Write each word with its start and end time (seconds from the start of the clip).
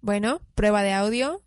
Bueno, 0.00 0.40
prueba 0.54 0.82
de 0.82 0.92
audio. 0.92 1.42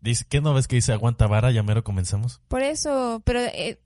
Dice, 0.00 0.24
¿qué 0.28 0.40
no 0.40 0.52
ves 0.54 0.68
que 0.68 0.76
dice 0.76 0.92
aguanta 0.92 1.26
vara? 1.26 1.50
Ya 1.50 1.62
mero 1.62 1.82
comenzamos. 1.84 2.40
Por 2.48 2.62
eso, 2.62 3.22
pero 3.24 3.40
eh, 3.40 3.80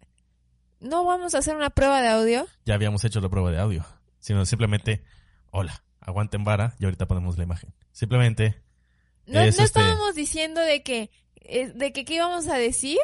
no 0.80 1.04
vamos 1.04 1.34
a 1.34 1.38
hacer 1.38 1.54
una 1.56 1.70
prueba 1.70 2.02
de 2.02 2.08
audio. 2.08 2.46
Ya 2.64 2.74
habíamos 2.74 3.04
hecho 3.04 3.20
la 3.20 3.28
prueba 3.28 3.50
de 3.50 3.58
audio. 3.58 3.84
Sino 4.18 4.44
simplemente, 4.44 5.04
hola, 5.52 5.84
aguanten 6.00 6.42
vara 6.44 6.74
y 6.80 6.84
ahorita 6.84 7.06
ponemos 7.06 7.38
la 7.38 7.44
imagen. 7.44 7.72
Simplemente, 7.92 8.60
No, 9.26 9.40
Es 9.40 9.58
no 9.58 9.64
este- 9.64 9.80
estábamos 9.80 10.14
diciendo 10.14 10.60
de 10.60 10.82
que, 10.82 11.10
eh, 11.36 11.68
de 11.74 11.92
que 11.92 12.04
qué 12.04 12.14
íbamos 12.14 12.48
a 12.48 12.56
decir, 12.56 12.98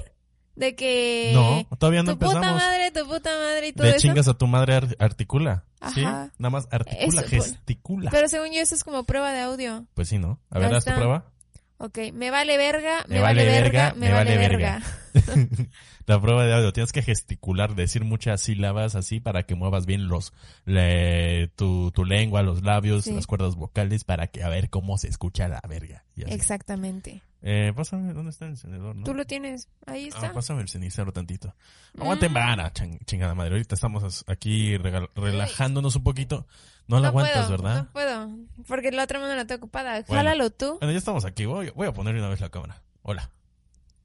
de 0.57 0.75
que 0.77 1.31
no, 1.35 1.67
todavía 1.79 2.03
no 2.03 2.13
tu 2.13 2.19
puta 2.19 2.33
empezamos. 2.35 2.63
madre, 2.63 2.91
tu 2.93 3.07
puta 3.07 3.31
madre 3.39 3.69
y 3.69 3.73
todo 3.73 3.85
De 3.87 3.91
eso. 3.91 4.01
chingas 4.01 4.29
a 4.29 4.35
tu 4.35 4.47
madre 4.47 4.75
ar- 4.75 4.97
articula. 4.99 5.65
¿Sí? 5.95 6.03
Ajá. 6.05 6.31
Nada 6.39 6.51
más 6.51 6.69
articula, 6.71 7.21
Eso, 7.23 7.31
pues. 7.31 7.45
gesticula. 7.53 8.11
Pero 8.11 8.29
según 8.29 8.53
yo 8.53 8.61
eso 8.61 8.75
es 8.75 8.85
como 8.85 9.05
prueba 9.05 9.33
de 9.33 9.41
audio. 9.41 9.87
Pues 9.95 10.09
sí, 10.09 10.19
¿no? 10.19 10.41
A 10.51 10.59
ver, 10.59 10.69
Ahí 10.71 10.77
haz 10.77 10.85
tu 10.85 10.93
prueba. 10.95 11.31
Ok, 11.79 11.99
me 12.15 12.31
vale 12.31 12.57
verga, 12.57 13.05
me, 13.09 13.17
Me 13.17 13.21
vale, 13.21 13.45
vale 13.45 13.61
verga, 13.61 13.93
verga, 13.93 13.95
me, 13.99 14.13
vale 14.13 14.37
vale 14.37 14.49
verga. 14.49 14.83
La 16.07 16.21
prueba 16.21 16.45
de 16.45 16.55
audio. 16.55 16.73
Tienes 16.73 16.93
que 16.93 17.03
gesticular, 17.03 17.75
decir 17.75 18.05
muchas 18.05 18.41
sílabas 18.43 18.95
así 18.95 19.21
para 19.21 19.43
que 19.45 19.55
muevas 19.55 19.85
bien 19.87 20.07
los 20.09 20.33
le- 20.67 21.49
tu, 21.57 21.91
tu 21.93 22.05
lengua, 22.05 22.43
los 22.43 22.63
labios, 22.63 23.05
Sí. 23.05 23.13
las 23.15 23.27
cuerdas 23.27 23.57
vocales 23.57 24.05
para 24.05 24.27
que 24.29 24.43
a 24.43 24.49
ver 24.49 24.71
cómo 24.71 24.99
se 24.99 25.09
escucha 25.09 25.49
la 25.49 25.61
verga. 25.69 26.05
Exactamente. 26.17 27.23
Eh, 27.47 27.75
pásame, 27.77 28.15
¿dónde 28.15 28.31
está 28.31 28.47
el 28.47 28.53
encendedor, 28.53 28.97
no? 28.97 29.05
Tú 29.05 29.13
lo 29.13 29.27
tienes, 29.27 29.69
ahí 29.85 30.05
Ah, 30.07 30.17
está. 30.17 30.33
pásame 30.33 30.63
el 30.63 30.69
cenicero 30.71 31.13
tantito. 31.13 31.55
Aguanten 32.01 32.31
Mm. 32.31 32.35
vara, 32.35 32.73
chingada 32.73 33.35
madre. 33.35 33.51
Ahorita 33.53 33.75
estamos 33.75 34.25
aquí 34.27 34.79
relajándonos 34.79 35.95
un 35.97 36.03
poquito. 36.05 36.47
No 36.89 37.01
la 37.01 37.09
aguantas, 37.09 37.47
puedo, 37.47 37.51
¿verdad? 37.63 37.83
No 37.85 37.93
puedo, 37.93 38.31
porque 38.67 38.91
la 38.93 39.05
otra 39.05 39.19
mano 39.21 39.35
la 39.35 39.47
tengo 39.47 39.59
ocupada. 39.59 39.93
Bueno. 40.09 40.15
Jálalo 40.15 40.51
tú. 40.51 40.79
Bueno, 40.81 40.93
ya 40.93 40.99
estamos 40.99 41.27
aquí. 41.27 41.45
Voy, 41.45 41.71
voy 41.75 41.87
a 41.87 41.93
poner 41.93 42.15
una 42.15 42.29
vez 42.31 42.41
la 42.41 42.49
cámara. 42.49 42.83
Hola. 43.03 43.31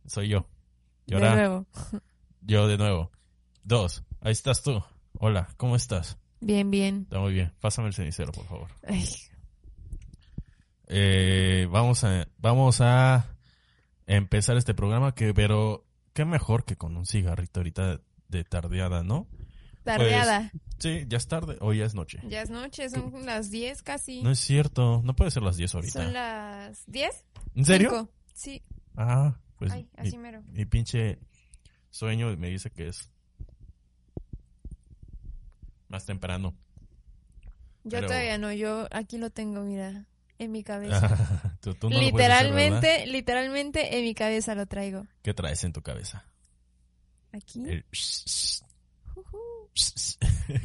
Soy 0.06 0.28
yo. 0.28 0.46
Y 1.06 1.12
De 1.12 1.18
ahora, 1.18 1.36
nuevo. 1.36 1.66
yo 2.42 2.68
de 2.68 2.78
nuevo. 2.78 3.10
Dos. 3.64 4.04
Ahí 4.22 4.34
estás 4.34 4.64
tú. 4.64 4.84
Hola, 5.14 5.48
¿cómo 5.58 5.76
estás? 5.78 6.18
Bien, 6.42 6.70
bien. 6.72 7.04
Está 7.04 7.20
muy 7.20 7.34
bien. 7.34 7.54
Pásame 7.62 7.88
el 7.88 7.94
cenicero, 7.94 8.32
por 8.34 8.46
favor. 8.46 8.68
Ay, 8.88 9.06
Eh, 10.90 11.68
vamos 11.72 12.04
a, 12.04 12.28
vamos 12.38 12.82
a 12.82 13.36
empezar 14.08 14.58
este 14.58 14.74
programa 14.74 15.14
que, 15.14 15.34
pero, 15.34 15.86
qué 16.14 16.26
mejor 16.26 16.66
que 16.66 16.76
con 16.76 16.98
un 16.98 17.06
cigarrito 17.06 17.60
ahorita 17.60 18.02
de 18.28 18.44
tardeada, 18.44 19.04
¿no? 19.04 19.28
tardeada. 19.84 20.52
Sí, 20.78 21.06
ya 21.08 21.18
es 21.18 21.28
tarde 21.28 21.58
o 21.62 21.74
ya 21.74 21.86
es 21.86 21.96
noche. 21.96 22.20
Ya 22.28 22.42
es 22.42 22.50
noche, 22.52 22.90
son 22.90 23.26
las 23.26 23.50
10 23.50 23.82
casi. 23.82 24.22
No 24.22 24.30
es 24.32 24.40
cierto, 24.40 25.02
no 25.04 25.16
puede 25.16 25.32
ser 25.32 25.42
las 25.44 25.58
10 25.58 25.76
ahorita. 25.76 26.04
Son 26.04 26.14
las 26.14 26.84
10. 26.86 27.26
¿En 27.56 27.66
serio? 27.66 27.90
Cinco. 27.90 28.10
Sí. 28.34 28.62
Ah, 28.96 29.40
pues 29.58 29.72
Ay, 29.72 29.90
mi, 29.98 30.08
así 30.08 30.18
mero. 30.18 30.44
mi 30.52 30.66
pinche 30.66 31.20
sueño 31.90 32.36
me 32.38 32.50
dice 32.50 32.70
que 32.70 32.88
es 32.90 33.12
más 35.88 36.06
temprano. 36.06 36.56
Yo 37.84 37.92
Pero- 37.92 38.08
todavía 38.08 38.38
no, 38.38 38.52
yo 38.54 38.88
aquí 38.92 39.18
lo 39.18 39.30
tengo, 39.32 39.62
mira, 39.64 40.06
en 40.40 40.52
mi 40.52 40.64
cabeza. 40.64 41.58
Tú- 41.62 41.76
tú 41.76 41.90
no 41.90 42.02
lo 42.02 42.10
puedes 42.10 42.30
hacer, 42.30 42.46
literalmente, 42.48 43.06
literalmente 43.08 43.98
en 43.98 44.04
mi 44.06 44.16
cabeza 44.16 44.56
lo 44.56 44.66
traigo. 44.66 45.06
¿Qué 45.22 45.34
traes 45.34 45.64
en 45.64 45.74
tu 45.74 45.82
cabeza? 45.84 46.26
Aquí. 47.32 47.64
El 47.70 47.86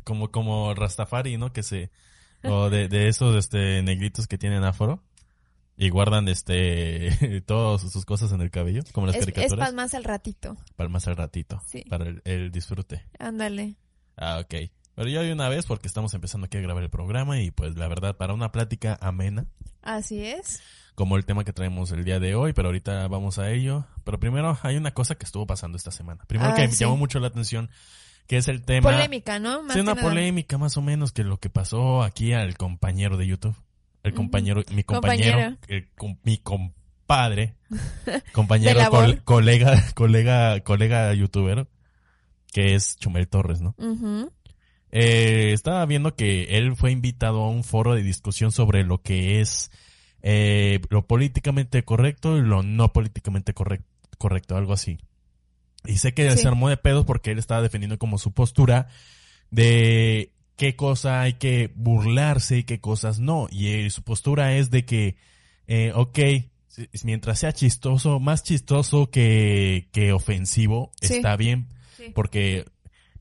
como 0.05 0.31
como 0.31 0.75
Rastafari, 0.75 1.37
¿no? 1.37 1.53
Que 1.53 1.63
se 1.63 1.91
o 2.43 2.69
de, 2.71 2.89
de 2.89 3.09
esos 3.09 3.37
este 3.37 3.83
negritos 3.83 4.27
que 4.27 4.39
tienen 4.39 4.65
afro 4.65 5.03
y 5.77 5.89
guardan 5.89 6.29
este 6.29 7.43
todas 7.47 7.81
sus 7.91 8.05
cosas 8.05 8.33
en 8.33 8.41
el 8.41 8.51
cabello, 8.51 8.83
como 8.93 9.07
las 9.07 9.17
Es, 9.17 9.21
es 9.23 9.27
caricaturas, 9.27 9.67
para 9.69 9.77
más 9.77 9.95
al 9.95 10.05
ratito. 10.05 10.57
para 10.77 10.89
más 10.89 11.07
al 11.09 11.17
ratito, 11.17 11.61
Sí. 11.67 11.85
para 11.89 12.05
el, 12.09 12.23
el 12.25 12.51
disfrute. 12.51 13.05
Ándale. 13.19 13.77
Ah, 14.17 14.41
ok. 14.41 14.71
Pero 14.95 15.09
ya 15.09 15.23
de 15.23 15.33
una 15.33 15.49
vez 15.49 15.67
porque 15.67 15.89
estamos 15.89 16.15
empezando 16.15 16.47
aquí 16.47 16.57
a 16.57 16.61
grabar 16.61 16.83
el 16.83 16.91
programa 16.91 17.41
y 17.41 17.51
pues 17.51 17.77
la 17.77 17.89
verdad 17.89 18.17
para 18.17 18.33
una 18.35 18.53
plática 18.53 18.97
amena, 19.01 19.47
Así 19.83 20.25
es. 20.25 20.63
como 20.95 21.17
el 21.17 21.25
tema 21.25 21.45
que 21.45 21.53
traemos 21.53 21.91
el 21.93 22.05
día 22.05 22.21
de 22.21 22.35
hoy, 22.37 22.53
pero 22.53 22.69
ahorita 22.69 23.09
vamos 23.09 23.39
a 23.39 23.51
ello. 23.51 23.87
Pero 24.05 24.21
primero 24.21 24.57
hay 24.63 24.77
una 24.77 24.93
cosa 24.93 25.17
que 25.17 25.25
estuvo 25.25 25.47
pasando 25.47 25.77
esta 25.77 25.91
semana. 25.91 26.25
Primero 26.27 26.51
Ah, 26.53 26.55
que 26.55 26.69
me 26.69 26.75
llamó 26.75 26.97
mucho 26.97 27.19
la 27.19 27.27
atención, 27.27 27.71
que 28.29 28.37
es 28.37 28.47
el 28.49 28.63
tema... 28.63 28.91
Polémica, 28.93 29.39
¿no? 29.41 29.63
Más 29.65 29.73
Sí, 29.75 29.81
una 29.81 29.95
nada. 29.95 30.07
polémica 30.09 30.59
más 30.59 30.77
o 30.77 30.83
menos 30.83 31.11
que 31.13 31.25
lo 31.25 31.39
que 31.41 31.51
pasó 31.51 32.03
aquí 32.05 32.33
al 32.33 32.57
compañero 32.57 33.17
de 33.17 33.27
YouTube. 33.27 33.57
El 34.05 34.13
compañero, 34.15 34.63
mi 34.71 34.85
compañero, 34.85 35.33
Compañero. 35.39 35.57
el 35.69 35.89
com- 35.97 36.19
mi 36.25 36.37
compadre, 36.39 37.57
compañero, 38.33 38.81
col- 38.91 39.23
colega, 39.25 39.83
colega, 39.95 40.61
colega 40.61 41.13
youtuber, 41.15 41.67
que 42.53 42.75
es 42.75 42.97
Chumel 42.99 43.29
Torres, 43.29 43.61
¿no? 43.63 43.75
Ujú. 43.79 44.31
Eh, 44.97 45.51
estaba 45.53 45.85
viendo 45.87 46.15
que 46.15 46.57
él 46.57 46.77
fue 46.77 46.93
invitado 46.93 47.43
a 47.43 47.49
un 47.51 47.65
foro 47.65 47.95
de 47.97 48.03
discusión 48.05 48.53
sobre 48.53 48.85
lo 48.85 49.03
que 49.03 49.41
es 49.41 49.73
eh, 50.23 50.81
lo 50.89 51.07
políticamente 51.07 51.85
correcto 51.85 52.39
y 52.39 52.43
lo 52.43 52.63
no 52.63 52.93
políticamente 52.93 53.55
correc- 53.55 53.83
correcto, 54.19 54.57
algo 54.57 54.73
así. 54.73 54.99
Y 55.85 55.99
sé 55.99 56.15
que 56.15 56.31
Sí. 56.31 56.39
se 56.39 56.49
armó 56.49 56.69
de 56.69 56.77
pedos 56.77 57.05
porque 57.05 57.33
él 57.33 57.39
estaba 57.41 57.61
defendiendo 57.61 57.99
como 57.99 58.19
su 58.19 58.33
postura 58.33 58.87
de 59.51 60.33
qué 60.57 60.77
cosa 60.77 61.21
hay 61.23 61.35
que 61.35 61.73
burlarse 61.75 62.59
y 62.59 62.63
qué 62.65 62.81
cosas 62.81 63.19
no. 63.19 63.49
Y 63.51 63.67
eh, 63.69 63.91
su 63.91 64.03
postura 64.03 64.57
es 64.57 64.71
de 64.71 64.85
que, 64.85 65.17
eh, 65.67 65.91
ok, 65.95 66.19
mientras 67.03 67.41
sea 67.41 67.53
chistoso, 67.53 68.21
más 68.21 68.45
chistoso 68.45 69.11
que, 69.11 69.89
que 69.93 70.13
ofensivo, 70.13 70.93
Sí. 71.03 71.15
está 71.17 71.37
bien 71.37 71.67
Sí. 71.97 72.05
porque 72.15 72.65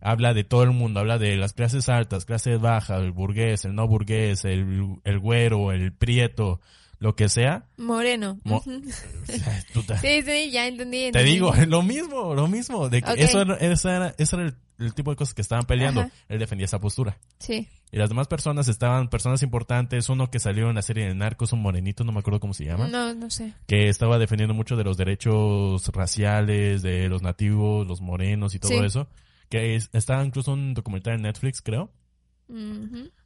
habla 0.04 0.34
de 0.34 0.44
todo 0.44 0.64
el 0.64 0.72
mundo, 0.72 1.00
habla 1.00 1.18
de 1.18 1.36
las 1.38 1.54
clases 1.54 1.88
altas, 1.90 2.26
clases 2.26 2.60
bajas, 2.60 3.02
el 3.02 3.12
burgués, 3.12 3.66
el 3.66 3.74
no 3.74 3.88
burgués, 3.88 4.44
el, 4.46 4.98
el 5.04 5.20
güero, 5.20 5.72
el 5.72 5.94
prieto, 5.94 6.60
lo 7.00 7.16
que 7.16 7.30
sea. 7.30 7.66
Moreno. 7.78 8.40
Mo- 8.44 8.62
te- 9.26 9.98
Sí, 9.98 10.22
sí, 10.22 10.52
ya 10.52 10.68
entendí. 10.68 10.98
te 10.98 11.08
entendí. 11.08 11.32
digo, 11.32 11.54
lo 11.68 11.82
mismo, 11.82 12.34
lo 12.36 12.48
mismo, 12.48 12.90
de 12.90 13.02
que 13.02 13.14
eso 13.24 13.42
era, 13.42 13.56
esa 13.56 13.96
era, 13.96 14.16
ese 14.18 14.36
era 14.36 14.46
el, 14.46 14.56
el 14.80 14.94
tipo 14.94 15.12
de 15.12 15.16
cosas 15.18 15.34
que 15.34 15.42
estaban 15.42 15.66
peleando. 15.66 16.02
Ajá. 16.02 16.12
Él 16.30 16.40
defendía 16.40 16.66
esa 16.66 16.80
postura. 16.80 17.18
Sí. 17.40 17.68
Y 17.92 17.98
las 17.98 18.10
demás 18.10 18.28
personas 18.28 18.68
estaban, 18.68 19.08
personas 19.10 19.44
importantes, 19.44 20.10
uno 20.10 20.32
que 20.32 20.40
salió 20.40 20.68
en 20.70 20.76
la 20.76 20.82
serie 20.82 21.06
de 21.08 21.14
Narcos, 21.14 21.54
un 21.54 21.62
morenito, 21.62 22.04
no 22.04 22.12
me 22.12 22.20
acuerdo 22.20 22.40
cómo 22.40 22.54
se 22.56 22.66
llama, 22.66 22.88
No, 22.88 23.14
no 23.14 23.30
sé. 23.30 23.54
que 23.68 23.88
estaba 23.88 24.18
defendiendo 24.18 24.54
mucho 24.56 24.76
de 24.76 24.84
los 24.84 24.98
derechos 24.98 25.88
raciales, 25.94 26.82
de 26.82 27.08
los 27.08 27.22
nativos, 27.22 27.86
los 27.88 28.02
morenos 28.02 28.56
y 28.56 28.60
todo 28.60 28.72
Sí. 28.72 28.80
eso. 28.84 29.08
Que 29.54 29.76
es- 29.76 29.92
está 29.94 30.24
incluso 30.26 30.52
un 30.54 30.74
documental 30.74 31.14
en 31.14 31.22
Netflix, 31.22 31.62
creo. 31.62 31.92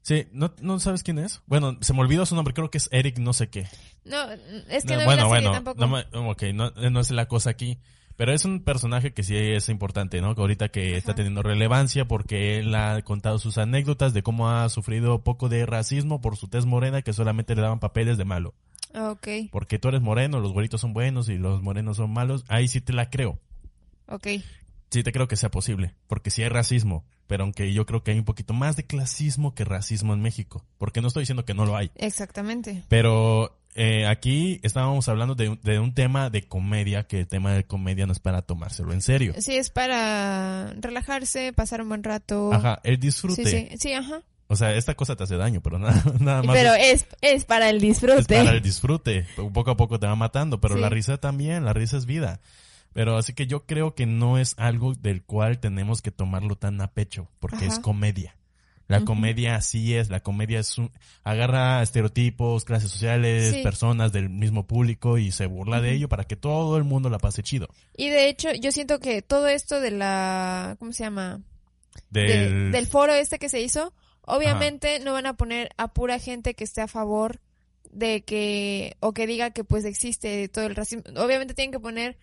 Sí, 0.02 0.28
¿no, 0.34 0.54
¿no 0.62 0.78
sabes 0.80 1.04
quién 1.04 1.20
es? 1.20 1.42
Bueno, 1.48 1.78
se 1.80 1.94
me 1.94 2.02
olvidó 2.02 2.26
su 2.26 2.36
nombre, 2.36 2.54
creo 2.54 2.70
que 2.70 2.78
es 2.80 2.90
Eric 2.92 3.18
no 3.20 3.32
sé 3.32 3.50
qué. 3.50 3.66
No, 4.04 4.30
es 4.70 4.84
que 4.84 4.94
no, 4.96 5.00
No, 5.00 5.06
bueno, 5.06 5.22
la 5.24 5.28
bueno, 5.28 5.52
tampoco. 5.54 5.86
no, 5.88 6.30
ok, 6.30 6.44
no, 6.54 6.72
no 6.72 7.00
es 7.00 7.12
la 7.12 7.28
cosa 7.30 7.50
aquí. 7.52 7.80
Pero 8.18 8.34
es 8.34 8.44
un 8.44 8.64
personaje 8.64 9.14
que 9.14 9.24
sí 9.24 9.38
es 9.38 9.70
importante, 9.70 10.20
¿no? 10.20 10.36
Que 10.36 10.42
ahorita 10.42 10.68
que 10.70 10.98
está 10.98 11.14
teniendo 11.16 11.44
relevancia 11.44 12.10
porque 12.10 12.58
él 12.60 12.76
ha 12.76 13.02
contado 13.04 13.38
sus 13.40 13.58
anécdotas 13.58 14.14
de 14.14 14.22
cómo 14.24 14.50
ha 14.50 14.68
sufrido 14.70 15.24
poco 15.24 15.48
de 15.48 15.66
racismo 15.66 16.20
por 16.20 16.36
su 16.36 16.50
tez 16.50 16.66
morena 16.66 17.04
que 17.04 17.14
solamente 17.14 17.56
le 17.56 17.62
daban 17.62 17.80
papeles 17.80 18.18
de 18.18 18.26
malo. 18.26 18.54
Ok, 18.96 19.28
Porque 19.52 19.80
tú 19.80 19.88
eres 19.90 20.02
moreno, 20.02 20.40
los 20.42 20.52
güeritos 20.52 20.82
son 20.82 20.94
buenos 20.94 21.30
y 21.30 21.38
los 21.38 21.62
morenos 21.62 21.98
son 21.98 22.12
malos. 22.12 22.44
Ahí 22.50 22.68
sí 22.68 22.82
te 22.82 22.92
la 22.92 23.10
creo. 23.10 23.40
ok. 24.08 24.28
Sí 24.90 25.04
te 25.04 25.12
creo 25.12 25.28
que 25.28 25.36
sea 25.36 25.52
posible. 25.52 25.94
Porque 26.08 26.30
sí 26.30 26.44
hay 26.44 26.50
racismo. 26.50 27.04
Pero 27.28 27.44
aunque 27.44 27.74
yo 27.74 27.86
creo 27.86 28.04
que 28.04 28.12
hay 28.12 28.20
un 28.20 28.26
poquito 28.26 28.54
más 28.54 28.76
de 28.78 28.86
clasismo 28.86 29.54
que 29.54 29.66
racismo 29.66 30.14
en 30.14 30.22
México. 30.22 30.64
Porque 30.78 31.02
no 31.02 31.08
estoy 31.10 31.24
diciendo 31.24 31.44
que 31.46 31.54
no 31.54 31.66
lo 31.66 31.76
hay. 31.76 31.92
Exactamente. 31.96 32.84
Pero 32.88 33.60
eh, 33.76 34.08
aquí 34.08 34.60
estábamos 34.64 35.08
hablando 35.10 35.36
de, 35.36 35.50
un- 35.50 35.60
de 35.62 35.80
un 35.80 35.94
tema 35.94 36.30
de 36.30 36.44
comedia, 36.48 37.04
que 37.06 37.20
el 37.20 37.28
tema 37.28 37.52
de 37.54 37.66
comedia 37.66 38.06
no 38.06 38.14
es 38.14 38.20
para 38.20 38.42
tomárselo 38.44 38.94
en 38.94 39.02
serio. 39.02 39.34
Sí, 39.40 39.58
es 39.58 39.70
para 39.70 40.74
relajarse, 40.80 41.52
pasar 41.54 41.82
un 41.82 41.90
buen 41.90 42.04
rato. 42.04 42.54
Ajá, 42.54 42.80
el 42.84 42.98
disfrute. 42.98 43.46
Sí, 43.46 43.68
sí, 43.72 43.78
sí, 43.78 43.94
ajá. 43.94 44.22
O 44.50 44.56
sea, 44.56 44.74
esta 44.74 44.96
cosa 44.96 45.18
te 45.18 45.24
hace 45.26 45.36
daño, 45.36 45.60
pero 45.62 45.78
nada, 45.78 46.02
nada 46.22 46.42
más 46.42 46.56
Pero 46.56 46.74
es, 46.76 47.02
es, 47.02 47.08
es 47.22 47.46
para 47.46 47.70
el 47.70 47.82
disfrute. 47.82 48.20
es 48.22 48.28
para 48.46 48.52
el 48.56 48.62
disfrute. 48.62 49.28
Poco 49.54 49.72
a 49.72 49.76
poco 49.76 50.00
te 50.00 50.08
va 50.08 50.16
matando, 50.16 50.62
pero 50.62 50.76
Sí. 50.76 50.82
la 50.82 50.88
risa 50.88 51.18
también, 51.18 51.66
la 51.66 51.74
risa 51.74 51.98
es 51.98 52.06
vida. 52.06 52.40
Pero 52.98 53.16
así 53.16 53.34
que 53.34 53.46
yo 53.46 53.68
creo 53.68 53.94
que 53.94 54.08
no 54.08 54.40
es 54.40 54.56
algo 54.58 54.96
del 54.96 55.22
cual 55.24 55.60
tenemos 55.60 56.02
que 56.02 56.10
tomarlo 56.10 56.56
tan 56.56 56.82
a 56.82 56.92
pecho, 56.96 57.30
porque 57.40 57.68
es 57.68 57.78
comedia. 57.78 58.36
La 58.88 59.06
comedia 59.06 59.54
así 59.56 59.94
es, 59.94 60.10
la 60.10 60.22
comedia 60.22 60.60
es 60.62 60.80
un, 60.80 60.90
agarra 61.24 61.84
estereotipos, 61.84 62.66
clases 62.66 62.90
sociales, 62.90 63.54
Sí. 63.54 63.62
personas 63.62 64.12
del 64.14 64.30
mismo 64.30 64.66
público 64.66 65.20
y 65.20 65.32
se 65.32 65.46
burla 65.46 65.80
de 65.80 65.92
ello 65.94 66.10
para 66.10 66.24
que 66.24 66.36
todo 66.38 66.76
el 66.76 66.86
mundo 66.86 67.12
la 67.12 67.20
pase 67.20 67.44
chido. 67.44 67.68
Y 67.96 68.10
de 68.10 68.30
hecho, 68.30 68.52
yo 68.54 68.72
siento 68.72 69.00
que 69.00 69.22
todo 69.22 69.48
esto 69.48 69.80
de 69.80 69.92
la, 69.92 70.76
¿cómo 70.80 70.92
se 70.92 71.04
llama? 71.04 71.42
De- 72.10 72.22
Del, 72.24 72.72
del 72.72 72.88
foro 72.88 73.14
este 73.14 73.38
que 73.38 73.50
se 73.50 73.62
hizo, 73.62 73.94
obviamente 74.22 75.00
no 75.02 75.14
van 75.14 75.28
a 75.28 75.38
poner 75.38 75.70
a 75.78 75.94
pura 75.94 76.18
gente 76.18 76.56
que 76.56 76.64
esté 76.64 76.82
a 76.82 76.88
favor 76.88 77.42
de 77.92 78.24
que, 78.24 78.98
o 79.02 79.14
que 79.14 79.28
diga 79.28 79.52
que 79.52 79.64
pues 79.64 79.86
existe 79.86 80.48
todo 80.50 80.66
el 80.66 80.76
racismo. 80.76 81.04
Obviamente 81.18 81.54
tienen 81.54 81.72
que 81.72 81.80
poner 81.80 82.18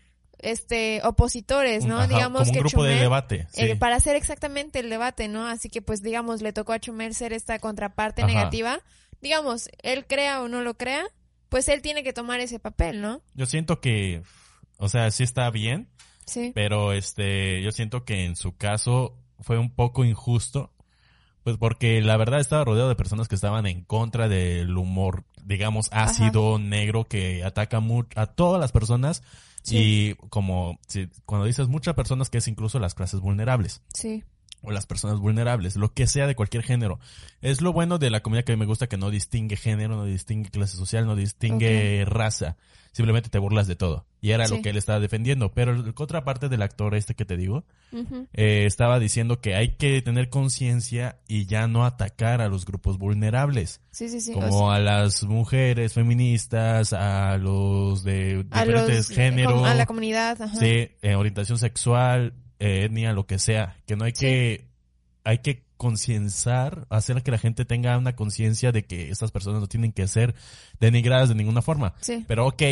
este 0.44 1.00
opositores, 1.04 1.84
¿no? 1.86 1.98
Ajá, 1.98 2.06
digamos 2.06 2.40
como 2.42 2.50
un 2.50 2.52
que 2.54 2.60
grupo 2.60 2.84
de 2.84 2.94
debate. 2.96 3.46
sí. 3.52 3.62
eh, 3.62 3.76
para 3.76 3.96
hacer 3.96 4.14
exactamente 4.16 4.78
el 4.80 4.90
debate, 4.90 5.28
¿no? 5.28 5.46
Así 5.46 5.68
que 5.68 5.82
pues 5.82 6.02
digamos 6.02 6.42
le 6.42 6.52
tocó 6.52 6.72
a 6.72 6.78
Chumel 6.78 7.14
ser 7.14 7.32
esta 7.32 7.58
contraparte 7.58 8.22
Ajá. 8.22 8.30
negativa. 8.32 8.78
Digamos, 9.20 9.68
él 9.82 10.06
crea 10.06 10.42
o 10.42 10.48
no 10.48 10.60
lo 10.60 10.74
crea, 10.76 11.04
pues 11.48 11.68
él 11.68 11.80
tiene 11.80 12.02
que 12.02 12.12
tomar 12.12 12.40
ese 12.40 12.58
papel, 12.58 13.00
¿no? 13.00 13.22
Yo 13.34 13.46
siento 13.46 13.80
que, 13.80 14.22
o 14.76 14.88
sea, 14.88 15.10
sí 15.10 15.22
está 15.22 15.48
bien, 15.50 15.88
Sí. 16.26 16.52
pero 16.54 16.92
este, 16.92 17.62
yo 17.62 17.72
siento 17.72 18.04
que 18.04 18.24
en 18.26 18.36
su 18.36 18.56
caso 18.56 19.16
fue 19.40 19.58
un 19.58 19.70
poco 19.74 20.04
injusto, 20.04 20.72
pues 21.42 21.56
porque 21.58 22.00
la 22.02 22.16
verdad 22.16 22.40
estaba 22.40 22.64
rodeado 22.64 22.88
de 22.88 22.96
personas 22.96 23.28
que 23.28 23.34
estaban 23.34 23.66
en 23.66 23.82
contra 23.84 24.28
del 24.28 24.76
humor, 24.76 25.24
digamos, 25.42 25.88
ácido, 25.92 26.58
negro, 26.58 27.04
que 27.04 27.44
ataca 27.44 27.80
a 28.16 28.26
todas 28.26 28.60
las 28.60 28.72
personas 28.72 29.22
Sí. 29.64 29.76
y 30.10 30.14
como 30.28 30.78
si- 30.86 31.08
cuando 31.26 31.46
dices 31.46 31.68
muchas 31.68 31.94
personas 31.94 32.30
que 32.30 32.38
es 32.38 32.46
incluso 32.48 32.78
las 32.78 32.94
clases 32.94 33.20
vulnerables 33.20 33.82
Sí. 33.92 34.22
O 34.64 34.70
las 34.70 34.86
personas 34.86 35.18
vulnerables, 35.18 35.76
lo 35.76 35.92
que 35.92 36.06
sea 36.06 36.26
de 36.26 36.34
cualquier 36.34 36.62
género. 36.62 36.98
Es 37.40 37.60
lo 37.60 37.72
bueno 37.72 37.98
de 37.98 38.10
la 38.10 38.20
comunidad 38.22 38.44
que 38.44 38.52
a 38.52 38.56
mí 38.56 38.60
me 38.60 38.66
gusta 38.66 38.86
que 38.88 38.96
no 38.96 39.10
distingue 39.10 39.56
género, 39.56 39.96
no 39.96 40.04
distingue 40.04 40.50
clase 40.50 40.76
social, 40.76 41.06
no 41.06 41.16
distingue 41.16 42.04
raza. 42.06 42.56
Simplemente 42.92 43.28
te 43.28 43.40
burlas 43.40 43.66
de 43.66 43.74
todo. 43.74 44.06
Y 44.20 44.30
era 44.30 44.46
Sí. 44.46 44.54
lo 44.56 44.62
que 44.62 44.70
él 44.70 44.76
estaba 44.76 45.00
defendiendo. 45.00 45.50
Pero 45.52 45.74
la 45.74 45.92
otra 45.98 46.22
parte 46.24 46.48
del 46.48 46.62
actor 46.62 46.94
este 46.94 47.16
que 47.16 47.24
te 47.24 47.36
digo, 47.36 47.64
eh, 48.32 48.66
estaba 48.66 49.00
diciendo 49.00 49.40
que 49.40 49.56
hay 49.56 49.70
que 49.74 50.00
tener 50.00 50.28
conciencia 50.30 51.18
y 51.26 51.46
ya 51.46 51.66
no 51.66 51.84
atacar 51.84 52.40
a 52.40 52.46
los 52.48 52.64
grupos 52.64 52.96
vulnerables. 52.98 53.80
Sí, 53.90 54.08
sí, 54.20 54.32
como 54.32 54.70
a 54.70 54.78
las 54.78 55.24
mujeres 55.24 55.92
feministas, 55.92 56.92
a 56.92 57.36
los 57.36 58.04
de 58.04 58.46
a 58.52 58.64
diferentes 58.64 59.08
los- 59.08 59.16
géneros. 59.16 59.66
a 59.66 59.74
la 59.74 59.86
comunidad, 59.86 60.40
ajá. 60.40 60.56
Sí, 60.56 60.88
eh, 61.02 61.14
orientación 61.16 61.58
sexual, 61.58 62.32
eh, 62.58 62.84
etnia, 62.84 63.12
lo 63.12 63.26
que 63.26 63.38
sea, 63.38 63.76
que 63.86 63.96
no 63.96 64.04
hay 64.04 64.12
que, 64.12 64.66
hay 65.24 65.38
que 65.38 65.64
concienciar, 65.76 66.86
hacer 66.90 67.22
que 67.22 67.30
la 67.30 67.38
gente 67.38 67.64
tenga 67.64 67.96
una 67.98 68.14
conciencia 68.16 68.72
de 68.72 68.84
que 68.84 69.10
estas 69.10 69.30
personas 69.30 69.60
no 69.60 69.66
tienen 69.68 69.92
que 69.92 70.06
ser 70.06 70.34
denigradas 70.80 71.28
de 71.28 71.34
ninguna 71.34 71.62
forma. 71.62 71.94
Sí, 72.00 72.24
Pero 72.28 72.46
ok, 72.46 72.62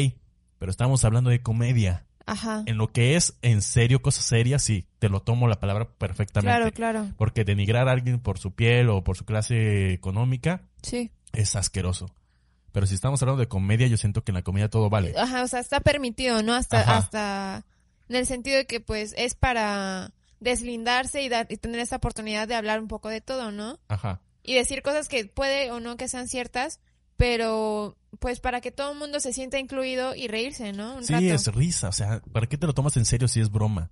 pero 0.59 0.71
estamos 0.71 1.05
hablando 1.05 1.31
de 1.31 1.43
comedia. 1.43 2.05
ajá. 2.27 2.63
En 2.67 2.79
lo 2.79 2.93
que 2.93 3.17
es 3.17 3.37
en 3.43 3.63
serio, 3.63 4.01
cosas 4.03 4.25
serias, 4.25 4.63
sí, 4.63 4.87
te 4.99 5.09
lo 5.09 5.21
tomo 5.23 5.49
la 5.49 5.59
palabra 5.59 5.89
perfectamente. 5.99 6.57
Claro, 6.57 6.73
claro. 6.73 7.09
Porque 7.17 7.45
denigrar 7.45 7.89
a 7.89 7.93
alguien 7.93 8.21
por 8.21 8.39
su 8.39 8.55
piel 8.55 8.89
o 8.91 9.03
por 9.03 9.17
su 9.17 9.25
clase 9.25 9.93
económica 9.93 10.63
Sí. 10.83 11.11
es 11.33 11.57
asqueroso. 11.57 12.15
Pero 12.71 12.87
si 12.87 12.95
estamos 12.95 13.21
hablando 13.23 13.41
de 13.41 13.49
comedia, 13.49 13.87
yo 13.89 13.97
siento 13.99 14.25
que 14.25 14.31
en 14.31 14.37
la 14.37 14.43
comedia 14.43 14.71
todo 14.71 14.89
vale. 14.89 15.13
Ajá, 15.19 15.43
o 15.43 15.49
sea, 15.49 15.61
está 15.61 15.81
permitido, 15.81 16.43
¿no? 16.43 16.55
Hasta, 16.55 16.81
Ajá. 16.81 16.97
hasta 16.99 17.67
en 18.13 18.19
el 18.21 18.27
sentido 18.27 18.57
de 18.59 18.67
que 18.67 18.81
pues 18.81 19.15
es 19.17 19.35
para 19.35 20.13
deslindarse 20.41 21.23
y 21.23 21.29
dar 21.29 21.47
y 21.51 21.57
tener 21.57 21.81
esa 21.81 21.97
oportunidad 21.97 22.47
de 22.49 22.55
hablar 22.55 22.81
un 22.81 22.89
poco 22.89 23.09
de 23.09 23.21
todo, 23.21 23.51
¿no? 23.53 23.79
Ajá. 23.89 24.21
Y 24.43 24.55
decir 24.55 24.83
cosas 24.83 25.09
que 25.09 25.25
puede 25.25 25.71
o 25.71 25.81
no 25.81 25.97
que 25.97 26.09
sean 26.09 26.29
ciertas, 26.29 26.81
pero 27.17 27.97
pues 28.19 28.41
para 28.41 28.61
que 28.61 28.71
todo 28.73 28.93
el 28.93 28.99
mundo 28.99 29.21
se 29.21 29.33
sienta 29.33 29.59
incluido 29.59 30.15
y 30.15 30.29
reírse, 30.29 30.73
¿no? 30.73 30.97
Un 30.97 31.05
Sí, 31.05 31.13
rato. 31.13 31.25
es 31.27 31.47
risa, 31.55 31.89
o 31.89 31.93
sea, 31.93 32.21
¿para 32.33 32.47
qué 32.47 32.59
te 32.59 32.67
lo 32.67 32.75
tomas 32.75 32.97
en 32.97 33.05
serio 33.05 33.29
si 33.29 33.41
es 33.41 33.51
broma? 33.51 33.91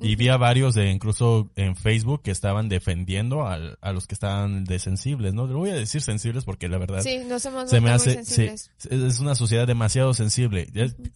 Y 0.00 0.16
vi 0.16 0.28
a 0.28 0.36
varios 0.36 0.74
de 0.74 0.90
incluso 0.90 1.50
en 1.56 1.76
Facebook 1.76 2.22
que 2.22 2.30
estaban 2.30 2.68
defendiendo 2.68 3.46
al- 3.46 3.78
a 3.80 3.92
los 3.92 4.06
que 4.06 4.14
estaban 4.14 4.64
de 4.64 4.78
sensibles, 4.78 5.34
¿no? 5.34 5.46
Le 5.46 5.54
voy 5.54 5.70
a 5.70 5.74
decir 5.74 6.00
sensibles 6.02 6.44
porque 6.44 6.68
la 6.68 6.78
verdad 6.78 7.00
Sí, 7.02 7.14
hemos 7.14 7.42
se 7.42 7.50
me 7.50 7.80
muy 7.80 7.90
hace, 7.90 8.24
sí, 8.24 8.34
sensibles. 8.48 8.70
es 8.90 9.20
una 9.20 9.34
sociedad 9.34 9.66
demasiado 9.66 10.14
sensible. 10.14 10.68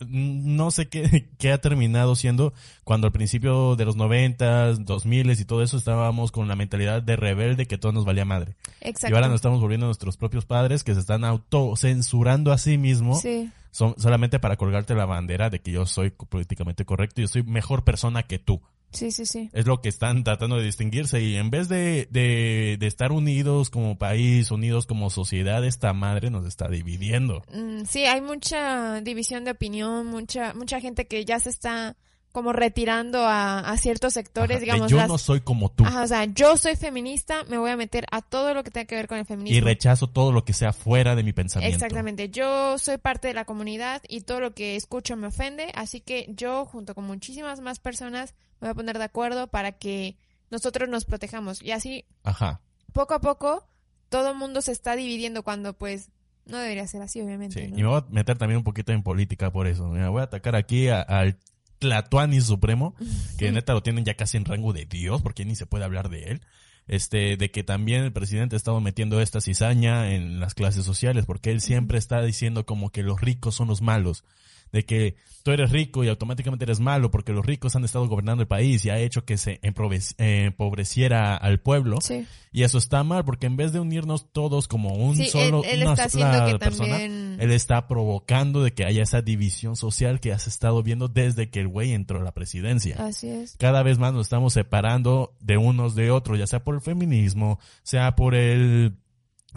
No 0.09 0.71
sé 0.71 0.89
qué, 0.89 1.29
qué 1.39 1.53
ha 1.53 1.59
terminado 1.61 2.17
siendo 2.17 2.53
cuando 2.85 3.07
al 3.07 3.13
principio 3.13 3.77
de 3.77 3.85
los 3.85 3.97
noventas, 3.97 4.85
dos 4.85 5.07
miles 5.07 5.41
y 5.41 5.45
todo 5.45 5.63
eso 5.63 5.77
estábamos 5.77 6.33
con 6.33 6.49
la 6.49 6.57
mentalidad 6.57 7.03
de 7.03 7.17
rebelde 7.17 7.67
que 7.67 7.79
todo 7.79 7.93
nos 7.93 8.05
valía 8.05 8.25
madre. 8.25 8.57
Exacto. 8.81 9.13
Y 9.13 9.17
ahora 9.17 9.29
nos 9.29 9.37
estamos 9.37 9.61
volviendo 9.61 9.87
nuestros 9.87 10.17
propios 10.17 10.45
padres 10.45 10.83
que 10.85 10.95
se 10.95 11.01
están 11.01 11.25
autocensurando 11.25 12.53
a 12.53 12.59
sí 12.59 12.79
mismos 12.79 13.21
Sí, 13.23 13.51
son, 13.71 13.95
solamente 13.99 14.39
para 14.39 14.57
colgarte 14.57 14.95
la 14.95 15.07
bandera 15.07 15.49
de 15.51 15.61
que 15.61 15.71
yo 15.73 15.87
soy 15.87 16.11
políticamente 16.11 16.85
correcto 16.85 17.21
y 17.21 17.25
yo 17.25 17.29
soy 17.29 17.43
mejor 17.43 17.85
persona 17.85 18.23
que 18.25 18.39
tú. 18.39 18.61
Sí, 18.93 19.11
sí, 19.11 19.27
sí. 19.27 19.51
Es 19.53 19.67
lo 19.67 19.81
que 19.81 19.89
están 19.89 20.25
tratando 20.25 20.57
de 20.57 20.65
distinguirse 20.65 21.23
y 21.23 21.37
en 21.37 21.51
vez 21.51 21.69
de, 21.69 22.07
de, 22.11 22.77
de 22.79 22.87
estar 22.87 23.13
unidos 23.13 23.71
como 23.71 23.99
país, 23.99 24.51
unidos 24.51 24.87
como 24.87 25.11
sociedad, 25.11 25.65
esta 25.65 25.93
madre 25.93 26.31
nos 26.31 26.47
está 26.47 26.69
dividiendo. 26.69 27.43
Mm, 27.53 27.85
Sí, 27.87 28.05
hay 28.05 28.21
mucha 28.21 29.01
división 29.01 29.45
de 29.45 29.51
opinión, 29.53 30.07
mucha 30.07 30.55
mucha 30.55 30.81
gente 30.81 31.07
que 31.07 31.25
ya 31.25 31.39
se 31.41 31.51
está 31.51 31.97
como 32.31 32.55
retirando 32.55 33.27
a, 33.27 33.59
a 33.59 33.77
ciertos 33.77 34.15
sectores, 34.15 34.57
Ajá, 34.57 34.65
digamos, 34.65 34.91
yo 34.91 34.97
las- 34.97 35.09
no 35.09 35.19
soy 35.19 35.41
como 35.43 35.71
tú 35.71 35.85
Ajá, 35.85 36.03
o 36.03 36.07
sea, 36.07 36.25
yo 36.25 36.57
soy 36.57 36.77
feminista, 36.77 37.45
me 37.45 37.59
voy 37.59 37.71
a 37.71 37.77
meter 37.77 38.07
a 38.11 38.23
todo 38.23 38.55
lo 38.55 38.65
que 38.65 38.71
tenga 38.71 38.87
que 38.87 38.95
ver 38.95 39.07
con 39.07 39.19
el 39.19 39.27
feminismo. 39.27 39.55
y 39.59 39.61
rechazo 39.61 40.07
todo 40.07 40.33
lo 40.33 40.43
que 40.43 40.55
sea 40.55 40.73
fuera 40.73 41.15
de 41.15 41.23
mi 41.25 41.35
pensamiento. 41.35 41.75
Exactamente, 41.77 42.31
yo 42.31 42.79
soy 42.79 42.97
parte 42.97 43.29
de 43.29 43.35
la 43.35 43.45
comunidad 43.45 44.01
y 44.09 44.23
todo 44.23 44.41
lo 44.41 44.55
que 44.55 44.77
escucho 44.77 45.15
me 45.15 45.27
ofende, 45.27 45.73
así 45.75 46.01
que 46.01 46.27
yo 46.35 46.65
junto 46.65 46.95
con 46.95 47.05
muchísimas 47.05 47.61
más 47.61 47.81
personas 47.81 48.33
voy 48.63 48.71
a 48.71 48.75
poner 48.75 48.99
de 48.99 49.05
acuerdo 49.05 49.49
para 49.49 49.73
que 49.73 50.17
nosotros 50.51 50.89
nos 50.89 51.05
protejamos 51.05 51.63
y 51.63 51.73
así 51.73 52.05
Ajá. 52.25 52.61
poco 52.93 53.15
a 53.15 53.21
poco 53.21 53.67
todo 54.09 54.31
el 54.31 54.37
mundo 54.37 54.63
se 54.63 54.73
está 54.73 54.97
dividiendo 54.97 55.43
cuando 55.43 55.73
pues 55.73 56.11
no 56.47 56.59
debería 56.59 56.87
ser 56.87 57.03
así 57.03 57.21
obviamente. 57.21 57.61
Sí, 57.61 57.71
¿no? 57.71 57.79
y 57.79 57.83
me 57.83 57.89
voy 57.89 57.99
a 58.01 58.07
meter 58.11 58.37
también 58.39 58.59
un 58.59 58.65
poquito 58.65 58.93
en 58.93 59.03
política 59.03 59.51
por 59.51 59.67
eso. 59.67 59.89
Me 59.89 60.07
voy 60.09 60.21
a 60.21 60.25
atacar 60.25 60.57
aquí 60.57 60.89
al 60.89 61.39
Tlatuani 61.79 62.41
Supremo, 62.41 62.95
que 63.39 63.51
neta 63.53 63.73
lo 63.73 63.83
tienen 63.83 64.05
ya 64.05 64.15
casi 64.15 64.37
en 64.37 64.45
rango 64.45 64.73
de 64.73 64.87
Dios, 64.87 65.23
porque 65.23 65.45
ni 65.45 65.57
se 65.57 65.67
puede 65.67 65.85
hablar 65.85 66.09
de 66.09 66.25
él. 66.25 66.43
Este, 66.89 67.37
de 67.37 67.51
que 67.53 67.63
también 67.63 68.03
el 68.03 68.13
presidente 68.13 68.57
ha 68.57 68.59
estado 68.59 68.81
metiendo 68.81 69.21
esta 69.21 69.41
cizaña 69.41 70.13
en 70.15 70.41
las 70.41 70.55
clases 70.55 70.85
sociales, 70.85 71.27
porque 71.27 71.53
él 71.53 71.61
siempre 71.61 71.97
está 71.97 72.21
diciendo 72.23 72.67
como 72.67 72.91
que 72.91 73.05
los 73.05 73.21
ricos 73.21 73.55
son 73.55 73.69
los 73.69 73.83
malos. 73.83 74.25
De 74.73 74.85
que 74.85 75.17
tú 75.43 75.51
eres 75.51 75.71
rico 75.71 76.05
y 76.05 76.09
automáticamente 76.09 76.65
eres 76.65 76.81
malo 76.81 77.11
porque 77.11 77.33
los 77.33 77.45
ricos 77.45 77.75
han 77.77 77.85
estado 77.85 78.07
gobernando 78.07 78.43
el 78.43 78.49
país 78.49 78.85
y 78.85 78.91
ha 78.91 78.99
hecho 78.99 79.25
que 79.25 79.37
se 79.37 79.61
eh, 79.63 80.45
empobreciera 80.47 81.37
al 81.37 81.61
pueblo. 81.61 81.99
Sí. 82.01 82.27
Y 82.53 82.63
eso 82.63 82.79
está 82.79 83.03
mal 83.03 83.25
porque 83.25 83.47
en 83.47 83.57
vez 83.57 83.73
de 83.73 83.81
unirnos 83.81 84.33
todos 84.33 84.69
como 84.69 84.95
un 84.95 85.17
Sí, 85.17 85.27
solo 85.27 85.63
él, 85.65 85.81
él 85.81 85.83
una 85.83 85.93
está 85.93 86.09
sola 86.09 86.47
que 86.47 86.59
persona, 86.59 86.91
también 86.91 87.37
él 87.41 87.51
está 87.51 87.89
provocando 87.89 88.63
de 88.63 88.73
que 88.73 88.85
haya 88.85 89.03
esa 89.03 89.23
división 89.23 89.77
social 89.77 90.21
que 90.21 90.33
has 90.33 90.47
estado 90.47 90.83
viendo 90.83 91.09
desde 91.09 91.51
que 91.51 91.61
el 91.61 91.69
güey 91.69 91.93
entró 91.93 92.21
a 92.21 92.23
la 92.23 92.33
presidencia. 92.33 92.97
así 92.99 93.29
es. 93.29 93.57
Cada 93.59 93.83
vez 93.83 93.99
más 93.99 94.13
nos 94.13 94.27
estamos 94.27 94.53
separando 94.53 95.35
de 95.41 95.57
unos 95.57 95.95
de 95.95 96.11
otros, 96.11 96.39
ya 96.39 96.47
sea 96.47 96.63
por 96.63 96.75
el 96.75 96.81
feminismo, 96.81 97.59
sea 97.83 98.15
por 98.15 98.35
el 98.35 98.97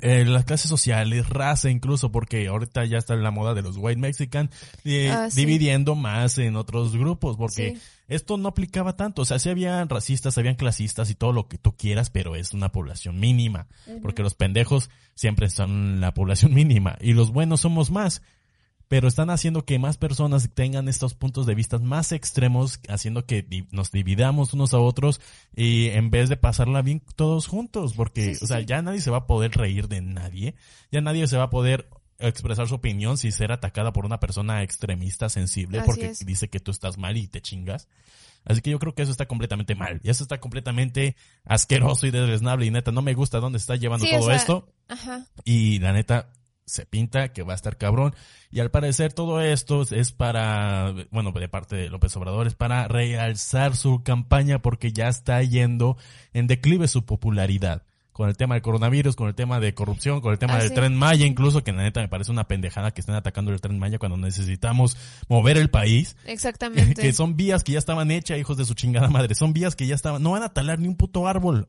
eh, 0.02 0.25
las 0.25 0.46
clases 0.46 0.70
sociales, 0.70 1.30
raza 1.30 1.70
incluso, 1.70 2.12
porque 2.12 2.48
ahorita 2.48 2.86
ya 2.86 2.98
está 2.98 3.16
la 3.16 3.32
moda 3.32 3.54
de 3.54 3.62
los 3.62 3.78
white 3.78 4.00
mexican, 4.00 4.50
eh, 4.84 5.10
Ah, 5.12 5.30
sí. 5.30 5.42
dividiendo 5.42 5.96
más 5.96 6.38
en 6.38 6.56
otros 6.56 6.96
grupos, 6.96 7.38
porque 7.38 7.75
Sí. 7.75 7.82
esto 8.08 8.38
no 8.38 8.50
aplicaba 8.50 8.96
tanto, 8.96 9.22
o 9.22 9.25
sea, 9.25 9.40
sí 9.40 9.50
habían 9.50 9.88
racistas, 9.90 10.38
habían 10.38 10.56
clasistas 10.56 11.10
y 11.10 11.16
todo 11.16 11.32
lo 11.32 11.48
que 11.48 11.58
tú 11.58 11.75
quieras, 11.78 12.10
pero 12.10 12.36
es 12.36 12.54
una 12.54 12.72
población 12.72 13.20
mínima, 13.20 13.68
porque 14.02 14.22
los 14.24 14.36
pendejos 14.36 14.90
siempre 15.16 15.50
son 15.50 16.02
la 16.02 16.14
población 16.14 16.54
mínima 16.56 16.98
y 17.02 17.14
los 17.14 17.32
buenos 17.32 17.62
somos 17.62 17.90
más. 17.92 18.22
Pero 18.96 19.10
están 19.10 19.30
haciendo 19.30 19.66
que 19.66 19.78
más 19.78 19.98
personas 19.98 20.50
tengan 20.54 20.88
estos 20.88 21.16
puntos 21.16 21.46
de 21.46 21.54
vista 21.54 21.78
más 21.80 22.14
extremos, 22.14 22.80
haciendo 22.88 23.25
que 23.25 23.46
nos 23.72 23.92
dividamos 23.92 24.54
unos 24.54 24.74
a 24.74 24.80
otros 24.80 25.20
y 25.54 25.88
en 25.90 26.12
vez 26.12 26.30
de 26.30 26.38
pasarla 26.38 26.82
bien 26.82 27.02
todos 27.18 27.48
juntos, 27.48 27.94
porque, 27.94 28.24
Sí, 28.24 28.36
sí, 28.36 28.46
o 28.46 28.48
sea, 28.48 28.60
sí. 28.60 28.66
ya 28.66 28.82
nadie 28.82 29.02
se 29.02 29.12
va 29.12 29.18
a 29.18 29.28
poder 29.28 29.52
reír 29.52 29.90
de 29.90 30.00
nadie, 30.00 30.56
ya 30.94 31.02
nadie 31.02 31.28
se 31.28 31.36
va 31.36 31.44
a 31.44 31.50
poder 31.50 31.90
expresar 32.20 32.70
su 32.70 32.75
opinión 32.75 33.18
si 33.18 33.34
ser 33.34 33.52
atacada 33.52 33.92
por 33.92 34.06
una 34.06 34.22
persona 34.22 34.64
extremista 34.64 35.28
sensible 35.28 35.80
Así 35.80 35.86
porque 35.88 36.06
es. 36.12 36.25
dice 36.25 36.48
que 36.48 36.62
tú 36.62 36.72
estás 36.72 36.98
mal 36.98 37.18
y 37.18 37.28
te 37.28 37.42
chingas. 37.42 37.90
Así 38.46 38.62
que 38.62 38.70
yo 38.70 38.80
creo 38.80 38.96
que 38.96 39.02
eso 39.02 39.12
está 39.12 39.25
completamente 39.25 39.75
mal. 39.75 40.00
Y 40.06 40.10
eso 40.10 40.24
está 40.24 40.40
completamente 40.40 41.18
asqueroso 41.44 42.08
y 42.08 42.12
desresnable. 42.12 42.66
Y 42.66 42.72
neta, 42.72 42.94
no 42.94 43.02
me 43.02 43.14
gusta 43.14 43.42
dónde 43.42 43.58
está 43.58 43.75
llevando 43.75 44.06
Sí, 44.06 44.16
o 44.16 44.20
todo 44.20 44.28
sea, 44.28 44.36
esto. 44.38 44.70
Ajá. 44.88 45.25
Y 45.44 45.80
la 45.80 45.92
neta, 45.92 46.30
se 46.66 46.86
pinta 46.86 47.32
que 47.32 47.44
va 47.44 47.54
a 47.54 47.56
estar 47.56 47.78
cabrón. 47.78 48.16
Y 48.52 48.60
al 48.60 48.72
parecer 48.72 49.14
todo 49.14 49.42
esto 49.42 49.84
es 49.84 50.12
para, 50.12 50.94
bueno, 51.12 51.32
de 51.32 51.48
parte 51.48 51.76
de 51.76 51.90
López 51.90 52.16
Obrador, 52.18 52.48
es 52.48 52.56
para 52.56 52.88
realzar 52.88 53.76
su 53.76 54.04
campaña 54.04 54.60
porque 54.62 54.92
ya 54.92 55.08
está 55.08 55.42
yendo 55.44 55.98
en 56.34 56.48
declive 56.48 56.88
su 56.88 57.06
popularidad. 57.06 57.84
Con 58.12 58.30
el 58.30 58.38
tema 58.38 58.56
del 58.56 58.62
coronavirus, 58.62 59.18
con 59.18 59.28
el 59.28 59.36
tema 59.36 59.60
de 59.60 59.74
corrupción, 59.74 60.22
con 60.22 60.32
el 60.32 60.40
tema 60.40 60.54
Ah, 60.54 60.60
del 60.60 60.70
sí. 60.70 60.74
tren 60.74 60.96
Maya, 60.96 61.26
incluso, 61.26 61.66
que 61.66 61.74
la 61.74 61.84
neta 61.84 62.00
me 62.00 62.08
parece 62.08 62.32
una 62.32 62.48
pendejada 62.48 62.92
que 62.92 63.02
estén 63.02 63.14
atacando 63.16 63.52
el 63.52 63.60
tren 63.60 63.78
Maya 63.78 64.00
cuando 64.00 64.16
necesitamos 64.16 64.96
mover 65.28 65.58
el 65.58 65.70
país. 65.70 66.16
Exactamente. 66.26 66.94
que 67.02 67.12
son 67.12 67.36
vías 67.36 67.62
que 67.66 67.74
ya 67.74 67.78
estaban 67.80 68.12
hechas, 68.12 68.40
hijos 68.40 68.56
de 68.56 68.64
su 68.64 68.74
chingada 68.74 69.10
madre. 69.10 69.36
Son 69.36 69.52
vías 69.52 69.76
que 69.76 69.86
ya 69.86 69.96
estaban, 69.96 70.24
no 70.24 70.32
van 70.32 70.44
a 70.44 70.54
talar 70.54 70.80
ni 70.80 70.88
un 70.88 70.96
puto 70.96 71.28
árbol. 71.28 71.68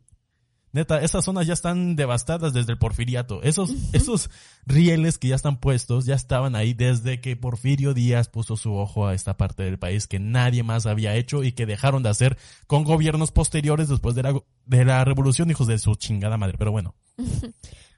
Neta, 0.76 1.00
esas 1.00 1.24
zonas 1.24 1.46
ya 1.46 1.54
están 1.54 1.96
devastadas 1.96 2.52
desde 2.52 2.72
el 2.72 2.78
porfiriato. 2.78 3.42
Esos, 3.42 3.72
esos 3.94 4.28
rieles 4.66 5.16
que 5.16 5.28
ya 5.28 5.34
están 5.34 5.58
puestos, 5.58 6.04
ya 6.04 6.14
estaban 6.14 6.54
ahí 6.54 6.74
desde 6.74 7.18
que 7.22 7.34
Porfirio 7.34 7.94
Díaz 7.94 8.28
puso 8.28 8.58
su 8.58 8.74
ojo 8.74 9.06
a 9.06 9.14
esta 9.14 9.38
parte 9.38 9.62
del 9.62 9.78
país 9.78 10.06
que 10.06 10.18
nadie 10.18 10.62
más 10.62 10.84
había 10.84 11.14
hecho 11.14 11.44
y 11.44 11.52
que 11.52 11.64
dejaron 11.64 12.02
de 12.02 12.10
hacer 12.10 12.36
con 12.66 12.84
gobiernos 12.84 13.32
posteriores 13.32 13.88
después 13.88 14.14
de 14.14 14.24
la, 14.24 14.38
de 14.66 14.84
la 14.84 15.02
revolución, 15.02 15.50
hijos 15.50 15.66
de 15.66 15.78
su 15.78 15.94
chingada 15.94 16.36
madre. 16.36 16.58
Pero 16.58 16.72
bueno. 16.72 16.94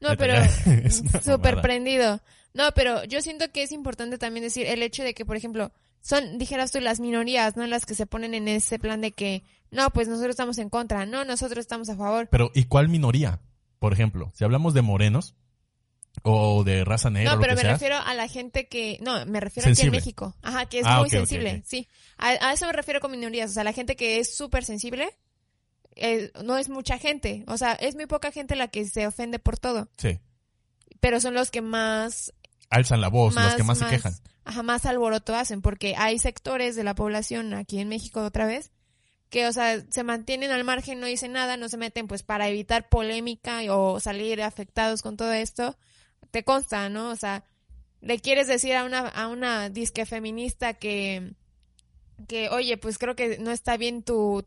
no, 0.00 0.16
pero 0.16 0.34
súper 1.20 1.60
prendido. 1.60 2.20
No, 2.54 2.70
pero 2.76 3.02
yo 3.06 3.20
siento 3.22 3.50
que 3.50 3.64
es 3.64 3.72
importante 3.72 4.18
también 4.18 4.44
decir 4.44 4.66
el 4.66 4.84
hecho 4.84 5.02
de 5.02 5.14
que, 5.14 5.26
por 5.26 5.36
ejemplo, 5.36 5.72
son, 6.00 6.38
dijeras 6.38 6.72
tú, 6.72 6.80
las 6.80 7.00
minorías, 7.00 7.56
¿no? 7.56 7.66
Las 7.66 7.86
que 7.86 7.94
se 7.94 8.06
ponen 8.06 8.34
en 8.34 8.48
ese 8.48 8.78
plan 8.78 9.00
de 9.00 9.12
que, 9.12 9.42
no, 9.70 9.90
pues 9.90 10.08
nosotros 10.08 10.30
estamos 10.30 10.58
en 10.58 10.70
contra, 10.70 11.04
no, 11.06 11.24
nosotros 11.24 11.58
estamos 11.60 11.88
a 11.90 11.96
favor. 11.96 12.28
Pero, 12.30 12.50
¿y 12.54 12.64
cuál 12.64 12.88
minoría? 12.88 13.40
Por 13.78 13.92
ejemplo, 13.92 14.32
si 14.34 14.44
hablamos 14.44 14.74
de 14.74 14.82
morenos 14.82 15.34
o 16.22 16.64
de 16.64 16.84
raza 16.84 17.10
negra, 17.10 17.30
No, 17.32 17.36
lo 17.36 17.42
pero 17.42 17.52
que 17.52 17.56
me 17.56 17.62
sea, 17.62 17.72
refiero 17.74 17.96
a 17.96 18.14
la 18.14 18.26
gente 18.26 18.66
que, 18.66 18.98
no, 19.02 19.24
me 19.26 19.38
refiero 19.40 19.66
aquí 19.66 19.70
en 19.72 19.76
Sensible. 19.76 19.98
México. 19.98 20.34
Ajá, 20.42 20.66
que 20.66 20.80
es 20.80 20.86
Ah, 20.86 21.00
muy 21.00 21.10
sensible, 21.10 21.62
sí. 21.66 21.86
A, 22.16 22.28
a 22.48 22.52
eso 22.52 22.66
me 22.66 22.72
refiero 22.72 23.00
con 23.00 23.10
minorías, 23.12 23.50
o 23.50 23.54
sea, 23.54 23.62
la 23.64 23.72
gente 23.72 23.94
que 23.94 24.18
es 24.18 24.34
súper 24.34 24.64
sensible, 24.64 25.08
eh, 25.94 26.32
no 26.44 26.56
es 26.58 26.68
mucha 26.68 26.98
gente, 26.98 27.44
o 27.46 27.56
sea, 27.56 27.72
es 27.74 27.94
muy 27.94 28.06
poca 28.06 28.32
gente 28.32 28.56
la 28.56 28.68
que 28.68 28.84
se 28.86 29.06
ofende 29.06 29.38
por 29.38 29.58
todo, 29.58 29.88
sí, 29.96 30.18
pero 31.00 31.20
son 31.20 31.34
los 31.34 31.50
que 31.50 31.60
más 31.62 32.32
alzan 32.70 33.00
la 33.00 33.08
voz, 33.08 33.34
los 33.34 33.54
que 33.54 33.62
más, 33.62 33.78
más- 33.80 33.90
se 33.90 33.96
quejan. 33.96 34.14
Ajá, 34.48 34.62
más 34.62 34.86
alboroto 34.86 35.34
hacen, 35.34 35.60
porque 35.60 35.94
hay 35.98 36.18
sectores 36.18 36.74
de 36.74 36.82
la 36.82 36.94
población 36.94 37.52
aquí 37.52 37.80
en 37.80 37.88
México 37.88 38.22
otra 38.22 38.46
vez 38.46 38.72
que, 39.28 39.46
o 39.46 39.52
sea, 39.52 39.84
se 39.90 40.02
mantienen 40.04 40.52
al 40.52 40.64
margen, 40.64 41.00
no 41.00 41.06
dicen 41.06 41.32
nada, 41.32 41.58
no 41.58 41.68
se 41.68 41.76
meten 41.76 42.06
pues 42.06 42.22
para 42.22 42.48
evitar 42.48 42.88
polémica 42.88 43.60
o 43.68 44.00
salir 44.00 44.40
afectados 44.40 45.02
con 45.02 45.18
todo 45.18 45.32
esto. 45.32 45.76
Te 46.30 46.44
consta, 46.44 46.88
¿no? 46.88 47.10
O 47.10 47.16
sea, 47.16 47.44
le 48.00 48.20
quieres 48.20 48.46
decir 48.46 48.74
a 48.74 48.84
una, 48.84 49.00
a 49.08 49.28
una 49.28 49.68
disque 49.68 50.06
feminista 50.06 50.72
que, 50.72 51.34
que, 52.26 52.48
oye, 52.48 52.78
pues 52.78 52.96
creo 52.96 53.14
que 53.16 53.36
no 53.38 53.50
está 53.50 53.76
bien 53.76 54.02
tu, 54.02 54.46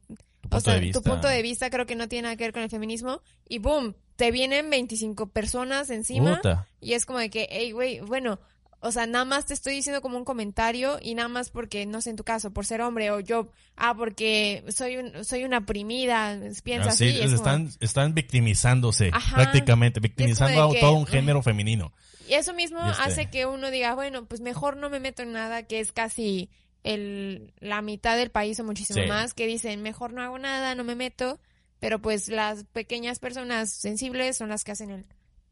Tu 0.50 0.58
o 0.58 0.60
sea, 0.60 0.82
tu 0.92 1.04
punto 1.04 1.28
de 1.28 1.44
vista 1.44 1.70
creo 1.70 1.86
que 1.86 1.96
no 1.96 2.08
tiene 2.08 2.24
nada 2.24 2.36
que 2.36 2.46
ver 2.46 2.54
con 2.54 2.64
el 2.64 2.72
feminismo 2.72 3.22
y 3.48 3.60
boom, 3.60 3.96
te 4.16 4.32
vienen 4.32 4.70
25 4.72 5.28
personas 5.30 5.92
encima 5.92 6.38
Puta. 6.38 6.68
y 6.80 6.94
es 6.94 7.06
como 7.06 7.20
de 7.20 7.30
que, 7.30 7.48
hey, 7.52 7.72
güey, 7.72 8.00
bueno, 8.00 8.40
o 8.84 8.92
sea, 8.92 9.06
nada 9.06 9.26
más 9.26 9.46
te 9.46 9.54
estoy 9.54 9.76
diciendo 9.76 10.02
como 10.02 10.18
un 10.18 10.26
comentario 10.26 10.98
y 11.02 11.14
nada 11.16 11.30
más 11.30 11.50
porque, 11.52 11.86
no 11.86 12.02
sé, 12.02 12.10
en 12.10 12.16
tu 12.16 12.24
caso, 12.24 12.52
por 12.52 12.66
ser 12.66 12.82
hombre 12.82 13.12
o 13.12 13.20
yo, 13.20 13.50
ah, 13.78 13.94
porque 13.96 14.64
soy 14.70 14.98
un, 14.98 15.24
soy 15.24 15.44
una 15.44 15.60
oprimida, 15.60 16.38
piensa 16.64 16.90
Así, 16.90 17.10
así. 17.10 17.18
y 17.18 17.22
es 17.22 17.26
como- 17.26 17.36
están, 17.36 17.70
están 17.80 18.14
victimizándose 18.16 19.12
Ajá. 19.14 19.36
prácticamente, 19.36 20.00
victimizando 20.00 20.64
a 20.64 20.80
todo 20.80 20.94
un 20.94 21.06
género 21.06 21.42
femenino. 21.42 21.94
Y 22.28 22.34
eso 22.34 22.54
mismo 22.54 22.80
Y 22.86 22.90
este- 22.92 23.02
hace 23.04 23.30
que 23.30 23.46
uno 23.46 23.70
diga, 23.72 23.94
bueno, 23.96 24.26
pues 24.26 24.42
mejor 24.42 24.78
no 24.78 24.90
me 24.90 25.00
meto 25.00 25.22
en 25.22 25.32
nada, 25.34 25.64
que 25.64 25.80
es 25.80 25.92
casi 25.92 26.50
el, 26.84 27.54
la 27.60 27.82
mitad 27.84 28.18
del 28.18 28.32
país 28.32 28.60
o 28.60 28.64
muchísimo 28.64 29.02
Sí. 29.04 29.08
más, 29.08 29.34
que 29.36 29.46
dicen, 29.48 29.82
mejor 29.84 30.14
no 30.14 30.22
hago 30.24 30.40
nada, 30.40 30.74
no 30.74 30.84
me 30.84 30.96
meto, 30.96 31.40
pero 31.80 32.00
pues 32.02 32.30
las 32.30 32.64
pequeñas 32.64 33.20
personas 33.20 33.70
sensibles 33.72 34.38
son 34.38 34.50
las 34.50 34.64
que 34.64 34.72
hacen 34.72 34.90
el 34.90 35.06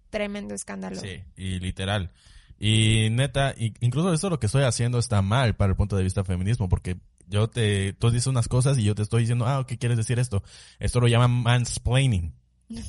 tremendo 0.09 0.55
escándalo. 0.55 0.99
Sí, 0.99 1.21
y 1.37 1.59
literal. 1.59 2.11
Y 2.59 3.09
neta, 3.11 3.55
incluso 3.79 4.13
eso 4.13 4.29
lo 4.29 4.39
que 4.39 4.47
estoy 4.47 4.63
haciendo 4.63 4.99
está 4.99 5.21
mal 5.21 5.55
para 5.55 5.71
el 5.71 5.77
punto 5.77 5.95
de 5.95 6.03
vista 6.03 6.25
feminismo, 6.25 6.67
porque 6.67 6.97
yo 7.27 7.47
te, 7.47 7.93
tú 7.93 8.11
dices 8.11 8.27
unas 8.27 8.47
cosas 8.47 8.77
y 8.77 8.83
yo 8.83 8.95
te 8.95 9.01
estoy 9.01 9.21
diciendo, 9.21 9.45
ah, 9.47 9.65
¿qué 9.65 9.77
quieres 9.77 9.97
decir 9.97 10.19
esto? 10.19 10.43
Esto 10.79 10.99
lo 10.99 11.07
llaman 11.07 11.31
mansplaining. 11.31 12.33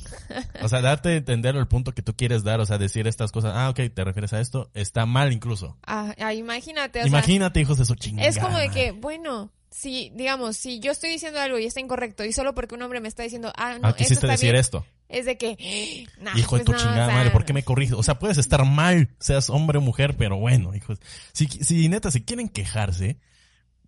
O 0.61 0.69
sea, 0.69 0.81
darte 0.81 1.09
a 1.09 1.15
entender 1.15 1.55
el 1.55 1.67
punto 1.67 1.93
que 1.93 2.03
tú 2.03 2.15
quieres 2.15 2.43
dar, 2.43 2.59
o 2.59 2.65
sea, 2.65 2.77
decir 2.77 3.07
estas 3.07 3.31
cosas, 3.31 3.53
ah, 3.55 3.69
ok, 3.69 3.79
te 3.93 4.03
refieres 4.03 4.31
a 4.33 4.39
esto, 4.39 4.69
está 4.73 5.05
mal 5.05 5.33
incluso. 5.33 5.77
Ah, 5.87 6.13
ah, 6.19 6.33
imagínate, 6.33 6.99
o 6.99 7.01
sea, 7.01 7.07
Imagínate, 7.07 7.61
hijos 7.61 7.77
de 7.79 7.85
su 7.85 7.95
chingada. 7.95 8.27
Es 8.27 8.37
como 8.37 8.57
de 8.57 8.69
que, 8.69 8.91
bueno, 8.91 9.51
si, 9.71 10.11
digamos, 10.13 10.57
si 10.57 10.79
yo 10.79 10.91
estoy 10.91 11.09
diciendo 11.09 11.39
algo 11.39 11.57
y 11.57 11.65
está 11.65 11.79
incorrecto 11.79 12.23
y 12.23 12.31
solo 12.31 12.53
porque 12.53 12.75
un 12.75 12.81
hombre 12.83 12.99
me 12.99 13.07
está 13.07 13.23
diciendo, 13.23 13.51
ah, 13.55 13.79
no, 13.79 13.87
Ah, 13.87 13.89
eso 13.89 13.97
quisiste 13.97 14.25
está 14.25 14.27
decir 14.33 14.51
bien, 14.51 14.59
esto. 14.59 14.85
Es 15.11 15.25
de 15.25 15.37
que, 15.37 16.07
nah, 16.19 16.37
Hijo 16.37 16.57
de 16.57 16.63
pues 16.63 16.65
tu 16.65 16.71
no, 16.71 16.77
chingada 16.77 17.03
o 17.03 17.07
sea, 17.07 17.15
madre, 17.15 17.31
¿por 17.31 17.45
qué 17.45 17.53
me 17.53 17.63
corriges? 17.63 17.95
O 17.95 18.03
sea, 18.03 18.17
puedes 18.19 18.37
estar 18.37 18.65
mal, 18.65 19.09
seas 19.19 19.49
hombre 19.49 19.77
o 19.77 19.81
mujer, 19.81 20.15
pero 20.17 20.37
bueno, 20.37 20.73
hijos. 20.75 20.99
Si, 21.33 21.47
si 21.47 21.89
neta, 21.89 22.11
si 22.11 22.21
quieren 22.21 22.49
quejarse, 22.49 23.17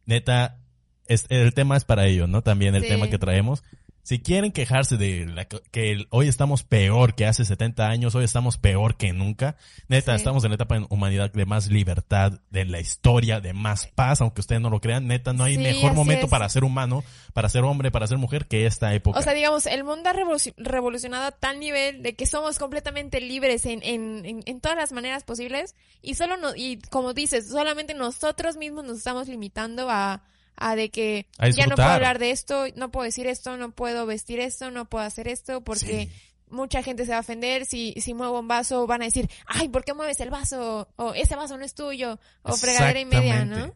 neta, 0.06 0.60
es, 1.08 1.26
el 1.30 1.54
tema 1.54 1.78
es 1.78 1.86
para 1.86 2.06
ellos, 2.06 2.30
¿no? 2.30 2.42
También 2.42 2.76
el 2.76 2.84
Sí. 2.84 2.90
tema 2.90 3.10
que 3.10 3.18
traemos. 3.18 3.64
Si 4.06 4.20
quieren 4.20 4.52
quejarse 4.52 4.98
de 4.98 5.26
la, 5.26 5.46
que 5.46 6.06
hoy 6.10 6.28
estamos 6.28 6.64
peor 6.64 7.16
que 7.16 7.26
hace 7.26 7.46
70 7.46 7.88
años, 7.88 8.14
hoy 8.16 8.26
estamos 8.26 8.58
peor 8.58 8.98
que 8.98 9.14
nunca, 9.14 9.56
neta, 9.88 10.12
Sí. 10.12 10.18
estamos 10.18 10.44
en 10.44 10.50
la 10.50 10.56
etapa 10.56 10.78
de 10.78 10.86
humanidad 10.90 11.32
de 11.32 11.46
más 11.46 11.70
libertad, 11.70 12.34
de 12.50 12.66
la 12.66 12.82
historia, 12.82 13.40
de 13.40 13.54
más 13.54 13.88
paz, 13.88 14.20
aunque 14.20 14.42
ustedes 14.42 14.62
no 14.62 14.70
lo 14.70 14.82
crean, 14.82 15.08
neta, 15.08 15.32
no 15.32 15.46
hay 15.46 15.56
Sí, 15.56 15.62
mejor 15.62 15.94
momento 15.94 16.26
es. 16.26 16.30
para 16.32 16.50
ser 16.50 16.66
humano, 16.66 17.02
para 17.34 17.48
ser 17.48 17.64
hombre, 17.64 17.92
para 17.92 18.06
ser 18.08 18.18
mujer 18.18 18.46
que 18.48 18.66
esta 18.66 18.94
época. 18.94 19.18
O 19.18 19.22
sea, 19.22 19.34
digamos, 19.34 19.66
el 19.68 19.86
mundo 19.86 20.10
ha 20.10 20.14
revoluci- 20.14 20.54
revolucionado 20.58 21.26
a 21.28 21.32
tal 21.32 21.62
nivel 21.62 22.04
de 22.04 22.14
que 22.14 22.26
somos 22.26 22.60
completamente 22.60 23.22
libres 23.22 23.66
en, 23.66 23.82
en, 23.84 24.26
en, 24.26 24.44
en 24.46 24.60
todas 24.60 24.78
las 24.78 24.92
maneras 24.92 25.24
posibles 25.24 25.76
y 26.02 26.16
solo 26.16 26.36
no, 26.36 26.54
y 26.58 26.80
como 26.90 27.14
dices, 27.14 27.48
solamente 27.50 27.94
nosotros 27.94 28.58
mismos 28.58 28.84
nos 28.84 28.98
estamos 28.98 29.30
limitando 29.30 29.90
a, 29.90 30.24
a 30.56 30.76
de 30.76 30.90
que 30.90 31.28
A 31.38 31.50
ya 31.50 31.68
no 31.68 31.76
puedo 31.76 31.88
hablar 31.90 32.20
de 32.20 32.32
esto, 32.32 32.66
no 32.76 32.92
puedo 32.92 33.06
decir 33.06 33.28
esto, 33.28 33.58
no 33.58 33.72
puedo 33.72 34.06
vestir 34.06 34.40
esto, 34.40 34.72
no 34.72 34.86
puedo 34.86 35.04
hacer 35.06 35.28
esto 35.28 35.62
porque 35.64 36.08
Sí. 36.08 36.12
mucha 36.50 36.84
gente 36.84 37.06
se 37.06 37.12
va 37.12 37.18
a 37.18 37.22
ofender 37.22 37.66
si, 37.66 37.94
si 38.00 38.14
muevo 38.14 38.40
un 38.40 38.48
vaso 38.48 38.86
van 38.88 39.02
a 39.02 39.06
decir, 39.06 39.30
ay, 39.48 39.70
¿por 39.70 39.84
qué 39.84 39.94
mueves 39.94 40.20
el 40.20 40.30
vaso? 40.30 40.88
O 40.96 41.14
ese 41.14 41.36
vaso 41.36 41.58
no 41.58 41.66
es 41.66 41.74
tuyo, 41.74 42.20
o 42.44 42.56
fregadera 42.56 43.00
y 43.00 43.06
media, 43.06 43.46
¿no? 43.46 43.74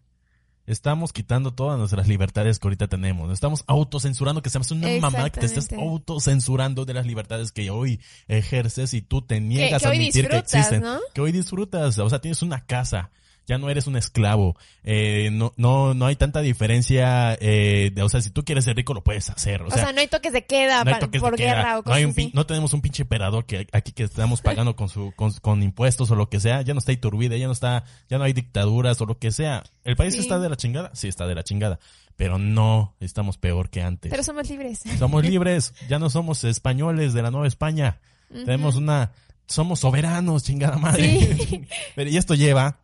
Estamos 0.67 1.13
quitando 1.13 1.53
todas 1.53 1.79
nuestras 1.79 2.09
libertades 2.09 2.59
que 2.59 2.67
ahorita 2.67 2.89
tenemos. 2.89 3.31
Estamos 3.31 3.63
autocensurando, 3.67 4.41
que 4.41 4.49
se 4.49 4.59
me 4.59 4.63
hace 4.63 4.73
una 4.73 4.89
mamada 4.99 5.29
que 5.29 5.39
te 5.39 5.45
estés 5.45 5.71
autocensurando 5.71 6.83
de 6.83 6.93
las 6.93 7.05
libertades 7.05 7.53
que 7.53 7.69
hoy 7.69 8.01
ejerces 8.27 8.93
y 8.93 9.01
tú 9.01 9.21
te 9.21 9.39
niegas 9.39 9.81
que 9.81 9.87
a 9.87 9.91
admitir 9.91 10.27
que 10.27 10.37
existen. 10.37 10.81
¿no? 10.81 10.99
Que 11.13 11.21
hoy 11.21 11.31
disfrutas. 11.31 11.97
O 11.99 12.09
sea, 12.09 12.19
tienes 12.19 12.41
una 12.41 12.65
casa. 12.65 13.11
Ya 13.47 13.57
no 13.57 13.69
eres 13.69 13.87
un 13.87 13.95
esclavo. 13.95 14.57
Eh, 14.83 15.29
no, 15.31 15.53
no, 15.55 15.93
no 15.93 16.05
hay 16.05 16.17
tanta 16.17 16.41
diferencia. 16.41 17.35
Eh, 17.39 17.91
de, 17.93 18.01
o 18.03 18.09
sea, 18.09 18.21
si 18.21 18.29
tú 18.29 18.43
quieres 18.43 18.65
ser 18.65 18.75
rico, 18.75 18.93
lo 18.93 19.03
puedes 19.03 19.29
hacer. 19.29 19.61
O, 19.61 19.67
O 19.67 19.71
sea, 19.71 19.93
no 19.93 20.01
hay 20.01 20.07
toques 20.07 20.33
de 20.33 20.45
queda 20.45 20.83
no 20.83 20.93
hay 20.93 20.99
de 21.09 21.19
por 21.19 21.35
queda. 21.37 21.55
guerra 21.55 21.73
o 21.75 21.77
no, 21.77 21.83
cosas 21.83 21.97
hay 21.97 22.03
un 22.05 22.11
así. 22.11 22.31
no 22.33 22.45
tenemos 22.45 22.73
un 22.73 22.81
pinche 22.81 23.03
emperador 23.03 23.45
que 23.45 23.65
aquí 23.71 23.93
que 23.93 24.03
estamos 24.03 24.41
pagando 24.41 24.75
con 24.75 24.89
su 24.89 25.13
con, 25.15 25.31
con 25.33 25.63
impuestos 25.63 26.11
o 26.11 26.15
lo 26.15 26.29
que 26.29 26.39
sea. 26.41 26.61
Ya 26.61 26.73
no 26.73 26.79
está 26.79 26.91
Iturbide, 26.91 27.39
ya 27.39 27.47
no 27.47 27.53
está, 27.53 27.85
ya 28.09 28.17
no 28.17 28.25
hay 28.25 28.33
dictaduras 28.33 28.99
o 28.99 29.05
lo 29.05 29.17
que 29.17 29.31
sea. 29.31 29.63
¿El 29.85 29.95
país 29.95 30.13
Sí. 30.13 30.19
está 30.19 30.39
de 30.39 30.49
la 30.49 30.57
chingada? 30.57 30.91
Sí, 30.93 31.07
está 31.07 31.25
de 31.25 31.35
la 31.35 31.43
chingada. 31.43 31.79
Pero 32.17 32.37
no 32.39 32.95
estamos 32.99 33.37
peor 33.37 33.69
que 33.69 33.81
antes. 33.81 34.09
Pero 34.11 34.23
somos 34.23 34.49
libres. 34.49 34.81
Somos 34.99 35.23
libres, 35.29 35.73
ya 35.87 35.99
no 35.99 36.09
somos 36.09 36.43
españoles 36.43 37.13
de 37.13 37.21
la 37.21 37.31
Nueva 37.31 37.47
España. 37.47 37.99
Tenemos 38.29 38.75
una, 38.75 39.13
somos 39.47 39.79
soberanos, 39.79 40.43
chingada 40.43 40.77
madre. 40.77 41.33
Sí. 41.47 41.65
Pero 41.95 42.09
y 42.09 42.17
esto 42.17 42.33
lleva, 42.35 42.79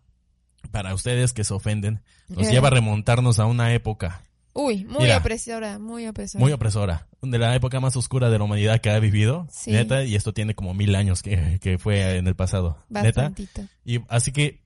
para 0.72 0.94
ustedes 0.94 1.34
que 1.34 1.44
se 1.44 1.54
ofenden, 1.54 2.02
nos 2.30 2.48
Eh. 2.48 2.52
lleva 2.52 2.68
a 2.68 2.72
remontarnos 2.72 3.40
a 3.40 3.46
una 3.46 3.74
época 3.74 4.22
Uy, 4.56 4.86
muy 4.86 5.04
Mira. 5.06 5.18
opresora, 5.18 5.80
muy 5.80 6.06
opresora. 6.08 6.40
muy 6.44 6.52
opresora, 6.52 7.08
de 7.24 7.40
la 7.40 7.56
época 7.56 7.80
más 7.80 7.96
oscura 7.96 8.30
de 8.30 8.38
la 8.38 8.44
humanidad 8.44 8.82
que 8.82 8.92
ha 8.92 9.00
vivido, 9.00 9.48
Sí. 9.52 9.72
neta, 9.72 10.04
y 10.04 10.14
esto 10.16 10.32
tiene 10.34 10.54
como 10.54 10.76
mil 10.76 10.94
años 10.96 11.24
que, 11.24 11.58
que 11.60 11.80
fue 11.80 12.18
en 12.18 12.28
el 12.28 12.36
pasado, 12.36 12.78
neta. 12.90 13.24
Bastantito. 13.24 13.64
Y 13.84 14.02
así 14.10 14.32
que 14.32 14.62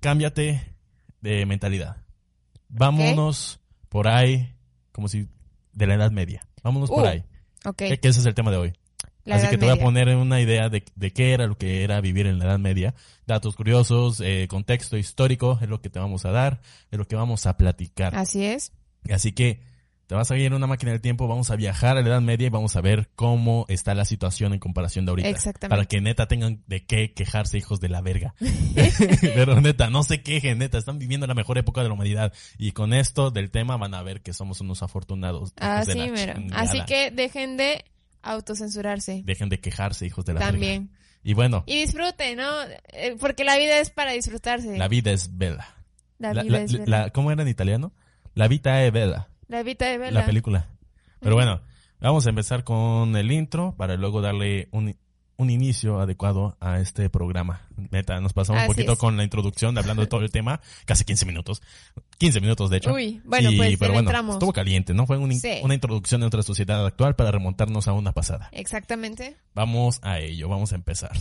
cámbiate 0.00 0.74
de 1.20 1.44
mentalidad. 1.44 1.98
Vámonos 2.68 3.60
por 3.88 4.08
ahí, 4.08 4.54
como 4.92 5.08
si 5.08 5.28
de 5.72 5.86
la 5.86 5.94
Edad 5.94 6.10
Media. 6.10 6.46
Vámonos 6.62 6.88
por 6.90 7.04
Uh, 7.04 7.08
ahí. 7.08 7.24
Ok. 7.64 7.76
Que, 7.76 7.98
que 8.00 8.08
ese 8.08 8.20
es 8.20 8.26
el 8.26 8.34
tema 8.34 8.50
de 8.50 8.56
hoy. 8.56 8.72
La 9.28 9.36
Así 9.36 9.48
que 9.48 9.58
te 9.58 9.66
voy 9.66 9.74
a 9.74 9.80
poner 9.80 10.08
una 10.16 10.40
idea 10.40 10.68
de, 10.68 10.84
de 10.94 11.12
qué 11.12 11.32
era 11.32 11.46
lo 11.46 11.56
que 11.56 11.84
era 11.84 12.00
vivir 12.00 12.26
en 12.26 12.38
la 12.38 12.46
Edad 12.46 12.58
Media. 12.58 12.94
Datos 13.26 13.56
curiosos, 13.56 14.20
eh, 14.20 14.46
contexto 14.48 14.96
histórico, 14.96 15.58
es 15.60 15.68
lo 15.68 15.80
que 15.80 15.90
te 15.90 15.98
vamos 15.98 16.24
a 16.24 16.30
dar, 16.30 16.60
es 16.90 16.98
lo 16.98 17.06
que 17.06 17.16
vamos 17.16 17.46
a 17.46 17.56
platicar. 17.56 18.16
Así 18.16 18.44
es. 18.44 18.72
Así 19.10 19.32
que 19.32 19.60
te 20.08 20.14
vas 20.14 20.30
a 20.30 20.36
ir 20.38 20.46
en 20.46 20.54
una 20.54 20.66
máquina 20.66 20.92
del 20.92 21.02
tiempo, 21.02 21.28
vamos 21.28 21.50
a 21.50 21.56
viajar 21.56 21.98
a 21.98 22.00
la 22.00 22.08
Edad 22.08 22.22
Media 22.22 22.46
y 22.46 22.50
vamos 22.50 22.74
a 22.76 22.80
ver 22.80 23.10
cómo 23.14 23.66
está 23.68 23.94
la 23.94 24.06
situación 24.06 24.54
en 24.54 24.58
comparación 24.58 25.04
de 25.04 25.10
ahorita. 25.10 25.28
Exactamente. 25.28 25.68
Para 25.68 25.84
que 25.84 26.00
neta 26.00 26.26
tengan 26.26 26.64
de 26.66 26.86
qué 26.86 27.12
quejarse, 27.12 27.58
hijos 27.58 27.78
de 27.80 27.90
la 27.90 28.00
verga. 28.00 28.34
Pero 29.20 29.60
neta, 29.60 29.90
no 29.90 30.02
se 30.04 30.22
quejen, 30.22 30.56
neta, 30.56 30.78
están 30.78 30.98
viviendo 30.98 31.26
la 31.26 31.34
mejor 31.34 31.58
época 31.58 31.82
de 31.82 31.88
la 31.88 31.94
humanidad. 31.94 32.32
Y 32.56 32.72
con 32.72 32.94
esto 32.94 33.30
del 33.30 33.50
tema 33.50 33.76
van 33.76 33.92
a 33.92 34.02
ver 34.02 34.22
que 34.22 34.32
somos 34.32 34.62
unos 34.62 34.82
afortunados. 34.82 35.52
Así 35.56 35.98
la 35.98 36.06
mero. 36.06 36.42
Así 36.54 36.80
que 36.86 37.10
dejen 37.10 37.58
de 37.58 37.84
autocensurarse. 38.22 39.22
Dejen 39.24 39.48
de 39.48 39.60
quejarse, 39.60 40.06
hijos 40.06 40.24
de 40.24 40.34
la 40.34 40.40
verga. 40.40 40.52
También. 40.52 40.90
Y 41.22 41.34
bueno, 41.34 41.64
Y 41.66 41.80
disfruten, 41.80 42.36
¿no? 42.38 42.62
Eh, 42.92 43.16
Porque 43.18 43.44
la 43.44 43.56
vida 43.56 43.78
es 43.80 43.90
para 43.90 44.12
disfrutarse. 44.12 44.78
la 44.78 44.88
vida 44.88 45.10
es 45.10 45.36
bella. 45.36 45.66
La 46.18 46.32
La- 46.34 46.42
vida 46.42 46.58
la- 46.58 46.64
es 46.64 46.72
la- 46.72 46.78
bella. 46.84 47.10
¿Cómo 47.10 47.30
era 47.32 47.42
en 47.42 47.48
italiano? 47.48 47.92
La 48.34 48.48
vita 48.48 48.82
è 48.84 48.90
bella. 48.90 49.28
La 49.48 49.62
vida 49.62 49.90
es 49.92 49.98
bella. 49.98 50.10
La 50.20 50.26
película. 50.26 50.68
Pero 51.20 51.34
bueno, 51.34 51.60
Vamos 52.00 52.26
a 52.26 52.30
empezar 52.30 52.62
con 52.62 53.16
el 53.16 53.32
intro 53.32 53.74
para 53.76 53.96
luego 53.96 54.20
darle 54.20 54.68
un, 54.70 54.96
un 55.38 55.50
inicio 55.50 56.00
adecuado 56.00 56.56
a 56.60 56.80
este 56.80 57.08
programa. 57.10 57.60
Neta, 57.92 58.20
nos 58.20 58.32
pasamos 58.32 58.58
Así 58.60 58.68
un 58.70 58.74
poquito 58.74 58.92
es. 58.94 58.98
con 58.98 59.16
la 59.16 59.22
introducción 59.22 59.72
de 59.72 59.80
hablando 59.80 60.02
de 60.02 60.08
todo 60.08 60.20
el 60.22 60.32
tema, 60.32 60.60
casi 60.84 61.04
15 61.04 61.26
minutos. 61.26 61.62
15 62.18 62.40
minutos, 62.40 62.70
de 62.70 62.78
hecho. 62.78 62.92
Uy, 62.92 63.22
bueno, 63.24 63.52
Y- 63.52 63.56
pues 63.56 63.76
pero 63.78 63.92
bueno, 63.92 64.08
entramos. 64.10 64.34
estuvo 64.34 64.52
caliente, 64.52 64.94
¿no? 64.94 65.06
Fue 65.06 65.16
un 65.16 65.32
Sí. 65.32 65.60
una 65.62 65.74
introducción 65.74 66.20
de 66.20 66.24
nuestra 66.24 66.42
sociedad 66.42 66.84
actual 66.84 67.14
para 67.14 67.30
remontarnos 67.30 67.86
a 67.86 67.92
una 67.92 68.10
pasada. 68.10 68.48
Exactamente. 68.50 69.36
Vamos 69.54 70.00
a 70.02 70.18
ello, 70.18 70.48
vamos 70.48 70.72
a 70.72 70.74
empezar. 70.74 71.12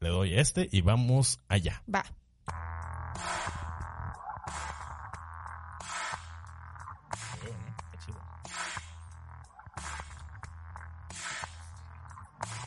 Le 0.00 0.08
doy 0.08 0.38
este 0.38 0.70
y 0.72 0.80
vamos 0.80 1.40
allá. 1.48 1.82
Va. 1.94 2.02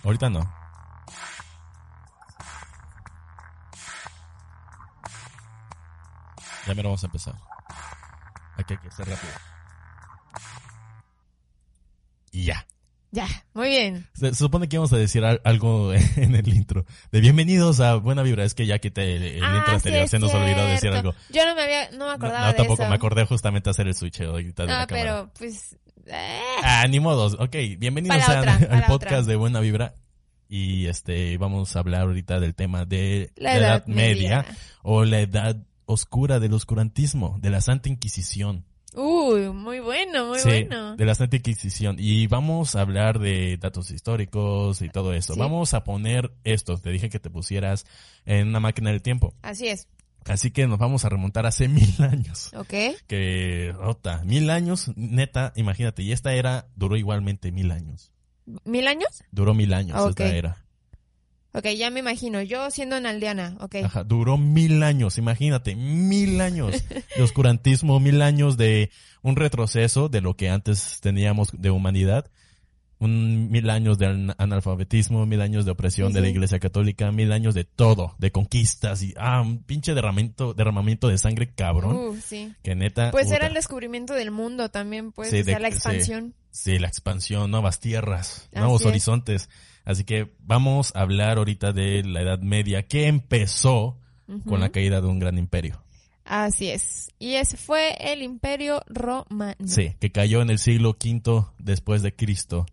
Ahorita 0.03 0.29
no. 0.29 0.58
Ya 6.69 6.75
me 6.75 6.83
vamos 6.83 7.01
a 7.03 7.07
empezar. 7.07 7.33
Aquí 8.55 8.75
hay 8.75 8.79
que 8.79 8.91
ser 8.91 9.07
rápido. 9.09 9.33
Y 12.31 12.43
ya. 12.43 12.67
Ya. 13.09 13.27
Muy 13.55 13.69
bien. 13.69 14.07
Se, 14.13 14.35
supone 14.35 14.69
que 14.69 14.75
íbamos 14.75 14.93
a 14.93 14.97
decir 14.97 15.25
al- 15.25 15.41
algo 15.45 15.91
en 16.15 16.35
el 16.35 16.47
intro. 16.47 16.85
De 17.11 17.21
bienvenidos 17.21 17.79
a 17.79 17.95
Buena 17.95 18.21
Vibra. 18.21 18.43
Es 18.43 18.53
que 18.53 18.67
ya 18.67 18.77
quité 18.77 19.15
el, 19.15 19.23
el 19.23 19.43
Ah, 19.43 19.55
intro 19.57 19.69
sí 19.71 19.75
anterior. 19.77 20.03
es 20.03 20.11
se 20.11 20.19
nos 20.19 20.31
olvidó 20.31 20.63
decir 20.67 20.91
algo. 20.91 21.15
Yo 21.31 21.43
no 21.43 21.55
me 21.55 21.63
había, 21.63 21.85
no 21.89 21.91
me 21.91 21.97
No, 22.05 22.09
acordaba 22.11 22.41
no, 22.41 22.47
de 22.49 22.53
tampoco. 22.53 22.83
eso. 22.83 22.89
Me 22.91 22.95
acordé 22.97 23.25
justamente 23.25 23.71
hacer 23.71 23.87
el 23.87 23.95
switch 23.95 24.21
ahorita 24.21 24.63
de 24.67 24.71
No, 24.71 24.77
la 24.77 24.85
cámara. 24.85 25.11
pero 25.31 25.31
pues. 25.39 25.75
eh, 26.05 26.39
Ah, 26.63 26.85
ni 26.87 26.99
modos. 26.99 27.33
Ok, 27.39 27.55
bienvenidos 27.79 28.15
Para 28.23 28.37
a- 28.37 28.41
otra, 28.41 28.53
al 28.77 28.85
podcast 28.85 29.13
otra. 29.21 29.21
de 29.23 29.35
Buena 29.37 29.59
Vibra. 29.59 29.95
Y 30.47 30.85
este, 30.85 31.35
vamos 31.39 31.75
a 31.75 31.79
hablar 31.79 32.01
ahorita 32.01 32.39
del 32.39 32.53
tema 32.53 32.85
de 32.85 33.31
La 33.37 33.55
Edad 33.57 33.85
Media. 33.87 34.45
o 34.83 35.03
la 35.03 35.19
edad 35.21 35.57
oscura 35.89 36.39
del 36.39 36.53
oscurantismo, 36.53 37.37
de 37.41 37.49
la 37.49 37.61
Santa 37.61 37.89
Inquisición. 37.89 38.65
Uy, 38.93 39.49
muy 39.49 39.79
bueno, 39.79 40.27
muy 40.27 40.39
sí, 40.39 40.47
bueno. 40.49 40.95
de 40.95 41.05
la 41.05 41.15
Santa 41.15 41.37
Inquisición. 41.37 41.95
Y 41.99 42.27
vamos 42.27 42.75
a 42.75 42.81
hablar 42.81 43.19
de 43.19 43.57
datos 43.57 43.89
históricos 43.91 44.81
y 44.81 44.89
todo 44.89 45.13
eso. 45.13 45.33
Sí. 45.33 45.39
Vamos 45.39 45.73
a 45.73 45.83
poner 45.83 46.31
esto. 46.43 46.77
Te 46.77 46.91
dije 46.91 47.09
que 47.09 47.19
te 47.19 47.29
pusieras 47.29 47.85
en 48.25 48.47
una 48.47 48.59
máquina 48.59 48.91
del 48.91 49.01
tiempo. 49.01 49.33
Así 49.41 49.67
es. 49.67 49.87
Así 50.25 50.51
que 50.51 50.67
nos 50.67 50.77
vamos 50.77 51.05
a 51.05 51.09
remontar 51.09 51.45
hace 51.47 51.67
mil 51.67 51.95
años. 52.03 52.51
Ok. 52.55 52.73
Que, 53.07 53.73
rota, 53.75 54.23
mil 54.25 54.49
años, 54.51 54.91
neta, 54.95 55.53
imagínate. 55.55 56.03
Y 56.03 56.11
esta 56.11 56.33
era 56.33 56.67
duró 56.75 56.97
igualmente 56.97 57.51
mil 57.51 57.71
años. 57.71 58.11
¿Mil 58.63 58.87
años? 58.87 59.23
Duró 59.31 59.53
mil 59.53 59.73
años 59.73 59.99
Ok. 59.99 60.09
esta 60.09 60.35
era. 60.35 60.65
Ok, 61.53 61.65
ya 61.77 61.89
me 61.89 61.99
imagino. 62.01 62.41
Yo 62.43 62.69
siendo 62.69 62.97
una 62.97 63.09
aldeana. 63.09 63.57
Ok. 63.59 63.75
Ajá, 63.83 64.03
duró 64.03 64.37
mil 64.37 64.83
años, 64.83 65.17
imagínate, 65.17 65.75
mil 65.75 66.39
años 66.41 66.83
de 67.15 67.23
oscurantismo, 67.23 67.99
mil 67.99 68.21
años 68.21 68.55
de 68.57 68.91
un 69.23 69.35
retroceso 69.35 70.09
de 70.09 70.21
lo 70.21 70.35
que 70.35 70.49
antes 70.49 70.99
teníamos 71.01 71.49
de 71.53 71.71
humanidad, 71.71 72.29
un 72.99 73.49
mil 73.49 73.69
años 73.69 73.97
de 73.97 74.07
an- 74.07 74.35
analfabetismo, 74.37 75.25
mil 75.25 75.39
años 75.41 75.63
de 75.65 75.71
opresión 75.71 76.09
Sí, 76.09 76.15
de 76.15 76.21
la 76.21 76.27
iglesia 76.29 76.59
católica, 76.59 77.11
mil 77.11 77.31
años 77.31 77.55
de 77.55 77.63
todo, 77.63 78.13
de 78.19 78.31
conquistas 78.31 79.01
y, 79.01 79.13
ah, 79.17 79.41
un 79.41 79.63
pinche 79.63 79.93
derramamiento, 79.93 80.53
derramamiento 80.53 81.07
de 81.07 81.17
sangre 81.17 81.53
cabrón, 81.55 81.95
Uh, 81.95 82.17
sí. 82.21 82.53
que 82.61 82.75
neta. 82.75 83.09
Pues 83.11 83.31
era 83.31 83.47
el 83.47 83.53
descubrimiento 83.53 84.13
del 84.13 84.31
mundo 84.31 84.69
también, 84.69 85.11
pues. 85.13 85.29
Sí, 85.29 85.39
o 85.39 85.43
sea, 85.45 85.55
de- 85.55 85.61
la 85.61 85.69
sí. 85.69 85.75
expansión. 85.75 86.33
Sí, 86.51 86.77
la 86.77 86.87
expansión, 86.87 87.49
nuevas 87.51 87.79
tierras, 87.79 88.49
Así 88.51 88.59
nuevos 88.59 88.81
es. 88.81 88.87
horizontes. 88.87 89.49
Así 89.89 90.03
que 90.03 90.29
vamos 90.45 90.95
a 90.95 91.01
hablar 91.01 91.39
ahorita 91.39 91.73
de 91.73 92.03
la 92.03 92.21
Edad 92.21 92.41
Media, 92.41 92.83
que 92.83 93.07
empezó 93.07 93.97
con 94.47 94.59
la 94.59 94.69
caída 94.69 95.01
de 95.01 95.07
un 95.07 95.17
gran 95.17 95.39
imperio. 95.39 95.81
Así 96.25 96.69
es. 96.69 97.11
Y 97.17 97.33
ese 97.33 97.57
fue 97.57 97.95
el 97.99 98.21
Imperio 98.21 98.83
Romano. 98.85 99.55
Sí, 99.65 99.95
que 99.99 100.11
cayó 100.11 100.43
en 100.43 100.51
el 100.51 100.59
siglo 100.59 100.91
V 101.03 101.43
después 101.57 102.03
de 102.03 102.15
Cristo, 102.15 102.67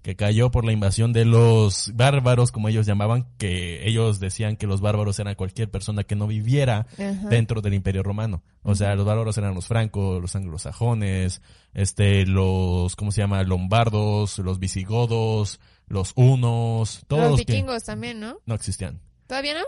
que 0.00 0.16
cayó 0.16 0.50
por 0.50 0.64
la 0.64 0.72
invasión 0.72 1.12
de 1.12 1.26
los 1.26 1.92
bárbaros, 1.94 2.52
como 2.52 2.70
ellos 2.70 2.86
llamaban, 2.86 3.26
que 3.36 3.86
ellos 3.86 4.18
decían 4.18 4.56
que 4.56 4.66
los 4.66 4.80
bárbaros 4.80 5.18
eran 5.18 5.34
cualquier 5.34 5.70
persona 5.70 6.04
que 6.04 6.16
no 6.16 6.26
viviera 6.26 6.86
dentro 7.28 7.60
del 7.60 7.74
Imperio 7.74 8.02
Romano. 8.02 8.42
O 8.62 8.74
sea, 8.74 8.94
los 8.94 9.04
bárbaros 9.04 9.36
eran 9.36 9.54
los 9.54 9.66
francos, 9.66 10.22
los 10.22 10.34
anglosajones, 10.34 11.42
este, 11.74 12.24
los, 12.24 12.96
¿cómo 12.96 13.12
se 13.12 13.20
llama? 13.20 13.42
Lombardos, 13.42 14.38
los 14.38 14.58
visigodos, 14.58 15.60
los 15.86 16.12
hunos, 16.16 17.02
todos 17.06 17.22
Los 17.22 17.30
los, 17.32 17.40
que 17.40 17.52
vikingos 17.52 17.84
también, 17.84 18.20
¿no? 18.20 18.40
no 18.46 18.54
existían. 18.54 19.00
¿Todavía 19.26 19.54
no? 19.54 19.64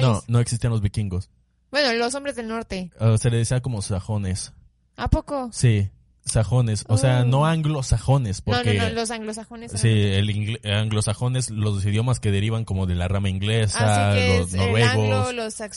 No, 0.00 0.22
no 0.28 0.40
existían 0.40 0.72
los 0.72 0.80
vikingos. 0.80 1.30
Bueno, 1.70 1.92
los 1.94 2.14
hombres 2.14 2.36
del 2.36 2.48
norte. 2.48 2.90
Ah, 3.00 3.16
se 3.18 3.30
le 3.30 3.38
decía 3.38 3.62
como 3.62 3.82
sajones. 3.82 4.52
¿A 4.96 5.08
poco? 5.08 5.48
Sí, 5.52 5.90
sajones. 6.32 6.84
O 6.88 6.96
sea, 6.96 7.24
no 7.24 7.46
anglosajones, 7.46 8.40
porque... 8.40 8.74
No, 8.74 8.82
no, 8.84 8.88
no, 8.88 8.94
los 8.94 9.10
anglosajones. 9.10 9.72
Sí, 9.72 9.88
el 9.88 10.60
anglosajones, 10.64 11.50
los 11.50 11.84
idiomas 11.84 12.20
que 12.20 12.30
derivan 12.30 12.64
como 12.64 12.86
de 12.86 12.94
la 12.94 13.08
rama 13.08 13.28
inglesa, 13.28 14.12
que 14.14 14.38
los 14.38 14.52
noruegos. 14.52 14.90
anglo, 14.92 15.32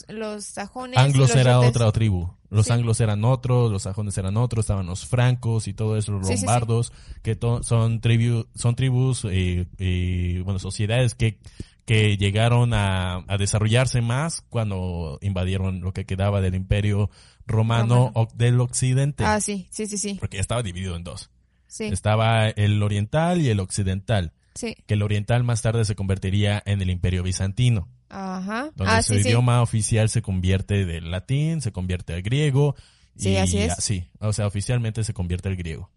los, 0.09 0.45
sajones. 0.45 0.97
Anglos 0.97 1.29
los 1.29 1.37
era 1.37 1.59
otra 1.59 1.91
tribu. 1.91 2.29
Los 2.49 2.67
Sí. 2.67 2.73
anglos 2.73 3.01
eran 3.01 3.25
otros, 3.25 3.71
los 3.71 3.83
sajones 3.83 4.17
eran 4.17 4.37
otros, 4.37 4.63
estaban 4.63 4.85
los 4.85 5.05
francos 5.05 5.67
y 5.67 5.73
todo 5.73 5.97
eso, 5.97 6.13
los 6.13 6.27
Sí, 6.27 6.33
sí, 6.33 6.39
sí. 6.39 6.45
lombardos, 6.45 6.93
que 7.21 7.37
son, 7.63 7.99
tribu 7.99 8.45
son 8.55 8.75
tribus 8.75 9.25
y, 9.25 9.67
y, 9.77 10.39
bueno, 10.39 10.59
sociedades 10.59 11.15
que, 11.15 11.39
que 11.85 12.17
llegaron 12.17 12.73
a, 12.73 13.25
a 13.27 13.37
desarrollarse 13.37 14.01
más 14.01 14.41
cuando 14.49 15.17
invadieron 15.21 15.81
lo 15.81 15.91
que 15.91 16.05
quedaba 16.05 16.39
del 16.39 16.55
imperio 16.55 17.09
romano, 17.47 18.11
del 18.35 18.59
occidente. 18.61 19.23
Ah, 19.25 19.39
sí, 19.41 19.67
sí, 19.71 19.87
sí, 19.87 19.97
sí. 19.97 20.17
Porque 20.19 20.39
estaba 20.39 20.63
dividido 20.63 20.95
en 20.95 21.03
dos. 21.03 21.29
Sí, 21.67 21.85
Estaba 21.85 22.47
el 22.47 22.81
oriental 22.81 23.41
y 23.41 23.49
el 23.49 23.59
occidental. 23.59 24.33
sí. 24.55 24.75
que 24.87 24.93
el 24.93 25.01
oriental 25.03 25.43
más 25.43 25.61
tarde 25.61 25.83
se 25.83 25.95
convertiría 25.95 26.63
en 26.65 26.81
el 26.81 26.89
imperio 26.89 27.23
bizantino, 27.23 27.89
Ajá. 28.09 28.71
donde 28.75 28.93
Ah, 28.93 29.01
su 29.01 29.13
sí, 29.15 29.23
sí. 29.23 29.27
idioma 29.29 29.61
oficial 29.61 30.07
se 30.09 30.21
convierte 30.21 30.85
del 30.85 31.11
latín, 31.11 31.61
se 31.61 31.71
convierte 31.73 32.13
al 32.13 32.21
griego. 32.21 32.75
Sí, 33.17 33.31
y 33.31 33.35
así 33.37 33.57
es. 33.57 33.73
así, 33.73 34.09
o 34.19 34.31
sea, 34.33 34.47
oficialmente 34.47 35.03
se 35.03 35.13
convierte 35.13 35.49
al 35.49 35.55
griego. 35.57 35.89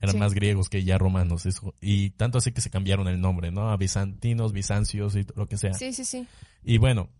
Eran 0.00 0.12
sí. 0.12 0.16
más 0.16 0.32
griegos 0.32 0.70
que 0.70 0.82
ya 0.84 0.96
romanos. 0.96 1.44
eso- 1.44 1.74
y 1.82 2.10
tanto 2.10 2.38
así 2.38 2.52
que 2.52 2.62
se 2.62 2.70
cambiaron 2.70 3.06
el 3.08 3.20
nombre, 3.20 3.50
¿no? 3.50 3.70
A 3.70 3.76
bizantinos, 3.76 4.52
bizancios 4.54 5.14
y 5.16 5.26
lo 5.36 5.46
que 5.46 5.58
sea. 5.58 5.74
Sí, 5.74 5.92
sí, 5.92 6.06
sí. 6.06 6.26
Y 6.64 6.78
bueno, 6.78 7.10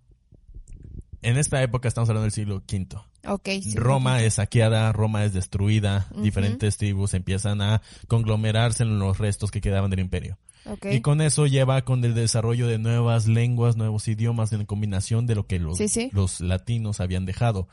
en 1.22 1.36
esta 1.38 1.62
época 1.62 1.88
estamos 1.88 2.08
hablando 2.10 2.24
del 2.24 2.32
siglo 2.32 2.56
V. 2.56 2.86
Ok. 3.26 3.48
sí, 3.62 3.74
Roma 3.76 4.20
es 4.22 4.34
saqueada, 4.34 4.90
Roma 4.92 5.24
es 5.24 5.32
destruida, 5.32 6.08
diferentes 6.16 6.76
tribus 6.76 7.14
empiezan 7.14 7.60
a 7.62 7.80
conglomerarse 8.08 8.82
en 8.82 8.98
los 8.98 9.18
restos 9.18 9.50
que 9.50 9.60
quedaban 9.60 9.90
del 9.90 10.00
imperio. 10.00 10.38
Ok. 10.64 10.86
Y 10.92 11.00
con 11.00 11.20
eso 11.20 11.46
lleva 11.46 11.82
con 11.82 12.04
el 12.04 12.14
desarrollo 12.14 12.66
de 12.68 12.78
nuevas 12.78 13.26
lenguas, 13.26 13.76
nuevos 13.76 14.06
idiomas 14.08 14.52
en 14.52 14.64
combinación 14.66 15.26
de 15.26 15.34
lo 15.34 15.46
que 15.46 15.58
los, 15.58 15.78
Sí, 15.78 15.88
sí. 15.88 16.10
los 16.12 16.40
latinos 16.40 17.00
habían 17.00 17.24
dejado. 17.26 17.68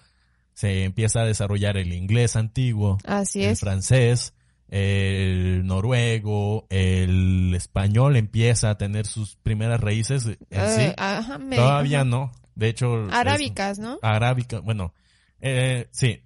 Se 0.53 0.83
empieza 0.83 1.21
a 1.21 1.25
desarrollar 1.25 1.77
el 1.77 1.93
inglés 1.93 2.35
antiguo, 2.35 2.97
Así 3.05 3.43
el 3.43 3.51
es. 3.51 3.59
francés, 3.59 4.33
el 4.67 5.65
noruego, 5.65 6.67
el 6.69 7.53
español 7.55 8.15
empieza 8.15 8.69
a 8.71 8.77
tener 8.77 9.05
sus 9.07 9.35
primeras 9.37 9.79
raíces 9.81 10.25
en 10.25 10.37
Eh, 10.51 10.75
sí. 10.89 10.93
ajá, 10.97 11.37
me- 11.37 11.55
Todavía 11.55 12.03
no. 12.03 12.31
De 12.59 12.67
hecho, 12.69 13.07
es- 13.07 13.13
Arábicas, 13.13 13.79
¿no? 13.79 13.99
arábica, 14.01 14.59
bueno, 14.59 14.93
eh, 15.39 15.87
sí, 15.91 16.21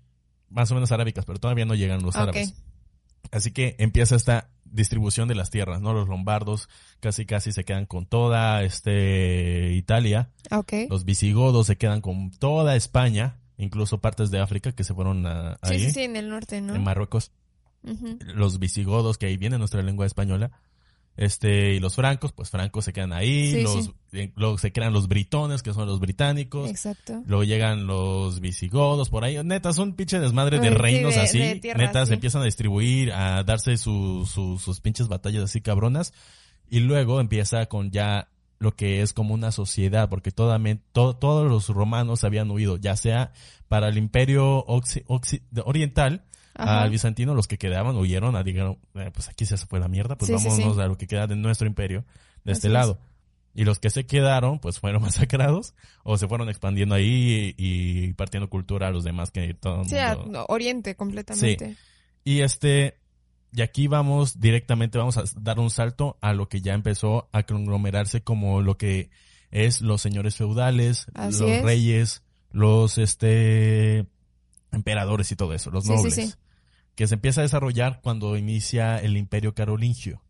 más 0.50 0.72
o 0.72 0.74
menos 0.74 0.92
arábicas, 0.92 1.26
pero 1.26 1.40
todavía 1.40 1.66
no 1.66 1.76
llegan 1.76 2.02
los 2.02 2.16
árabes. 2.16 2.56
Así 3.32 3.52
que 3.52 3.76
empieza 3.80 4.16
esta 4.16 4.50
distribución 4.66 5.28
de 5.28 5.36
las 5.36 5.52
tierras, 5.52 5.82
¿no? 5.82 5.94
Los 5.94 6.08
lombardos 6.08 6.68
casi 7.00 7.26
casi 7.28 7.52
se 7.52 7.64
quedan 7.64 7.86
con 7.86 8.06
toda 8.08 8.64
este 8.64 9.74
Italia, 9.74 10.32
Ok. 10.52 10.74
los 10.90 11.06
visigodos 11.06 11.68
se 11.68 11.78
quedan 11.78 12.02
con 12.02 12.32
toda 12.32 12.76
España, 12.76 13.38
incluso 13.58 14.00
partes 14.02 14.32
de 14.32 14.40
África 14.40 14.72
que 14.72 14.84
se 14.84 14.94
fueron 14.96 15.26
a- 15.28 15.60
Sí, 15.64 15.74
ahí, 15.74 15.80
sí, 15.86 15.92
sí, 15.92 16.02
en 16.02 16.16
el 16.16 16.30
norte, 16.30 16.60
¿no? 16.62 16.74
en 16.76 16.84
Marruecos, 16.84 17.32
los 18.20 18.58
visigodos 18.60 19.18
que 19.20 19.28
ahí 19.28 19.38
viene 19.38 19.58
nuestra 19.60 19.84
lengua 19.84 20.06
española. 20.08 20.52
Este, 21.16 21.76
y 21.76 21.80
los 21.80 21.94
francos, 21.96 22.32
pues 22.32 22.50
francos 22.50 22.86
se 22.86 22.94
quedan 22.94 23.14
ahí, 23.14 23.52
Sí, 23.52 23.62
los, 23.62 23.86
sí. 23.86 23.94
eh, 24.14 24.32
luego 24.36 24.58
se 24.58 24.72
crean 24.72 24.94
los 24.94 25.08
britones, 25.08 25.62
que 25.62 25.72
son 25.72 25.86
los 25.88 26.00
británicos, 26.00 26.68
Exacto. 26.70 27.22
Luego 27.28 27.44
llegan 27.44 27.86
los 27.86 28.40
visigodos 28.40 29.10
por 29.10 29.24
ahí. 29.24 29.38
Neta, 29.44 29.74
son 29.74 29.94
pinche 29.94 30.20
desmadre 30.20 30.60
de 30.60 30.70
sí, 30.70 30.74
reinos 30.74 31.14
de- 31.14 31.22
así. 31.22 31.38
de 31.38 31.76
Neta, 31.78 32.06
se 32.08 32.16
empiezan 32.16 32.42
a 32.42 32.46
distribuir, 32.46 33.12
a 33.12 33.44
darse 33.44 33.78
su- 33.78 34.26
su- 34.32 34.58
sus 34.58 34.82
pinches 34.82 35.08
batallas 35.08 35.44
así 35.44 35.62
cabronas. 35.62 36.14
Y 36.70 36.80
luego 36.80 37.20
empieza 37.20 37.68
con 37.68 37.92
ya 37.92 38.30
lo 38.58 38.76
que 38.76 39.02
es 39.04 39.14
como 39.14 39.36
una 39.36 39.52
sociedad, 39.52 40.10
porque 40.10 40.32
todamen- 40.32 40.82
to- 40.94 41.16
todos 41.16 41.48
los 41.48 41.68
romanos 41.68 42.24
habían 42.24 42.50
huido, 42.50 42.78
ya 42.78 42.96
sea 42.96 43.34
para 43.68 43.90
el 43.90 43.98
imperio 43.98 44.66
oriental 45.66 46.24
Ajá. 46.56 46.84
al 46.84 46.90
bizantino, 46.92 47.34
los 47.34 47.48
que 47.48 47.58
quedaban 47.58 47.96
huyeron 47.96 48.36
a, 48.36 48.44
dijeron, 48.44 48.78
"Eh, 48.96 49.10
pues 49.14 49.28
aquí 49.30 49.46
se 49.46 49.58
fue 49.58 49.80
la 49.80 49.88
mierda, 49.88 50.18
pues 50.18 50.28
Sí, 50.28 50.34
vámonos 50.48 50.76
sí. 50.76 50.82
a 50.82 50.88
lo 50.88 50.98
que 50.98 51.08
queda 51.08 51.26
de 51.28 51.36
nuestro 51.36 51.68
imperio, 51.68 52.06
de 52.44 52.52
este 52.52 52.68
es. 52.68 52.74
lado. 52.74 53.00
Y 53.56 53.66
los 53.66 53.80
que 53.80 53.90
se 53.92 54.06
quedaron, 54.06 54.60
pues 54.60 54.80
fueron 54.80 55.02
masacrados 55.28 55.74
o 56.04 56.18
se 56.18 56.28
fueron 56.28 56.50
expandiendo 56.50 56.96
ahí 56.96 57.54
y, 57.58 58.08
y 58.08 58.14
partiendo 58.14 58.50
cultura 58.50 58.88
a 58.88 58.92
los 58.92 59.04
demás 59.04 59.32
que 59.32 59.54
todo 59.54 59.84
Sí, 59.86 59.96
mundo- 60.18 60.46
Oriente 60.50 60.96
completamente. 60.96 61.76
Y 62.24 62.42
este, 62.42 62.98
y 63.52 63.62
aquí 63.62 63.88
vamos 63.88 64.40
directamente, 64.40 64.98
vamos 64.98 65.18
a 65.18 65.24
dar 65.40 65.60
un 65.60 65.70
salto 65.70 66.18
a 66.22 66.34
lo 66.34 66.50
que 66.50 66.62
ya 66.62 66.74
empezó 66.74 67.30
a 67.32 67.44
conglomerarse 67.44 68.22
como 68.24 68.62
lo 68.62 68.78
que 68.78 69.10
es 69.52 69.82
los 69.82 70.02
señores 70.02 70.36
feudales, 70.36 71.06
Así 71.14 71.40
los 71.42 71.50
es. 71.52 71.64
reyes, 71.64 72.24
los 72.52 72.98
este 72.98 74.06
emperadores 74.72 75.32
y 75.32 75.36
todo 75.36 75.54
eso, 75.54 75.70
los 75.70 75.84
Sí, 75.84 75.90
sí, 75.92 75.96
nobles. 75.96 76.16
sí. 76.16 76.34
Que 76.96 77.08
se 77.08 77.16
empieza 77.16 77.42
a 77.42 77.44
desarrollar 77.44 78.02
cuando 78.02 78.38
inicia 78.38 78.98
el 79.00 79.18
imperio 79.18 79.54
carolingio 79.54 80.22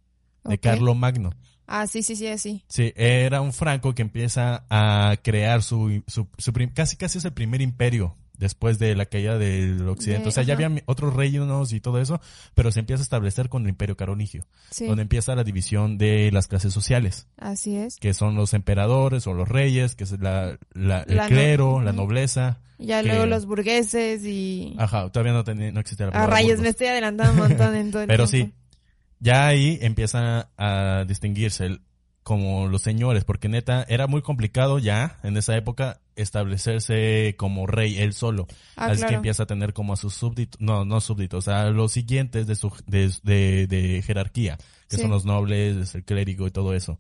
de 0.44 0.56
Ok. 0.56 0.62
Carlo 0.62 0.96
Magno. 0.96 1.32
Ah, 1.68 1.88
sí, 1.88 2.04
sí, 2.04 2.16
sí, 2.16 2.28
así. 2.28 2.64
Sí, 2.68 2.92
era 2.96 3.40
un 3.42 3.54
franco 3.54 3.94
que 3.96 4.02
empieza 4.02 4.66
a 4.70 5.16
crear 5.24 5.64
su, 5.64 6.04
su, 6.08 6.28
su 6.38 6.52
prim- 6.54 6.74
casi 6.74 6.98
casi 6.98 7.18
es 7.18 7.26
el 7.26 7.34
primer 7.34 7.62
imperio 7.62 8.16
después 8.38 8.80
de 8.80 8.96
la 8.96 9.06
caída 9.06 9.38
del 9.38 9.88
occidente. 9.88 10.24
De- 10.24 10.30
o 10.30 10.32
sea, 10.32 10.44
ya 10.44 10.54
había 10.56 10.72
otros 10.86 11.14
reinos 11.14 11.72
y 11.74 11.80
todo 11.80 12.00
eso, 12.02 12.20
pero 12.56 12.72
se 12.72 12.80
empieza 12.80 13.02
a 13.02 13.04
establecer 13.04 13.48
con 13.50 13.64
el 13.64 13.70
imperio 13.70 13.96
carolingio, 13.96 14.46
Sí, 14.72 14.86
donde 14.86 15.04
empieza 15.04 15.36
la 15.36 15.44
división 15.44 15.98
de 15.98 16.32
las 16.32 16.48
clases 16.48 16.74
sociales, 16.74 17.28
así 17.38 17.76
es. 17.76 17.98
que 17.98 18.14
son 18.14 18.36
los 18.36 18.54
emperadores 18.54 19.28
o 19.28 19.34
los 19.34 19.48
reyes, 19.48 19.96
que 19.96 20.04
es 20.04 20.12
la, 20.20 20.58
la- 20.74 21.02
el 21.04 21.16
La 21.18 21.24
no- 21.24 21.30
clero, 21.30 21.82
la 21.82 21.94
nobleza. 21.94 22.60
Ya 22.80 23.02
que- 23.02 23.08
luego 23.10 23.26
los 23.28 23.46
burgueses 23.46 24.26
y... 24.26 24.76
Ajá, 24.78 25.10
todavía 25.10 25.32
no, 25.34 25.44
tenía, 25.44 25.72
no 25.72 25.80
existía 25.80 26.08
la 26.08 26.10
A 26.10 26.14
palabra 26.14 26.36
rayos, 26.36 26.50
burgos. 26.52 26.64
me 26.64 26.70
estoy 26.70 26.88
adelantando 26.88 27.32
un 27.34 27.50
montón 27.50 27.76
en 27.76 27.92
todo 27.92 28.02
el 28.02 28.08
Pero 28.08 28.28
tiempo. 28.28 28.54
sí, 28.58 28.78
ya 29.20 29.48
ahí 29.48 29.78
empiezan 29.82 30.48
a 30.58 31.06
distinguirse 31.08 31.66
el- 31.68 31.82
como 32.24 32.68
los 32.68 32.82
señores, 32.82 33.24
porque 33.26 33.50
neta, 33.50 33.86
era 33.90 34.08
muy 34.08 34.22
complicado 34.22 34.80
ya 34.80 35.20
en 35.24 35.36
esa 35.38 35.56
época 35.58 36.00
establecerse 36.48 37.36
como 37.38 37.68
rey 37.68 37.98
él 38.00 38.14
solo. 38.14 38.48
Ah, 38.76 38.88
Así 38.88 39.06
que 39.06 39.14
empieza 39.16 39.44
a 39.44 39.46
tener 39.46 39.74
como 39.74 39.94
a 39.94 39.96
sus 39.98 40.14
súbditos, 40.14 40.60
no, 40.62 40.86
no 40.86 41.02
súbditos, 41.02 41.48
a 41.48 41.70
los 41.70 41.92
siguientes 41.92 42.48
de 42.48 42.56
su 42.56 42.72
de, 42.86 43.12
de, 43.24 43.68
de 43.68 44.02
jerarquía, 44.02 44.58
que 44.90 44.98
Sí. 44.98 45.02
son 45.02 45.12
los 45.12 45.26
nobles, 45.26 45.96
el 45.96 46.04
clérigo 46.04 46.48
y 46.48 46.52
todo 46.52 46.74
eso. 46.74 47.00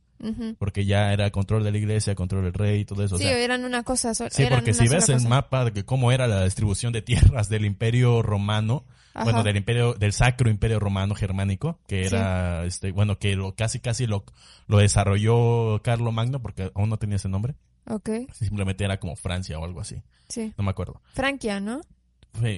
Porque 0.57 0.86
ya 0.86 1.12
era 1.12 1.29
control 1.31 1.65
de 1.65 1.71
la 1.73 1.77
iglesia, 1.77 2.15
control 2.15 2.45
del 2.45 2.53
rey 2.53 2.81
y 2.81 2.86
todo 2.86 3.03
eso. 3.03 3.15
o 3.15 3.17
Sí, 3.17 3.25
sea, 3.25 3.38
eran 3.38 3.65
una 3.65 3.83
cosa. 3.83 4.13
Sí, 4.15 4.45
porque 4.49 4.73
si 4.73 4.88
ves 4.88 5.09
el 5.09 5.27
mapa 5.27 5.65
de 5.69 5.83
cómo 5.83 6.13
era 6.13 6.27
la 6.27 6.45
distribución 6.45 6.93
de 6.93 7.01
tierras 7.01 7.49
del 7.49 7.65
Imperio 7.65 8.21
Romano, 8.21 8.86
bueno, 9.15 9.43
del 9.43 9.58
Imperio, 9.58 9.93
del 9.93 10.13
Sacro 10.13 10.49
Imperio 10.49 10.80
Romano 10.80 11.13
Germánico, 11.15 11.80
que 11.88 12.08
Sí. 12.08 12.15
era, 12.15 12.65
este, 12.65 12.91
bueno, 12.91 13.19
que 13.19 13.36
lo, 13.36 13.56
casi 13.56 13.80
casi 13.80 14.08
lo, 14.08 14.23
lo 14.67 14.78
desarrolló 14.80 15.82
Carlo 15.84 16.12
Magno, 16.12 16.41
porque 16.41 16.71
aún 16.76 16.89
no 16.89 16.97
tenía 16.97 17.17
ese 17.17 17.30
nombre, 17.30 17.56
Ok, 17.86 18.10
simplemente 18.32 18.86
era 18.86 18.99
como 18.99 19.15
Francia 19.15 19.60
o 19.60 19.65
algo 19.65 19.82
así, 19.82 20.02
sí. 20.30 20.54
no 20.58 20.63
me 20.63 20.71
acuerdo. 20.71 21.02
Franquia, 21.13 21.60
¿no? 21.60 21.82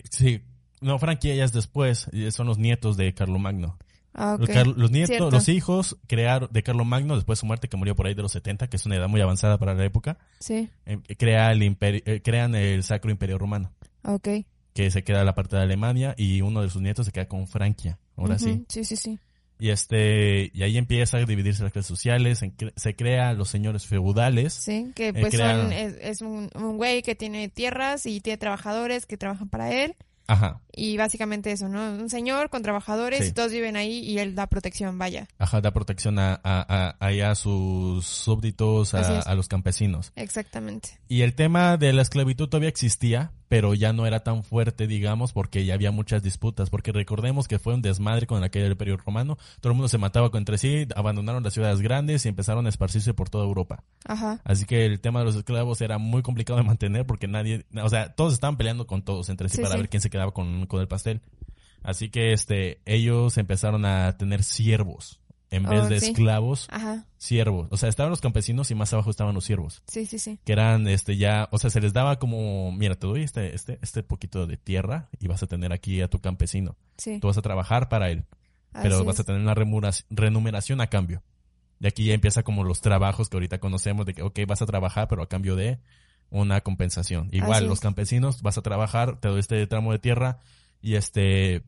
Sí, 0.10 0.41
no, 0.82 1.00
Francia 1.00 1.34
ya 1.36 1.44
es 1.44 1.52
después, 1.52 2.08
son 2.32 2.48
los 2.48 2.58
nietos 2.58 2.96
de 2.98 3.13
Carlo 3.13 3.39
Magno. 3.39 3.78
Ah, 4.18 4.38
ok. 4.39 4.48
Los, 4.78 4.91
nietos, 4.91 5.08
Cierto. 5.10 5.32
los 5.32 5.50
hijos 5.50 5.98
crearon 6.08 6.48
de 6.50 6.63
Carlo 6.63 6.86
Magno, 6.86 7.15
después 7.15 7.38
de 7.38 7.41
su 7.41 7.48
muerte 7.48 7.68
que 7.68 7.76
murió 7.76 7.98
por 7.98 8.08
ahí 8.08 8.13
de 8.13 8.22
los 8.22 8.32
70, 8.32 8.70
que 8.70 8.78
es 8.78 8.86
una 8.86 8.96
edad 8.96 9.10
muy 9.10 9.20
avanzada 9.20 9.58
para 9.58 9.74
la 9.74 9.84
época, 9.84 10.18
Sí, 10.39 10.70
eh, 10.86 11.00
crea 11.18 11.52
el 11.52 11.63
imperio, 11.63 12.02
eh, 12.06 12.22
crean 12.24 12.56
el 12.56 12.84
Sacro 12.84 13.12
Imperio 13.12 13.38
Romano. 13.38 13.74
ok. 14.04 14.30
Que 14.76 14.92
se 14.92 15.04
queda 15.04 15.24
la 15.24 15.34
parte 15.34 15.56
de 15.56 15.64
Alemania 15.64 16.14
y 16.18 16.42
uno 16.42 16.62
de 16.62 16.70
sus 16.70 16.82
nietos 16.84 17.08
se 17.08 17.12
queda 17.12 17.28
con 17.28 17.48
Francia, 17.48 17.98
ahora 18.18 18.38
sí. 18.38 18.64
Sí, 18.70 18.84
sí, 18.84 18.96
sí. 18.98 19.18
Y 19.58 19.70
este, 19.70 20.52
y 20.54 20.64
ahí 20.64 20.78
empieza 20.78 21.18
a 21.18 21.24
dividirse 21.26 21.64
las 21.64 21.72
clases 21.72 21.88
sociales, 21.88 22.40
se, 22.40 22.52
cre- 22.52 22.74
se 22.76 22.94
crea 22.94 23.32
los 23.34 23.48
señores 23.50 23.86
feudales. 23.88 24.54
Sí, 24.54 24.92
que 24.94 25.08
Eh, 25.08 25.14
pues 25.14 25.34
son, 25.34 25.72
es, 25.72 25.96
es 26.02 26.22
un, 26.22 26.50
un 26.56 26.76
güey 26.76 27.02
que 27.04 27.16
tiene 27.16 27.48
tierras 27.48 28.06
y 28.06 28.20
tiene 28.20 28.38
trabajadores 28.38 29.06
que 29.06 29.16
trabajan 29.16 29.48
para 29.48 29.72
él. 29.72 29.96
Ajá, 30.28 30.60
Y 30.76 30.98
básicamente 30.98 31.52
eso, 31.52 31.70
¿no? 31.70 31.92
Un 31.92 32.10
señor 32.10 32.50
con 32.50 32.64
trabajadores 32.64 33.20
Sí. 33.24 33.28
y 33.30 33.32
todos 33.32 33.52
viven 33.52 33.76
ahí 33.76 34.00
y 34.00 34.18
él 34.18 34.34
da 34.34 34.48
protección, 34.48 34.98
vaya. 34.98 35.28
ajá, 35.38 35.62
da 35.62 35.72
protección 35.72 36.18
a, 36.18 36.34
a, 36.44 36.96
a, 37.00 37.30
a 37.30 37.36
sus 37.36 38.08
súbditos, 38.08 38.96
a, 38.96 39.20
a 39.20 39.36
los 39.36 39.48
campesinos. 39.48 40.12
Exactamente. 40.16 41.00
Y 41.08 41.22
el 41.22 41.36
tema 41.36 41.78
de 41.78 41.94
la 41.94 42.02
esclavitud 42.02 42.50
todavía 42.50 42.70
existía, 42.70 43.34
pero 43.48 43.74
ya 43.74 43.94
no 43.94 44.06
era 44.06 44.22
tan 44.22 44.44
fuerte, 44.44 44.88
digamos, 44.88 45.34
porque 45.34 45.66
ya 45.66 45.74
había 45.74 45.92
muchas 45.92 46.24
disputas, 46.24 46.70
porque 46.70 46.92
recordemos 46.92 47.48
que 47.48 47.60
fue 47.60 47.74
un 47.74 47.82
desmadre 47.82 48.28
con 48.28 48.42
la 48.42 48.50
caída 48.50 48.66
del 48.66 48.74
Imperio 48.74 48.98
Romano, 48.98 49.38
todo 49.62 49.72
el 49.72 49.76
mundo 49.78 49.88
se 49.88 49.98
mataba 49.98 50.30
entre 50.34 50.58
sí, 50.58 50.88
abandonaron 50.96 51.44
las 51.44 51.54
ciudades 51.54 51.82
grandes 51.82 52.26
y 52.26 52.30
empezaron 52.30 52.66
a 52.66 52.70
esparcirse 52.70 53.14
por 53.14 53.30
toda 53.30 53.46
Europa. 53.46 53.84
Ajá. 54.06 54.40
Así 54.44 54.66
que 54.66 54.86
el 54.86 55.00
tema 55.00 55.20
de 55.20 55.26
los 55.26 55.36
esclavos 55.36 55.82
era 55.82 55.98
muy 55.98 56.22
complicado 56.22 56.60
de 56.60 56.66
mantener 56.66 57.06
porque 57.06 57.28
nadie, 57.28 57.66
o 57.82 57.90
sea, 57.90 58.14
todos 58.14 58.34
estaban 58.34 58.58
peleando 58.58 58.88
con 58.88 59.04
todos 59.04 59.30
entre 59.30 59.50
sí, 59.50 59.58
Sí, 59.58 59.62
para 59.62 59.76
sí. 59.76 59.82
ver 59.82 59.90
quién 59.90 60.02
se 60.02 60.10
quedaba 60.10 60.32
con, 60.32 60.66
con 60.66 60.82
el 60.82 60.88
pastel. 60.88 61.22
Así 61.84 62.10
que 62.10 62.34
este, 62.34 62.82
ellos 62.86 63.38
empezaron 63.38 63.86
a 63.86 64.18
tener 64.18 64.44
siervos. 64.44 65.20
En 65.56 65.63
vez 65.63 65.84
Oh, 65.84 65.88
de 65.89 66.00
sí. 66.00 66.08
esclavos, 66.12 66.68
Ajá. 66.72 67.06
siervos. 67.18 67.68
O 67.72 67.78
sea, 67.78 67.89
estaban 67.89 68.10
los 68.10 68.22
campesinos 68.22 68.70
y 68.72 68.76
más 68.76 68.94
abajo 68.94 69.10
estaban 69.10 69.34
los 69.36 69.46
siervos. 69.46 69.82
Sí, 69.88 70.06
sí, 70.06 70.20
sí. 70.20 70.39
Que 70.46 70.54
eran, 70.54 70.88
este, 70.88 71.18
ya, 71.18 71.48
o 71.52 71.58
sea, 71.58 71.70
se 71.70 71.82
les 71.82 71.94
daba 71.94 72.20
como, 72.20 72.72
mira, 72.72 72.96
te 72.96 73.08
doy 73.08 73.24
este, 73.24 73.56
este, 73.56 73.80
este 73.82 74.04
poquito 74.04 74.46
de 74.48 74.58
tierra 74.58 75.10
y 75.20 75.28
vas 75.28 75.41
a 75.44 75.48
tener 75.48 75.74
aquí 75.74 76.02
a 76.02 76.08
tu 76.10 76.20
campesino. 76.20 76.76
Sí. 76.98 77.20
Tú 77.20 77.28
vas 77.28 77.38
a 77.38 77.41
trabajar 77.41 77.89
para 77.89 78.10
él 78.10 78.26
pero 78.82 78.96
Así 78.98 79.06
vas 79.06 79.20
a 79.22 79.24
tener 79.24 79.39
una 79.39 79.54
remuneración, 79.54 80.06
renumeración 80.10 80.82
a 80.82 80.88
cambio. 80.88 81.24
Y 81.80 81.88
aquí 81.88 82.04
ya 82.06 82.13
empieza 82.13 82.44
como 82.44 82.65
los 82.65 82.82
trabajos 82.82 83.30
que 83.30 83.38
ahorita 83.38 83.60
conocemos 83.60 84.06
de 84.06 84.13
que, 84.13 84.22
ok, 84.22 84.38
vas 84.46 84.62
a 84.62 84.65
trabajar, 84.65 85.08
pero 85.08 85.22
a 85.24 85.30
cambio 85.30 85.56
de 85.56 85.80
una 86.30 86.60
compensación. 86.60 87.30
Igual, 87.32 87.60
Así 87.60 87.65
los 87.68 87.78
es. 87.78 87.80
campesinos, 87.80 88.41
vas 88.41 88.58
a 88.58 88.62
trabajar, 88.62 89.18
te 89.22 89.30
doy 89.30 89.39
este 89.39 89.65
tramo 89.68 89.94
de 89.94 90.00
tierra 90.00 90.39
y 90.82 90.96
este, 90.96 91.63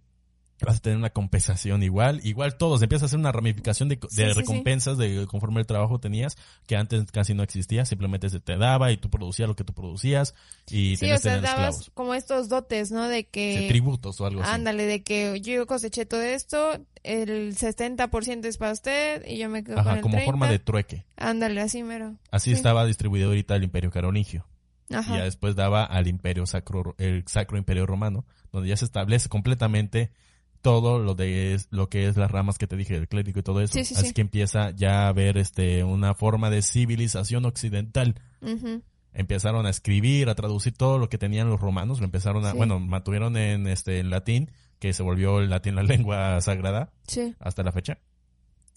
vas 0.65 0.78
a 0.78 0.80
tener 0.80 0.98
una 0.98 1.10
compensación 1.12 1.84
igual. 1.84 2.20
Igual 2.24 2.58
todos, 2.58 2.82
empieza 2.82 3.06
a 3.06 3.08
hacer 3.08 3.20
una 3.20 3.32
ramificación 3.32 3.89
de, 3.89 3.96
de 3.98 4.08
Sí, 4.10 4.15
sí, 4.15 4.28
sí. 4.28 4.34
recompensas 4.34 4.98
de 4.98 5.28
conforme 5.28 5.60
el 5.60 5.67
trabajo 5.67 6.00
tenías, 6.00 6.38
que 6.65 6.76
antes 6.76 7.12
casi 7.12 7.34
no 7.34 7.43
existía, 7.43 7.86
simplemente 7.86 8.30
se 8.30 8.39
te 8.39 8.58
daba 8.58 8.91
y 8.91 8.98
tú 8.98 9.10
producías 9.10 9.48
lo 9.48 9.56
que 9.56 9.63
tú 9.63 9.74
producías 9.74 10.34
y 10.70 10.96
Sí, 10.96 11.02
tenías 11.02 11.20
o 11.20 11.24
sea, 11.24 11.36
dabas 11.41 11.50
esclavos. 11.76 11.91
como 11.93 12.13
estos 12.13 12.50
dotes, 12.50 12.91
¿no? 12.91 13.08
De 13.08 13.28
que... 13.28 13.65
tributos 13.67 14.20
o 14.22 14.26
algo 14.26 14.41
así. 14.41 14.52
Ándale, 14.52 14.86
de 14.86 15.04
que 15.04 15.39
yo 15.41 15.65
coseché 15.67 16.06
todo 16.06 16.22
esto, 16.22 16.80
el 17.04 17.56
60% 17.56 18.46
es 18.46 18.58
para 18.58 18.72
usted 18.74 19.24
y 19.28 19.38
yo 19.38 19.50
me 19.50 19.63
quedo 19.63 19.76
con 19.76 19.88
Ajá, 19.88 19.96
el 19.96 20.02
como 20.02 20.13
30. 20.15 20.26
forma 20.32 20.48
de 20.50 20.60
trueque. 20.60 21.06
Ándale, 21.15 21.62
así 21.62 21.84
mero. 21.84 22.15
Así 22.32 22.50
Sí. 22.52 22.56
estaba 22.56 22.86
distribuido 22.86 23.28
ahorita 23.30 23.56
el 23.56 23.63
imperio 23.63 23.91
carolingio. 23.91 24.46
y 24.89 24.96
Ajá. 24.96 25.17
ya 25.17 25.24
después 25.26 25.56
daba 25.58 25.84
al 25.84 26.08
imperio 26.08 26.46
sacro, 26.46 26.96
el 26.98 27.26
sacro 27.28 27.58
imperio 27.58 27.86
romano, 27.86 28.26
donde 28.54 28.70
ya 28.70 28.78
se 28.78 28.86
establece 28.86 29.28
completamente 29.28 30.12
todo 30.67 30.99
lo 30.99 31.15
de 31.15 31.58
lo 31.69 31.88
que 31.88 32.10
es 32.10 32.17
las 32.17 32.30
ramas 32.30 32.58
que 32.58 32.67
te 32.67 32.75
dije, 32.75 32.93
el 32.97 33.08
clérigo 33.08 33.39
y 33.39 33.43
todo 33.43 33.62
eso. 33.62 33.71
Sí, 33.71 33.86
sí, 33.86 33.93
Así 33.95 34.08
sí. 34.08 34.13
que 34.13 34.19
empieza 34.19 34.71
ya 34.71 35.06
a 35.06 35.08
haber 35.08 35.38
este 35.38 35.86
una 35.86 36.13
forma 36.13 36.49
de 36.49 36.62
civilización 36.62 37.45
occidental. 37.45 38.15
Empezaron 39.13 39.65
a 39.65 39.69
escribir, 39.69 40.27
a 40.27 40.36
traducir 40.36 40.73
todo 40.73 40.97
lo 40.97 41.08
que 41.08 41.17
tenían 41.17 41.49
los 41.49 41.62
romanos, 41.62 41.99
lo 41.99 42.06
empezaron 42.06 42.45
a, 42.45 42.51
bueno, 42.51 42.82
mantuvieron 42.82 43.38
en 43.38 43.65
este 43.67 43.99
en 43.99 44.10
latín, 44.10 44.51
que 44.80 44.91
se 44.91 45.03
volvió 45.03 45.39
el 45.39 45.49
latín 45.49 45.75
la 45.75 45.84
lengua 45.84 46.41
sagrada 46.41 46.91
hasta 47.39 47.63
la 47.63 47.71
fecha. 47.71 47.99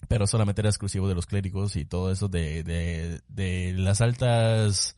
Pero 0.07 0.27
solamente 0.27 0.61
era 0.61 0.69
exclusivo 0.69 1.09
de 1.09 1.15
los 1.15 1.25
clérigos 1.25 1.75
y 1.75 1.83
todo 1.83 2.09
eso 2.09 2.29
de, 2.29 2.63
de, 2.63 3.19
de 3.27 3.73
las 3.73 3.99
altas, 3.99 4.95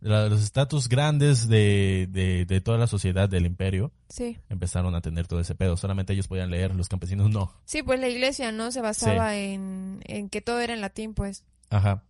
la- 0.00 0.28
los 0.28 0.42
estatus 0.42 0.88
grandes 0.88 1.48
de, 1.48 2.08
de, 2.10 2.44
de 2.44 2.60
toda 2.60 2.78
la 2.78 2.86
sociedad 2.86 3.28
del 3.28 3.46
imperio 3.46 3.92
Sí. 4.08 4.38
empezaron 4.48 4.94
a 4.94 5.00
tener 5.00 5.26
todo 5.26 5.40
ese 5.40 5.54
pedo. 5.54 5.76
Solamente 5.76 6.12
ellos 6.12 6.28
podían 6.28 6.50
leer, 6.50 6.74
los 6.74 6.88
campesinos 6.88 7.30
no. 7.30 7.52
Sí, 7.64 7.82
pues 7.82 7.98
la 8.00 8.08
iglesia, 8.08 8.52
¿no? 8.52 8.70
Se 8.72 8.80
basaba 8.80 9.36
en, 9.36 10.00
en 10.04 10.28
que 10.28 10.40
todo 10.40 10.60
era 10.60 10.74
en 10.74 10.80
latín, 10.80 11.14
pues. 11.14 11.44
Ajá. 11.70 12.04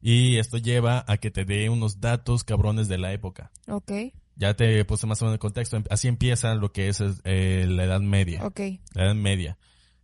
Y 0.00 0.36
esto 0.38 0.58
lleva 0.58 1.04
a 1.08 1.16
que 1.18 1.30
te 1.30 1.44
dé 1.44 1.68
unos 1.70 2.00
datos 2.00 2.44
cabrones 2.44 2.88
de 2.88 2.98
la 2.98 3.12
época. 3.12 3.50
Ok, 3.66 3.92
Ya 4.36 4.54
te 4.54 4.84
puse 4.84 5.06
más 5.08 5.20
o 5.20 5.24
menos 5.24 5.34
el 5.34 5.40
contexto. 5.40 5.82
Así 5.90 6.06
empieza 6.06 6.54
lo 6.54 6.72
que 6.72 6.88
es 6.88 7.02
eh, 7.24 7.66
la 7.68 7.84
Edad 7.84 8.00
Media. 8.00 8.46
ok. 8.46 8.60
La 8.94 9.04
Edad 9.06 9.14
Media. 9.16 9.58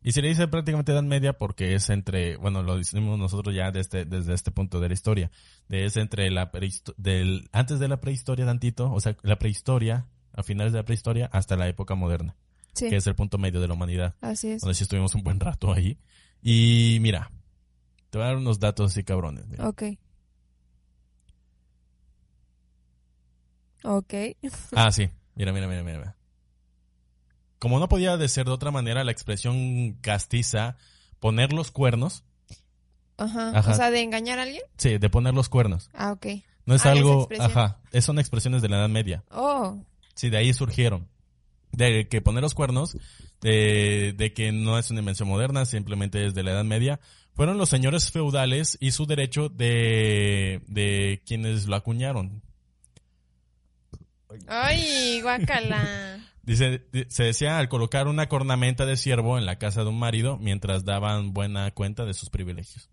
Y 0.06 0.12
se 0.12 0.20
le 0.20 0.28
dice 0.28 0.46
prácticamente 0.48 0.92
Edad 0.92 1.02
Media 1.02 1.32
porque 1.32 1.74
es 1.74 1.88
entre, 1.88 2.36
bueno, 2.36 2.62
lo 2.62 2.76
decimos 2.76 3.18
nosotros 3.18 3.54
ya 3.54 3.70
desde, 3.70 4.04
desde 4.04 4.34
este 4.34 4.50
punto 4.50 4.78
de 4.78 4.88
la 4.88 4.92
historia. 4.92 5.30
De 5.66 5.86
es 5.86 5.96
entre 5.96 6.30
la 6.30 6.52
del, 6.98 7.48
antes 7.52 7.78
de 7.78 7.88
la 7.88 8.02
prehistoria 8.02 8.44
tantito, 8.44 8.92
o 8.92 9.00
sea, 9.00 9.16
la 9.22 9.38
prehistoria, 9.38 10.06
a 10.34 10.42
finales 10.42 10.74
de 10.74 10.80
la 10.80 10.84
prehistoria, 10.84 11.30
hasta 11.32 11.56
la 11.56 11.68
época 11.68 11.94
moderna, 11.94 12.36
Sí, 12.74 12.90
que 12.90 12.96
es 12.96 13.06
el 13.06 13.14
punto 13.14 13.38
medio 13.38 13.62
de 13.62 13.68
la 13.68 13.72
humanidad, 13.72 14.14
así 14.20 14.50
es. 14.50 14.60
donde 14.60 14.74
sí 14.74 14.82
estuvimos 14.82 15.14
un 15.14 15.22
buen 15.22 15.40
rato 15.40 15.72
ahí. 15.72 15.96
Y 16.42 16.98
mira, 17.00 17.30
te 18.10 18.18
voy 18.18 18.26
a 18.26 18.28
dar 18.28 18.36
unos 18.36 18.60
datos 18.60 18.92
así 18.92 19.04
cabrones. 19.04 19.46
mira. 19.46 19.66
Ok. 19.66 19.84
Ok. 23.84 24.14
Ah, 24.72 24.92
sí. 24.92 25.08
Mira, 25.34 25.52
mira, 25.54 25.66
mira, 25.66 25.82
mira. 25.82 26.16
Como 27.64 27.79
no 27.81 27.88
podía 27.88 28.18
de 28.18 28.29
ser 28.29 28.44
de 28.44 28.53
otra 28.53 28.70
manera 28.70 29.03
la 29.05 29.11
expresión 29.11 29.94
castiza, 30.03 30.77
poner 31.18 31.55
los 31.55 31.70
cuernos, 31.70 32.22
Ajá. 33.16 33.57
Ajá. 33.59 33.70
O 33.70 33.74
sea, 33.74 33.90
de 33.90 34.03
engañar 34.03 34.38
a 34.38 34.42
alguien. 34.42 34.62
sí, 34.77 34.98
de 34.98 35.09
poner 35.09 35.33
los 35.33 35.48
cuernos. 35.48 35.88
Ah, 35.94 36.12
ok. 36.12 36.27
No 36.66 36.74
es 36.74 36.85
Ah, 36.85 36.90
algo, 36.92 37.27
ajá, 37.40 37.81
es- 37.90 38.05
son 38.05 38.18
expresiones 38.18 38.61
de 38.61 38.68
la 38.68 38.77
Edad 38.77 38.88
Media. 38.90 39.24
Oh, 39.31 39.83
Sí, 40.14 40.29
de 40.29 40.37
ahí 40.37 40.53
surgieron. 40.53 41.09
De 41.72 42.07
que 42.09 42.20
poner 42.20 42.42
los 42.42 42.53
cuernos, 42.55 42.96
de, 43.40 44.12
de 44.16 44.33
que 44.35 44.53
no 44.53 44.79
es 44.79 44.90
una 44.90 45.00
invención 45.00 45.29
moderna, 45.29 45.64
simplemente 45.64 46.27
es 46.27 46.35
de 46.35 46.42
la 46.42 46.50
Edad 46.53 46.64
Media, 46.64 47.00
fueron 47.35 47.57
los 47.57 47.68
señores 47.70 48.11
feudales 48.12 48.77
y 48.81 48.90
su 48.90 49.07
derecho 49.07 49.48
de, 49.48 50.61
de 50.68 51.22
quienes 51.27 51.66
lo 51.66 51.77
acuñaron. 51.77 52.42
ay, 54.48 55.20
guacala. 55.22 56.18
Dice, 56.46 56.83
di- 56.92 57.07
se 57.09 57.24
decía 57.24 57.59
al 57.59 57.68
colocar 57.68 58.07
una 58.09 58.28
cornamenta 58.28 58.85
de 58.87 58.96
siervo 58.96 59.38
en 59.38 59.46
la 59.46 59.59
casa 59.59 59.83
de 59.83 59.88
un 59.90 59.98
marido 59.98 60.38
mientras 60.38 60.85
daban 60.85 61.33
buena 61.33 61.70
cuenta 61.72 62.04
de 62.04 62.14
sus 62.14 62.30
privilegios. 62.30 62.90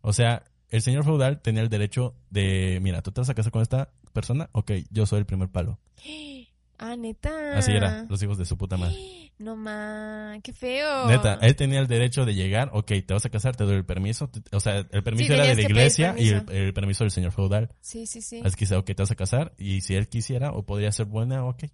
O 0.00 0.12
sea, 0.12 0.44
el 0.70 0.82
señor 0.82 1.04
feudal 1.04 1.40
tenía 1.42 1.62
el 1.62 1.68
derecho 1.68 2.14
de, 2.30 2.78
mira, 2.82 3.02
tú 3.02 3.12
te 3.12 3.20
vas 3.20 3.28
a 3.28 3.34
casar 3.34 3.52
con 3.52 3.62
esta 3.62 3.90
persona, 4.12 4.48
ok, 4.52 4.72
yo 4.90 5.06
soy 5.06 5.18
el 5.20 5.26
primer 5.26 5.48
palo. 5.48 5.78
Ah, 6.84 6.96
neta. 6.96 7.56
Así 7.56 7.70
era, 7.70 8.06
los 8.08 8.20
hijos 8.24 8.38
de 8.38 8.44
su 8.44 8.56
puta 8.58 8.76
madre. 8.76 8.96
No 9.38 9.56
ma, 9.56 10.36
qué 10.42 10.52
feo. 10.52 11.06
Neta, 11.08 11.34
él 11.42 11.56
tenía 11.56 11.80
el 11.80 11.86
derecho 11.88 12.24
de 12.24 12.34
llegar, 12.34 12.70
ok, 12.74 12.86
te 13.06 13.12
vas 13.14 13.24
a 13.24 13.30
casar, 13.30 13.56
te 13.56 13.64
doy 13.64 13.74
el 13.76 13.84
permiso. 13.84 14.28
te- 14.28 14.40
O 14.54 14.60
sea, 14.60 14.78
el 14.90 15.02
permiso 15.02 15.28
Sí, 15.28 15.32
era 15.32 15.46
de 15.46 15.54
la 15.56 15.62
iglesia 15.62 16.14
y 16.18 16.28
el, 16.28 16.44
permiso. 16.44 16.52
el 16.66 16.74
permiso 16.74 17.04
del 17.04 17.10
señor 17.12 17.32
feudal. 17.32 17.70
Sí, 17.80 18.06
sí, 18.06 18.20
sí. 18.22 18.40
Así 18.44 18.56
que 18.56 18.72
ok, 18.74 18.84
te 18.86 18.94
vas 18.94 19.10
a 19.10 19.14
casar 19.16 19.52
y 19.58 19.80
si 19.80 19.94
él 19.94 20.08
quisiera 20.08 20.52
o 20.52 20.64
podría 20.64 20.92
ser 20.92 21.06
buena, 21.06 21.44
ok. 21.44 21.64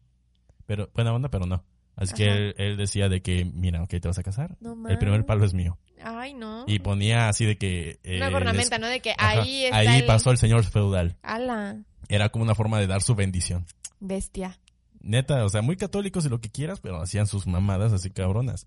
Pero, 0.69 0.91
buena 0.95 1.15
onda, 1.15 1.31
pero 1.31 1.47
no. 1.47 1.65
Así 1.97 2.13
que 2.15 2.27
él, 2.27 2.55
él 2.59 2.77
decía 2.77 3.09
de 3.09 3.23
que, 3.23 3.47
mira, 3.47 3.83
ok, 3.83 3.89
te 3.89 4.07
vas 4.07 4.19
a 4.19 4.23
casar. 4.23 4.55
No 4.61 4.87
el 4.87 4.99
primer 4.99 5.25
palo 5.25 5.47
es 5.47 5.55
mío. 5.55 5.79
Ay, 6.05 6.35
no. 6.35 6.65
Y 6.69 6.79
ponía 6.81 7.29
así 7.31 7.47
de 7.47 7.57
que... 7.57 7.99
eh, 8.05 8.19
Una 8.19 8.29
ornamenta, 8.37 8.77
les- 8.77 8.81
¿no? 8.81 8.87
De 8.87 9.01
que 9.01 9.13
Ajá, 9.19 9.41
ahí 9.43 9.65
está 9.65 9.79
ahí 9.79 9.99
el... 10.01 10.05
pasó 10.07 10.31
el 10.31 10.37
señor 10.37 10.63
feudal. 10.65 11.17
Ala, 11.23 11.79
Era 12.11 12.29
como 12.29 12.45
una 12.45 12.55
forma 12.55 12.79
de 12.79 12.87
dar 12.87 13.01
su 13.03 13.15
bendición. 13.15 13.65
bestia. 13.99 14.61
Neta, 15.01 15.43
o 15.45 15.49
sea, 15.49 15.63
muy 15.63 15.77
católicos 15.77 16.27
y 16.27 16.29
lo 16.29 16.41
que 16.41 16.51
quieras, 16.51 16.81
pero 16.81 17.01
hacían 17.01 17.27
sus 17.27 17.47
mamadas 17.47 17.93
así 17.95 18.11
cabronas. 18.11 18.67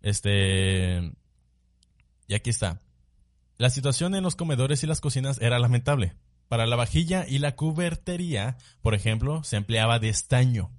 Este. 0.00 1.12
Y 2.26 2.34
aquí 2.34 2.50
está. 2.50 2.80
La 3.58 3.70
situación 3.70 4.14
en 4.14 4.22
los 4.22 4.34
comedores 4.36 4.82
y 4.82 4.86
las 4.86 5.00
cocinas 5.00 5.40
era 5.40 5.58
lamentable. 5.58 6.14
Para 6.48 6.66
la 6.66 6.76
vajilla 6.76 7.26
y 7.28 7.38
la 7.38 7.54
cubertería, 7.56 8.56
por 8.82 8.94
ejemplo, 8.94 9.42
se 9.44 9.56
empleaba 9.56 9.98
de 9.98 10.08
estaño, 10.08 10.70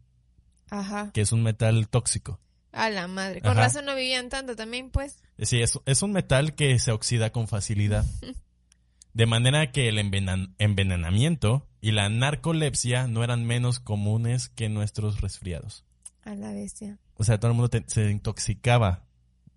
Ajá. 0.79 1.12
que 1.13 1.21
es 1.21 1.31
un 1.31 1.43
metal 1.43 1.88
tóxico. 1.88 2.39
A 2.71 2.89
la 2.89 3.07
madre. 3.07 3.41
Con 3.41 3.51
Ajá. 3.51 3.62
razón 3.62 3.86
no 3.86 3.95
vivían 3.95 4.29
tanto 4.29 4.55
también, 4.55 4.89
pues. 4.89 5.17
Sí, 5.39 5.62
es, 5.62 5.79
es 5.86 6.01
un 6.01 6.12
metal 6.12 6.55
que 6.55 6.79
se 6.79 6.91
oxida 6.91 7.31
con 7.31 7.47
facilidad. 7.47 8.05
De 9.13 9.27
manera 9.27 9.71
que 9.71 9.89
el 9.89 9.99
envenan- 9.99 10.55
envenenamiento 10.57 11.67
y 11.81 11.91
la 11.91 12.09
narcolepsia 12.09 13.05
no 13.07 13.23
eran 13.23 13.45
menos 13.45 13.79
comunes 13.79 14.49
que 14.49 14.69
nuestros 14.69 15.21
resfriados. 15.21 15.86
A 16.23 16.33
la 16.33 16.51
bestia. 16.51 16.97
O 17.15 17.23
sea, 17.23 17.39
todo 17.39 17.51
el 17.51 17.55
mundo 17.57 17.69
te- 17.69 17.83
se 17.88 18.09
intoxicaba 18.09 19.03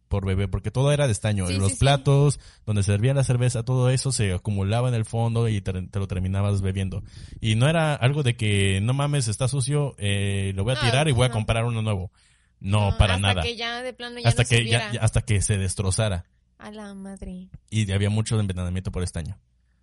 por 0.08 0.24
beber, 0.24 0.48
porque 0.50 0.70
todo 0.70 0.92
era 0.92 1.06
de 1.06 1.12
estaño. 1.12 1.46
Sí, 1.46 1.54
En 1.54 1.58
sí, 1.58 1.62
los 1.62 1.72
sí. 1.72 1.78
platos, 1.78 2.38
donde 2.64 2.82
servía 2.82 3.12
la 3.14 3.24
cerveza, 3.24 3.64
todo 3.64 3.90
eso 3.90 4.12
se 4.12 4.32
acumulaba 4.32 4.88
en 4.88 4.94
el 4.94 5.04
fondo 5.04 5.48
y 5.48 5.60
te, 5.60 5.72
te 5.88 5.98
lo 5.98 6.06
terminabas 6.06 6.62
bebiendo. 6.62 7.02
Y 7.40 7.54
no 7.56 7.68
era 7.68 7.94
algo 7.94 8.22
de 8.22 8.36
que, 8.36 8.80
no 8.82 8.94
mames, 8.94 9.28
está 9.28 9.48
sucio, 9.48 9.94
eh, 9.98 10.52
lo 10.54 10.64
voy 10.64 10.72
a 10.72 10.76
No, 10.76 10.80
tirar 10.88 11.08
y 11.08 11.12
voy 11.12 11.26
a 11.26 11.30
comprar 11.30 11.64
uno 11.64 11.82
nuevo. 11.82 12.12
No, 12.60 12.96
para 12.98 13.14
hasta 13.16 13.28
nada. 13.28 13.42
que 13.42 13.56
ya 13.56 13.82
de 13.82 13.92
plano 13.92 14.18
ya 14.18 14.28
hasta 14.28 14.44
que 14.44 14.64
ya, 14.66 14.92
ya- 14.92 15.00
hasta 15.00 15.20
que 15.22 15.42
se 15.42 15.58
destrozara. 15.58 16.24
A 16.58 16.70
la 16.70 16.94
madre. 16.94 17.48
Y 17.68 17.90
había 17.92 18.08
mucho 18.08 18.40
envenenamiento 18.40 18.90
por 18.90 19.02
estaño. 19.02 19.36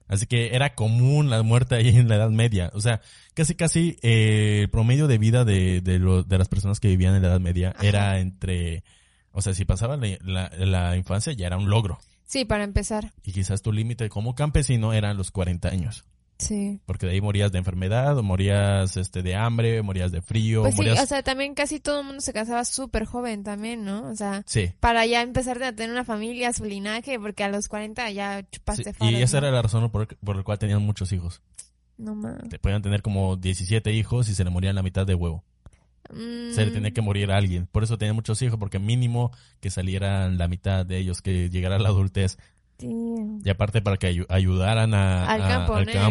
Así 0.07 0.25
que 0.25 0.55
era 0.55 0.73
común 0.75 1.29
la 1.29 1.43
muerte 1.43 1.75
ahí 1.75 1.89
en 1.89 2.07
la 2.09 2.15
Edad 2.15 2.29
Media. 2.31 2.71
O 2.73 2.81
sea, 2.81 2.99
casi 3.35 3.55
casi 3.55 3.97
eh, 4.01 4.61
el 4.63 4.69
promedio 4.69 5.07
de 5.07 5.17
vida 5.17 5.45
de, 5.45 5.81
de, 5.81 5.99
lo- 5.99 6.23
de 6.23 6.37
las 6.37 6.49
personas 6.49 6.79
que 6.79 6.87
vivían 6.89 7.15
en 7.15 7.21
la 7.21 7.27
Edad 7.29 7.39
Media 7.39 7.69
Ajá. 7.75 7.85
era 7.87 8.19
entre... 8.19 8.83
O 9.33 9.41
sea, 9.41 9.53
si 9.53 9.65
pasaba 9.65 9.97
la, 9.97 10.17
la- 10.21 10.49
la 10.65 10.95
infancia 10.97 11.33
ya 11.33 11.47
era 11.47 11.57
un 11.57 11.69
logro. 11.69 11.99
Sí, 12.25 12.45
para 12.45 12.63
empezar. 12.63 13.11
Y 13.23 13.33
quizás 13.33 13.61
tu 13.61 13.71
límite 13.73 14.07
como 14.09 14.33
campesino 14.35 14.93
eran 14.93 15.17
los 15.17 15.29
40 15.31 15.67
años. 15.67 16.05
Sí. 16.39 16.79
Porque 16.85 17.05
de 17.05 17.13
ahí 17.13 17.21
morías 17.21 17.51
de 17.51 17.59
enfermedad, 17.59 18.17
o 18.17 18.23
morías 18.23 18.97
este, 18.97 19.21
de 19.21 19.35
hambre, 19.35 19.81
morías 19.81 20.11
de 20.11 20.21
frío, 20.21 20.63
Pues 20.63 20.73
sí, 20.75 20.81
morías... 20.81 21.03
o 21.03 21.05
sea, 21.05 21.21
también 21.23 21.53
casi 21.53 21.79
todo 21.79 21.99
el 21.99 22.05
mundo 22.07 22.21
se 22.21 22.33
casaba 22.33 22.65
súper 22.65 23.05
joven 23.05 23.43
también, 23.43 23.85
¿no? 23.85 24.07
O 24.09 24.15
sea, 24.15 24.43
sí. 24.45 24.71
para 24.79 25.05
ya 25.05 25.21
empezar 25.21 25.61
a 25.63 25.73
tener 25.73 25.91
una 25.91 26.03
familia, 26.05 26.51
su 26.51 26.65
linaje, 26.65 27.19
porque 27.19 27.43
a 27.43 27.49
los 27.49 27.67
40 27.67 28.09
ya 28.11 28.39
sí, 28.41 28.47
chupaste 28.51 28.93
Y 29.01 29.15
esa 29.21 29.39
¿no? 29.39 29.47
era 29.47 29.55
la 29.55 29.61
razón 29.61 29.89
por, 29.91 30.07
por 30.17 30.35
la 30.35 30.43
cual 30.43 30.59
tenían 30.59 30.81
muchos 30.81 31.11
hijos. 31.13 31.41
No 31.97 32.15
mames. 32.15 32.49
Te 32.49 32.59
podían 32.59 32.81
tener 32.81 33.01
como 33.03 33.37
17 33.37 33.93
hijos 33.93 34.27
y 34.27 34.35
se 34.35 34.43
le 34.43 34.49
morían 34.49 34.75
la 34.75 34.83
mitad 34.83 35.05
de 35.05 35.13
huevo. 35.15 35.43
Se 36.09 36.65
le 36.65 36.71
tenía 36.71 36.89
Mm. 36.89 36.93
que 36.93 37.01
morir 37.01 37.31
a 37.31 37.37
alguien. 37.37 37.67
Por 37.71 37.83
eso 37.83 37.97
tenía 37.97 38.13
muchos 38.13 38.41
hijos, 38.41 38.59
porque 38.59 38.79
mínimo 38.79 39.31
que 39.59 39.69
salieran 39.69 40.37
la 40.37 40.47
mitad 40.47 40.85
de 40.85 40.97
ellos, 40.97 41.21
que 41.21 41.49
llegara 41.49 41.75
a 41.75 41.79
la 41.79 41.89
adultez. 41.89 42.37
Damn. 42.79 43.39
Y 43.45 43.49
aparte 43.49 43.81
para 43.81 43.97
que 43.97 44.11
ayu- 44.11 44.25
ayudaran 44.29 44.93
a, 44.93 45.25
Al 45.27 45.41
a- 45.43 45.47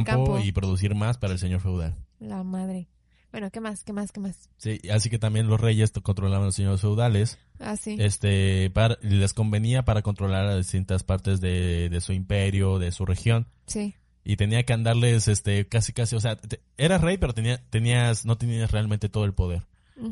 campo, 0.04 0.38
y 0.38 0.52
producir 0.52 0.94
más 0.94 1.18
para 1.18 1.32
el 1.34 1.38
señor 1.38 1.60
feudal. 1.60 1.96
La 2.20 2.42
madre. 2.42 2.88
Bueno, 3.32 3.50
¿qué 3.50 3.60
más? 3.60 3.82
¿Qué 3.82 3.92
más? 3.94 4.12
¿Qué 4.12 4.20
más? 4.20 4.50
Sí, 4.58 4.78
así 4.92 5.08
que 5.08 5.18
también 5.18 5.46
los 5.48 5.58
reyes 5.60 5.90
controlaban 6.02 6.42
a 6.42 6.46
los 6.46 6.54
señores 6.54 6.80
feudales. 6.82 7.38
Ah, 7.58 7.76
sí. 7.76 7.96
Este, 7.98 8.70
para- 8.70 8.98
les 9.02 9.32
convenía 9.32 9.84
para 9.84 10.02
controlar 10.02 10.46
a 10.46 10.56
distintas 10.56 11.02
partes 11.02 11.40
de, 11.40 11.88
de 11.88 12.00
su 12.00 12.12
imperio, 12.12 12.78
de 12.78 12.92
su 12.92 13.06
región. 13.06 13.46
Sí. 13.66 13.94
Y 14.24 14.36
tenía 14.36 14.62
que 14.64 14.72
andarles, 14.72 15.28
este, 15.28 15.66
casi 15.66 15.92
casi, 15.92 16.14
o 16.14 16.20
sea, 16.20 16.36
te- 16.36 16.60
eras 16.76 17.00
rey, 17.00 17.16
pero 17.18 17.32
tenía, 17.32 17.60
tenías, 17.70 18.24
no 18.26 18.36
tenías 18.36 18.70
realmente 18.70 19.08
todo 19.08 19.24
el 19.24 19.32
poder. 19.34 19.62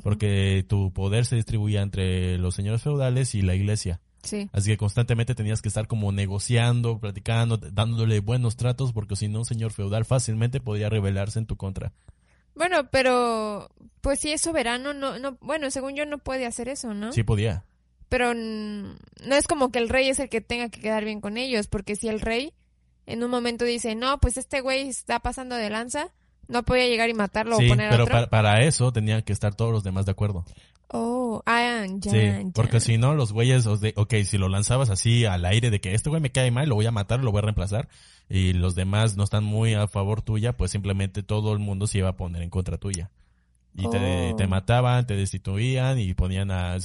Porque 0.02 0.64
tu 0.68 0.92
poder 0.92 1.26
se 1.26 1.36
distribuía 1.36 1.82
entre 1.82 2.38
los 2.38 2.54
señores 2.54 2.82
feudales 2.82 3.34
y 3.34 3.42
la 3.42 3.54
iglesia. 3.54 4.00
Sí. 4.22 4.48
Así 4.52 4.70
que 4.70 4.76
constantemente 4.76 5.34
tenías 5.34 5.62
que 5.62 5.68
estar 5.68 5.86
como 5.86 6.12
negociando, 6.12 6.98
platicando, 6.98 7.56
dándole 7.56 8.20
buenos 8.20 8.56
tratos, 8.56 8.92
porque 8.92 9.16
si 9.16 9.28
no 9.28 9.40
un 9.40 9.44
señor 9.44 9.72
feudal 9.72 10.04
fácilmente 10.04 10.60
podía 10.60 10.88
rebelarse 10.90 11.38
en 11.38 11.46
tu 11.46 11.56
contra. 11.56 11.92
Bueno, 12.54 12.90
pero 12.90 13.70
pues 14.00 14.20
si 14.20 14.32
es 14.32 14.40
soberano, 14.40 14.92
no, 14.92 15.18
no, 15.18 15.38
bueno, 15.40 15.70
según 15.70 15.94
yo 15.94 16.04
no 16.04 16.18
puede 16.18 16.46
hacer 16.46 16.68
eso, 16.68 16.94
¿no? 16.94 17.12
Sí 17.12 17.22
podía. 17.22 17.64
Pero 18.08 18.34
no 18.34 19.34
es 19.36 19.46
como 19.46 19.70
que 19.70 19.78
el 19.78 19.88
rey 19.88 20.08
es 20.08 20.18
el 20.18 20.28
que 20.28 20.40
tenga 20.40 20.68
que 20.68 20.80
quedar 20.80 21.04
bien 21.04 21.20
con 21.20 21.36
ellos, 21.36 21.68
porque 21.68 21.96
si 21.96 22.08
el 22.08 22.20
rey 22.20 22.52
en 23.06 23.22
un 23.22 23.30
momento 23.30 23.64
dice, 23.64 23.94
no, 23.94 24.18
pues 24.18 24.36
este 24.36 24.60
güey 24.60 24.88
está 24.88 25.20
pasando 25.20 25.56
de 25.56 25.70
lanza, 25.70 26.08
no 26.50 26.62
podía 26.62 26.86
llegar 26.86 27.08
y 27.08 27.14
matarlo 27.14 27.56
sí, 27.56 27.66
o 27.66 27.68
poner 27.68 27.90
pero 27.90 28.04
otro. 28.04 28.14
para, 28.14 28.28
para 28.28 28.62
eso 28.64 28.92
tenían 28.92 29.22
que 29.22 29.32
estar 29.32 29.54
todos 29.54 29.72
los 29.72 29.84
demás 29.84 30.06
de 30.06 30.12
acuerdo. 30.12 30.44
Oh, 30.92 31.42
ah, 31.46 31.86
ya, 31.86 32.10
sí, 32.10 32.18
ya. 32.18 32.42
porque 32.52 32.80
si 32.80 32.98
no, 32.98 33.14
los 33.14 33.32
güeyes, 33.32 33.64
os 33.66 33.80
de, 33.80 33.94
ok, 33.96 34.14
si 34.24 34.38
lo 34.38 34.48
lanzabas 34.48 34.90
así 34.90 35.24
al 35.24 35.44
aire 35.44 35.70
de 35.70 35.80
que 35.80 35.94
este 35.94 36.10
güey 36.10 36.20
me 36.20 36.32
cae 36.32 36.50
mal, 36.50 36.68
lo 36.68 36.74
voy 36.74 36.86
a 36.86 36.90
matar, 36.90 37.22
lo 37.22 37.30
voy 37.30 37.38
a 37.38 37.42
reemplazar, 37.42 37.88
y 38.28 38.54
los 38.54 38.74
demás 38.74 39.16
no 39.16 39.22
están 39.22 39.44
muy 39.44 39.74
a 39.74 39.86
favor 39.86 40.20
tuya, 40.20 40.56
pues 40.56 40.72
simplemente 40.72 41.22
todo 41.22 41.52
el 41.52 41.60
mundo 41.60 41.86
se 41.86 41.98
iba 41.98 42.08
a 42.08 42.16
poner 42.16 42.42
en 42.42 42.50
contra 42.50 42.76
tuya. 42.76 43.10
Y 43.74 43.88
te, 43.88 44.32
Oh. 44.32 44.36
te 44.36 44.46
mataban, 44.46 45.06
te 45.06 45.14
destituían 45.16 45.98
y 45.98 46.12
ponían 46.14 46.50
a, 46.50 46.76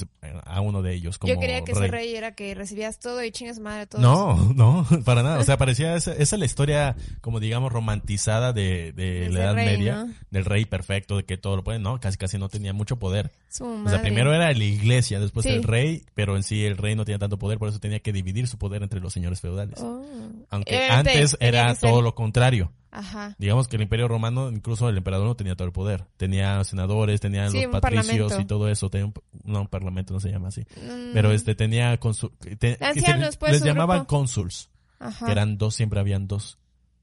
a 0.44 0.60
uno 0.60 0.82
de 0.82 0.94
ellos 0.94 1.18
como 1.18 1.32
Yo 1.34 1.40
quería 1.40 1.64
que 1.64 1.72
rey. 1.74 1.82
ese 1.82 1.90
rey 1.90 2.14
era 2.14 2.34
que 2.34 2.54
recibías 2.54 2.98
todo 3.00 3.22
y 3.24 3.30
chingas 3.32 3.58
madre 3.58 3.82
a 3.82 3.86
todos. 3.86 4.02
No, 4.02 4.54
no, 4.54 4.86
para 5.04 5.22
nada. 5.22 5.38
O 5.40 5.42
sea, 5.44 5.56
parecía 5.58 5.96
esa, 5.96 6.12
esa 6.12 6.36
es 6.36 6.38
la 6.38 6.46
historia, 6.46 6.96
como 7.20 7.40
digamos, 7.40 7.72
romantizada 7.72 8.52
de, 8.52 8.92
de 8.92 9.28
la 9.30 9.40
Edad 9.44 9.54
rey, 9.54 9.66
Media, 9.66 10.04
¿no? 10.04 10.14
del 10.30 10.44
rey 10.44 10.64
perfecto, 10.64 11.16
de 11.16 11.24
que 11.24 11.36
todo 11.36 11.56
lo 11.56 11.64
puede. 11.64 11.78
No, 11.80 11.98
casi 12.00 12.16
casi 12.16 12.38
no 12.38 12.48
tenía 12.48 12.72
mucho 12.72 12.96
poder. 12.98 13.30
O 13.60 13.88
sea, 13.88 14.00
primero 14.02 14.32
era 14.32 14.52
la 14.52 14.64
iglesia, 14.64 15.18
después 15.18 15.44
Sí. 15.44 15.50
el 15.52 15.62
rey, 15.64 16.04
pero 16.14 16.36
en 16.36 16.42
sí 16.42 16.64
el 16.64 16.76
rey 16.76 16.94
no 16.94 17.04
tenía 17.04 17.18
tanto 17.18 17.38
poder, 17.38 17.58
por 17.58 17.68
eso 17.68 17.80
tenía 17.80 18.00
que 18.00 18.12
dividir 18.12 18.46
su 18.48 18.58
poder 18.58 18.82
entre 18.82 19.00
los 19.00 19.12
señores 19.12 19.40
feudales. 19.40 19.80
Oh. 19.80 20.04
Aunque 20.50 20.76
Obviamente 20.76 21.10
antes 21.10 21.36
era 21.40 21.74
todo 21.74 22.00
lo 22.02 22.14
contrario. 22.14 22.72
Ajá. 22.90 23.34
Digamos 23.38 23.68
que 23.68 23.76
el 23.76 23.82
imperio 23.82 24.08
romano, 24.08 24.48
incluso 24.50 24.88
el 24.88 24.96
emperador 24.96 25.26
no 25.26 25.36
tenía 25.36 25.54
todo 25.56 25.66
el 25.66 25.72
poder. 25.72 26.04
Tenía 26.16 26.62
senadores, 26.64 27.20
tenía 27.20 27.50
Sí, 27.50 27.62
los 27.62 27.72
patricios 27.72 28.06
parlamento. 28.06 28.40
y 28.40 28.44
todo 28.46 28.68
eso. 28.68 28.88
Tenía 28.90 29.06
un, 29.06 29.14
no, 29.44 29.60
un 29.62 29.68
parlamento 29.68 30.14
no 30.14 30.20
se 30.20 30.30
llama 30.30 30.48
así. 30.48 30.62
Mm, 30.62 31.12
Pero 31.12 31.32
este 31.32 31.54
tenía 31.54 31.98
consu- 32.00 32.32
te- 32.58 32.76
se 32.76 32.84
Ancianos, 32.84 33.26
les- 33.26 33.36
pues, 33.36 33.52
les 33.52 33.62
llamaban 33.64 33.98
grupo. 33.98 34.16
cónsuls. 34.16 34.70
Ajá. 34.98 35.26
que 35.26 35.32
eran 35.32 35.58
dos, 35.58 35.74
siempre 35.74 36.00
habían 36.00 36.26
dos, 36.26 36.58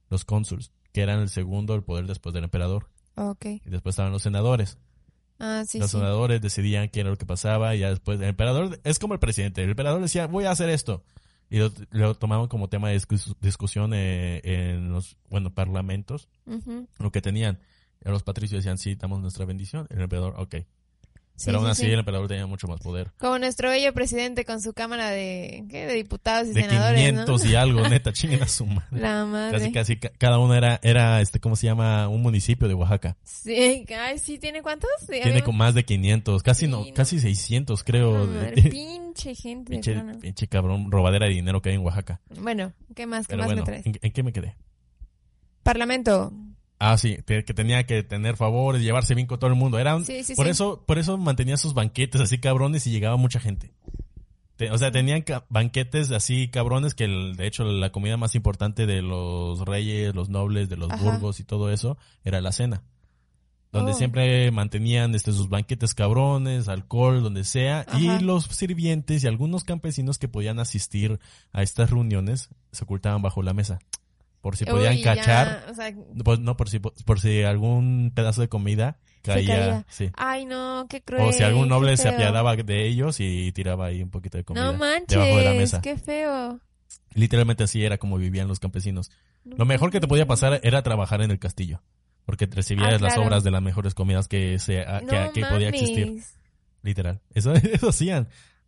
los 0.10 0.26
cónsuls, 0.26 0.72
que 0.93 1.02
eran 1.02 1.19
el 1.19 1.30
segundo 1.30 1.76
el 1.76 1.84
poder 1.84 2.08
después 2.08 2.34
del 2.34 2.43
emperador. 2.43 2.89
Ok. 3.13 3.46
Y 3.46 3.62
después 3.69 3.93
estaban 3.93 4.12
los 4.12 4.24
senadores. 4.24 4.80
Ah, 5.39 5.63
sí, 5.67 5.78
los 5.78 5.91
sí. 5.91 5.98
senadores 5.98 6.41
decidían 6.41 6.89
qué 6.89 7.02
era 7.02 7.12
lo 7.12 7.17
que 7.17 7.28
pasaba 7.28 7.76
y 7.76 7.80
ya 7.80 7.89
después 7.89 8.19
el 8.19 8.30
emperador 8.30 8.80
es 8.84 8.98
como 8.98 9.13
el 9.13 9.19
presidente. 9.19 9.62
El 9.63 9.69
emperador 9.69 10.02
decía, 10.02 10.26
voy 10.26 10.46
a 10.46 10.52
hacer 10.52 10.69
esto. 10.69 11.04
Y 11.49 11.60
lo, 11.60 11.71
lo 11.91 12.15
tomaban 12.15 12.47
como 12.47 12.67
tema 12.69 12.89
de 12.89 12.95
discus- 12.95 13.36
discusión 13.41 13.91
eh, 13.93 14.41
en 14.43 14.91
los, 14.91 15.17
bueno, 15.29 15.53
parlamentos, 15.53 16.27
lo 16.99 17.12
que 17.12 17.21
tenían. 17.21 17.60
Los 18.01 18.23
patricios 18.23 18.60
decían, 18.63 18.77
sí, 18.77 18.95
damos 18.95 19.21
nuestra 19.21 19.45
bendición. 19.45 19.88
El 19.89 20.01
emperador, 20.01 20.34
ok. 20.38 20.56
Sí, 21.36 21.46
Pero 21.48 21.58
aún 21.58 21.65
sí, 21.67 21.72
así 21.72 21.82
sí. 21.86 21.91
el 21.91 21.98
emperador 22.00 22.28
tenía 22.28 22.46
mucho 22.46 22.67
más 22.67 22.80
poder. 22.80 23.12
Como 23.17 23.39
nuestro 23.39 23.69
bello 23.69 23.91
presidente 23.91 24.46
con 24.46 24.62
su 24.62 24.72
cámara 24.74 25.10
de, 25.10 25.65
¿qué? 25.67 25.88
De 25.88 25.96
diputados 25.96 26.48
y 26.48 26.54
De 26.54 26.62
senadores, 26.62 27.00
500 27.00 27.43
¿no? 27.43 27.50
y 27.50 27.56
algo, 27.56 27.82
neta, 27.89 28.13
chinguen 28.13 28.43
a 28.43 28.48
su 28.48 28.67
madre. 28.67 29.02
La 29.02 29.26
madre. 29.26 29.58
Casi, 29.58 29.72
casi, 29.72 29.98
ca- 29.98 30.12
cada 30.19 30.38
uno 30.38 30.54
era, 30.54 30.80
era, 30.84 31.22
este, 31.22 31.39
¿cómo 31.39 31.56
se 31.56 31.65
llama? 31.65 32.08
Un 32.08 32.22
municipio 32.22 32.67
de 32.67 32.76
Oaxaca. 32.76 33.17
Sí, 33.24 33.84
ay, 34.00 34.19
sí, 34.19 34.38
¿tiene 34.38 34.62
cuántos? 34.62 34.89
Sí, 35.00 35.19
Tiene 35.24 35.41
como 35.41 35.58
más 35.58 35.74
de 35.74 35.84
500, 35.84 36.43
casi 36.43 36.67
no, 36.67 36.86
no. 36.86 36.93
casi 36.93 37.19
600 37.19 37.84
creo. 37.84 38.13
No, 38.13 38.28
de- 38.28 38.39
madre, 38.52 38.62
pinche 38.69 39.34
gente. 39.34 39.72
pinche, 39.72 39.93
plano. 39.93 40.19
pinche 40.19 40.48
cabrón, 40.48 40.91
robadera 40.91 41.26
de 41.26 41.34
dinero 41.34 41.63
que 41.63 41.69
hay 41.69 41.76
en 41.76 41.82
Oaxaca. 41.82 42.22
Bueno, 42.39 42.74
¿qué 42.96 43.08
más? 43.08 43.26
¿Qué 43.26 43.32
Pero 43.32 43.39
más 43.39 43.48
bueno, 43.48 43.62
me 43.62 43.65
traes? 43.65 43.86
¿en, 43.88 43.98
en 44.02 44.12
qué 44.12 44.22
me 44.22 44.32
quedé? 44.34 44.56
Parlamento. 45.63 46.32
Ah, 46.86 46.98
sí, 46.98 47.17
que 47.26 47.43
tenía 47.43 47.86
que 47.86 48.04
tener 48.04 48.36
favores, 48.36 48.82
llevarse 48.82 49.15
bien 49.15 49.26
con 49.26 49.39
todo 49.39 49.50
el 49.50 49.56
mundo. 49.56 49.78
Sí, 50.06 50.24
sí, 50.26 50.36
por 50.36 50.48
sí. 50.48 50.52
eso, 50.52 50.84
por 50.86 50.98
eso 51.00 51.17
mantenía 51.17 51.56
sus 51.56 51.74
banquetes 51.74 52.19
así 52.19 52.39
cabrones 52.39 52.86
y 52.88 52.91
llegaba 52.91 53.15
mucha 53.15 53.39
gente. 53.39 53.72
Te- 54.58 54.69
o 54.69 54.78
sea, 54.78 54.91
tenían 54.91 55.24
banquetes 55.50 56.12
así 56.12 56.50
cabrones 56.50 56.93
que 56.93 57.06
el- 57.06 57.38
de 57.38 57.48
hecho 57.48 57.63
la 57.63 57.91
comida 57.93 58.17
más 58.17 58.36
importante 58.36 58.86
de 58.86 59.02
los 59.02 59.62
reyes, 59.62 60.13
los 60.13 60.28
nobles, 60.28 60.67
de 60.67 60.76
los 60.76 60.91
Ajá. 60.91 61.02
burgos 61.04 61.39
y 61.39 61.46
todo 61.46 61.72
eso 61.72 61.98
era 62.26 62.41
la 62.41 62.52
cena. 62.52 62.84
Donde 63.72 63.93
Oh. 63.93 63.96
siempre 63.96 64.52
mantenían 64.52 65.15
este, 65.15 65.32
sus 65.32 65.48
banquetes 65.50 65.96
cabrones, 65.96 66.67
alcohol, 66.67 67.24
donde 67.24 67.46
sea, 67.46 67.86
Ajá. 67.88 67.98
y 67.98 68.19
los 68.19 68.43
sirvientes 68.46 69.24
y 69.24 69.28
algunos 69.28 69.63
campesinos 69.63 70.19
que 70.19 70.28
podían 70.28 70.60
asistir 70.60 71.17
a 71.54 71.63
estas 71.63 71.89
reuniones 71.89 72.50
se 72.74 72.84
ocultaban 72.84 73.22
bajo 73.22 73.41
la 73.41 73.54
mesa. 73.54 73.80
Por 74.43 74.58
si 74.58 74.65
podían 74.65 74.93
Uy, 74.95 75.01
ya, 75.01 75.15
cachar 75.15 75.65
o 75.71 75.73
sea, 75.73 75.95
pues 76.23 76.39
no, 76.39 76.58
por 76.58 76.69
si, 76.69 76.79
por 76.79 77.19
si 77.21 77.43
algún 77.43 78.12
pedazo 78.13 78.41
de 78.41 78.49
comida 78.49 78.99
caía, 79.21 79.47
caía. 79.47 79.86
sí. 79.88 80.12
ay, 80.17 80.43
no, 80.45 80.86
qué 80.89 81.01
cruel. 81.01 81.23
O 81.23 81.32
si 81.32 81.43
algún 81.43 81.69
noble 81.69 81.95
se 81.95 82.10
apiadaba 82.10 82.56
de 82.58 82.86
ellos 82.86 83.21
y 83.21 83.53
tiraba 83.53 83.86
ahí 83.86 84.03
un 84.03 84.10
poquito 84.10 84.38
de 84.38 84.43
comida 84.43 84.65
No 84.65 84.73
manches, 84.77 85.08
debajo 85.17 85.38
de 85.38 85.45
la 85.45 85.53
mesa. 85.53 85.79
qué 85.82 85.97
feo. 85.97 86.60
Literalmente 87.13 87.63
así 87.63 87.86
era 87.86 87.97
como 87.97 88.17
vivían 88.17 88.49
los 88.49 88.60
campesinos. 88.60 89.12
No 89.45 89.56
Lo 89.58 89.65
mejor 89.65 89.91
que 89.91 90.01
te 90.01 90.08
podía 90.10 90.27
pasar 90.27 90.60
era 90.63 90.84
trabajar 90.84 91.21
en 91.21 91.32
el 91.32 91.39
castillo. 91.39 91.82
Porque 92.25 92.45
recibías 92.45 92.95
Ah, 92.95 92.97
las 92.99 93.17
obras 93.17 93.43
de 93.45 93.51
las 93.51 93.62
mejores 93.62 93.93
comidas 93.93 94.27
que, 94.27 94.60
se, 94.60 94.82
a- 94.82 94.99
que, 95.01 95.19
No 95.19 95.32
que 95.34 95.45
podía 95.45 95.69
existir. 95.69 96.21
Literal. 96.82 97.21
Eso, 97.34 97.53
eso 97.56 97.89
hacían. 97.89 98.27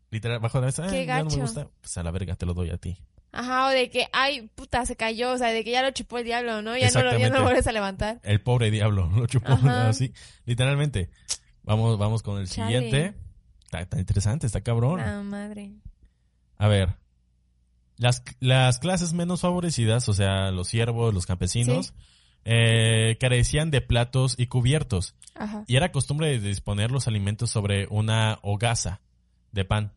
Literal, 0.09 0.39
bajo 0.39 0.59
la 0.61 0.67
mesa. 0.67 0.88
Qué 0.88 1.01
"Ah, 1.01 1.05
ya 1.05 1.17
no 1.19 1.25
me 1.25 1.29
gacho. 1.31 1.41
gusta. 1.41 1.67
Pues 1.81 1.97
a 1.97 2.03
la 2.03 2.11
verga, 2.11 2.35
te 2.35 2.45
lo 2.45 2.53
doy 2.53 2.69
a 2.69 2.77
ti. 2.77 2.97
Ajá, 3.35 3.67
o 3.67 3.69
de 3.69 3.89
que, 3.89 4.07
ay, 4.13 4.49
puta, 4.55 4.85
se 4.85 4.95
cayó, 4.95 5.33
o 5.33 5.37
sea, 5.37 5.49
de 5.49 5.63
que 5.65 5.71
ya 5.71 5.83
lo 5.83 5.91
chupó 5.91 6.17
el 6.19 6.23
diablo, 6.23 6.61
¿no? 6.61 6.77
Ya 6.77 6.89
no 6.91 7.03
lo, 7.03 7.17
ya 7.17 7.29
no 7.29 7.37
lo 7.39 7.43
vuelves 7.43 7.67
a 7.67 7.73
levantar. 7.73 8.19
El 8.23 8.41
pobre 8.41 8.71
diablo 8.71 9.09
lo 9.15 9.27
chupó 9.27 9.51
así. 9.51 10.13
Literalmente. 10.45 11.09
Vamos, 11.63 11.97
vamos 11.97 12.23
con 12.23 12.39
el 12.39 12.47
Chale. 12.47 12.71
siguiente. 12.71 13.13
Está, 13.65 13.81
está 13.81 13.99
interesante, 13.99 14.47
está 14.47 14.61
cabrón. 14.61 14.99
La 15.01 15.21
madre. 15.21 15.73
A 16.57 16.67
ver. 16.67 16.95
Las, 17.97 18.23
las 18.39 18.79
clases 18.79 19.13
menos 19.13 19.41
favorecidas, 19.41 20.07
o 20.07 20.13
sea, 20.13 20.51
los 20.51 20.67
siervos, 20.69 21.13
los 21.13 21.25
campesinos, 21.25 21.93
eh, 22.45 23.17
carecían 23.19 23.69
de 23.69 23.81
platos 23.81 24.35
y 24.37 24.47
cubiertos. 24.47 25.15
Ajá, 25.33 25.65
Y 25.67 25.75
era 25.75 25.91
costumbre 25.91 26.29
de 26.29 26.39
disponer 26.39 26.91
los 26.91 27.07
alimentos 27.07 27.49
sobre 27.49 27.87
una 27.89 28.39
hogaza 28.43 29.01
de 29.51 29.65
pan, 29.65 29.91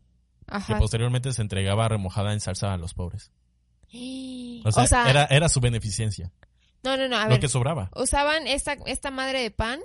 que 0.49 0.55
ajá. 0.57 0.77
posteriormente 0.79 1.31
se 1.33 1.41
entregaba 1.41 1.87
remojada 1.87 2.33
en 2.33 2.39
salsa 2.39 2.73
a 2.73 2.77
los 2.77 2.93
pobres. 2.93 3.31
O 4.65 4.69
O 4.69 4.85
sea, 4.87 5.09
era, 5.09 5.25
era 5.25 5.47
su 5.49 5.59
beneficencia. 5.61 6.31
no, 6.83 6.97
no, 6.97 7.07
no, 7.07 7.17
a 7.17 7.23
lo 7.23 7.29
ver, 7.31 7.39
que 7.39 7.47
sobraba. 7.47 7.89
usaban 7.95 8.45
esta, 8.47 8.73
esta 8.85 9.09
madre 9.11 9.41
de 9.41 9.51
pan 9.51 9.79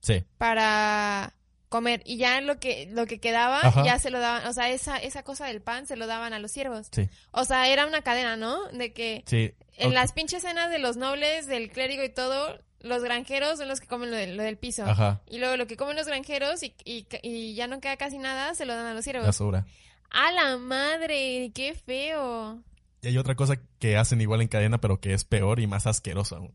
Sí. 0.00 0.24
para 0.38 1.34
comer 1.68 2.02
y 2.04 2.16
ya 2.16 2.40
lo 2.40 2.58
que 2.58 2.88
lo 2.90 3.06
que 3.06 3.20
quedaba 3.20 3.60
Ajá. 3.62 3.84
ya 3.84 3.98
se 4.00 4.10
lo 4.10 4.18
daban, 4.18 4.44
o 4.48 4.52
sea, 4.52 4.68
esa 4.70 4.96
esa 4.96 5.22
cosa 5.22 5.46
del 5.46 5.60
pan 5.62 5.86
se 5.86 5.94
lo 5.96 6.06
daban 6.08 6.32
a 6.32 6.38
los 6.40 6.50
siervos. 6.50 6.88
Sí. 6.90 7.08
O 7.30 7.44
sea, 7.44 7.68
era 7.68 7.86
una 7.86 8.02
cadena, 8.02 8.36
¿no? 8.36 8.66
De 8.68 8.92
que 8.92 9.22
Sí. 9.26 9.52
en 9.76 9.94
las 9.94 10.12
pinches 10.12 10.42
cenas 10.42 10.70
de 10.70 10.78
los 10.80 10.96
nobles, 10.96 11.46
del 11.46 11.70
clérigo 11.70 12.02
y 12.02 12.08
todo, 12.08 12.58
los 12.80 13.02
granjeros 13.04 13.58
son 13.58 13.68
los 13.68 13.78
que 13.80 13.86
comen 13.86 14.10
lo, 14.10 14.16
del- 14.16 14.36
lo 14.36 14.42
del 14.42 14.56
piso. 14.56 14.84
Ajá. 14.84 15.20
Y 15.28 15.38
luego 15.38 15.56
lo 15.56 15.66
que 15.68 15.76
comen 15.76 15.96
los 15.96 16.06
granjeros 16.08 16.62
y, 16.64 16.74
y, 16.84 17.06
y 17.22 17.54
ya 17.54 17.68
no 17.68 17.80
queda 17.80 17.96
casi 17.96 18.18
nada, 18.18 18.54
se 18.54 18.64
lo 18.64 18.74
dan 18.74 18.86
a 18.86 18.94
los 18.94 18.96
La 19.06 19.12
siervos. 19.12 19.36
sobra. 19.36 19.64
¡A 20.10 20.32
la 20.32 20.56
madre! 20.58 21.50
¡Qué 21.54 21.74
feo! 21.74 22.62
Y 23.02 23.08
hay 23.08 23.18
otra 23.18 23.34
cosa 23.34 23.56
que 23.78 23.96
hacen 23.96 24.20
igual 24.20 24.40
en 24.42 24.48
cadena, 24.48 24.80
pero 24.80 25.00
que 25.00 25.14
es 25.14 25.24
peor 25.24 25.60
y 25.60 25.66
más 25.66 25.86
asquerosa 25.86 26.36
aún. 26.36 26.54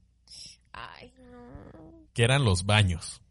Ay, 0.74 1.14
no. 1.32 2.08
Que 2.14 2.24
eran 2.24 2.44
los 2.44 2.66
baños. 2.66 3.22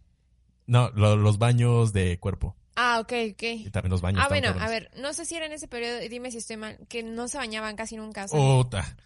No, 0.67 0.91
lo- 0.91 1.17
los 1.17 1.39
baños 1.39 1.93
de 1.93 2.19
cuerpo. 2.19 2.57
Ah, 2.77 2.99
ok, 3.01 3.13
Y 3.13 3.67
ok. 3.67 3.71
también 3.73 3.91
los 3.91 4.01
baños. 4.01 4.23
Ah, 4.25 4.29
bueno, 4.29 4.49
a 4.59 4.67
ver, 4.69 4.91
no 4.97 5.13
sé 5.13 5.25
si 5.27 5.37
era 5.37 5.47
en 5.47 5.53
ese 5.53 5.69
periodo, 5.69 6.01
dime 6.11 6.31
si 6.33 6.39
estoy 6.39 6.57
mal, 6.57 6.79
que 6.89 7.03
no 7.05 7.29
se 7.29 7.39
bañaban 7.39 7.77
casi 7.77 7.97
nunca. 7.97 8.25
o 8.25 8.29
sea, 8.29 8.39
Puta. 8.41 8.97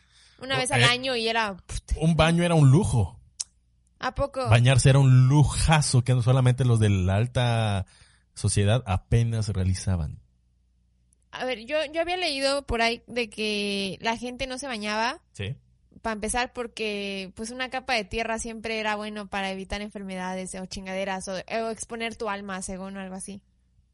una 0.41 0.57
vez 0.57 0.71
al 0.71 0.81
eh. 0.83 0.85
año 0.87 1.17
y 1.17 1.29
era... 1.29 1.57
Un 1.97 2.17
baño 2.17 2.45
era 2.45 2.55
un 2.55 2.71
lujo. 2.71 3.21
¿A 3.99 4.15
poco? 4.15 4.49
Bañarse 4.49 4.89
era 4.89 5.01
un 5.01 5.27
lujazo 5.29 6.03
que 6.05 6.15
no 6.15 6.23
solamente 6.23 6.65
los 6.65 6.79
de 6.81 6.89
la 6.89 7.17
alta 7.17 7.85
sociedad 8.35 8.83
apenas 8.87 9.49
realizaban. 9.49 10.18
A 11.31 11.45
ver, 11.45 11.65
yo, 11.67 11.77
yo 11.93 12.01
había 12.01 12.17
leído 12.17 12.67
por 12.67 12.81
ahí 12.83 13.03
de 13.07 13.29
que 13.29 13.99
la 14.01 14.17
gente 14.17 14.47
no 14.47 14.59
se 14.59 14.67
bañaba, 14.67 15.21
Sí. 15.33 15.55
para 16.03 16.15
empezar, 16.15 16.53
porque 16.53 17.33
pues 17.35 17.51
una 17.51 17.69
capa 17.71 17.95
de 17.95 18.05
tierra 18.05 18.39
siempre 18.39 18.79
era 18.81 18.97
bueno 18.97 19.29
para 19.29 19.51
evitar 19.51 19.83
enfermedades 19.83 20.55
o 20.55 20.65
chingaderas 20.67 21.29
o, 21.29 21.33
o 21.35 21.71
exponer 21.71 22.17
tu 22.17 22.29
alma, 22.29 22.63
según 22.63 22.97
o 22.97 23.01
algo 23.01 23.15
así. 23.15 23.43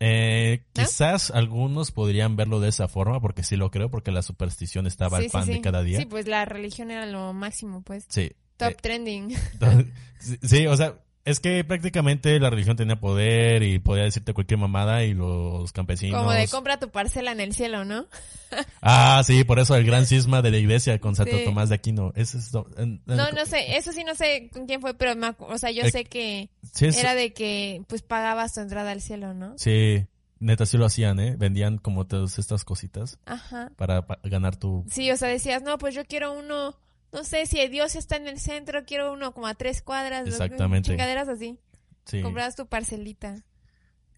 Eh, 0.01 0.64
¿No? 0.77 0.85
Quizás 0.85 1.31
algunos 1.31 1.90
podrían 1.92 2.37
verlo 2.37 2.61
de 2.61 2.68
esa 2.68 2.88
forma, 2.88 3.20
porque 3.20 3.42
sí 3.42 3.57
lo 3.57 3.70
creo, 3.70 3.90
porque 3.90 4.11
la 4.11 4.23
superstición 4.23 4.87
estaba 4.87 5.18
Sí, 5.18 5.25
al 5.27 5.31
pan 5.31 5.47
sí. 5.47 5.53
de 5.55 5.61
cada 5.61 5.83
día. 5.83 5.99
Sí, 5.99 6.05
pues 6.07 6.27
la 6.27 6.44
religión 6.44 6.90
era 6.90 7.07
lo 7.07 7.33
máximo, 7.33 7.83
pues. 7.83 8.05
Sí. 8.09 8.33
Top 8.59 8.73
Eh, 8.73 8.77
trending. 8.81 9.35
sí, 10.42 10.66
o 10.66 10.77
sea, 10.77 10.99
es 11.24 11.40
que 11.40 11.64
prácticamente 11.64 12.38
la 12.38 12.50
religión 12.50 12.76
tenía 12.76 12.96
poder 13.00 13.62
y 13.62 13.78
podía 13.78 14.04
decirte 14.04 14.34
cualquier 14.34 14.58
mamada 14.60 15.04
y 15.04 15.14
los 15.14 15.72
campesinos. 15.72 16.18
Como 16.18 16.32
de 16.32 16.46
compra 16.48 16.78
tu 16.78 16.90
parcela 16.90 17.32
en 17.32 17.40
el 17.40 17.54
cielo, 17.54 17.84
¿no? 17.84 18.06
Ah, 18.82 19.20
sí, 19.26 19.42
por 19.42 19.58
eso 19.58 19.74
el 19.74 19.84
gran 19.84 20.06
cisma 20.06 20.40
de 20.40 20.52
la 20.52 20.58
iglesia 20.58 21.00
con 21.00 21.16
Santo 21.16 21.37
Sí. 21.38 21.44
Tomás 21.44 21.70
de 21.70 21.74
Aquino. 21.74 22.12
Ese 22.14 22.38
es, 22.38 22.52
No, 22.52 22.66
no 23.06 23.46
sé, 23.46 23.76
eso 23.76 23.90
sí 23.92 24.04
no 24.04 24.14
sé 24.14 24.48
con 24.52 24.66
quién 24.66 24.80
fue, 24.80 24.94
pero 24.94 25.16
me 25.16 25.34
o 25.38 25.58
sea, 25.58 25.72
yo 25.72 25.82
Eh, 25.82 25.90
sé 25.90 26.04
que 26.04 26.50
Sí, 26.72 26.87
era 26.96 27.14
de 27.16 27.32
que 27.32 27.82
pues 27.88 28.02
pagabas 28.02 28.54
tu 28.54 28.60
entrada 28.60 28.92
al 28.92 29.00
cielo, 29.00 29.34
¿no? 29.34 29.54
sí, 29.58 30.06
neta 30.38 30.66
sí 30.66 30.76
lo 30.76 30.84
hacían, 30.84 31.18
¿eh? 31.18 31.34
Vendían 31.37 31.78
como 31.78 32.06
todas 32.06 32.38
estas 32.38 32.64
cositas 32.64 33.18
Ajá. 33.26 33.72
para 33.76 34.06
pa- 34.06 34.20
ganar 34.22 34.54
tu... 34.56 34.84
Sí, 34.90 35.10
o 35.10 35.16
sea, 35.16 35.28
decías, 35.28 35.62
no, 35.62 35.78
pues 35.78 35.94
yo 35.94 36.04
quiero 36.04 36.32
uno, 36.38 36.76
no 37.14 37.22
sé, 37.22 37.46
si 37.46 37.66
Dios 37.68 37.94
está 37.94 38.16
en 38.16 38.27
el 38.27 38.40
centro, 38.40 38.85
quiero 38.85 39.12
uno 39.12 39.33
como 39.33 39.46
a 39.46 39.55
tres 39.55 39.83
cuadras. 39.83 40.27
Exactamente. 40.27 40.90
Chingaderas 40.90 41.29
así. 41.29 41.61
Sí. 42.05 42.20
Comprabas 42.20 42.57
tu 42.57 42.66
parcelita. 42.66 43.44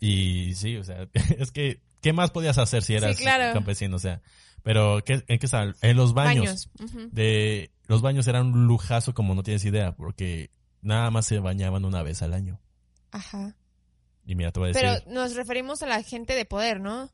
Y 0.01 0.55
sí, 0.55 0.77
o 0.79 0.83
sea, 0.85 1.07
es 1.39 1.53
que, 1.53 1.83
¿qué 2.01 2.15
más 2.15 2.31
podías 2.31 2.57
hacer 2.57 2.83
si 2.83 2.95
eras 2.95 3.17
Sí, 3.17 3.23
claro. 3.23 3.53
campesino? 3.53 3.97
O 3.97 3.99
sea, 3.99 4.23
pero 4.63 5.05
¿qué, 5.05 5.23
¿en 5.29 5.39
qué 5.39 5.47
estaban? 5.47 5.77
En 5.83 5.97
los 5.99 6.15
baños. 6.15 6.71
De, 7.13 7.71
los 7.87 8.01
baños 8.01 8.27
eran 8.29 8.47
un 8.47 8.67
lujazo 8.67 9.13
como 9.13 9.35
no 9.35 9.43
tienes 9.43 9.65
idea, 9.67 9.95
porque 9.95 10.51
nada 10.81 11.11
más 11.11 11.27
se 11.27 11.39
bañaban 11.39 11.85
una 11.85 12.03
vez 12.03 12.23
al 12.23 12.33
año. 12.33 12.61
Ajá. 13.11 13.57
Y 14.25 14.35
mira, 14.37 14.53
te 14.53 14.59
voy 14.61 14.71
a 14.71 14.73
decir, 14.73 14.89
Pero 15.05 15.15
nos 15.15 15.37
referimos 15.37 15.83
a 15.83 15.87
la 15.87 16.03
gente 16.03 16.35
de 16.35 16.47
poder, 16.47 16.81
¿no? 16.81 17.13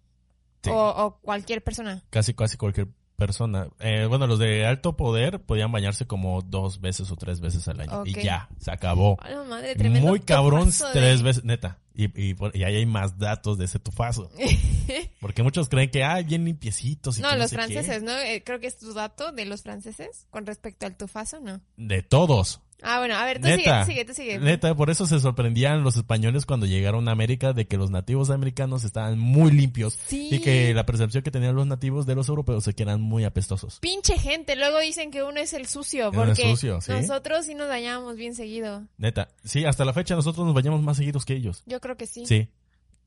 Sí. 0.62 0.70
O, 0.70 0.76
o 0.76 1.18
cualquier 1.20 1.62
persona. 1.62 2.04
casi, 2.08 2.34
casi 2.34 2.56
cualquier 2.56 2.88
persona. 3.26 3.68
Eh, 3.80 4.06
bueno, 4.08 4.26
los 4.26 4.38
de 4.38 4.66
alto 4.66 4.96
poder 4.96 5.40
podían 5.40 5.70
bañarse 5.72 6.06
como 6.06 6.42
dos 6.42 6.80
veces 6.80 7.10
o 7.10 7.16
tres 7.16 7.40
veces 7.40 7.66
al 7.68 7.80
año. 7.80 8.02
Y 8.04 8.14
ya, 8.22 8.48
se 8.58 8.70
acabó. 8.70 9.16
Madre, 9.48 9.76
Muy 9.88 10.20
cabrón 10.20 10.70
de- 10.70 10.76
tres 10.92 11.22
veces, 11.22 11.44
neta. 11.44 11.78
Y, 11.94 12.04
y, 12.30 12.34
por- 12.34 12.56
y 12.56 12.64
ahí 12.64 12.76
hay 12.76 12.86
más 12.86 13.18
datos 13.18 13.58
de 13.58 13.66
ese 13.66 13.78
tufazo. 13.78 14.30
Porque 15.20 15.42
muchos 15.42 15.68
creen 15.68 15.90
que, 15.90 16.02
ah, 16.04 16.20
bien 16.22 16.44
limpiecitos. 16.44 17.18
Y 17.18 17.22
no, 17.22 17.30
que 17.30 17.36
los 17.38 17.50
sé 17.50 17.56
qué. 17.56 17.62
franceses, 17.62 18.02
¿no? 18.02 18.16
Eh, 18.18 18.42
creo 18.44 18.60
que 18.60 18.66
es 18.66 18.78
tu 18.78 18.92
dato 18.94 19.30
de 19.32 19.44
los 19.44 19.62
franceses 19.62 20.26
con 20.30 20.46
respecto 20.46 20.86
al 20.86 20.96
tufazo, 20.96 21.40
¿no? 21.40 21.60
De 21.76 22.02
todos. 22.02 22.60
Ah, 22.82 22.98
bueno, 22.98 23.14
a 23.16 23.24
ver, 23.24 23.40
tú 23.40 23.46
Neta. 23.46 23.84
sigue, 23.84 24.04
tú 24.04 24.14
sigue, 24.14 24.32
tú 24.32 24.38
sigue. 24.38 24.38
Neta, 24.38 24.74
por 24.74 24.90
eso 24.90 25.06
se 25.06 25.20
sorprendían 25.20 25.82
los 25.84 25.96
españoles 25.96 26.46
cuando 26.46 26.66
llegaron 26.66 27.08
a 27.08 27.12
América 27.12 27.52
de 27.52 27.66
que 27.66 27.76
los 27.76 27.90
nativos 27.90 28.30
americanos 28.30 28.84
estaban 28.84 29.18
muy 29.18 29.52
limpios 29.52 29.98
Sí. 30.06 30.28
y 30.32 30.40
que 30.40 30.74
la 30.74 30.84
percepción 30.84 31.22
que 31.22 31.30
tenían 31.30 31.54
los 31.54 31.66
nativos 31.66 32.06
de 32.06 32.14
los 32.14 32.28
europeos 32.28 32.66
es 32.66 32.74
que 32.74 32.82
eran 32.82 33.00
muy 33.00 33.24
apestosos. 33.24 33.78
Pinche 33.80 34.18
gente, 34.18 34.56
luego 34.56 34.80
dicen 34.80 35.10
que 35.10 35.22
uno 35.22 35.38
es 35.40 35.52
el 35.52 35.66
sucio, 35.66 36.10
porque 36.12 36.50
sucio, 36.50 36.80
¿sí? 36.80 36.92
nosotros 36.92 37.46
sí 37.46 37.54
nos 37.54 37.68
dañábamos 37.68 38.16
bien 38.16 38.34
seguido. 38.34 38.82
Neta, 38.98 39.28
sí, 39.44 39.64
hasta 39.64 39.84
la 39.84 39.92
fecha 39.92 40.14
nosotros 40.16 40.44
nos 40.44 40.54
bañamos 40.54 40.82
más 40.82 40.96
seguidos 40.96 41.24
que 41.24 41.34
ellos. 41.34 41.62
Yo 41.66 41.80
creo 41.80 41.96
que 41.96 42.06
sí. 42.06 42.26
Sí. 42.26 42.48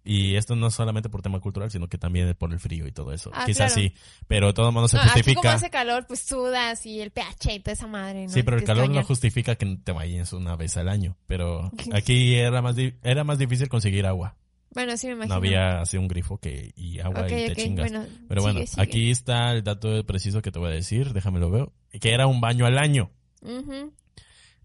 Y 0.07 0.35
esto 0.35 0.55
no 0.55 0.67
es 0.67 0.75
solamente 0.75 1.09
por 1.09 1.23
tema 1.23 1.39
cultural, 1.39 1.71
sino 1.71 1.89
que 1.89 1.97
también 1.97 2.33
por 2.35 2.53
el 2.53 2.59
frío 2.59 2.85
y 2.87 2.91
todo 2.91 3.11
eso. 3.11 3.31
Ah, 3.33 3.43
Quizás 3.47 3.73
claro. 3.73 3.89
sí, 3.89 3.95
pero 4.27 4.47
de 4.47 4.53
todo 4.53 4.71
modo 4.71 4.87
se 4.87 4.97
No, 4.97 5.01
aquí 5.01 5.09
como 5.11 5.19
justifica. 5.23 5.53
hace 5.55 5.69
calor, 5.71 6.05
pues 6.07 6.19
sudas 6.21 6.85
y 6.85 7.01
el 7.01 7.09
pH 7.09 7.53
y 7.55 7.59
toda 7.59 7.73
esa 7.73 7.87
madre, 7.87 8.27
¿no? 8.27 8.29
Sí, 8.29 8.43
pero 8.43 8.57
el 8.57 8.63
calor 8.63 8.87
no 8.89 9.03
justifica 9.03 9.55
que 9.55 9.65
te 9.83 9.91
bañes 9.91 10.31
una 10.33 10.55
vez 10.55 10.77
al 10.77 10.89
año. 10.89 11.17
Pero 11.25 11.71
aquí 11.91 12.35
era 12.35 12.61
más, 12.61 12.75
era 13.01 13.23
más 13.23 13.39
difícil 13.39 13.67
conseguir 13.67 14.05
agua. 14.05 14.35
Bueno, 14.75 14.95
sí 14.97 15.07
me 15.07 15.13
imagino. 15.13 15.33
No 15.33 15.37
había 15.39 15.79
así 15.81 15.97
un 15.97 16.07
grifo 16.07 16.37
que 16.37 16.71
y 16.75 16.99
agua 16.99 17.25
y 17.27 17.47
te 17.47 17.55
chingas. 17.55 17.89
bueno, 17.91 18.05
Pero 18.27 18.41
bueno, 18.43 18.59
sigue, 18.67 18.81
aquí 18.81 19.09
está 19.09 19.53
el 19.53 19.63
dato 19.63 20.05
preciso 20.05 20.41
que 20.41 20.51
te 20.51 20.59
voy 20.59 20.67
a 20.69 20.73
decir, 20.75 21.13
déjame 21.13 21.39
lo 21.39 21.49
veo, 21.49 21.73
que 21.99 22.11
era 22.13 22.27
un 22.27 22.41
baño 22.41 22.65
al 22.65 22.77
año. 22.77 23.09
Ujú. 23.41 23.91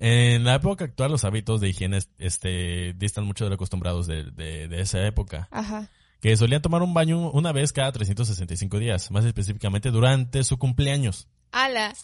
En 0.01 0.44
la 0.44 0.55
época 0.55 0.86
actual 0.86 1.12
los 1.12 1.24
hábitos 1.24 1.61
de 1.61 1.68
higiene 1.68 1.98
este, 2.18 2.94
distan 2.94 3.24
mucho 3.26 3.44
de 3.44 3.51
lo 3.51 3.55
acostumbrados 3.57 4.07
de, 4.07 4.24
de, 4.24 4.66
de 4.66 4.80
esa 4.80 5.07
época, 5.07 5.46
Ajá. 5.51 5.88
que 6.20 6.34
solían 6.36 6.62
tomar 6.62 6.80
un 6.82 6.94
baño 6.94 7.30
una 7.30 7.53
vez 7.53 7.72
cada 7.72 7.92
365 7.92 8.78
días, 8.78 9.11
más 9.11 9.24
específicamente 9.26 9.90
durante 9.90 10.42
su 10.42 10.59
cumpleaños. 10.59 11.28
Ala. 11.53 11.94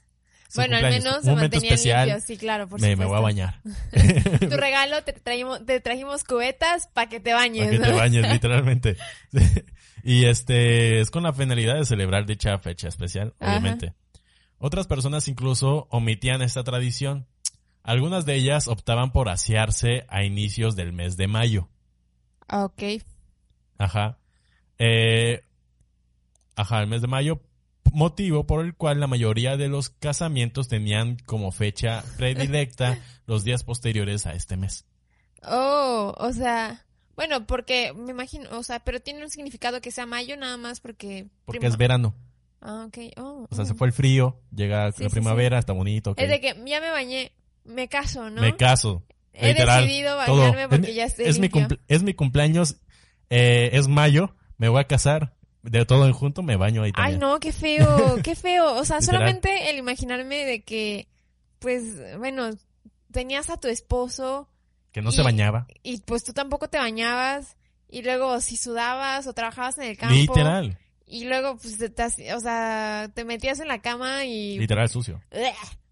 Su 0.49 0.61
Bueno, 0.61 0.77
al 0.77 0.83
menos 0.85 1.17
Un 1.17 1.23
se 1.25 1.31
momento 1.31 1.57
mantenían 1.57 1.65
especial, 1.75 2.07
limpios, 2.09 2.25
sí, 2.25 2.37
claro, 2.37 2.69
por 2.69 2.81
me, 2.81 2.89
me 2.95 3.05
supuesto. 3.05 3.09
voy 3.09 3.19
a 3.19 3.23
bañar. 3.23 3.61
Tu 4.41 4.57
regalo, 4.57 5.03
te 5.03 5.13
trajimos, 5.15 5.65
te 5.67 5.81
trajimos 5.81 6.23
cubetas 6.23 6.89
para 6.93 7.09
que 7.09 7.19
te 7.19 7.33
bañes, 7.33 7.65
Para 7.67 7.79
que 7.79 7.85
te 7.85 7.93
bañes, 7.93 8.29
literalmente. 8.33 8.97
y 10.05 10.27
este, 10.27 11.01
es 11.01 11.11
con 11.11 11.25
la 11.25 11.33
finalidad 11.33 11.77
de 11.77 11.85
celebrar 11.87 12.27
dicha 12.27 12.57
fecha 12.59 12.87
especial, 12.89 13.35
Ajá. 13.41 13.53
obviamente. 13.59 13.95
Otras 14.59 14.87
personas 14.87 15.27
incluso 15.29 15.89
omitían 15.91 16.43
esta 16.43 16.63
tradición. 16.63 17.27
Algunas 17.87 18.27
de 18.27 18.35
ellas 18.35 18.67
optaban 18.69 19.13
por 19.13 19.29
asearse 19.29 20.05
a 20.09 20.25
inicios 20.25 20.75
del 20.75 20.93
mes 20.93 21.17
de 21.17 21.29
mayo. 21.29 21.69
Ok. 22.53 22.83
Ajá. 23.79 24.19
Eh, 24.79 25.43
ajá, 26.57 26.81
el 26.81 26.89
mes 26.89 27.01
de 27.03 27.07
mayo, 27.09 27.41
motivo 27.93 28.45
por 28.47 28.65
el 28.65 28.75
cual 28.75 28.99
la 28.99 29.07
mayoría 29.07 29.57
de 29.57 29.69
los 29.69 29.89
casamientos 29.91 30.69
tenían 30.69 31.17
como 31.27 31.53
fecha 31.53 32.03
predilecta 32.17 32.99
los 33.27 33.45
días 33.45 33.63
posteriores 33.63 34.27
a 34.27 34.33
este 34.33 34.57
mes. 34.57 34.85
Oh, 35.45 36.13
o 36.19 36.33
sea, 36.33 36.85
bueno, 37.15 37.47
porque 37.47 37.93
me 37.95 38.11
imagino, 38.11 38.49
o 38.59 38.63
sea, 38.65 38.81
pero 38.81 39.01
tiene 39.01 39.23
un 39.23 39.31
significado 39.31 39.81
que 39.81 39.93
sea 39.93 40.07
mayo 40.07 40.37
nada 40.37 40.57
más 40.57 40.81
porque... 40.81 41.29
Porque 41.45 41.61
prima- 41.61 41.69
es 41.73 41.77
verano. 41.79 42.15
Ah, 42.61 42.87
ok. 42.89 42.99
Oh, 43.19 43.47
O 43.49 43.55
sea, 43.55 43.63
oh. 43.65 43.67
se 43.69 43.75
fue 43.75 43.87
el 43.87 43.93
frío, 43.93 44.41
llega 44.53 44.91
Sí, 44.91 45.05
la 45.05 45.09
sí, 45.09 45.15
primavera, 45.15 45.59
está 45.59 45.73
bonito. 45.73 46.15
Es 46.17 46.29
de 46.29 46.41
que 46.41 46.49
ya 46.67 46.81
me 46.81 46.91
bañé, 46.91 47.31
me 47.67 47.89
caso, 47.89 48.31
¿no? 48.31 48.41
Me 48.41 48.57
caso. 48.57 49.05
He 49.33 49.49
literal, 49.49 49.85
decidido 49.85 50.17
todo. 50.25 50.39
bañarme 50.39 50.69
porque 50.69 50.91
Es- 50.91 50.95
ya 50.97 51.05
estoy 51.05 51.27
es 51.27 51.39
mi, 51.39 51.49
limpio. 51.49 51.79
es 51.89 52.03
mi 52.03 52.15
cumpleaños, 52.15 52.77
eh, 53.31 53.71
es 53.75 53.87
mayo, 53.89 54.35
me 54.57 54.69
voy 54.69 54.81
a 54.81 54.85
casar. 54.87 55.35
De 55.63 55.85
todo 55.85 56.07
en 56.07 56.13
junto 56.13 56.43
me 56.45 56.57
baño 56.57 56.83
ahí 56.85 56.93
Ay, 56.95 57.15
también. 57.15 57.21
no, 57.21 57.41
qué 57.41 57.53
feo, 57.53 57.87
qué 58.25 58.35
feo. 58.37 58.77
O 58.77 58.85
sea, 58.85 59.03
solamente 59.03 59.69
el 59.69 59.79
imaginarme 59.79 60.45
de 60.45 60.63
que, 60.63 61.09
pues, 61.59 61.83
bueno, 62.19 62.51
tenías 63.11 63.51
a 63.51 63.59
tu 63.59 63.67
esposo 63.69 64.49
Que 64.93 65.03
no 65.03 65.11
y- 65.11 65.13
se 65.13 65.23
bañaba. 65.23 65.67
y 65.83 66.01
pues 66.03 66.23
tú 66.25 66.33
tampoco 66.33 66.69
te 66.69 66.79
bañabas 66.79 67.57
y 67.89 68.03
luego 68.03 68.41
si 68.41 68.57
sudabas 68.57 69.27
o 69.27 69.33
trabajabas 69.33 69.77
en 69.79 69.85
el 69.85 69.97
campo 69.99 70.15
Literal. 70.15 70.79
Y 71.07 71.25
luego 71.25 71.57
pues 71.57 71.79
te, 71.79 72.35
o 72.35 72.41
sea, 72.41 73.11
te 73.15 73.25
metías 73.25 73.61
en 73.61 73.69
la 73.69 73.81
cama 73.81 74.25
y 74.25 74.59
Literal 74.59 74.89
sucio. 74.89 75.23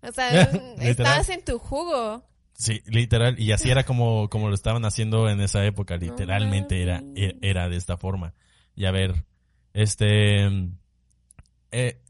o 0.01 0.13
sea, 0.13 0.43
estabas 0.81 1.29
en 1.29 1.45
tu 1.45 1.59
jugo. 1.59 2.25
Sí, 2.57 2.83
literal. 2.87 3.39
Y 3.39 3.53
así 3.53 3.71
era 3.71 3.85
como, 3.85 4.29
como 4.29 4.49
lo 4.49 4.55
estaban 4.55 4.85
haciendo 4.85 5.29
en 5.29 5.41
esa 5.41 5.65
época. 5.65 5.97
Literalmente 5.97 6.83
era, 6.83 7.01
mames. 7.01 7.35
era 7.43 7.69
de 7.69 7.77
esta 7.77 7.97
forma. 7.97 8.35
Y 8.77 8.85
a 8.85 8.91
ver, 8.91 9.25
este... 9.73 10.47
eh, 11.73 12.01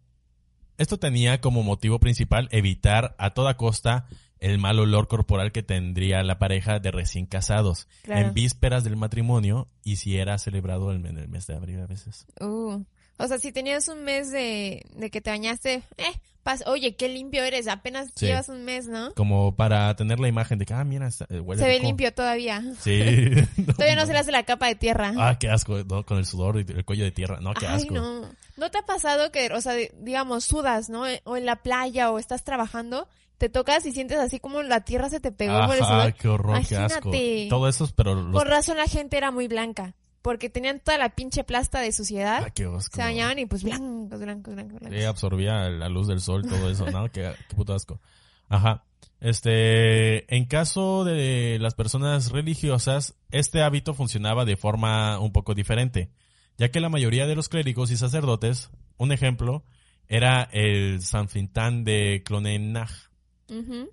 esto 0.76 0.98
tenía 0.98 1.40
como 1.40 1.62
motivo 1.62 1.98
principal 2.00 2.48
evitar 2.50 3.14
a 3.18 3.30
toda 3.30 3.56
costa 3.56 4.06
el 4.40 4.58
mal 4.58 4.78
olor 4.78 5.08
corporal 5.08 5.52
que 5.52 5.62
tendría 5.62 6.22
la 6.22 6.38
pareja 6.38 6.78
de 6.78 6.90
recién 6.90 7.26
casados 7.26 7.88
Claro. 8.02 8.28
en 8.28 8.34
vísperas 8.34 8.84
del 8.84 8.96
matrimonio 8.96 9.68
y 9.84 9.96
si 9.96 10.18
era 10.18 10.38
celebrado 10.38 10.92
en 10.92 11.06
el 11.06 11.28
mes 11.28 11.46
de 11.46 11.54
abril 11.54 11.80
a 11.80 11.86
veces. 11.86 12.26
Uh, 12.40 12.82
o 13.16 13.28
sea, 13.28 13.38
si 13.38 13.52
tenías 13.52 13.88
un 13.88 14.02
mes 14.04 14.30
de, 14.32 14.84
de 14.96 15.10
que 15.10 15.20
te 15.20 15.30
bañaste, 15.30 15.82
eh, 15.98 16.20
pas- 16.44 16.64
oye, 16.66 16.96
qué 16.96 17.08
limpio 17.08 17.44
eres, 17.44 17.68
apenas 17.68 18.10
Sí. 18.16 18.26
llevas 18.26 18.48
un 18.48 18.64
mes, 18.64 18.86
¿no? 18.88 19.14
Como 19.14 19.54
para 19.54 19.94
tener 19.94 20.18
la 20.18 20.26
imagen 20.28 20.58
de 20.58 20.66
que, 20.66 20.74
ah, 20.74 20.82
mira, 20.84 21.08
eh, 21.30 21.38
huele 21.40 21.62
Se 21.62 21.68
ve 21.68 21.78
limpio 21.78 22.12
todavía. 22.12 22.62
Sí. 22.80 23.00
Todavía 23.76 23.94
no 23.96 24.04
se 24.04 24.12
le 24.12 24.18
hace 24.18 24.32
la 24.32 24.42
capa 24.42 24.66
de 24.66 24.74
tierra. 24.74 25.12
Ah, 25.16 25.38
qué 25.38 25.48
asco, 25.48 25.78
¿no? 25.84 26.04
Con 26.04 26.18
el 26.18 26.26
sudor 26.26 26.56
y 26.58 26.70
el 26.72 26.84
cuello 26.84 27.04
de 27.04 27.12
tierra. 27.12 27.38
No, 27.40 27.54
qué 27.54 27.66
Ay, 27.68 27.76
asco. 27.82 27.94
no. 27.94 28.28
¿No 28.56 28.70
te 28.70 28.78
ha 28.78 28.82
pasado 28.82 29.30
que, 29.32 29.48
o 29.52 29.60
sea, 29.60 29.74
digamos, 30.00 30.44
sudas, 30.44 30.90
¿no? 30.90 31.04
O 31.24 31.36
en 31.36 31.46
la 31.46 31.56
playa 31.62 32.10
o 32.10 32.18
estás 32.18 32.42
trabajando, 32.44 33.08
te 33.38 33.48
tocas 33.48 33.84
y 33.86 33.92
sientes 33.92 34.18
así 34.18 34.38
como 34.40 34.62
la 34.62 34.82
tierra 34.82 35.08
se 35.08 35.20
te 35.20 35.32
pegó 35.32 35.66
por 35.66 35.76
el 35.76 35.84
sudor? 35.84 36.14
qué 36.14 36.28
horror, 36.28 36.66
qué 36.66 36.76
asco. 36.76 37.10
Todo 37.48 37.68
eso, 37.68 37.88
pero 37.96 38.14
los... 38.14 38.32
Con 38.32 38.48
razón 38.48 38.76
la 38.76 38.86
gente 38.86 39.16
era 39.16 39.30
muy 39.30 39.48
blanca, 39.48 39.94
porque 40.22 40.48
tenían 40.48 40.80
toda 40.80 40.98
la 40.98 41.10
pinche 41.10 41.44
plasta 41.44 41.80
de 41.80 41.92
suciedad. 41.92 42.44
Ah, 42.46 42.50
qué 42.50 42.64
asco. 42.64 42.96
se 42.96 43.02
bañaban 43.02 43.38
y 43.38 43.46
pues 43.46 43.64
blancos, 43.64 44.20
blancos, 44.20 44.54
blancos, 44.54 44.80
blancos. 44.80 44.98
Sí, 44.98 45.04
absorbía 45.04 45.68
la 45.68 45.88
luz 45.88 46.06
del 46.06 46.20
sol, 46.20 46.42
todo 46.48 46.70
eso, 46.70 46.90
¿no? 46.90 47.08
qué, 47.12 47.32
qué 47.48 47.54
puto 47.56 47.74
asco. 47.74 48.00
Ajá. 48.48 48.84
Este, 49.20 50.34
en 50.36 50.44
caso 50.44 51.04
de 51.04 51.58
las 51.58 51.74
personas 51.74 52.30
religiosas, 52.30 53.14
este 53.30 53.62
hábito 53.62 53.94
funcionaba 53.94 54.44
de 54.44 54.56
forma 54.56 55.18
un 55.18 55.32
poco 55.32 55.54
diferente, 55.54 56.10
ya 56.58 56.70
que 56.70 56.80
la 56.80 56.90
mayoría 56.90 57.26
de 57.26 57.34
los 57.34 57.48
clérigos 57.48 57.90
y 57.90 57.96
sacerdotes, 57.96 58.70
un 58.98 59.12
ejemplo, 59.12 59.64
era 60.08 60.42
el 60.52 61.02
San 61.02 61.28
Fintán 61.28 61.84
de 61.84 62.22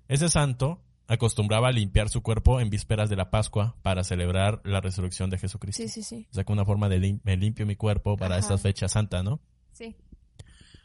Ese 0.08 0.28
santo 0.28 0.80
acostumbraba 1.08 1.68
a 1.68 1.72
limpiar 1.72 2.08
su 2.08 2.22
cuerpo 2.22 2.60
en 2.60 2.70
vísperas 2.70 3.10
de 3.10 3.16
la 3.16 3.30
Pascua 3.30 3.76
para 3.82 4.02
celebrar 4.04 4.60
la 4.64 4.80
resurrección 4.80 5.28
de 5.30 5.38
Jesucristo. 5.38 5.82
Sí, 5.82 5.88
sí, 5.88 6.02
sí. 6.02 6.26
O 6.30 6.34
sea, 6.34 6.44
como 6.44 6.54
una 6.54 6.64
forma 6.64 6.88
de 6.88 6.98
lim- 7.00 7.20
me 7.24 7.36
limpio 7.36 7.66
mi 7.66 7.76
cuerpo 7.76 8.16
para 8.16 8.36
Ajá. 8.36 8.40
esta 8.44 8.58
fecha 8.58 8.88
santa, 8.88 9.22
¿no? 9.22 9.40
Sí. 9.72 9.94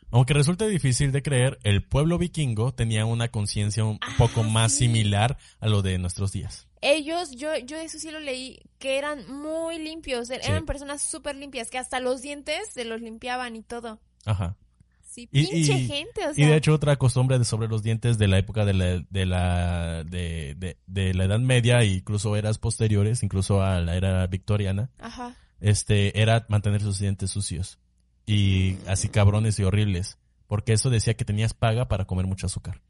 Aunque 0.09 0.33
resulte 0.33 0.67
difícil 0.69 1.11
de 1.11 1.21
creer, 1.21 1.59
el 1.63 1.83
pueblo 1.83 2.17
vikingo 2.17 2.73
tenía 2.73 3.05
una 3.05 3.27
conciencia 3.29 3.83
un 3.83 3.99
Ah, 4.01 4.15
poco 4.17 4.43
más 4.43 4.71
sí. 4.71 4.85
similar 4.85 5.37
a 5.59 5.67
lo 5.67 5.81
de 5.81 5.97
nuestros 5.97 6.31
días. 6.31 6.67
Ellos, 6.81 7.31
yo, 7.31 7.57
yo 7.57 7.75
eso 7.77 7.97
sí 7.99 8.11
lo 8.11 8.19
leí, 8.19 8.59
que 8.79 8.97
eran 8.97 9.29
muy 9.31 9.79
limpios, 9.79 10.27
Sí. 10.29 10.35
eran 10.43 10.65
personas 10.65 11.01
súper 11.01 11.35
limpias, 11.35 11.69
que 11.69 11.77
hasta 11.77 11.99
los 11.99 12.21
dientes 12.21 12.69
se 12.73 12.85
los 12.85 13.01
limpiaban 13.01 13.55
y 13.55 13.63
todo. 13.63 13.99
Ajá. 14.25 14.55
Sí, 15.17 15.27
Y- 15.31 15.47
pinche 15.47 15.73
y- 15.73 15.87
gente, 15.87 16.27
o 16.27 16.31
Y 16.31 16.35
sea. 16.35 16.47
de 16.49 16.55
hecho 16.57 16.73
otra 16.75 16.95
costumbre 16.97 17.39
de 17.39 17.45
sobre 17.45 17.67
los 17.67 17.81
dientes 17.81 18.19
de 18.19 18.27
la 18.27 18.37
época 18.37 18.65
de 18.65 18.73
la, 18.75 19.03
de 19.09 19.25
la, 19.25 20.03
de, 20.03 20.53
de- 20.55 20.77
de 20.85 21.13
la 21.15 21.23
Edad 21.25 21.39
Media 21.39 21.83
incluso 21.83 22.35
eras 22.35 22.59
posteriores, 22.59 23.23
incluso 23.23 23.63
a 23.63 23.79
la 23.81 23.95
era 23.95 24.27
victoriana, 24.27 24.91
Ajá. 24.99 25.35
este, 25.59 26.21
era 26.21 26.45
mantener 26.49 26.81
sus 26.81 26.99
dientes 26.99 27.31
sucios. 27.31 27.79
Y 28.27 28.75
así 28.85 29.09
cabrones 29.09 29.57
y 29.59 29.63
horribles. 29.63 30.19
Porque 30.45 30.73
eso 30.73 30.89
decía 30.91 31.15
que 31.15 31.25
tenías 31.25 31.53
paga 31.53 31.87
para 31.87 32.05
comer 32.05 32.25
mucho 32.27 32.45
azúcar. 32.45 32.81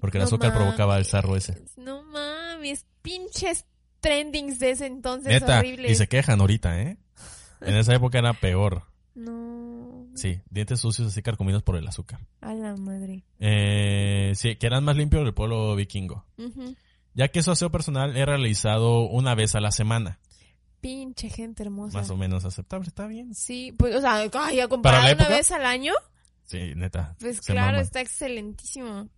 Porque 0.00 0.18
el 0.18 0.22
No 0.22 0.26
azúcar 0.26 0.52
provocaba 0.54 0.98
el 0.98 1.04
sarro 1.04 1.36
ese. 1.36 1.62
No 1.76 2.02
mames, 2.02 2.86
pinches 3.02 3.64
trendings 4.00 4.58
de 4.58 4.70
ese 4.70 4.86
entonces 4.86 5.28
Neta, 5.32 5.58
horribles. 5.60 5.90
y 5.90 5.94
se 5.94 6.08
quejan 6.08 6.40
ahorita, 6.40 6.80
¿eh? 6.82 6.96
En 7.60 7.76
esa 7.76 7.94
época 7.94 8.18
era 8.18 8.32
peor. 8.32 8.84
No. 9.14 9.69
Sí, 10.14 10.40
dientes 10.50 10.80
sucios 10.80 11.08
así 11.08 11.22
carcomidos 11.22 11.62
por 11.62 11.76
el 11.76 11.86
azúcar. 11.86 12.20
A 12.40 12.52
la 12.54 12.76
madre. 12.76 13.24
Eh, 13.38 14.32
sí, 14.34 14.56
que 14.56 14.66
eran 14.66 14.84
más 14.84 14.96
limpios 14.96 15.24
del 15.24 15.34
pueblo 15.34 15.74
vikingo. 15.76 16.24
Ya 17.14 17.28
que 17.28 17.42
su 17.42 17.50
aseo 17.50 17.70
personal 17.70 18.16
era 18.16 18.36
realizado 18.36 19.00
una 19.08 19.34
vez 19.34 19.54
a 19.54 19.60
la 19.60 19.70
semana. 19.72 20.18
Pinche 20.80 21.28
gente 21.28 21.62
hermosa. 21.62 21.98
Más 21.98 22.10
o 22.10 22.16
menos 22.16 22.44
aceptable, 22.44 22.88
está 22.88 23.06
bien. 23.06 23.34
Sí, 23.34 23.72
pues, 23.76 23.94
o 23.96 24.00
sea, 24.00 24.14
ay, 24.14 24.28
a 24.28 24.30
¿Para 24.32 24.68
comparar 24.68 25.04
la 25.04 25.12
una 25.14 25.28
vez 25.28 25.50
al 25.50 25.64
año, 25.66 25.92
Sí, 26.44 26.72
neta. 26.74 27.14
pues 27.20 27.40
claro, 27.40 27.78
está 27.78 28.00
excelentísimo. 28.00 29.08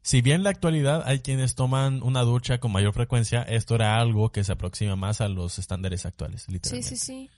Si 0.00 0.22
bien 0.22 0.36
en 0.36 0.42
la 0.44 0.50
actualidad 0.50 1.02
hay 1.06 1.20
quienes 1.20 1.54
toman 1.54 2.02
una 2.02 2.22
ducha 2.22 2.58
con 2.58 2.72
mayor 2.72 2.94
frecuencia, 2.94 3.42
esto 3.42 3.74
era 3.74 4.00
algo 4.00 4.32
que 4.32 4.42
se 4.44 4.52
aproxima 4.52 4.96
más 4.96 5.20
a 5.20 5.28
los 5.28 5.58
estándares 5.58 6.06
actuales, 6.06 6.42
Sí, 6.44 6.52
literalmente. 6.52 6.96
sí, 6.96 6.96
sí. 6.96 7.30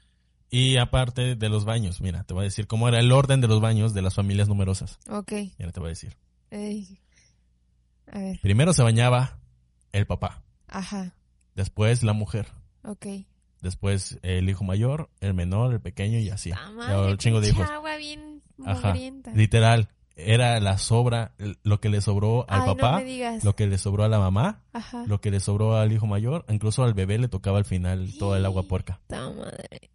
Y 0.51 0.77
aparte 0.79 1.37
de 1.37 1.49
los 1.49 1.65
baños, 1.65 2.01
mira, 2.01 2.25
te 2.25 2.35
voy 2.35 2.43
a 2.43 2.45
decir 2.45 2.67
cómo 2.67 2.89
era 2.89 2.99
el 2.99 3.13
orden 3.13 3.41
de 3.41 3.47
los 3.49 3.61
baños 3.61 3.95
de 3.95 4.03
las 4.03 4.15
familias 4.15 4.49
numerosas. 4.49 4.99
Ok. 5.09 5.33
Mira, 5.59 5.71
te 5.73 5.79
voy 5.81 5.89
a 5.89 5.91
decir. 5.91 6.17
Ey. 6.51 6.99
A 8.11 8.19
ver. 8.19 8.41
Primero 8.43 8.73
se 8.73 8.83
bañaba 8.83 9.39
el 9.93 10.07
papá, 10.07 10.43
Ajá. 10.67 11.15
después 11.55 12.03
la 12.03 12.13
mujer, 12.13 12.49
Ok. 12.83 13.07
después 13.61 14.19
el 14.23 14.49
hijo 14.51 14.65
mayor, 14.65 15.11
el 15.21 15.35
menor, 15.35 15.73
el 15.73 15.81
pequeño 15.81 16.19
y 16.19 16.31
así. 16.31 16.51
Ah, 16.53 16.73
madre, 16.73 17.13
un 17.13 17.19
chingo 17.19 17.41
de 17.41 17.51
hijos. 17.51 17.69
agua 17.71 17.97
bien 17.97 18.43
Ajá. 18.67 18.95
Literal, 19.35 19.89
era 20.17 20.59
la 20.61 20.77
sobra, 20.79 21.35
lo 21.63 21.81
que 21.81 21.89
le 21.89 22.01
sobró 22.01 22.45
al 22.51 22.63
Ay, 22.63 22.67
no 22.67 22.77
papá, 22.77 22.97
me 22.99 23.05
digas. 23.05 23.45
lo 23.45 23.55
que 23.57 23.67
le 23.69 23.79
sobró 23.79 24.05
a 24.05 24.09
la 24.09 24.19
mamá, 24.19 24.65
Ajá. 24.73 25.05
lo 25.07 25.21
que 25.21 25.31
le 25.31 25.39
sobró 25.41 25.77
al 25.77 25.93
hijo 25.93 26.07
mayor, 26.07 26.45
incluso 26.49 26.83
al 26.83 26.95
bebé 26.95 27.17
le 27.19 27.29
tocaba 27.29 27.59
al 27.59 27.65
final 27.65 28.13
toda 28.19 28.39
el 28.39 28.45
agua 28.45 28.65
puerca. 28.65 29.01
Ta 29.07 29.31
madre. 29.31 29.91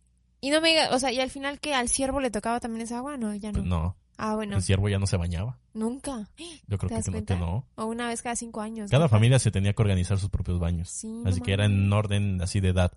Y 0.46 0.52
no 0.52 0.62
me 0.62 0.70
digas, 0.70 0.92
o 0.94 1.00
sea, 1.00 1.12
y 1.12 1.20
al 1.20 1.32
final 1.32 1.60
que 1.60 1.74
al 1.74 1.90
ciervo 1.90 2.20
le 2.20 2.30
tocaba 2.30 2.60
también 2.60 2.84
esa 2.84 2.98
agua, 3.00 3.18
no, 3.18 3.34
ya 3.34 3.52
no. 3.52 3.60
Pues 3.62 3.66
no, 3.66 3.96
Ah, 4.18 4.36
bueno, 4.36 4.58
el 4.58 4.62
ciervo 4.62 4.88
ya 4.90 5.00
no 5.00 5.08
se 5.08 5.18
bañaba. 5.18 5.58
nunca. 5.74 6.30
Yo 6.68 6.78
creo 6.78 6.88
¿Te 6.88 6.88
que, 6.90 6.94
das 6.96 7.08
no, 7.08 7.12
cuenta? 7.14 7.34
que 7.34 7.40
no. 7.40 7.66
O 7.74 7.86
una 7.86 8.08
vez 8.10 8.22
cada 8.22 8.36
cinco 8.36 8.62
años. 8.62 8.92
Cada 8.92 9.10
familia 9.10 9.40
se 9.40 9.50
tenía 9.50 9.74
que 9.74 9.82
organizar 9.82 10.20
sus 10.20 10.30
propios 10.30 10.60
baños. 10.60 10.88
Sí, 10.90 11.08
no 11.08 11.28
Así 11.32 11.42
que 11.42 11.52
era 11.52 11.66
en 11.66 11.92
orden 11.92 12.44
así 12.44 12.60
de 12.60 12.70
edad. 12.70 12.92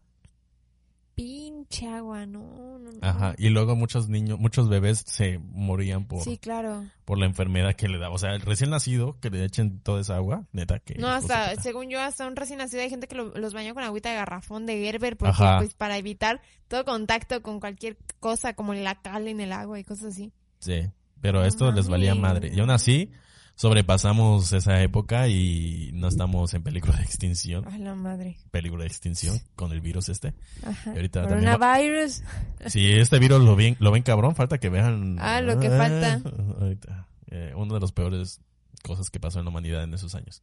Pinche 1.22 1.88
agua, 1.88 2.26
no, 2.26 2.78
no, 2.78 2.78
no. 2.78 2.90
Ajá. 3.02 3.34
Y 3.38 3.48
luego 3.48 3.74
muchos 3.74 4.08
niños, 4.08 4.38
muchos 4.38 4.68
bebés 4.68 5.02
se 5.04 5.38
morían 5.40 6.06
por, 6.06 6.22
Sí, 6.22 6.38
claro. 6.38 6.84
por 7.04 7.18
la 7.18 7.26
enfermedad 7.26 7.74
que 7.74 7.88
le 7.88 7.98
daba. 7.98 8.14
O 8.14 8.18
sea, 8.18 8.34
el 8.34 8.40
recién 8.40 8.70
nacido, 8.70 9.18
que 9.20 9.28
le 9.28 9.44
echen 9.44 9.80
toda 9.80 10.00
esa 10.00 10.14
agua, 10.14 10.44
neta 10.52 10.78
que... 10.78 10.94
No, 10.94 11.08
hasta, 11.08 11.50
puta. 11.50 11.62
según 11.62 11.88
yo, 11.90 12.00
hasta 12.00 12.24
un 12.28 12.36
recién 12.36 12.58
nacido 12.60 12.82
hay 12.82 12.88
gente 12.90 13.08
que 13.08 13.16
lo- 13.16 13.36
los 13.36 13.52
baña 13.52 13.74
con 13.74 13.82
agüita 13.82 14.10
de 14.10 14.14
garrafón 14.14 14.64
de 14.64 14.78
Gerber, 14.80 15.16
porque 15.16 15.30
Ajá. 15.42 15.58
pues 15.58 15.74
para 15.74 15.98
evitar 15.98 16.40
todo 16.68 16.84
contacto 16.84 17.42
con 17.42 17.58
cualquier 17.58 17.96
cosa 18.20 18.54
como 18.54 18.72
la 18.74 19.00
cal 19.02 19.26
en 19.26 19.40
el 19.40 19.50
agua 19.52 19.80
y 19.80 19.84
cosas 19.84 20.12
así. 20.14 20.32
Sí, 20.60 20.82
pero 21.20 21.44
esto 21.44 21.72
les 21.72 21.88
valía 21.88 22.14
madre. 22.14 22.52
Y 22.54 22.60
aún 22.60 22.70
así, 22.70 23.10
sobrepasamos 23.58 24.52
esa 24.52 24.80
época 24.82 25.26
y 25.26 25.90
no 25.92 26.06
estamos 26.06 26.54
en 26.54 26.62
peligro 26.62 26.92
de 26.92 27.02
extinción. 27.02 27.64
Ay, 27.68 27.80
la 27.80 27.96
madre. 27.96 28.38
Peligro 28.52 28.80
de 28.80 28.86
extinción 28.86 29.40
con 29.56 29.72
el 29.72 29.80
virus 29.80 30.08
este. 30.08 30.32
Ajá. 30.64 30.92
Y 30.92 30.96
ahorita 30.96 31.22
Coronavirus. 31.22 32.22
Si 32.66 32.92
este 32.92 33.18
virus 33.18 33.42
lo 33.42 33.56
ven, 33.56 33.76
lo 33.80 33.90
ven 33.90 34.04
cabrón, 34.04 34.36
falta 34.36 34.58
que 34.58 34.68
vean... 34.68 35.16
Ah, 35.18 35.40
lo 35.40 35.58
que 35.58 35.70
falta. 35.70 36.22
ahorita. 36.60 37.08
Eh, 37.32 37.52
una 37.56 37.74
de 37.74 37.80
las 37.80 37.90
peores 37.90 38.40
cosas 38.84 39.10
que 39.10 39.18
pasó 39.18 39.40
en 39.40 39.46
la 39.46 39.50
humanidad 39.50 39.82
en 39.82 39.92
esos 39.92 40.14
años. 40.14 40.40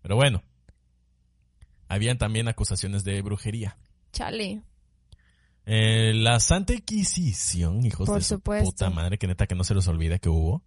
Pero 0.00 0.14
bueno, 0.14 0.44
habían 1.88 2.18
también 2.18 2.46
acusaciones 2.46 3.02
de 3.02 3.20
brujería. 3.20 3.76
Chale. 4.12 4.62
Eh, 5.66 6.12
la 6.14 6.38
Santa 6.38 6.72
Inquisición, 6.72 7.84
hijos 7.84 8.06
Por 8.06 8.18
de 8.18 8.22
su 8.22 8.36
supuesto. 8.36 8.70
puta 8.70 8.90
madre, 8.90 9.18
que 9.18 9.26
neta 9.26 9.48
que 9.48 9.56
no 9.56 9.64
se 9.64 9.74
les 9.74 9.88
olvide 9.88 10.20
que 10.20 10.28
hubo, 10.28 10.62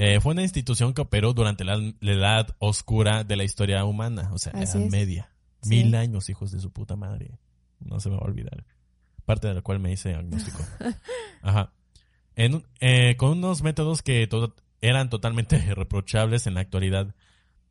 eh, 0.00 0.20
fue 0.20 0.32
una 0.32 0.42
institución 0.42 0.94
que 0.94 1.00
operó 1.02 1.32
durante 1.34 1.64
la, 1.64 1.76
la 1.76 2.12
edad 2.12 2.56
oscura 2.60 3.24
de 3.24 3.36
la 3.36 3.42
historia 3.44 3.84
humana, 3.84 4.30
o 4.32 4.38
sea, 4.38 4.52
Así 4.52 4.78
edad 4.78 4.86
es. 4.86 4.92
media. 4.92 5.30
Sí. 5.62 5.70
Mil 5.70 5.94
años, 5.96 6.28
hijos 6.30 6.52
de 6.52 6.60
su 6.60 6.70
puta 6.72 6.94
madre. 6.94 7.38
No 7.80 7.98
se 8.00 8.08
me 8.08 8.16
va 8.16 8.22
a 8.22 8.26
olvidar. 8.26 8.64
Parte 9.24 9.48
de 9.48 9.54
la 9.54 9.62
cual 9.62 9.80
me 9.80 9.92
hice 9.92 10.14
agnóstico. 10.14 10.58
Ajá. 11.42 11.72
En 12.36 12.64
eh, 12.80 13.16
con 13.16 13.32
unos 13.38 13.62
métodos 13.62 14.02
que 14.02 14.26
to- 14.28 14.54
eran 14.80 15.10
totalmente 15.10 15.58
reprochables 15.74 16.46
en 16.46 16.54
la 16.54 16.60
actualidad. 16.60 17.14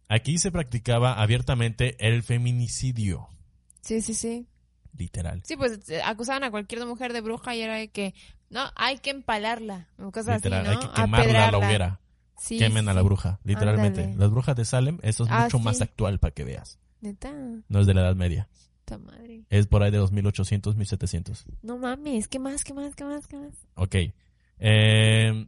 Aquí 0.09 0.37
se 0.37 0.51
practicaba 0.51 1.13
abiertamente 1.21 1.95
el 2.05 2.23
feminicidio, 2.23 3.27
Sí, 3.81 4.01
sí, 4.01 4.13
sí. 4.13 4.47
literal. 4.97 5.41
Sí, 5.45 5.55
pues 5.57 5.89
eh, 5.89 6.01
acusaban 6.03 6.43
a 6.43 6.51
cualquier 6.51 6.85
mujer 6.85 7.13
de 7.13 7.21
bruja 7.21 7.55
y 7.55 7.61
era 7.61 7.75
de 7.75 7.89
que, 7.89 8.13
no, 8.49 8.61
hay 8.75 8.97
que 8.99 9.09
empalarla. 9.11 9.87
Cosas 10.13 10.37
literal. 10.43 10.65
así, 10.65 10.75
¿no? 10.75 10.81
Hay 10.81 10.87
que 10.87 11.01
quemarla 11.01 11.47
a 11.47 11.51
la 11.51 11.57
hoguera. 11.57 11.99
Sí, 12.37 12.57
Quemen 12.59 12.87
a 12.89 12.93
la 12.93 13.01
bruja, 13.01 13.39
literalmente. 13.43 14.01
Ándale. 14.03 14.19
Las 14.19 14.29
brujas 14.29 14.55
de 14.55 14.65
Salem, 14.65 14.99
eso 15.01 15.23
es 15.25 15.29
Ah, 15.31 15.43
mucho 15.45 15.59
más 15.59 15.81
actual 15.81 16.19
para 16.19 16.33
que 16.33 16.43
veas. 16.43 16.79
Neta, 17.01 17.31
No 17.67 17.79
es 17.79 17.87
de 17.87 17.93
la 17.93 18.01
Edad 18.01 18.15
Media. 18.15 18.47
madre. 19.05 19.43
Es 19.49 19.67
por 19.67 19.83
ahí 19.83 19.91
de 19.91 19.97
2800, 19.97 20.75
1700. 20.75 21.45
No 21.61 21.77
mames, 21.77 22.27
¿qué 22.27 22.39
más, 22.39 22.63
qué 22.63 22.73
más, 22.73 22.95
qué 22.95 23.03
más, 23.05 23.27
qué 23.27 23.37
más? 23.37 23.53
Ok. 23.75 23.95
Eh, 24.59 25.47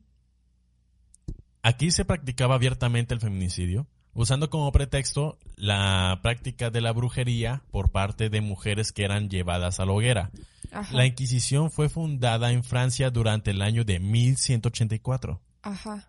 aquí 1.61 1.91
se 1.91 2.05
practicaba 2.05 2.55
abiertamente 2.55 3.13
el 3.13 3.19
feminicidio, 3.21 3.87
usando 4.13 4.49
como 4.49 4.71
pretexto 4.71 5.37
la 5.55 6.19
práctica 6.21 6.69
de 6.69 6.81
la 6.81 6.91
brujería 6.91 7.63
por 7.71 7.91
parte 7.91 8.29
de 8.29 8.41
mujeres 8.41 8.91
que 8.91 9.03
eran 9.05 9.29
llevadas 9.29 9.79
a 9.79 9.85
la 9.85 9.93
hoguera. 9.93 10.31
Ajá. 10.71 10.93
La 10.95 11.05
Inquisición 11.05 11.71
fue 11.71 11.89
fundada 11.89 12.51
en 12.51 12.63
Francia 12.63 13.09
durante 13.09 13.51
el 13.51 13.61
año 13.61 13.83
de 13.85 13.99
1184 13.99 15.41
Ajá. 15.63 16.07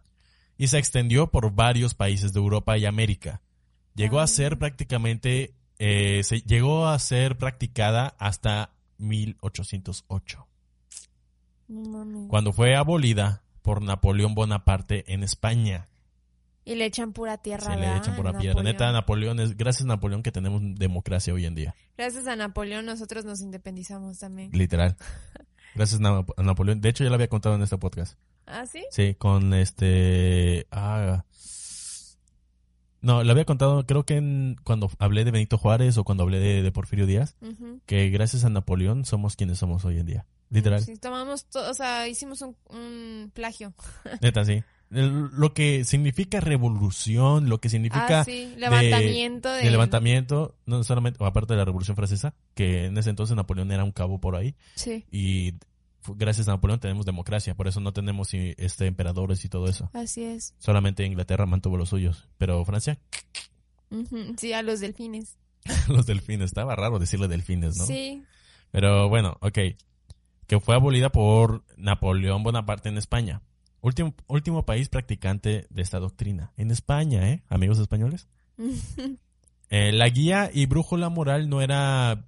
Y 0.61 0.67
se 0.67 0.77
extendió 0.79 1.29
por 1.31 1.53
varios 1.55 1.95
países 1.95 2.35
de 2.35 2.39
Europa 2.41 2.77
y 2.77 2.85
América. 2.85 3.41
Llegó 3.95 4.21
Ah. 4.21 4.25
a 4.25 4.27
ser 4.27 4.59
prácticamente, 4.59 5.55
eh, 5.79 6.21
se 6.23 6.43
llegó 6.43 6.87
a 6.87 6.99
ser 6.99 7.39
practicada 7.39 8.15
hasta 8.19 8.71
1808, 8.99 10.47
No 11.69 11.81
mames. 12.05 12.29
cuando 12.29 12.53
fue 12.53 12.77
abolida 12.77 13.43
por 13.63 13.81
Napoleón 13.83 14.35
Bonaparte 14.35 15.11
en 15.13 15.23
España. 15.23 15.89
Y 16.67 16.75
le 16.75 16.85
echan 16.85 17.15
pura 17.15 17.39
tierra, 17.39 17.73
Se 17.75 17.81
le 17.81 17.97
echan 17.97 18.11
Napoleón. 18.17 18.39
piedra. 18.39 18.63
Neta, 18.63 18.93
Napoleón 18.93 19.41
es, 19.41 19.57
gracias 19.57 19.85
a 19.85 19.89
Napoleón 19.89 20.23
que 20.23 20.31
tenemos 20.31 20.61
democracia 20.75 21.33
hoy 21.33 21.47
en 21.47 21.55
día. 21.55 21.75
Gracias 21.97 22.27
a 22.27 22.37
Napoleón 22.37 22.85
nosotros 22.85 23.25
nos 23.25 23.41
independizamos 23.41 24.19
también. 24.19 24.51
Literal. 24.53 24.95
Gracias 25.75 26.01
a 26.03 26.43
Napoleón. 26.43 26.81
De 26.83 26.91
hecho, 26.91 27.03
ya 27.03 27.09
lo 27.11 27.15
había 27.15 27.29
contado 27.29 27.55
en 27.55 27.63
este 27.63 27.79
podcast. 27.79 28.19
¿Ah, 28.47 28.67
sí? 28.67 28.83
Sí, 28.91 29.15
con 29.17 29.55
este... 29.55 30.67
Ah, 30.71 31.25
no, 33.03 33.25
lo 33.25 33.33
había 33.33 33.47
contado 33.47 33.87
creo 33.87 34.05
que 34.05 34.17
en- 34.17 34.57
cuando 34.63 34.91
hablé 34.99 35.25
de 35.25 35.31
Benito 35.31 35.57
Juárez 35.57 35.97
o 35.97 36.05
cuando 36.05 36.23
hablé 36.25 36.39
de, 36.39 36.63
de 36.63 36.73
Porfirio 36.73 37.07
Díaz, 37.07 37.37
que 37.87 38.11
gracias 38.11 38.45
a 38.45 38.51
Napoleón 38.51 39.05
somos 39.07 39.37
quienes 39.37 39.59
somos 39.59 39.85
hoy 39.85 39.99
en 39.99 40.07
día. 40.07 40.27
Literal. 40.51 40.83
Sí, 40.83 40.97
tomamos, 40.97 41.47
to- 41.47 41.71
o 41.71 41.75
sea, 41.75 42.09
hicimos 42.09 42.43
un, 42.43 42.57
un 42.69 43.31
plagio. 43.33 43.73
Neta, 44.21 44.45
sí. 44.45 44.63
El- 44.91 45.29
lo 45.33 45.55
que 45.55 45.85
significa 45.85 46.41
revolución, 46.41 47.49
lo 47.49 47.59
que 47.61 47.69
significa 47.71 48.21
ah, 48.21 48.25
sí, 48.25 48.53
levantamiento 48.59 49.49
de... 49.51 49.63
de 49.63 49.71
levantamiento, 49.71 50.57
no 50.67 50.83
solamente, 50.85 51.25
aparte 51.25 51.53
de 51.55 51.59
la 51.59 51.65
Revolución 51.65 51.97
Francesa, 51.97 52.35
que 52.55 52.87
en 52.87 52.99
ese 52.99 53.09
entonces 53.11 53.37
Napoleón 53.37 53.71
era 53.71 53.85
un 53.85 53.93
cabo 53.93 54.21
por 54.21 54.35
ahí, 54.35 54.57
Sí, 54.75 55.05
y 55.13 55.55
gracias 56.17 56.49
a 56.49 56.53
Napoleón 56.53 56.81
tenemos 56.81 57.07
democracia, 57.07 57.55
por 57.55 57.69
eso 57.69 57.81
no 57.81 57.93
tenemos 57.93 58.33
este 58.33 58.87
emperadores 58.87 59.45
y 59.45 59.49
todo 59.49 59.67
eso. 59.67 59.91
así 59.93 60.23
es. 60.25 60.55
Solamente 60.59 61.05
Inglaterra 61.05 61.47
mantuvo 61.47 61.77
los 61.77 61.89
suyos, 61.91 62.29
pero 62.39 62.65
Francia, 62.65 62.99
Sí, 64.37 64.53
a 64.53 64.63
los 64.63 64.81
delfines. 64.81 65.37
los 65.89 66.07
delfines, 66.07 66.47
estaba 66.47 66.75
raro 66.77 66.99
decirle 66.99 67.29
delfines, 67.29 67.77
¿no? 67.77 67.85
Sí, 67.87 68.23
Pero 68.71 69.09
bueno, 69.09 69.37
ok. 69.41 69.59
Que 70.47 70.59
fue 70.61 70.75
abolida 70.75 71.11
por 71.11 71.65
Napoleón 71.77 72.43
Bonaparte 72.43 72.89
en 72.89 72.99
España. 72.99 73.43
Último, 73.83 74.15
último 74.27 74.65
país 74.67 74.89
practicante 74.89 75.67
de 75.71 75.83
esta 75.83 75.99
doctrina. 76.01 76.53
En 76.57 76.71
España, 76.71 77.31
¿eh? 77.31 77.43
Amigos 77.49 77.79
españoles. 77.79 78.29
Eh, 79.73 79.93
la 79.93 80.09
guía 80.09 80.51
y 80.53 80.67
brújula 80.67 81.11
moral 81.11 81.49
no 81.49 81.61
era, 81.63 82.25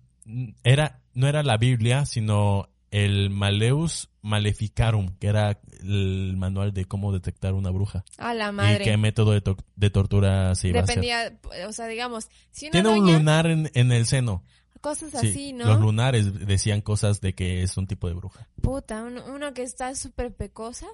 era, 0.62 1.02
no 1.12 1.26
era 1.26 1.42
la 1.42 1.56
Biblia, 1.56 2.06
sino 2.06 2.68
el 2.92 3.30
Maleus 3.30 4.08
Maleficarum, 4.22 5.16
que 5.18 5.26
era 5.26 5.58
el 5.82 6.36
manual 6.36 6.72
de 6.72 6.84
cómo 6.84 7.12
detectar 7.12 7.54
una 7.54 7.70
bruja. 7.70 8.04
a 8.18 8.34
la 8.34 8.50
Y 8.50 8.52
madre. 8.52 8.84
qué 8.84 8.96
método 8.96 9.32
de, 9.32 9.40
to- 9.40 9.56
de 9.76 9.90
tortura 9.90 10.54
se 10.54 10.68
iba 10.68 10.80
a 10.80 10.82
hacer. 10.84 11.00
Dependía, 11.00 11.38
o 11.68 11.72
sea, 11.72 11.86
digamos, 11.88 12.28
si 12.52 12.66
una 12.66 12.72
Tiene 12.72 12.88
un 12.90 12.98
doña, 13.00 13.18
lunar 13.18 13.46
en, 13.48 13.70
en 13.74 13.90
el 13.92 14.06
seno. 14.06 14.44
cosas 14.80 15.10
Sí, 15.20 15.28
así, 15.28 15.52
¿no? 15.52 15.64
Los 15.66 15.80
lunares 15.80 16.46
decían 16.46 16.80
cosas 16.82 17.20
de 17.20 17.34
que 17.34 17.62
es 17.62 17.76
un 17.76 17.86
tipo 17.86 18.08
de 18.08 18.14
bruja. 18.14 18.46
Puta, 18.60 19.02
uno, 19.02 19.22
uno 19.34 19.52
que 19.54 19.62
está 19.62 19.94
súper 19.94 20.32
pecosa. 20.34 20.86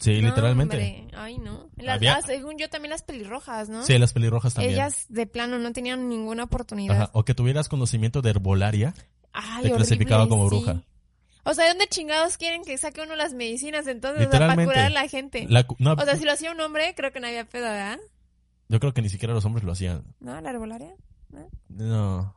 Sí, 0.00 0.20
No, 0.20 0.28
literalmente. 0.30 0.76
hombre, 0.76 1.08
Ay, 1.16 1.38
no. 1.38 1.70
Las, 1.76 1.96
Había- 1.96 2.16
ah, 2.16 2.22
según 2.22 2.58
yo, 2.58 2.68
también 2.68 2.90
las 2.90 3.02
pelirrojas, 3.02 3.68
¿no? 3.68 3.84
Sí, 3.84 3.96
las 3.96 4.12
pelirrojas 4.12 4.54
también. 4.54 4.74
Ellas 4.74 5.06
de 5.08 5.26
plano 5.28 5.58
no 5.60 5.72
tenían 5.72 6.08
ninguna 6.08 6.42
oportunidad. 6.44 6.96
Ajá, 7.02 7.10
O 7.14 7.24
que 7.24 7.32
tuvieras 7.34 7.68
conocimiento 7.68 8.20
de 8.20 8.30
herbolaria. 8.30 8.92
Ay, 9.32 9.64
Te 9.66 9.72
horrible, 9.72 10.28
como 10.28 10.50
sí. 10.50 10.56
O 11.44 11.54
sea, 11.54 11.64
¿de 11.64 11.70
dónde 11.70 11.86
chingados 11.88 12.36
quieren 12.38 12.64
que 12.64 12.76
saque 12.78 13.02
uno 13.02 13.16
las 13.16 13.34
medicinas 13.34 13.86
entonces 13.86 14.26
o 14.26 14.30
sea, 14.30 14.40
para 14.40 14.64
curar 14.64 14.86
a 14.86 14.90
la 14.90 15.08
gente? 15.08 15.46
La 15.48 15.64
cu- 15.64 15.76
no, 15.78 15.92
O 15.92 16.04
sea, 16.04 16.16
si 16.16 16.24
lo 16.24 16.32
hacía 16.32 16.50
un 16.52 16.60
hombre, 16.60 16.94
creo 16.96 17.12
que 17.12 17.20
no 17.20 17.26
había 17.26 17.44
pedo, 17.44 17.64
¿verdad? 17.64 17.98
Yo 18.68 18.80
creo 18.80 18.94
que 18.94 19.02
ni 19.02 19.08
siquiera 19.10 19.34
los 19.34 19.44
hombres 19.44 19.64
lo 19.64 19.72
hacían. 19.72 20.04
¿No? 20.20 20.40
¿La 20.40 20.50
herbolaria? 20.50 20.94
No. 21.68 22.34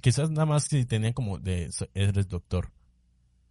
Quizás 0.00 0.30
nada 0.30 0.46
más 0.46 0.64
si 0.64 0.84
tenían 0.84 1.12
como 1.12 1.38
de 1.38 1.70
eres 1.94 2.28
doctor. 2.28 2.70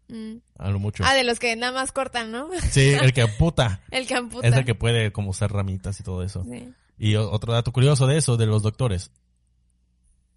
Mm. 0.10 0.38
A 0.58 0.70
lo 0.70 0.80
mucho. 0.80 1.04
Ah, 1.06 1.14
de 1.14 1.24
los 1.24 1.40
que 1.40 1.56
nada 1.56 1.72
más 1.72 1.92
cortan, 1.92 2.32
¿no? 2.32 2.50
Sí, 2.72 2.90
el 2.90 3.14
que 3.14 3.28
puta. 3.28 3.82
El 3.92 4.08
camputa. 4.08 4.48
Es 4.48 4.56
el 4.56 4.66
que 4.66 4.76
puede 4.76 5.12
como 5.12 5.30
usar 5.30 5.52
ramitas 5.54 6.00
y 6.00 6.04
todo 6.04 6.24
eso. 6.24 6.44
Sí. 6.44 6.74
Y 6.98 7.16
otro 7.16 7.54
dato 7.54 7.72
curioso 7.72 8.08
de 8.08 8.18
eso, 8.18 8.36
de 8.36 8.48
los 8.48 8.64
doctores. 8.64 9.12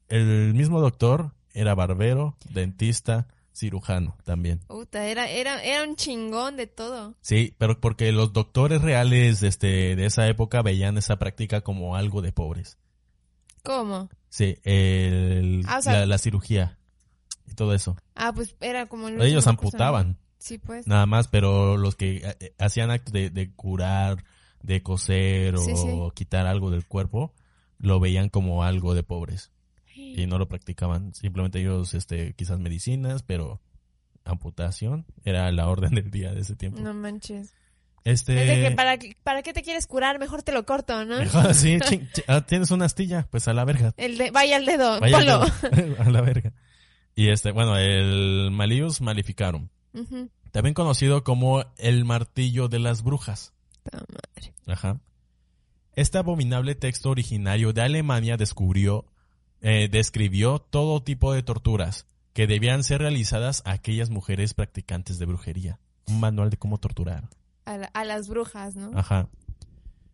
El 0.09 0.55
mismo 0.55 0.81
doctor 0.81 1.33
era 1.55 1.75
barbero, 1.75 2.37
dentista, 2.51 3.27
cirujano 3.55 4.17
también. 4.25 4.61
Era, 4.93 5.29
era, 5.29 5.63
era 5.63 5.85
un 5.89 5.97
chingón 5.97 6.57
de 6.57 6.67
todo. 6.67 7.15
Sí, 7.21 7.55
pero 7.59 7.81
porque 7.81 8.11
los 8.13 8.33
doctores 8.33 8.83
reales 8.83 9.43
este, 9.43 9.95
de 9.97 10.07
esa 10.07 10.27
época 10.29 10.63
veían 10.63 10.97
esa 10.99 11.19
práctica 11.19 11.61
como 11.61 11.97
algo 11.97 12.23
de 12.23 12.33
pobres. 12.33 12.79
¿Cómo? 13.63 14.09
Sí, 14.29 14.57
el, 14.65 15.63
Ah, 15.69 15.79
o 15.79 15.83
sea- 15.83 15.93
la, 16.01 16.07
la 16.07 16.19
cirugía 16.19 16.79
y 17.47 17.55
todo 17.55 17.75
eso. 17.75 17.97
Ah, 18.15 18.33
pues 18.35 18.57
era 18.61 18.87
como 18.87 19.09
el 19.09 19.21
Ellos 19.21 19.47
amputaban, 19.47 20.19
Sí, 20.39 20.59
pues. 20.59 20.87
nada 20.89 21.07
más, 21.07 21.29
pero 21.29 21.77
los 21.77 21.95
que 21.95 22.17
eh, 22.17 22.37
eh, 22.41 22.55
hacían 22.59 22.91
actos 22.91 23.13
de, 23.13 23.31
de 23.31 23.53
curar, 23.55 24.25
de 24.63 24.83
coser 24.83 25.55
o 25.57 25.59
Sí, 25.59 25.77
sí. 25.77 25.89
quitar 26.15 26.47
algo 26.47 26.71
del 26.71 26.87
cuerpo, 26.87 27.33
lo 27.79 28.01
veían 28.01 28.29
como 28.29 28.65
algo 28.65 28.95
de 28.95 29.03
pobres 29.03 29.51
y 29.95 30.27
no 30.27 30.39
lo 30.39 30.49
practicaban. 30.49 31.15
Simplemente 31.15 31.61
ellos, 31.61 31.95
este, 31.95 32.35
quizás 32.35 32.59
medicinas, 32.59 33.23
pero 33.23 33.61
amputación 34.25 35.05
era 35.25 35.51
la 35.53 35.69
orden 35.69 35.95
del 35.95 36.11
día 36.11 36.33
de 36.33 36.41
ese 36.41 36.57
tiempo. 36.57 36.81
No 36.81 36.95
manches. 36.95 37.55
Este, 38.05 38.41
Es 38.43 38.49
de 38.49 38.69
que 38.69 38.75
para, 38.75 38.99
para 39.23 39.43
qué 39.43 39.53
te 39.53 39.63
quieres 39.63 39.87
curar, 39.87 40.19
mejor 40.19 40.43
te 40.43 40.51
lo 40.53 40.65
corto, 40.67 41.05
¿no? 41.05 41.19
Mejor 41.19 41.55
sí, 41.55 41.79
ching, 41.81 42.09
chi- 42.13 42.23
ah, 42.27 42.41
tienes 42.45 42.71
una 42.73 42.85
astilla, 42.87 43.29
pues 43.31 43.47
a 43.47 43.53
la 43.55 43.65
verga. 43.65 43.95
El 43.97 44.19
de, 44.19 44.31
vaya 44.33 44.57
al 44.57 44.67
dedo, 44.67 44.99
Vaya 45.01 45.19
polo. 45.19 45.43
al 45.43 45.71
dedo. 45.71 45.97
a 46.03 46.11
la 46.11 46.21
verga. 46.21 46.53
Y 47.15 47.29
este, 47.29 47.53
bueno, 47.53 47.77
el 47.77 48.51
Malius 48.51 49.01
Maleficarum, 49.03 49.69
Ujú. 49.95 50.31
también 50.51 50.75
conocido 50.75 51.23
como 51.23 51.65
el 51.79 52.05
martillo 52.05 52.69
de 52.69 52.79
las 52.81 53.03
brujas. 53.05 53.53
Madre. 53.93 54.55
Ajá. 54.67 55.01
Este 55.95 56.19
abominable 56.19 56.75
texto 56.75 57.11
originario 57.11 57.73
de 57.73 57.83
Alemania 57.83 58.37
descubrió, 58.37 59.05
eh, 59.63 59.89
describió 59.91 60.59
todo 60.59 61.03
tipo 61.03 61.33
de 61.33 61.43
torturas 61.43 62.07
que 62.35 62.47
debían 62.47 62.85
ser 62.85 63.01
realizadas 63.01 63.63
a 63.65 63.73
aquellas 63.73 64.11
mujeres 64.11 64.53
practicantes 64.55 65.19
de 65.19 65.27
brujería. 65.27 65.79
Un 66.09 66.21
manual 66.21 66.51
de 66.51 66.57
cómo 66.59 66.79
torturar. 66.79 67.29
A, 67.65 67.77
la- 67.79 67.87
a 67.95 68.05
las 68.05 68.29
brujas, 68.29 68.75
¿no? 68.77 68.91
Ajá. 68.99 69.29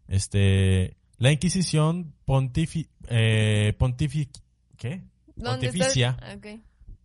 Este, 0.06 0.96
la 1.18 1.32
Inquisición 1.32 2.14
pontifi, 2.24 2.88
eh, 3.08 3.74
pontifi- 3.78 4.28
¿qué? 4.76 5.02
¿Dónde 5.36 5.68
Pontificia? 5.68 6.16
Ok. 6.36 6.46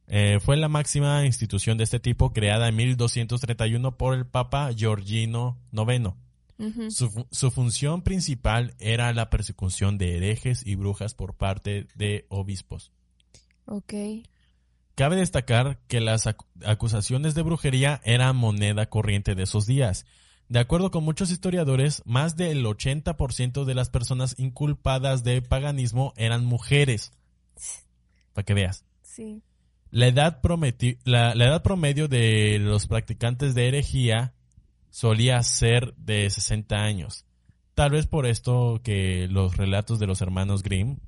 eh, 0.08 0.40
fue 0.42 0.58
la 0.58 0.68
máxima 0.68 1.26
institución 1.26 1.78
de 1.78 1.84
este 1.86 2.00
tipo 2.00 2.34
creada 2.34 2.68
en 2.68 2.76
1231 2.76 3.98
por 3.98 4.16
el 4.16 4.26
Papa 4.26 4.72
Giorgino 4.74 5.58
IX. 5.72 6.14
Su, 6.90 7.26
su 7.32 7.52
función 7.52 8.02
principal 8.02 8.74
era 8.80 9.12
la 9.14 9.30
persecución 9.30 9.98
de 9.98 10.18
herejes 10.18 10.66
y 10.66 10.76
brujas 10.76 11.14
por 11.14 11.36
parte 11.36 11.88
de 11.96 12.26
obispos. 12.30 12.92
Ok. 13.66 13.94
Cabe 14.96 15.16
destacar 15.16 15.80
que 15.88 16.00
las 16.02 16.28
acu- 16.28 16.46
acusaciones 16.66 17.34
de 17.36 17.42
brujería 17.42 18.00
eran 18.04 18.36
moneda 18.36 18.86
corriente 18.90 19.34
de 19.36 19.44
esos 19.44 19.66
días. 19.66 20.06
De 20.50 20.60
acuerdo 20.60 20.92
con 20.92 21.04
muchos 21.04 21.32
historiadores, 21.32 22.04
más 22.06 22.36
del 22.36 22.64
80% 22.66 23.64
de 23.66 23.74
las 23.74 23.90
personas 23.90 24.36
inculpadas 24.38 25.24
de 25.24 25.42
paganismo 25.42 26.14
eran 26.16 26.46
mujeres. 26.46 27.12
Para 28.34 28.46
que 28.46 28.54
veas. 28.54 28.86
Sí. 29.02 29.42
La 29.90 30.08
edad, 30.08 30.40
la, 31.06 31.34
la 31.36 31.46
edad 31.46 31.64
promedio 31.64 32.08
de 32.08 32.60
los 32.60 32.88
practicantes 32.88 33.56
de 33.56 33.68
herejía 33.68 34.34
solía 34.94 35.42
ser 35.42 35.96
de 35.96 36.30
60 36.30 36.76
años. 36.76 37.26
Tal 37.74 37.90
vez 37.90 38.06
por 38.06 38.28
esto 38.28 38.80
que 38.84 39.28
los 39.28 39.58
relatos 39.58 39.98
de 39.98 40.06
los 40.06 40.22
hermanos 40.22 40.62
Grimm 40.62 41.00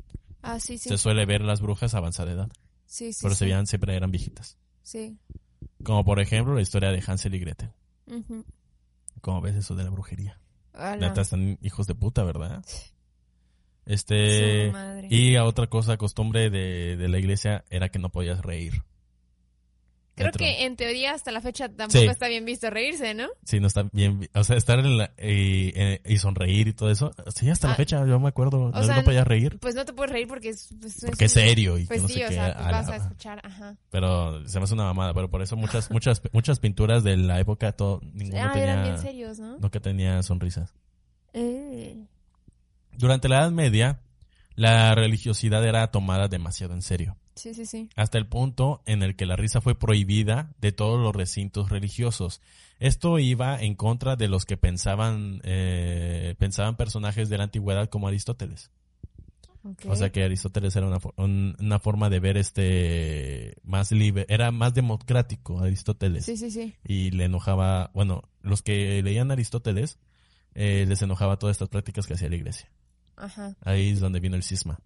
Ah, 0.41 0.59
sí, 0.59 0.79
sí. 0.79 0.89
se 0.89 0.97
suele 0.97 1.25
ver 1.27 1.41
las 1.41 1.61
brujas 1.61 1.93
avanzada 1.93 2.31
edad, 2.31 2.51
Sí, 2.87 3.13
sí. 3.13 3.19
pero 3.21 3.35
se 3.35 3.45
veían 3.45 3.67
siempre 3.67 3.95
eran 3.95 4.09
viejitas. 4.09 4.57
Sí. 4.81 5.19
Como 5.83 6.03
por 6.03 6.19
ejemplo 6.19 6.55
la 6.55 6.61
historia 6.61 6.89
de 6.91 7.03
Hansel 7.05 7.35
y 7.35 7.39
Gretel. 7.39 7.69
¿Cómo 9.21 9.41
ves 9.41 9.55
eso 9.55 9.75
de 9.75 9.83
la 9.83 9.91
brujería? 9.91 10.39
Ala. 10.73 11.07
Neta, 11.09 11.21
están 11.21 11.59
hijos 11.61 11.85
de 11.85 11.93
puta, 11.93 12.23
¿verdad? 12.23 12.65
Este... 13.85 14.71
Y 15.09 15.35
a 15.35 15.43
otra 15.45 15.67
cosa, 15.67 15.97
costumbre 15.97 16.49
de, 16.49 16.97
de 16.97 17.07
la 17.07 17.19
iglesia 17.19 17.63
era 17.69 17.89
que 17.89 17.99
no 17.99 18.09
podías 18.09 18.41
reír. 18.41 18.81
Creo 20.15 20.31
que 20.31 20.63
en 20.65 20.75
teoría 20.77 21.13
hasta 21.13 21.31
la 21.31 21.41
fecha 21.41 21.67
tampoco 21.67 21.99
Sí. 21.99 22.07
está 22.07 22.27
bien 22.29 22.45
visto 22.45 22.69
reírse, 22.69 23.13
¿no? 23.13 23.27
Sí, 23.43 23.59
no 23.59 23.67
está 23.67 23.83
bien. 23.91 24.29
O 24.33 24.43
sea, 24.45 24.55
estar 24.55 24.79
en 24.79 24.97
la, 24.97 25.11
y, 25.17 25.73
eh, 25.75 26.01
y 26.05 26.17
sonreír 26.17 26.69
y 26.69 26.73
todo 26.73 26.89
eso. 26.89 27.11
Sí, 27.35 27.49
hasta 27.49 27.67
la 27.67 27.73
Ah, 27.73 27.75
fecha, 27.77 28.05
yo 28.07 28.17
me 28.19 28.29
acuerdo. 28.29 28.71
No, 28.71 28.83
sea, 28.83 28.95
no 28.97 29.03
podías 29.03 29.27
reír. 29.27 29.59
Pues 29.59 29.75
no 29.75 29.83
te 29.83 29.91
puedes 29.93 30.11
reír 30.13 30.27
porque 30.27 30.49
es... 30.49 30.69
Pues, 30.79 31.03
Porque 31.05 31.25
es 31.25 31.31
serio 31.33 31.77
y 31.77 31.85
Pues 31.85 31.99
que 31.99 32.01
no 32.03 32.07
sí, 32.07 32.13
sé 32.15 32.25
o 32.25 32.29
qué. 32.29 32.33
sea, 32.35 32.53
pues 32.53 32.65
la- 32.65 32.71
vas 32.71 32.89
a 32.89 32.95
escuchar, 32.95 33.41
ajá. 33.43 33.75
Pero 33.89 34.47
se 34.47 34.57
me 34.59 34.63
hace 34.63 34.73
una 34.73 34.85
mamada. 34.85 35.13
Pero 35.13 35.29
por 35.29 35.41
eso 35.41 35.55
muchas, 35.57 35.91
muchas, 35.91 36.21
muchas 36.31 36.59
pinturas 36.59 37.03
de 37.03 37.17
la 37.17 37.39
época, 37.39 37.73
todo, 37.73 37.99
ninguno 38.13 38.41
Ah, 38.41 38.57
eran 38.57 38.83
bien 38.83 38.97
serios, 38.99 39.37
¿no? 39.39 39.57
nunca 39.57 39.79
tenía 39.81 40.23
sonrisas. 40.23 40.73
Eh. 41.33 42.05
Durante 42.93 43.27
la 43.27 43.39
Edad 43.39 43.51
Media, 43.51 43.99
la 44.55 44.95
religiosidad 44.95 45.65
era 45.65 45.87
tomada 45.91 46.29
demasiado 46.29 46.73
en 46.73 46.81
serio. 46.81 47.17
Sí, 47.35 47.53
sí, 47.53 47.65
sí. 47.65 47.89
hasta 47.95 48.17
el 48.17 48.27
punto 48.27 48.81
en 48.85 49.03
el 49.03 49.15
que 49.15 49.25
la 49.25 49.35
risa 49.35 49.59
fue 49.61 49.77
prohibida 49.77 50.53
de 50.61 50.71
todos 50.71 50.99
los 51.01 51.13
recintos 51.15 51.69
religiosos. 51.69 52.41
Esto 52.79 53.19
iba 53.19 53.61
en 53.61 53.75
contra 53.75 54.15
de 54.15 54.27
los 54.27 54.45
que 54.45 54.57
pensaban, 54.57 55.41
eh, 55.43 56.35
pensaban 56.39 56.75
personajes 56.77 57.27
de 57.29 57.37
la 57.37 57.43
antigüedad 57.45 57.89
como 57.89 58.07
Aristóteles. 58.07 58.71
O 59.87 59.95
sea 59.95 60.11
que 60.11 60.23
Aristóteles 60.23 60.75
era 60.75 60.85
una, 60.87 60.99
un- 61.17 61.55
una 61.59 61.79
forma 61.79 62.09
de 62.11 62.19
ver 62.19 62.37
este 62.37 63.55
más 63.63 63.91
libre, 63.91 64.25
era 64.29 64.51
más 64.51 64.73
democrático 64.75 65.59
Aristóteles. 65.59 66.23
Sí, 66.25 66.37
sí, 66.37 66.51
sí. 66.51 66.75
Y 66.83 67.09
le 67.11 67.25
enojaba, 67.25 67.89
bueno, 67.95 68.21
los 68.43 68.61
que 68.61 69.01
leían 69.01 69.31
Aristóteles, 69.31 69.97
eh, 70.53 70.85
les 70.87 71.01
enojaba 71.01 71.39
todas 71.39 71.55
estas 71.55 71.69
prácticas 71.69 72.05
que 72.05 72.13
hacía 72.13 72.29
la 72.29 72.35
iglesia. 72.35 72.69
Ajá. 73.17 73.55
Ahí 73.61 73.89
es 73.89 73.99
donde 73.99 74.19
vino 74.19 74.35
el 74.35 74.43
cisma. 74.43 74.79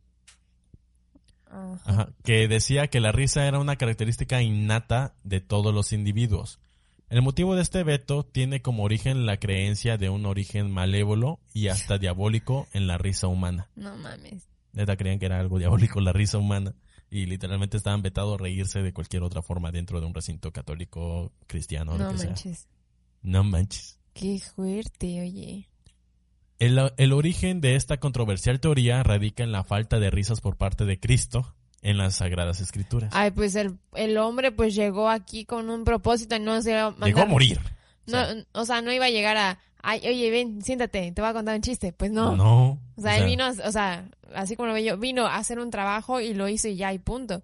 Ajá. 1.49 1.79
Ajá, 1.85 2.09
que 2.23 2.47
decía 2.47 2.87
que 2.87 2.99
la 2.99 3.11
risa 3.11 3.45
era 3.47 3.59
una 3.59 3.75
característica 3.75 4.41
innata 4.41 5.15
de 5.23 5.41
todos 5.41 5.73
los 5.73 5.91
individuos. 5.93 6.59
El 7.09 7.23
motivo 7.23 7.55
de 7.55 7.63
este 7.63 7.83
veto 7.83 8.23
tiene 8.23 8.61
como 8.61 8.83
origen 8.83 9.25
la 9.25 9.37
creencia 9.37 9.97
de 9.97 10.09
un 10.09 10.27
origen 10.27 10.69
malévolo 10.69 11.39
y 11.53 11.67
hasta 11.69 11.97
diabólico 11.99 12.67
en 12.73 12.85
la 12.85 12.97
risa 12.99 13.27
humana. 13.27 13.69
No 13.75 13.97
mames. 13.97 14.47
Neta 14.73 14.95
creían 14.95 15.17
que 15.17 15.25
era 15.25 15.39
algo 15.39 15.57
diabólico 15.57 15.99
la 16.01 16.13
risa 16.13 16.37
humana 16.37 16.75
y 17.09 17.25
literalmente 17.25 17.77
estaban 17.77 18.03
vetados 18.03 18.35
a 18.35 18.43
reírse 18.43 18.83
de 18.83 18.93
cualquier 18.93 19.23
otra 19.23 19.41
forma 19.41 19.71
dentro 19.71 19.99
de 19.99 20.05
un 20.05 20.13
recinto 20.13 20.51
católico, 20.51 21.31
cristiano, 21.47 21.97
No 21.97 22.05
lo 22.05 22.11
que 22.11 22.17
sea. 22.19 22.27
manches. 22.27 22.67
No 23.23 23.43
manches. 23.43 23.97
Qué 24.13 24.39
fuerte, 24.39 25.21
oye. 25.21 25.67
El, 26.59 26.91
el 26.97 27.13
origen 27.13 27.61
de 27.61 27.75
esta 27.75 27.97
controversial 27.97 28.59
teoría 28.59 29.01
radica 29.03 29.43
en 29.43 29.51
la 29.51 29.63
falta 29.63 29.99
de 29.99 30.09
risas 30.11 30.41
por 30.41 30.57
parte 30.57 30.85
de 30.85 30.99
Cristo 30.99 31.55
en 31.81 31.97
las 31.97 32.15
Sagradas 32.17 32.59
Escrituras. 32.59 33.11
Ay, 33.13 33.31
pues 33.31 33.55
el, 33.55 33.77
el 33.95 34.17
hombre 34.17 34.51
pues 34.51 34.75
llegó 34.75 35.09
aquí 35.09 35.45
con 35.45 35.69
un 35.69 35.85
propósito 35.85 36.35
y 36.35 36.39
no 36.39 36.61
se 36.61 36.71
iba 36.71 36.87
a 36.87 36.91
mandar- 36.91 37.07
Llegó 37.07 37.21
a 37.21 37.25
morir. 37.25 37.59
No, 38.07 38.17
o 38.53 38.65
sea, 38.65 38.81
no 38.81 38.91
iba 38.91 39.05
a 39.05 39.09
llegar 39.09 39.37
a, 39.37 39.59
ay, 39.81 40.01
oye, 40.05 40.29
ven, 40.31 40.61
siéntate, 40.61 41.11
te 41.11 41.21
voy 41.21 41.29
a 41.29 41.33
contar 41.33 41.55
un 41.55 41.61
chiste. 41.61 41.93
Pues 41.93 42.11
no. 42.11 42.35
No. 42.35 42.79
O 42.97 43.01
sea, 43.01 43.17
él 43.17 43.25
vino, 43.27 43.47
o 43.47 43.71
sea, 43.71 44.09
así 44.35 44.55
como 44.57 44.67
lo 44.67 44.73
veo 44.73 44.83
yo, 44.83 44.97
vino 44.97 45.27
a 45.27 45.37
hacer 45.37 45.59
un 45.59 45.69
trabajo 45.71 46.19
y 46.19 46.33
lo 46.33 46.49
hizo 46.49 46.67
y 46.67 46.75
ya, 46.75 46.91
y 46.91 46.99
punto. 46.99 47.43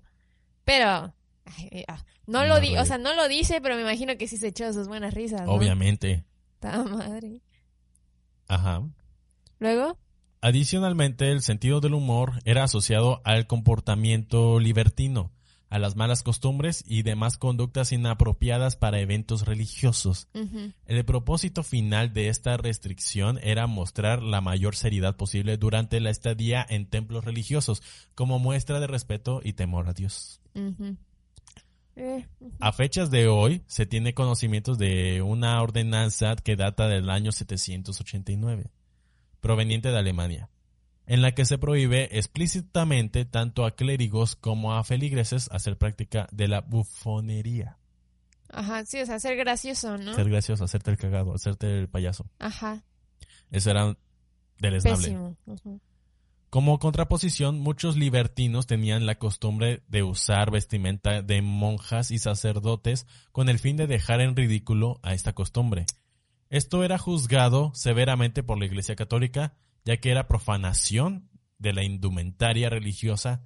Pero, 0.66 1.14
ay, 1.46 1.70
eh, 1.72 1.86
ah, 1.88 2.04
no 2.28 2.40
No 2.42 2.48
lo 2.48 2.60
di, 2.60 2.76
o 2.76 2.86
sea, 2.86 2.98
no 2.98 3.14
lo 3.14 3.28
dice, 3.30 3.62
pero 3.62 3.76
me 3.76 3.82
imagino 3.82 4.18
que 4.18 4.28
sí 4.28 4.36
se 4.38 4.48
echó 4.48 4.74
sus 4.74 4.88
buenas 4.90 5.14
risas, 5.14 5.44
¿no? 5.46 5.52
Obviamente. 5.54 6.26
Ta 6.60 6.84
madre. 6.84 7.42
Ajá. 8.48 8.82
Luego, 9.60 9.98
Adicionalmente, 10.46 11.32
el 11.32 11.42
sentido 11.42 11.82
del 11.82 11.96
humor 11.96 12.34
era 12.46 12.66
asociado 12.66 13.20
al 13.24 13.48
comportamiento 13.48 14.60
libertino, 14.60 15.32
a 15.70 15.80
las 15.80 15.96
malas 15.96 16.22
costumbres 16.22 16.84
y 16.88 17.02
demás 17.02 17.40
conductas 17.40 17.92
inapropiadas 17.92 18.76
para 18.76 19.00
eventos 19.00 19.48
religiosos. 19.48 20.28
El 20.86 21.04
propósito 21.04 21.64
final 21.64 22.14
de 22.14 22.28
esta 22.30 22.58
restricción 22.58 23.40
era 23.42 23.66
mostrar 23.66 24.22
la 24.22 24.40
mayor 24.40 24.76
seriedad 24.76 25.16
posible 25.16 25.58
durante 25.58 26.00
la 26.00 26.12
estadía 26.12 26.64
en 26.70 26.86
templos 26.86 27.26
religiosos, 27.26 27.82
como 28.14 28.38
muestra 28.38 28.80
de 28.80 28.86
respeto 28.86 29.42
y 29.44 29.54
temor 29.54 29.90
a 29.90 29.94
Dios. 29.94 30.42
Eh, 31.96 32.28
A 32.60 32.72
fechas 32.72 33.10
de 33.10 33.28
hoy 33.30 33.64
se 33.66 33.86
tiene 33.88 34.14
conocimientos 34.14 34.78
de 34.78 35.22
una 35.24 35.60
ordenanza 35.62 36.36
que 36.36 36.56
data 36.56 36.88
del 36.88 37.10
año 37.10 37.32
789, 37.32 38.70
proveniente 39.46 39.92
de 39.92 40.00
Alemania, 40.00 40.50
en 41.06 41.22
la 41.22 41.36
que 41.36 41.46
se 41.46 41.60
prohíbe 41.60 42.18
explícitamente 42.18 43.26
tanto 43.26 43.64
a 43.64 43.76
clérigos 43.76 44.36
como 44.36 44.74
a 44.74 44.84
feligreses 44.84 45.50
hacer 45.52 45.78
práctica 45.78 46.28
de 46.32 46.48
la 46.48 46.62
bufonería. 46.62 47.78
Ajá, 48.50 48.84
sí, 48.86 49.00
o 49.02 49.06
sea, 49.06 49.20
ser 49.20 49.38
gracioso, 49.38 50.00
¿no? 50.00 50.16
Ser 50.16 50.32
gracioso, 50.32 50.64
hacerte 50.64 50.90
el 50.90 50.98
cagado, 50.98 51.36
hacerte 51.36 51.78
el 51.78 51.88
payaso. 51.88 52.26
Ajá, 52.40 52.84
Eso 53.52 53.70
era 53.70 53.96
deleznable. 54.58 55.36
Como 56.50 56.80
contraposición, 56.80 57.60
muchos 57.60 57.98
libertinos 57.98 58.66
tenían 58.66 59.06
la 59.06 59.20
costumbre 59.20 59.84
de 59.88 60.02
usar 60.02 60.50
vestimenta 60.50 61.22
de 61.22 61.44
monjas 61.44 62.10
y 62.10 62.18
sacerdotes 62.18 63.06
con 63.32 63.50
el 63.50 63.60
fin 63.60 63.78
de 63.78 63.86
dejar 63.86 64.22
en 64.22 64.36
ridículo 64.36 65.00
a 65.04 65.14
esta 65.14 65.34
costumbre. 65.34 65.86
Esto 66.56 66.84
era 66.84 66.98
juzgado 66.98 67.72
severamente 67.74 68.42
por 68.44 68.58
la 68.58 68.66
Iglesia 68.66 68.96
Católica, 68.96 69.58
ya 69.84 69.98
que 69.98 70.10
era 70.12 70.28
profanación 70.28 71.30
de 71.58 71.74
la 71.74 71.84
indumentaria 71.84 72.70
religiosa 72.70 73.44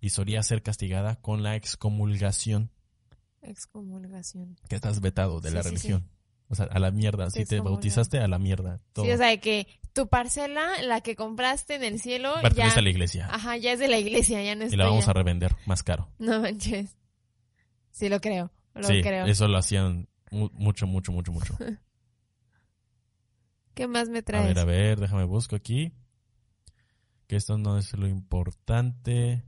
y 0.00 0.10
solía 0.10 0.42
ser 0.42 0.62
castigada 0.62 1.20
con 1.20 1.42
la 1.42 1.56
excomulgación, 1.56 2.70
Excomulgación. 3.42 4.56
que 4.68 4.76
estás 4.76 5.00
vetado 5.00 5.40
de 5.40 5.48
Sí, 5.50 5.54
la 5.56 5.62
sí, 5.62 5.68
religión. 5.70 6.08
O 6.48 6.54
sea, 6.54 6.66
a 6.66 6.78
la 6.78 6.90
mierda. 6.90 7.30
Si 7.30 7.44
te 7.44 7.60
bautizaste, 7.60 8.18
a 8.20 8.28
la 8.28 8.38
mierda. 8.38 8.80
Todo. 8.92 9.06
Sí, 9.06 9.10
o 9.10 9.16
sea, 9.16 9.36
que 9.40 9.66
tu 9.92 10.08
parcela, 10.08 10.82
la 10.82 11.00
que 11.00 11.16
compraste 11.16 11.74
en 11.74 11.82
el 11.84 11.98
cielo, 12.00 12.34
ya... 12.36 12.42
Pertenece 12.42 12.78
a 12.78 12.82
la 12.82 12.90
iglesia. 12.90 13.28
Ajá, 13.30 13.56
ya 13.56 13.72
es 13.72 13.78
de 13.80 13.88
la 13.88 13.98
iglesia, 13.98 14.42
ya 14.42 14.54
no 14.54 14.64
es 14.64 14.72
y 14.72 14.76
la 14.76 14.86
vamos 14.86 15.08
a 15.08 15.12
revender 15.12 15.56
más 15.66 15.82
caro. 15.82 16.08
No 16.18 16.40
manches. 16.40 16.96
Sí, 17.90 18.08
lo 18.08 18.20
creo. 18.20 18.52
Lo 18.74 18.84
sí, 18.86 19.00
creo. 19.02 19.26
eso 19.26 19.48
lo 19.48 19.58
hacían 19.58 20.08
mu- 20.30 20.50
mucho, 20.52 20.86
mucho, 20.86 21.10
mucho, 21.10 21.32
mucho. 21.32 21.56
¿Qué 23.74 23.86
más 23.86 24.08
me 24.08 24.18
A 24.18 24.22
traes? 24.22 24.46
ver, 24.46 24.58
a 24.58 24.64
ver, 24.64 25.00
déjame 25.00 25.24
busco 25.24 25.56
aquí. 25.56 25.92
Que 27.26 27.36
esto 27.36 27.56
no 27.58 27.78
es 27.78 27.92
lo 27.94 28.06
importante. 28.06 29.44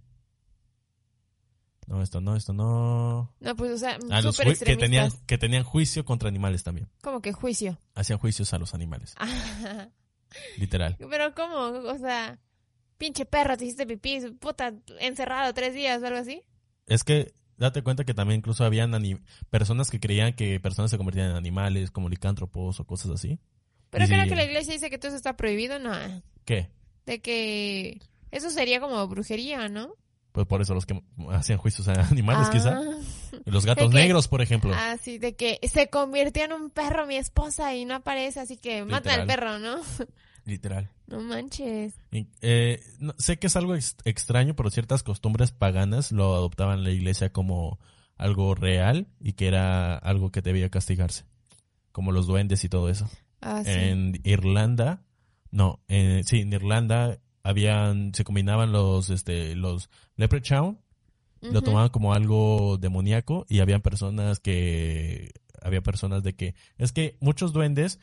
No, 1.87 2.03
esto 2.03 2.21
no, 2.23 2.35
esto 2.35 2.55
no. 2.55 3.35
No, 3.41 3.57
pues, 3.57 3.73
o 3.73 3.79
sea, 3.79 3.99
Ah, 4.11 4.23
los 4.23 4.39
que 4.39 4.77
tenían, 4.77 5.11
que 5.27 5.37
tenían 5.37 5.65
juicio 5.65 6.05
contra 6.07 6.29
animales 6.31 6.63
también. 6.63 6.89
Como 7.03 7.21
que 7.21 7.33
juicio. 7.35 7.79
Hacían 7.95 8.19
juicios 8.19 8.55
a 8.55 8.59
los 8.59 8.73
animales, 8.73 9.15
literal. 10.59 10.97
Pero 10.99 11.35
¿cómo? 11.35 11.57
O 11.91 11.99
sea, 11.99 12.39
pinche 12.97 13.27
perro, 13.27 13.57
te 13.59 13.67
hiciste 13.67 13.87
pipí, 13.87 14.19
puta, 14.41 14.73
encerrado 15.01 15.53
tres 15.53 15.75
días 15.75 16.03
o 16.03 16.07
algo 16.07 16.19
así. 16.21 16.43
Es 16.87 17.05
que 17.05 17.35
date 17.59 17.83
cuenta 17.83 18.05
que 18.05 18.15
también 18.15 18.39
incluso 18.39 18.65
habían 18.65 18.93
personas 19.51 19.91
que 19.91 20.01
creían 20.01 20.33
que 20.35 20.59
personas 20.61 20.91
se 20.91 20.97
convertían 20.97 21.31
en 21.31 21.37
animales, 21.37 21.91
como 21.91 22.09
licántropos 22.09 22.81
o 22.81 22.87
cosas 22.87 23.11
así. 23.13 23.39
Pero 23.95 24.07
creo 24.07 24.25
que 24.29 24.37
la 24.37 24.45
iglesia 24.45 24.73
dice 24.75 24.91
que 24.91 24.99
todo 24.99 25.09
eso 25.09 25.17
está 25.17 25.37
prohibido, 25.37 25.79
no. 25.79 25.93
¿Qué? 26.45 26.69
De 27.07 27.21
que 27.21 28.01
eso 28.31 28.51
sería 28.51 28.81
como 28.81 29.07
brujería, 29.09 29.69
¿no? 29.69 29.95
Pues 30.33 30.47
por 30.47 30.61
eso 30.61 30.75
los 30.75 30.85
que 30.85 31.01
hacían 31.31 31.59
juicios 31.59 31.87
a 31.87 31.93
animales, 32.09 32.49
Ah. 32.49 32.51
quizá. 32.53 32.81
Los 33.45 33.65
gatos 33.65 33.89
que- 33.91 33.97
negros, 33.97 34.27
por 34.29 34.43
ejemplo. 34.43 34.73
Ah, 34.75 34.97
sí, 35.01 35.19
de 35.19 35.37
que 35.37 35.61
se 35.63 35.89
convirtió 35.91 36.45
en 36.45 36.53
un 36.53 36.71
perro 36.71 37.07
mi 37.07 37.17
esposa 37.17 37.75
y 37.75 37.85
no 37.85 37.95
aparece, 37.95 38.41
así 38.41 38.57
que 38.57 38.85
mata 38.85 39.15
al 39.15 39.27
perro, 39.27 39.59
¿no? 39.61 39.77
Literal. 40.45 40.91
No 41.07 41.21
manches. 41.21 41.95
Y, 42.11 42.27
eh, 42.43 42.83
no- 42.99 43.15
sé 43.17 43.39
que 43.39 43.47
es 43.47 43.57
algo 43.57 43.75
ex- 43.77 43.97
extraño, 44.05 44.55
pero 44.57 44.71
ciertas 44.71 45.03
costumbres 45.03 45.53
paganas 45.53 46.11
lo 46.13 46.35
adoptaban 46.35 46.83
la 46.85 46.91
iglesia 46.91 47.33
como 47.33 47.79
algo 48.19 48.55
real 48.55 49.07
y 49.21 49.33
que 49.35 49.47
era 49.47 49.97
algo 49.97 50.31
que 50.33 50.43
debía 50.43 50.69
castigarse. 50.69 51.25
Como 51.93 52.11
los 52.13 52.27
duendes 52.27 52.65
y 52.65 52.69
todo 52.69 52.89
eso. 52.89 53.09
Ah, 53.45 53.63
sí. 53.63 53.71
En 53.71 54.21
Irlanda, 54.25 55.03
no, 55.51 55.81
en, 55.87 56.25
sí, 56.25 56.41
en 56.41 56.53
Irlanda 56.53 57.21
habían, 57.43 58.15
se 58.15 58.25
combinaban 58.25 58.73
los, 58.73 59.11
este, 59.11 59.55
los 59.55 59.91
leprechaun, 60.17 60.81
lo 61.43 61.61
tomaban 61.61 61.91
como 61.91 62.15
algo 62.15 62.79
demoníaco 62.79 63.45
y 63.51 63.61
habían 63.61 63.83
personas 63.83 64.41
que, 64.41 65.31
había 65.61 65.83
personas 65.83 66.23
de 66.23 66.35
que, 66.35 66.55
es 66.79 66.93
que 66.93 67.19
muchos 67.21 67.53
duendes 67.53 68.01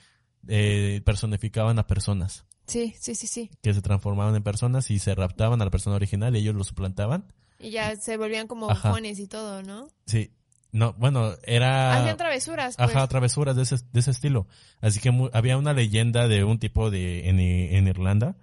eh, 0.47 1.01
personificaban 1.03 1.79
a 1.79 1.87
personas, 1.87 2.45
Sí, 2.67 2.93
sí, 2.99 3.15
sí, 3.15 3.25
sí. 3.25 3.49
que 3.63 3.73
se 3.73 3.81
transformaban 3.81 4.35
en 4.35 4.43
personas 4.43 4.91
y 4.91 4.99
se 4.99 5.15
raptaban 5.15 5.59
a 5.61 5.65
la 5.65 5.71
persona 5.71 5.95
original 5.95 6.35
y 6.35 6.39
ellos 6.39 6.53
lo 6.53 6.63
suplantaban. 6.63 7.33
Y 7.59 7.71
ya 7.71 7.95
se 7.95 8.15
volvían 8.15 8.47
como 8.47 8.67
bufones 8.67 9.19
y 9.19 9.27
todo, 9.27 9.63
¿no? 9.63 9.87
Sí, 10.05 10.31
no, 10.71 10.93
bueno, 10.93 11.33
era... 11.43 11.99
Hacían 12.01 12.17
travesuras, 12.17 12.75
pues. 12.77 12.89
Ajá, 12.89 13.07
travesuras 13.07 13.55
de 13.55 13.63
ese, 13.63 13.77
de 13.91 13.99
ese 13.99 14.11
estilo. 14.11 14.47
Así 14.79 14.99
que 14.99 15.11
mu- 15.11 15.29
había 15.33 15.57
una 15.57 15.73
leyenda 15.73 16.27
de 16.27 16.43
un 16.43 16.59
tipo 16.59 16.89
de 16.91 17.27
en, 17.29 17.39
en 17.39 17.87
Irlanda 17.87 18.37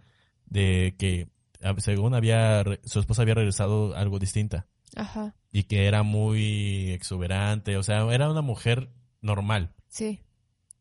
de 0.47 0.95
que 0.99 1.29
a- 1.63 1.79
según 1.81 2.15
había 2.15 2.65
su 2.85 3.01
esposa 3.01 3.23
había 3.23 3.35
regresado 3.35 3.97
algo 3.97 4.19
distinta 4.19 4.67
Ajá, 4.97 5.35
y 5.53 5.65
que 5.65 5.87
era 5.87 6.03
muy 6.03 6.91
exuberante, 6.93 7.77
o 7.77 7.83
sea, 7.83 8.03
era 8.13 8.31
una 8.31 8.43
mujer 8.43 8.91
normal 9.21 9.75
sí. 9.89 10.21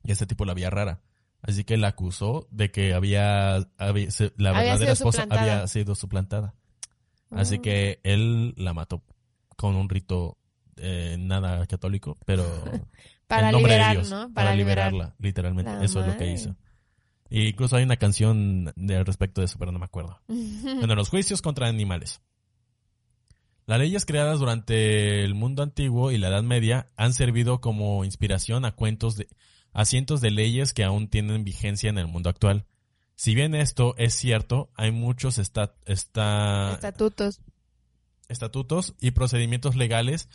y 0.04 0.12
este 0.12 0.26
tipo 0.26 0.46
la 0.46 0.52
había 0.54 0.70
rara. 0.70 1.02
Así 1.42 1.64
que 1.64 1.78
la 1.78 1.90
acusó 1.90 2.48
de 2.52 2.72
que 2.72 2.94
había, 2.94 3.58
había- 3.78 4.12
se- 4.12 4.34
la 4.38 4.50
Había 4.52 4.62
verdadera 4.74 4.92
esposa 4.94 5.22
suplantada. 5.24 5.54
había 5.54 5.68
sido 5.68 5.96
suplantada. 5.96 6.56
Así 7.32 7.56
Ah. 7.56 7.62
que 7.62 8.00
él 8.04 8.54
la 8.58 8.74
mató 8.74 9.04
con 9.56 9.76
un 9.76 9.88
rito 9.90 10.38
eh, 10.78 11.16
nada 11.20 11.66
católico, 11.68 12.18
pero 12.26 12.44
Para 13.28 13.48
en 13.48 13.54
nombre 13.54 13.74
liberar, 13.74 13.96
de 13.96 14.02
Dios, 14.02 14.10
¿no? 14.12 14.34
Para, 14.34 14.56
liberar. 14.56 14.92
liberarla, 14.94 15.16
literalmente. 15.20 15.72
Eso 15.86 16.02
es 16.02 16.08
lo 16.08 16.18
que 16.18 16.32
hizo. 16.32 16.56
Y 17.30 17.48
incluso 17.50 17.76
hay 17.76 17.84
una 17.84 17.98
canción 17.98 18.74
al 18.78 19.06
respecto 19.06 19.42
de 19.42 19.46
eso, 19.46 19.58
pero 19.60 19.72
no 19.74 19.80
me 19.80 19.86
acuerdo. 19.86 20.22
Bueno, 20.28 20.96
los 20.96 21.10
juicios 21.10 21.42
contra 21.42 21.68
animales. 21.68 22.22
Las 23.66 23.80
leyes 23.80 24.06
creadas 24.06 24.40
durante 24.40 25.24
el 25.26 25.36
mundo 25.36 25.62
antiguo 25.62 26.12
y 26.12 26.18
la 26.18 26.30
Edad 26.30 26.44
Media 26.44 26.90
han 26.96 27.14
servido 27.14 27.60
como 27.60 28.06
inspiración 28.06 28.64
a 28.64 28.72
cuentos 28.72 29.18
de, 29.18 29.28
a 29.74 29.84
cientos 29.84 30.22
de 30.22 30.32
leyes 30.32 30.74
que 30.74 30.86
aún 30.86 31.10
tienen 31.10 31.44
vigencia 31.44 31.90
en 31.90 31.98
el 31.98 32.08
mundo 32.08 32.30
actual. 32.30 32.66
Si 33.16 33.36
bien 33.36 33.56
esto 33.56 33.94
es 33.98 34.14
cierto, 34.14 34.70
hay 34.76 34.92
muchos 34.92 35.38
esta- 35.38 35.76
esta- 35.86 36.74
Estatutos. 36.76 37.42
estatutos 38.30 38.96
y 39.02 39.12
procedimientos 39.12 39.76
legales 39.76 40.30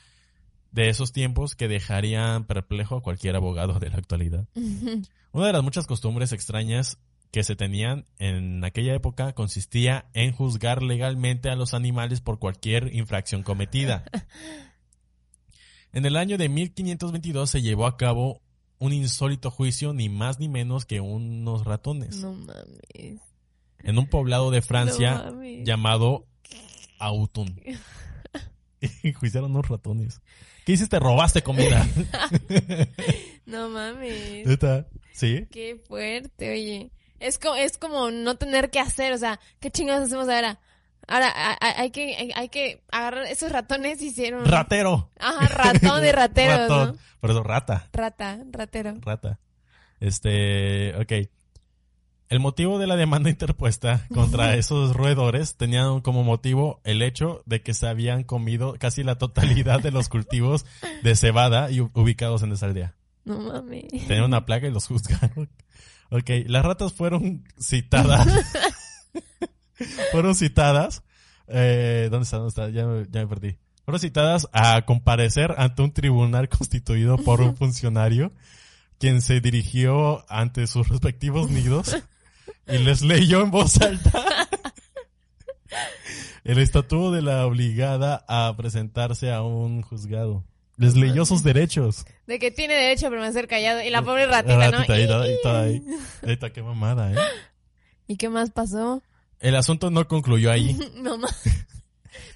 de 0.72 0.88
esos 0.88 1.12
tiempos 1.12 1.54
que 1.54 1.68
dejarían 1.68 2.44
perplejo 2.44 2.96
a 2.96 3.02
cualquier 3.02 3.36
abogado 3.36 3.78
de 3.78 3.90
la 3.90 3.96
actualidad. 3.96 4.46
Una 5.32 5.46
de 5.46 5.52
las 5.52 5.62
muchas 5.62 5.86
costumbres 5.86 6.32
extrañas 6.32 6.98
que 7.30 7.44
se 7.44 7.56
tenían 7.56 8.04
en 8.18 8.62
aquella 8.64 8.94
época 8.94 9.32
consistía 9.32 10.06
en 10.12 10.32
juzgar 10.32 10.82
legalmente 10.82 11.48
a 11.48 11.56
los 11.56 11.72
animales 11.72 12.20
por 12.20 12.38
cualquier 12.38 12.94
infracción 12.94 13.42
cometida. 13.42 14.04
En 15.94 16.06
el 16.06 16.16
año 16.16 16.38
de 16.38 16.48
1522 16.48 17.50
se 17.50 17.60
llevó 17.60 17.86
a 17.86 17.98
cabo 17.98 18.40
un 18.78 18.94
insólito 18.94 19.50
juicio 19.50 19.92
ni 19.92 20.08
más 20.08 20.38
ni 20.38 20.48
menos 20.48 20.86
que 20.86 21.02
unos 21.02 21.66
ratones 21.66 22.16
No 22.16 22.32
mames. 22.32 23.20
en 23.80 23.98
un 23.98 24.06
poblado 24.06 24.50
de 24.50 24.62
Francia 24.62 25.30
No 25.30 25.42
llamado 25.64 26.26
Autun. 26.98 27.60
Juiciaron 29.20 29.50
unos 29.50 29.68
ratones. 29.68 30.22
¿Qué 30.64 30.72
hiciste? 30.72 30.98
Robaste 30.98 31.42
comida. 31.42 31.86
No 33.44 33.68
mames. 33.68 34.46
¿Neta? 34.46 34.86
¿Sí? 35.12 35.46
Qué 35.50 35.76
fuerte, 35.86 36.52
oye. 36.52 36.90
Es 37.18 37.38
como, 37.38 37.56
es 37.56 37.76
como 37.76 38.10
no 38.10 38.36
tener 38.36 38.70
que 38.70 38.80
hacer, 38.80 39.12
o 39.12 39.18
sea, 39.18 39.38
¿qué 39.60 39.70
chingados 39.70 40.06
hacemos 40.06 40.28
ahora? 40.28 40.58
Ahora 41.06 41.58
hay 41.60 41.90
que, 41.90 42.16
hay, 42.16 42.30
hay 42.34 42.48
que 42.48 42.82
agarrar 42.90 43.26
esos 43.26 43.50
ratones 43.52 44.00
hicieron... 44.00 44.44
Ratero. 44.46 45.10
Ajá, 45.18 45.48
ratón 45.48 46.00
de 46.00 46.10
eso, 47.30 47.42
rata. 47.42 47.88
Rata, 47.92 48.38
ratero. 48.50 48.94
Rata. 49.00 49.38
Este, 50.00 50.96
ok. 50.96 51.28
El 52.32 52.40
motivo 52.40 52.78
de 52.78 52.86
la 52.86 52.96
demanda 52.96 53.28
interpuesta 53.30 54.06
contra 54.14 54.56
esos 54.56 54.96
roedores 54.96 55.56
tenían 55.58 56.00
como 56.00 56.24
motivo 56.24 56.80
el 56.82 57.02
hecho 57.02 57.42
de 57.44 57.60
que 57.60 57.74
se 57.74 57.86
habían 57.86 58.24
comido 58.24 58.74
casi 58.78 59.02
la 59.02 59.18
totalidad 59.18 59.80
de 59.80 59.90
los 59.90 60.08
cultivos 60.08 60.64
de 61.02 61.14
cebada 61.14 61.70
y 61.70 61.80
ubicados 61.80 62.42
en 62.42 62.52
esa 62.52 62.64
aldea. 62.64 62.94
No 63.26 63.38
mames. 63.38 63.84
Tenían 63.90 64.24
una 64.24 64.46
plaga 64.46 64.66
y 64.66 64.72
los 64.72 64.86
juzgaron. 64.86 65.50
Ok, 66.14 66.28
las 66.46 66.62
ratas 66.62 66.92
fueron 66.92 67.42
citadas. 67.58 68.28
fueron 70.12 70.34
citadas. 70.34 71.02
Eh, 71.48 72.08
¿Dónde 72.10 72.24
está? 72.24 72.36
¿Dónde 72.36 72.48
está? 72.50 72.68
Ya, 72.68 72.86
ya 73.10 73.20
me 73.20 73.26
perdí. 73.26 73.56
Fueron 73.86 73.98
citadas 73.98 74.46
a 74.52 74.82
comparecer 74.82 75.54
ante 75.56 75.80
un 75.80 75.92
tribunal 75.92 76.50
constituido 76.50 77.16
por 77.16 77.40
un 77.40 77.56
funcionario 77.56 78.30
quien 78.98 79.22
se 79.22 79.40
dirigió 79.40 80.24
ante 80.30 80.66
sus 80.66 80.88
respectivos 80.88 81.50
nidos 81.50 81.96
y 82.68 82.78
les 82.78 83.02
leyó 83.02 83.42
en 83.42 83.50
voz 83.50 83.80
alta 83.80 84.24
el 86.44 86.58
estatuto 86.58 87.12
de 87.12 87.22
la 87.22 87.46
obligada 87.46 88.24
a 88.28 88.54
presentarse 88.56 89.32
a 89.32 89.42
un 89.42 89.82
juzgado. 89.82 90.44
Les 90.76 90.96
leyó 90.96 91.24
sus 91.24 91.42
derechos. 91.44 92.04
De 92.26 92.38
que 92.38 92.50
tiene 92.50 92.74
derecho 92.74 93.06
a 93.06 93.10
permanecer 93.10 93.46
callado. 93.46 93.82
Y 93.82 93.90
la 93.90 94.02
pobre 94.02 94.26
ratita, 94.26 94.56
La 94.56 94.70
¿no? 94.70 94.78
ratita 94.78 94.94
ahí, 95.22 95.36
toda 95.42 95.60
ahí. 95.62 95.82
Ahí 96.26 96.32
está, 96.32 96.50
qué 96.52 96.62
mamada, 96.62 97.12
¿eh? 97.12 97.16
¿Y 98.08 98.16
qué 98.16 98.28
más 98.28 98.50
pasó? 98.50 99.02
El 99.38 99.54
asunto 99.54 99.90
no 99.90 100.08
concluyó 100.08 100.50
ahí. 100.50 100.76
No 100.96 101.18
ma- 101.18 101.28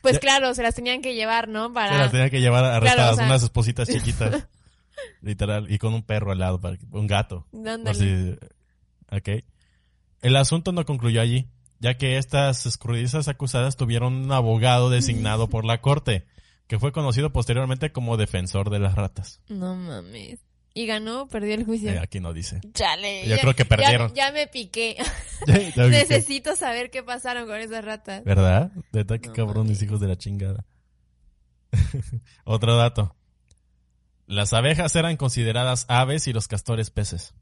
Pues 0.03 0.15
Ya- 0.15 0.21
claro, 0.21 0.55
se 0.55 0.63
las 0.63 0.75
tenían 0.77 1.03
que 1.03 1.15
llevar, 1.15 1.49
¿no? 1.49 1.69
Se 1.69 1.75
Para... 1.75 1.99
las 1.99 2.13
tenía 2.13 2.31
que 2.31 2.41
llevar 2.41 2.65
arrestadas, 2.65 3.15
o 3.15 3.17
sea- 3.17 3.27
unas 3.27 3.43
espositas 3.43 3.89
chiquitas. 3.89 4.47
Literal. 5.23 5.71
Y 5.71 5.79
con 5.79 5.95
un 5.95 6.03
perro 6.03 6.31
al 6.31 6.39
lado, 6.39 6.61
para 6.61 6.77
un 6.93 7.07
gato. 7.09 7.47
Por 7.51 7.95
si- 7.97 8.37
ok. 9.11 9.43
El 10.27 10.35
asunto 10.35 10.73
no 10.73 10.85
concluyó 10.85 11.21
allí, 11.21 11.49
ya 11.79 11.97
que 11.97 12.19
estas 12.19 12.67
escurridizas 12.67 13.29
acusadas 13.29 13.77
tuvieron 13.77 14.13
un 14.15 14.33
abogado 14.33 14.91
designado 14.91 15.49
por 15.49 15.65
la 15.65 15.81
corte, 15.81 16.27
que 16.67 16.81
fue 16.81 16.91
conocido 16.91 17.33
posteriormente 17.33 17.93
como 17.93 18.17
defensor 18.17 18.71
de 18.71 18.81
las 18.81 18.97
ratas. 18.97 19.41
No 19.49 19.77
mames. 19.77 20.41
¿Y 20.75 20.87
ganó 20.87 21.23
o 21.23 21.29
perdió 21.29 21.55
el 21.55 21.65
juicio? 21.65 21.91
Eh, 21.93 21.99
aquí 22.01 22.19
no 22.19 22.33
dice. 22.33 22.61
Chale. 22.75 23.23
Yo 23.29 23.37
ya- 23.37 23.41
creo 23.41 23.55
que 23.55 23.65
perdieron. 23.65 24.13
Ya, 24.15 24.33
me 24.33 24.49
piqué. 24.49 24.97
Ya 25.77 25.87
Necesito 25.87 26.57
saber 26.57 26.91
qué 26.91 27.05
pasaron 27.05 27.47
con 27.47 27.57
esas 27.59 27.85
ratas. 27.85 28.25
¿Verdad? 28.25 28.73
De 28.91 29.05
verdad 29.05 29.21
que 29.21 29.29
No 29.29 29.35
cabrones 29.35 29.65
mames. 29.77 29.83
hijos 29.83 30.01
de 30.01 30.09
la 30.09 30.17
chingada. 30.19 30.65
Otro 32.45 32.77
dato. 32.77 33.15
Las 34.27 34.53
abejas 34.53 34.97
eran 34.97 35.17
consideradas 35.17 35.87
aves 35.89 36.27
y 36.27 36.33
los 36.33 36.49
castores 36.49 36.91
peces. 36.91 37.33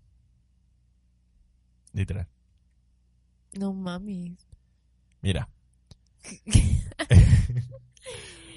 Literal. 1.95 2.29
No 3.59 3.73
mames. 3.73 4.33
Mira. 5.23 5.49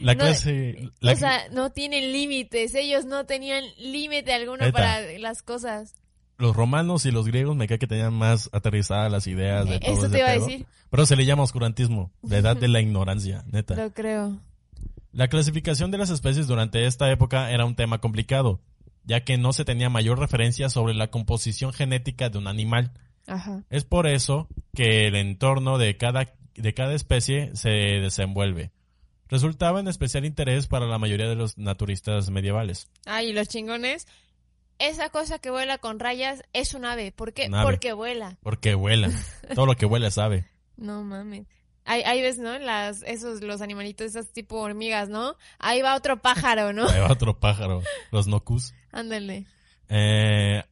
la 0.02 0.14
No, 0.14 0.20
clase... 0.20 0.90
la- 1.00 1.14
o 1.14 1.16
sea, 1.16 1.50
no 1.52 1.72
tienen 1.72 2.12
límites. 2.12 2.76
Ellos 2.76 3.06
no 3.06 3.26
tenían 3.26 3.64
límite 3.78 4.34
alguno 4.34 4.72
para 4.72 5.02
las 5.20 5.42
cosas. 5.42 5.96
los 6.38 6.56
romanos 6.56 7.06
y 7.06 7.12
los 7.12 7.26
griegos 7.26 7.56
me 7.56 7.68
cae 7.68 7.80
que 7.80 7.88
tenían 7.88 8.14
más 8.14 8.50
aterrizadas 8.54 9.12
las 9.12 9.26
ideas 9.28 9.68
de 9.68 9.80
todo 9.80 9.92
Eso 9.92 10.02
ese 10.06 10.10
te 10.14 10.20
iba 10.20 10.30
a 10.30 10.34
decir. 10.34 10.66
Pero 10.90 11.06
se 11.06 11.16
le 11.16 11.26
llama 11.26 11.44
oscurantismo, 11.44 12.12
la 12.22 12.38
edad 12.38 12.56
de 12.56 12.68
la 12.68 12.80
ignorancia, 12.82 13.44
neta. 13.52 13.76
Lo 13.76 13.92
creo. 13.94 14.38
La 15.12 15.28
clasificación 15.30 15.90
de 15.90 15.98
las 15.98 16.10
especies 16.12 16.48
durante 16.48 16.86
esta 16.86 17.10
época 17.12 17.52
era 17.52 17.66
un 17.66 17.76
tema 17.76 18.00
complicado, 18.00 18.62
ya 19.04 19.24
que 19.24 19.38
no 19.38 19.52
se 19.52 19.66
tenía 19.66 19.90
mayor 19.90 20.20
referencia 20.20 20.70
sobre 20.70 20.94
la 20.94 21.10
composición 21.10 21.74
genética 21.74 22.30
de 22.30 22.38
un 22.38 22.48
animal. 22.48 22.92
Ajá. 23.28 23.64
Es 23.70 23.84
por 23.84 24.08
eso 24.08 24.48
que 24.74 25.08
el 25.08 25.16
entorno 25.16 25.78
de 25.78 25.98
cada, 25.98 26.34
de 26.56 26.74
cada 26.74 26.94
especie 26.94 27.56
se 27.56 27.70
desenvuelve. 27.70 28.72
Resultaba 29.30 29.80
en 29.80 29.88
especial 29.88 30.26
interés 30.26 30.68
para 30.68 30.88
la 30.88 30.98
mayoría 30.98 31.28
de 31.28 31.36
los 31.36 31.58
naturistas 31.58 32.30
medievales. 32.30 32.90
Ay, 33.06 33.30
y 33.30 33.34
los 33.34 33.50
chingones. 33.50 34.08
Esa 34.80 35.10
cosa 35.10 35.40
que 35.40 35.50
vuela 35.50 35.80
con 35.80 36.00
rayas 36.00 36.44
es 36.54 36.74
un 36.74 36.86
ave. 36.86 37.12
¿Por 37.12 37.34
qué? 37.34 37.50
Ave. 37.52 37.64
Porque 37.64 37.94
vuela. 37.94 38.38
Porque 38.42 38.76
vuelan. 38.76 39.12
Todo 39.56 39.66
lo 39.66 39.76
que 39.76 39.86
vuela 39.86 40.12
sabe. 40.12 40.46
No 40.78 41.04
mames. 41.04 41.48
Ahí, 41.84 42.04
ahí 42.04 42.22
ves, 42.22 42.38
¿no? 42.38 42.58
Las, 42.60 43.02
esos, 43.04 43.42
los 43.42 43.62
animalitos, 43.62 44.08
esas 44.08 44.32
tipo 44.32 44.58
hormigas, 44.58 45.10
¿no? 45.10 45.36
Ahí 45.58 45.82
va 45.82 45.96
otro 45.96 46.22
pájaro, 46.22 46.74
¿no? 46.74 46.88
Ahí 46.88 47.00
va 47.00 47.12
otro 47.12 47.40
pájaro. 47.40 47.82
Los 48.12 48.28
nocus. 48.28 48.74
Ándale. 48.92 49.46
Eh, 49.90 50.64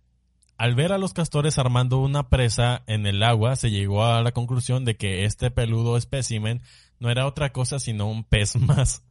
al 0.57 0.75
ver 0.75 0.93
a 0.93 0.97
los 0.97 1.13
castores 1.13 1.57
armando 1.57 1.99
una 1.99 2.29
presa 2.29 2.83
en 2.87 3.05
el 3.05 3.23
agua, 3.23 3.55
se 3.55 3.71
llegó 3.71 4.05
a 4.05 4.21
la 4.21 4.31
conclusión 4.31 4.85
de 4.85 4.95
que 4.95 5.25
este 5.25 5.51
peludo 5.51 5.97
espécimen 5.97 6.61
no 6.99 7.09
era 7.09 7.27
otra 7.27 7.51
cosa 7.51 7.79
sino 7.79 8.09
un 8.09 8.23
pez 8.23 8.55
más. 8.55 9.03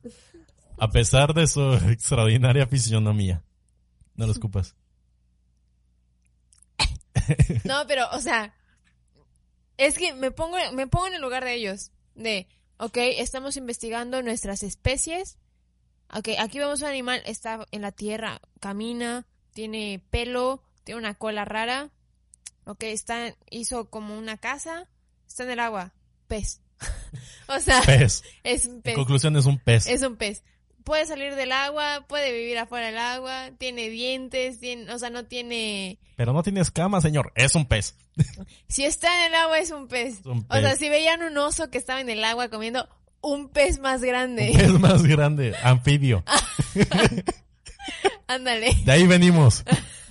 A 0.79 0.89
pesar 0.89 1.35
de 1.35 1.47
su 1.47 1.75
extraordinaria 1.75 2.67
fisionomía. 2.67 3.43
No 4.17 4.27
lo 4.27 4.33
escupas. 4.33 4.75
No, 7.65 7.87
pero, 7.87 8.07
o 8.13 8.19
sea, 8.19 8.55
es 9.79 9.97
que 9.97 10.13
me 10.13 10.31
pongo, 10.31 10.57
me 10.75 10.87
pongo 10.87 11.07
en 11.07 11.15
el 11.15 11.23
lugar 11.23 11.45
de 11.45 11.55
ellos. 11.55 11.91
De, 12.15 12.49
ok, 12.77 12.97
estamos 12.99 13.57
investigando 13.57 14.23
nuestras 14.23 14.63
especies. 14.63 15.39
Ok, 16.13 16.31
aquí 16.39 16.59
vemos 16.59 16.83
un 16.83 16.89
animal, 16.89 17.23
está 17.25 17.67
en 17.71 17.83
la 17.83 17.93
tierra, 17.93 18.41
camina, 18.61 19.27
tiene 19.55 20.03
pelo, 20.11 20.63
tiene 20.85 21.01
una 21.01 21.15
cola 21.15 21.45
rara. 21.45 21.91
Ok, 22.67 22.85
está, 22.85 23.35
hizo 23.51 23.91
como 23.91 24.17
una 24.17 24.39
casa, 24.39 24.89
está 25.27 25.43
en 25.45 25.51
el 25.51 25.61
agua, 25.61 25.93
pez. 26.29 26.61
o 27.49 27.61
sea, 27.61 27.83
Pez. 27.83 28.23
es 28.43 28.67
un 28.67 28.77
En 28.77 28.83
pez. 28.83 28.95
conclusión 28.95 29.37
es 29.37 29.47
un 29.47 29.59
pez. 29.59 29.87
Es 29.87 30.03
un 30.03 30.17
pez. 30.17 30.43
Puede 30.83 31.07
salir 31.07 31.35
del 31.35 31.51
agua, 31.53 32.05
puede 32.09 32.31
vivir 32.33 32.59
afuera 32.59 32.87
del 32.89 32.99
agua, 32.99 33.51
tiene 33.59 33.89
dientes, 33.89 34.61
tiene, 34.61 34.93
o 34.93 34.99
sea, 34.99 35.09
no 35.09 35.25
tiene... 35.25 35.99
Pero 36.17 36.35
no 36.35 36.43
tiene 36.43 36.61
escamas, 36.61 37.03
señor. 37.03 37.33
Es 37.35 37.55
un 37.55 37.67
pez. 37.67 37.97
Si 38.69 38.85
está 38.85 39.09
en 39.27 39.33
el 39.33 39.35
agua 39.35 39.59
es 39.59 39.71
un 39.71 39.89
pez. 39.89 40.21
Es 40.21 40.27
un 40.27 40.45
O 40.49 40.55
sea, 40.61 40.77
si 40.77 40.89
veían 40.91 41.23
un 41.23 41.37
oso 41.39 41.71
que 41.71 41.79
estaba 41.79 42.01
en 42.03 42.11
el 42.11 42.23
agua 42.25 42.49
comiendo 42.51 42.87
un 43.23 43.49
pez 43.49 43.79
más 43.79 44.01
Un 44.03 44.07
grande. 44.09 44.53
pez 44.55 44.71
más 44.79 45.03
grande. 45.05 45.55
Anfibio. 45.63 46.23
Ándale, 48.27 48.75
De 48.85 48.93
ahí 48.93 49.07
venimos. 49.07 49.65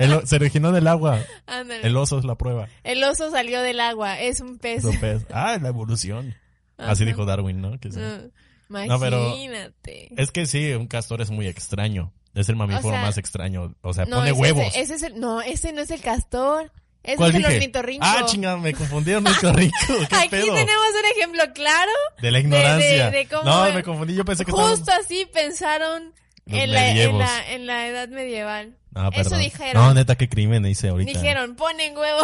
El 0.03 0.27
se 0.27 0.35
originó 0.35 0.71
del 0.71 0.87
agua. 0.87 1.19
ándale. 1.45 1.85
El 1.87 1.95
oso 1.97 2.17
es 2.19 2.25
la 2.25 2.35
prueba. 2.35 2.67
El 2.83 3.03
oso 3.03 3.31
salió 3.31 3.61
del 3.61 3.79
agua, 3.79 4.19
es 4.19 4.39
un 4.39 4.57
pez. 4.59 4.79
Es 4.79 4.85
un 4.85 4.99
pez. 4.99 5.25
Ah, 5.31 5.57
la 5.61 5.69
evolución. 5.69 6.35
Así 6.77 7.05
dijo 7.05 7.25
Darwin, 7.25 7.61
¿no? 7.61 7.79
Que 7.79 7.91
sí. 7.91 7.99
No, 7.99 8.85
No, 8.85 8.99
pero- 8.99 9.27
Imagínate. 9.27 10.09
Es 10.17 10.31
que 10.31 10.45
sí, 10.45 10.71
un 10.73 10.87
castor 10.87 11.21
es 11.21 11.29
muy 11.29 11.47
extraño. 11.47 12.11
Es 12.33 12.49
el 12.49 12.55
mamífero 12.55 12.87
O 12.87 12.91
sea, 12.91 13.01
más 13.01 13.17
extraño. 13.19 13.75
O 13.81 13.93
sea, 13.93 14.05
No, 14.05 14.17
pone 14.17 14.31
ese- 14.31 14.39
huevos. 14.39 14.65
Ese, 14.69 14.81
ese 14.81 14.95
es 14.95 15.03
el, 15.03 15.19
no, 15.19 15.41
ese 15.41 15.71
no 15.71 15.81
es 15.81 15.91
el 15.91 16.01
castor. 16.01 16.71
Ese 17.03 17.17
¿Cuál 17.17 17.29
es 17.31 17.35
el 17.35 17.41
dije? 17.43 17.55
ornitorrinco. 17.55 18.05
Ah, 18.07 18.23
chingada, 18.25 18.57
me 18.57 18.73
confundí 18.73 19.11
ornitorrinco. 19.13 19.75
¿Qué 20.09 20.15
Aquí 20.15 20.29
pedo? 20.29 20.53
tenemos 20.55 20.87
un 20.99 21.11
ejemplo 21.17 21.43
claro. 21.53 21.91
De 22.21 22.31
la 22.31 22.39
ignorancia. 22.39 23.11
de- 23.11 23.17
de 23.17 23.27
cómo- 23.27 23.43
no, 23.43 23.71
me 23.73 23.83
confundí. 23.83 24.15
Yo 24.15 24.25
pensé 24.25 24.45
que. 24.45 24.51
Justo 24.51 24.91
así 24.99 25.27
pensaron 25.33 26.13
en 26.45 26.71
la, 26.73 26.89
en, 26.91 27.17
la, 27.17 27.51
en 27.53 27.65
la 27.67 27.87
edad 27.87 28.09
medieval. 28.09 28.75
No, 28.91 29.09
Eso 29.09 29.29
perdón. 29.29 29.39
dijeron. 29.39 29.83
No, 29.83 29.93
neta, 29.93 30.15
qué 30.15 30.29
crimen 30.29 30.65
hice 30.65 30.89
ahorita. 30.89 31.11
Dijeron, 31.11 31.55
ponen 31.55 31.97
huevo. 31.97 32.19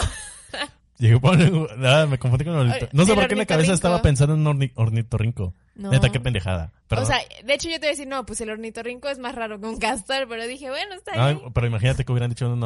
Dije, 1.00 1.18
pone- 1.18 1.50
ah, 1.86 2.06
me 2.10 2.20
confundí 2.20 2.44
con 2.44 2.56
el 2.60 2.90
No 2.92 3.06
sé 3.06 3.12
El 3.14 3.18
por 3.18 3.28
qué 3.28 3.34
en 3.34 3.38
la 3.40 3.46
cabeza 3.46 3.72
estaba 3.74 4.02
pensando 4.02 4.34
en 4.36 4.44
orni- 4.44 4.74
ornitorrinco. 4.76 5.54
No. 5.76 5.92
Neta, 5.92 6.10
qué 6.12 6.20
pendejada. 6.20 6.74
Perdón. 6.90 7.06
O 7.06 7.08
sea, 7.08 7.20
de 7.42 7.54
hecho 7.54 7.70
yo 7.70 7.76
te 7.76 7.80
voy 7.82 7.88
a 7.88 7.92
decir, 7.92 8.06
no, 8.08 8.26
pues 8.26 8.42
el 8.42 8.50
ornitorrinco 8.50 9.08
es 9.08 9.18
más 9.18 9.34
raro 9.34 9.62
que 9.62 9.68
un 9.68 9.78
castor, 9.80 10.28
pero 10.28 10.46
dije, 10.46 10.70
bueno, 10.70 10.96
está 10.96 11.12
Ay, 11.28 11.36
bien. 11.36 11.54
pero 11.54 11.68
imagínate 11.68 12.04
que 12.04 12.12
hubieran 12.12 12.30
dicho 12.32 12.52
un 12.52 12.62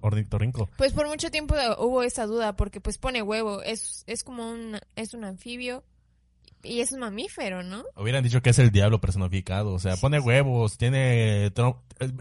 ornitorrinco. 0.00 0.70
Pues 0.76 0.92
por 0.92 1.08
mucho 1.08 1.32
tiempo 1.32 1.56
hubo 1.78 2.04
esa 2.04 2.26
duda, 2.26 2.54
porque 2.54 2.80
pues 2.80 2.98
pone 2.98 3.20
huevo, 3.22 3.62
es, 3.62 4.04
es 4.06 4.22
como 4.22 4.48
un, 4.48 4.78
es 4.94 5.12
un 5.14 5.24
anfibio 5.24 5.82
y 6.62 6.80
es 6.80 6.92
un 6.92 7.00
mamífero, 7.00 7.62
¿no? 7.62 7.84
Hubieran 7.96 8.22
dicho 8.24 8.42
que 8.42 8.50
es 8.50 8.58
el 8.58 8.70
diablo 8.70 9.00
personificado. 9.00 9.72
O 9.72 9.78
sea, 9.78 9.96
pone 9.96 10.18
huevos, 10.20 10.78
tiene... 10.78 11.46
eh, 11.46 11.52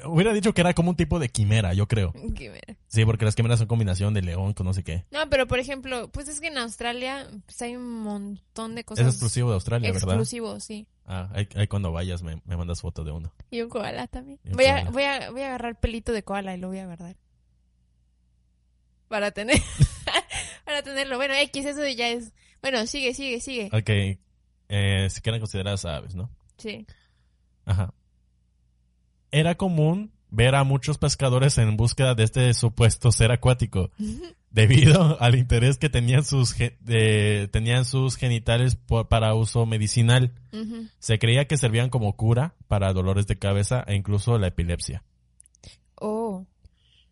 Hubieran 0.06 0.34
dicho 0.36 0.54
que 0.54 0.62
era 0.62 0.74
como 0.74 0.92
un 0.92 0.96
tipo 0.96 1.20
de 1.20 1.30
quimera, 1.30 1.74
yo 1.74 1.88
creo. 1.88 2.14
Qué 2.36 2.50
ver- 2.50 2.78
Sí, 2.88 3.04
porque 3.06 3.26
las 3.26 3.36
quimeras 3.36 3.60
son 3.60 3.68
combinación 3.68 4.14
de 4.14 4.22
león 4.22 4.54
con 4.54 4.66
no 4.66 4.74
sé 4.74 4.84
qué. 4.84 5.06
No, 5.12 5.30
pero 5.30 5.48
por 5.48 5.60
ejemplo, 5.60 6.10
pues 6.12 6.28
es 6.30 6.40
que 6.40 6.48
en 6.48 6.58
Australia 6.58 7.28
pues, 7.46 7.62
hay 7.62 7.76
un 7.76 8.00
montón 8.02 8.76
de 8.76 8.84
cosas. 8.86 9.06
Es 9.08 9.14
exclusivo 9.14 9.50
de 9.50 9.56
Australia, 9.56 9.92
¿verdad? 9.92 10.10
Exclusivo, 10.10 10.60
sí. 10.60 10.88
Ah, 11.06 11.30
ahí, 11.34 11.48
ahí 11.56 11.68
cuando 11.68 11.92
vayas 11.92 12.24
me, 12.24 12.42
me 12.46 12.56
mandas 12.58 12.82
foto 12.82 13.04
de 13.04 13.12
uno. 13.12 13.34
Y 13.52 13.62
un 13.62 13.70
koala 13.70 14.08
también. 14.08 14.40
Un 14.46 14.54
Voy 14.54 14.66
a, 14.66 14.86
voy 14.90 15.04
a, 15.04 15.30
voy 15.32 15.42
a 15.42 15.48
agarrar 15.48 15.80
pelito 15.80 16.12
de 16.14 16.24
koala 16.24 16.56
y 16.56 16.60
lo 16.60 16.70
voy 16.70 16.80
a 16.80 16.86
guardar. 16.86 17.16
Para 19.08 19.32
tener, 19.32 19.62
para 20.66 20.82
tenerlo. 20.84 21.18
Bueno, 21.18 21.34
X, 21.36 21.66
eso 21.66 21.88
ya 21.88 22.10
es. 22.10 22.34
Bueno, 22.62 22.88
sigue, 22.88 23.14
sigue, 23.14 23.40
sigue. 23.40 23.70
Ok, 23.72 24.20
eh, 24.70 25.08
si 25.10 25.22
quieren 25.22 25.40
consideradas 25.42 25.86
aves, 25.86 26.16
¿no? 26.16 26.30
Sí. 26.58 26.86
Ajá. 27.66 27.94
Era 29.32 29.56
común 29.56 30.12
ver 30.30 30.56
a 30.56 30.64
muchos 30.64 30.98
pescadores 30.98 31.58
en 31.58 31.78
búsqueda 31.78 32.16
de 32.16 32.24
este 32.24 32.54
supuesto 32.54 33.12
ser 33.12 33.32
acuático, 33.32 33.92
debido 34.52 35.22
al 35.22 35.36
interés 35.36 35.78
que 35.78 35.90
tenían 35.90 36.24
sus, 36.24 36.56
tenían 37.52 37.86
sus 37.86 38.16
genitales 38.18 38.76
por- 38.76 39.08
para 39.08 39.34
uso 39.34 39.66
medicinal. 39.66 40.34
Se 41.00 41.20
creía 41.20 41.46
que 41.48 41.58
servían 41.58 41.90
como 41.90 42.16
cura 42.16 42.56
para 42.68 42.94
dolores 42.94 43.28
de 43.28 43.38
cabeza 43.38 43.84
e 43.88 43.96
incluso 43.96 44.38
la 44.38 44.48
epilepsia. 44.48 45.04
Oh. 45.96 46.46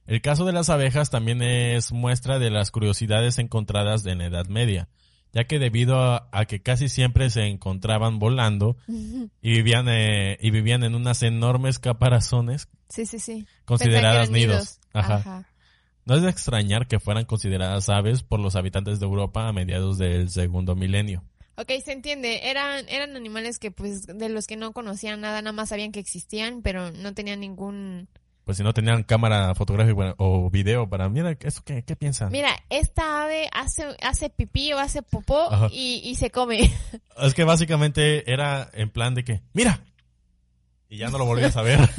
El 0.05 0.21
caso 0.21 0.43
de 0.45 0.51
las 0.53 0.69
abejas 0.69 1.09
también 1.09 1.41
es 1.41 1.91
muestra 1.93 2.39
de 2.39 2.49
las 2.49 2.71
curiosidades 2.71 3.37
encontradas 3.39 4.05
en 4.05 4.17
la 4.19 4.25
Edad 4.25 4.47
Media, 4.47 4.89
ya 5.33 5.45
que 5.45 5.59
debido 5.59 5.97
a, 5.97 6.29
a 6.31 6.45
que 6.45 6.61
casi 6.61 6.87
siempre 6.87 7.29
se 7.29 7.47
encontraban 7.47 8.19
volando 8.19 8.77
y 8.87 9.51
vivían, 9.51 9.87
eh, 9.89 10.37
y 10.39 10.51
vivían 10.51 10.83
en 10.83 10.95
unas 10.95 11.23
enormes 11.23 11.79
caparazones 11.79 12.69
Sí, 12.89 13.05
sí, 13.05 13.19
sí. 13.19 13.45
consideradas 13.65 14.29
nidos. 14.29 14.79
Ajá. 14.93 15.15
Ajá. 15.15 15.49
No 16.05 16.15
es 16.15 16.21
de 16.21 16.29
extrañar 16.29 16.87
que 16.87 16.99
fueran 16.99 17.25
consideradas 17.25 17.89
aves 17.89 18.23
por 18.23 18.39
los 18.39 18.55
habitantes 18.55 18.99
de 18.99 19.05
Europa 19.05 19.47
a 19.47 19.53
mediados 19.53 19.97
del 19.97 20.29
segundo 20.29 20.75
milenio. 20.75 21.23
Ok, 21.55 21.71
se 21.83 21.93
entiende. 21.93 22.49
Eran, 22.49 22.87
eran 22.89 23.15
animales 23.15 23.57
que, 23.59 23.71
pues, 23.71 24.05
de 24.07 24.29
los 24.29 24.47
que 24.47 24.57
no 24.57 24.73
conocían 24.73 25.21
nada, 25.21 25.41
nada 25.41 25.53
más 25.53 25.69
sabían 25.69 25.91
que 25.91 25.99
existían, 25.99 26.61
pero 26.61 26.91
no 26.91 27.13
tenían 27.13 27.39
ningún... 27.39 28.09
Pues 28.45 28.57
si 28.57 28.63
no 28.63 28.73
tenían 28.73 29.03
cámara 29.03 29.55
fotográfica 29.55 30.15
o 30.17 30.49
video 30.49 30.89
para, 30.89 31.07
mira, 31.07 31.37
¿eso 31.39 31.61
qué, 31.63 31.83
qué 31.83 31.95
piensan? 31.95 32.29
Mira, 32.31 32.51
esta 32.69 33.23
ave 33.23 33.49
hace, 33.53 33.95
hace 34.01 34.29
pipí 34.29 34.73
o 34.73 34.79
hace 34.79 35.01
popó 35.01 35.49
y, 35.71 36.01
y 36.03 36.15
se 36.15 36.29
come. 36.29 36.69
Es 37.21 37.33
que 37.33 37.43
básicamente 37.45 38.29
era 38.31 38.69
en 38.73 38.89
plan 38.89 39.15
de 39.15 39.23
que, 39.23 39.41
mira, 39.53 39.81
y 40.89 40.97
ya 40.97 41.09
no 41.09 41.17
lo 41.17 41.25
volvías 41.25 41.55
a 41.55 41.61
ver. 41.61 41.79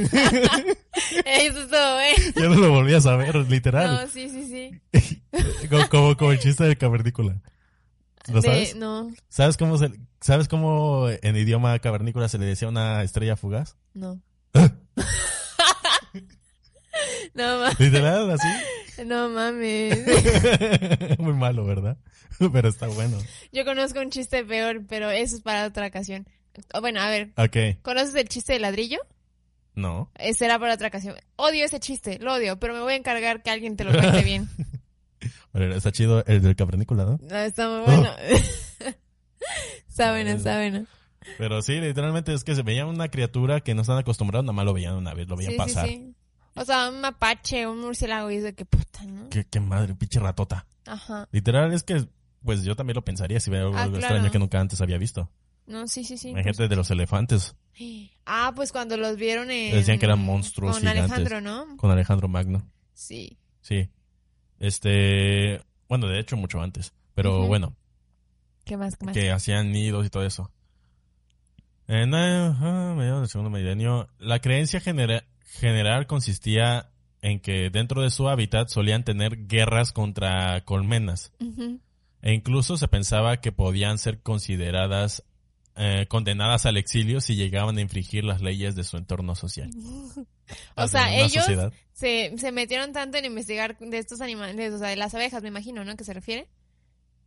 Eso 1.25 1.61
es 1.63 1.69
todo, 1.71 2.01
¿eh? 2.01 2.15
ya 2.37 2.43
no 2.49 2.55
lo 2.57 2.71
volvías 2.71 3.07
a 3.07 3.17
ver, 3.17 3.35
literal. 3.37 4.03
No, 4.03 4.07
sí, 4.09 4.29
sí, 4.29 4.47
sí. 4.93 5.21
Como, 5.69 5.89
como, 5.89 6.17
como 6.17 6.33
el 6.33 6.39
chiste 6.41 6.65
de 6.65 6.77
cavernícola. 6.77 7.41
¿Lo 8.29 8.41
De- 8.41 8.49
sabes? 8.49 8.77
No, 8.77 9.11
¿Sabes 9.29 9.57
cómo 9.57 9.79
se, 9.79 9.91
sabes 10.21 10.49
cómo 10.49 11.09
en 11.11 11.37
idioma 11.37 11.79
cavernícola 11.79 12.29
se 12.29 12.39
le 12.39 12.47
decía 12.47 12.69
una 12.69 13.03
estrella 13.03 13.37
fugaz? 13.37 13.77
no. 13.95 14.21
no, 17.35 17.61
ma- 17.61 17.73
Literal, 17.79 18.31
así. 18.31 19.05
no 19.07 19.29
mames. 19.31 19.99
Muy 21.19 21.33
malo, 21.35 21.65
¿verdad? 21.65 21.97
Pero 22.53 22.69
está 22.69 22.87
bueno. 22.89 23.17
Yo 23.53 23.65
conozco 23.65 24.01
un 24.01 24.11
chiste 24.11 24.45
peor, 24.45 24.83
pero 24.89 25.11
eso 25.11 25.37
es 25.37 25.43
para 25.43 25.67
otra 25.67 25.87
ocasión. 25.87 26.27
Bueno, 26.81 27.01
a 27.01 27.09
ver, 27.11 27.33
Ok. 27.37 27.81
¿conoces 27.83 28.15
el 28.17 28.29
chiste 28.29 28.53
de 28.55 28.59
ladrillo? 28.61 28.99
No. 29.75 30.11
Eh, 30.17 30.35
será 30.35 30.59
para 30.59 30.75
otra 30.75 30.89
ocasión. 30.89 31.15
Odio 31.37 31.65
ese 31.65 31.81
chiste, 31.81 32.19
lo 32.21 32.35
odio, 32.35 32.59
pero 32.61 32.75
me 32.75 32.81
voy 32.81 32.93
a 32.95 32.97
encargar 32.97 33.43
que 33.43 33.51
alguien 33.51 33.77
te 33.77 33.85
lo 33.85 33.93
cuente 33.93 34.23
bien. 34.23 34.49
Está 35.53 35.93
chido 35.93 36.25
el 36.27 36.43
del 36.43 36.57
cavernícola, 36.57 37.05
¿no? 37.05 37.19
No, 37.23 37.37
está 37.39 37.69
muy 37.69 37.81
bueno. 37.87 38.11
está 39.89 40.11
bueno, 40.11 40.31
está 40.31 40.57
bueno. 40.59 40.87
Pero 41.39 41.63
sí, 41.63 41.81
literalmente 41.81 42.35
es 42.35 42.45
que 42.45 42.55
se 42.55 42.63
veía 42.63 42.87
una 42.87 43.09
criatura 43.09 43.61
que 43.61 43.75
no 43.75 43.83
están 43.83 43.99
acostumbrados, 43.99 44.45
nada 44.45 44.53
más 44.53 44.65
lo 44.65 44.75
veían 44.75 44.95
una 44.95 45.15
vez, 45.15 45.29
lo 45.29 45.37
veían 45.37 45.53
Sí, 45.53 45.57
sí, 45.57 45.59
pasar. 45.59 45.89
sí. 45.89 46.15
O 46.57 46.65
sea, 46.65 46.89
un 46.89 47.01
mapache, 47.01 47.67
un 47.67 47.81
murciélago 47.81 48.31
y 48.31 48.37
es 48.37 48.43
de 48.45 48.55
que 48.55 48.65
puta, 48.65 49.03
¿no? 49.05 49.29
Qué, 49.29 49.45
qué 49.45 49.61
madre, 49.61 49.95
pinche 49.95 50.21
ratota. 50.21 50.67
Ajá. 50.87 51.29
Literal 51.33 51.73
es 51.73 51.83
que, 51.83 52.07
pues 52.45 52.63
yo 52.63 52.77
también 52.77 52.95
lo 52.95 53.05
pensaría 53.05 53.41
si 53.41 53.51
veo 53.51 53.67
algo 53.69 53.77
Ah, 53.79 53.83
claro. 53.87 53.97
extraño 53.99 54.31
que 54.31 54.39
nunca 54.39 54.61
antes 54.61 54.81
había 54.81 54.99
visto. 54.99 55.31
No, 55.67 55.89
sí, 55.89 56.05
sí, 56.05 56.19
sí. 56.19 56.33
Hay 56.37 56.45
gente 56.45 56.69
de 56.69 56.77
los 56.77 56.91
elefantes. 56.91 57.57
Ah, 58.27 58.53
pues 58.55 58.71
cuando 58.71 58.97
los 58.97 59.17
vieron 59.17 59.51
en... 59.51 59.73
Decían 59.75 59.99
que 59.99 60.05
eran 60.07 60.21
monstruos 60.23 60.73
Con 60.73 60.81
gigantes. 60.81 61.05
Alejandro, 61.11 61.41
¿no? 61.41 61.77
Con 61.79 61.91
Alejandro 61.91 62.29
Magno. 62.29 62.71
Sí. 62.93 63.39
Sí. 63.63 63.89
Este, 64.61 65.61
bueno, 65.89 66.07
de 66.07 66.21
hecho 66.21 66.37
mucho 66.37 66.61
antes. 66.61 66.93
Pero 67.15 67.47
bueno, 67.47 67.75
¿Qué 68.65 68.77
más? 68.77 68.97
¿Qué 68.97 69.07
más? 69.07 69.15
que 69.15 69.31
hacían 69.33 69.73
nidos 69.73 70.07
y 70.07 70.11
todo 70.11 70.25
eso. 70.25 70.51
En 71.87 72.15
eh, 72.15 72.95
mediados 72.97 73.21
del 73.23 73.29
segundo 73.29 73.51
milenio, 73.51 74.09
la 74.19 74.41
creencia 74.41 74.81
genera- 74.81 75.25
general 75.61 76.07
consistía 76.07 76.91
en 77.23 77.41
que 77.41 77.71
dentro 77.71 78.03
de 78.03 78.11
su 78.11 78.29
hábitat 78.29 78.69
solían 78.69 79.05
tener 79.05 79.47
guerras 79.47 79.93
contra 79.93 80.63
colmenas. 80.65 81.33
E 82.21 82.33
incluso 82.33 82.77
se 82.77 82.89
pensaba 82.89 83.41
que 83.41 83.53
podían 83.53 83.99
ser 83.99 84.21
consideradas 84.21 85.25
eh, 85.77 86.07
condenadas 86.09 86.67
al 86.67 86.77
exilio 86.77 87.21
si 87.21 87.35
llegaban 87.35 87.79
a 87.79 87.81
infringir 87.81 88.25
las 88.25 88.41
leyes 88.43 88.77
de 88.77 88.85
su 88.85 88.97
entorno 88.97 89.35
social. 89.35 89.71
O 90.77 90.87
sea, 90.89 91.11
ellos 91.17 91.47
se, 91.95 92.37
se 92.37 92.53
metieron 92.53 92.93
tanto 92.93 93.17
en 93.17 93.25
investigar 93.25 93.79
de 93.79 93.97
estos 93.97 94.21
animales, 94.21 94.75
o 94.75 94.79
sea, 94.79 94.89
de 94.89 94.97
las 94.97 95.15
abejas, 95.15 95.43
me 95.43 95.49
imagino, 95.49 95.87
¿no? 95.87 95.97
Que 95.97 96.05
se 96.05 96.13
refiere. 96.13 96.49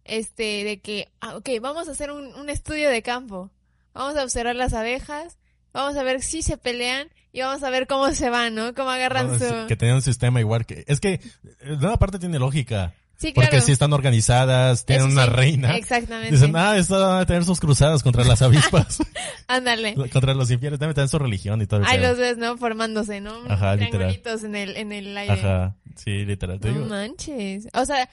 Este, 0.04 0.64
de 0.64 0.80
que, 0.82 1.10
ah, 1.20 1.36
ok, 1.36 1.50
vamos 1.60 1.88
a 1.88 1.94
hacer 1.94 2.12
un, 2.12 2.36
un 2.36 2.50
estudio 2.52 2.92
de 2.92 3.02
campo. 3.02 3.50
Vamos 3.96 4.16
a 4.18 4.24
observar 4.24 4.56
las 4.56 4.76
abejas, 4.76 5.40
vamos 5.74 5.96
a 5.98 6.04
ver 6.04 6.22
si 6.22 6.42
se 6.42 6.58
pelean 6.58 7.08
y 7.32 7.42
vamos 7.42 7.64
a 7.64 7.70
ver 7.70 7.88
cómo 7.88 8.12
se 8.14 8.30
van, 8.30 8.56
¿no? 8.56 8.74
Cómo 8.74 8.90
agarran 8.90 9.28
No, 9.28 9.40
su... 9.40 9.68
que 9.68 9.76
tenían 9.76 9.98
un 9.98 10.02
sistema 10.02 10.40
igual 10.40 10.66
que... 10.66 10.84
Es 10.88 11.00
que, 11.00 11.20
de 11.64 11.76
una 11.76 11.98
parte 11.98 12.20
tiene 12.20 12.40
lógica. 12.40 12.94
Sí, 13.18 13.32
Porque 13.34 13.50
claro. 13.50 13.66
si 13.66 13.72
están 13.72 13.94
organizadas, 13.94 14.86
tienen 14.86 15.08
Eso 15.08 15.14
una 15.14 15.26
sí, 15.26 15.32
reina. 15.32 15.76
Exactamente. 15.76 16.36
Dicen, 16.36 16.56
ah, 16.56 16.78
esto 16.78 17.00
van 17.00 17.20
a 17.22 17.26
tener 17.26 17.44
sus 17.46 17.60
cruzadas 17.60 18.04
contra 18.04 18.24
las 18.24 18.44
avispas, 18.44 19.00
Ándale. 19.48 19.96
contra 19.96 20.36
los 20.36 20.52
infieles, 20.52 20.78
también 20.78 20.94
tienen 20.94 21.10
su 21.10 21.18
religión 21.18 21.60
y 21.62 21.66
todo 21.66 21.80
el 21.80 21.88
Ahí 21.88 22.00
los 22.00 22.18
ves, 22.20 22.38
¿no? 22.38 22.58
Formándose, 22.58 23.20
¿no? 23.20 23.34
Ajá, 23.50 23.76
literal. 23.76 24.22
En 24.44 24.56
el, 24.56 24.78
en 24.78 24.92
el 24.92 25.18
aire. 25.18 25.34
Ajá, 25.34 25.76
sí, 25.96 26.26
literal. 26.26 26.60
Te 26.60 26.68
No 26.70 26.76
digo. 26.76 26.86
manches. 26.88 27.68
O 27.74 27.86
sea, 27.86 28.08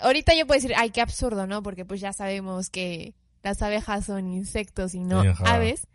ahorita 0.00 0.34
yo 0.34 0.44
puedo 0.48 0.60
decir, 0.60 0.74
ay, 0.76 0.90
qué 0.90 1.00
absurdo, 1.02 1.46
¿no? 1.46 1.62
Porque 1.62 1.84
pues 1.84 2.00
ya 2.00 2.12
sabemos 2.12 2.68
que 2.68 3.14
las 3.44 3.62
abejas 3.62 4.06
son 4.06 4.32
insectos 4.32 4.94
y 4.96 5.04
no 5.04 5.20
ajá. 5.20 5.54
aves. 5.54 5.86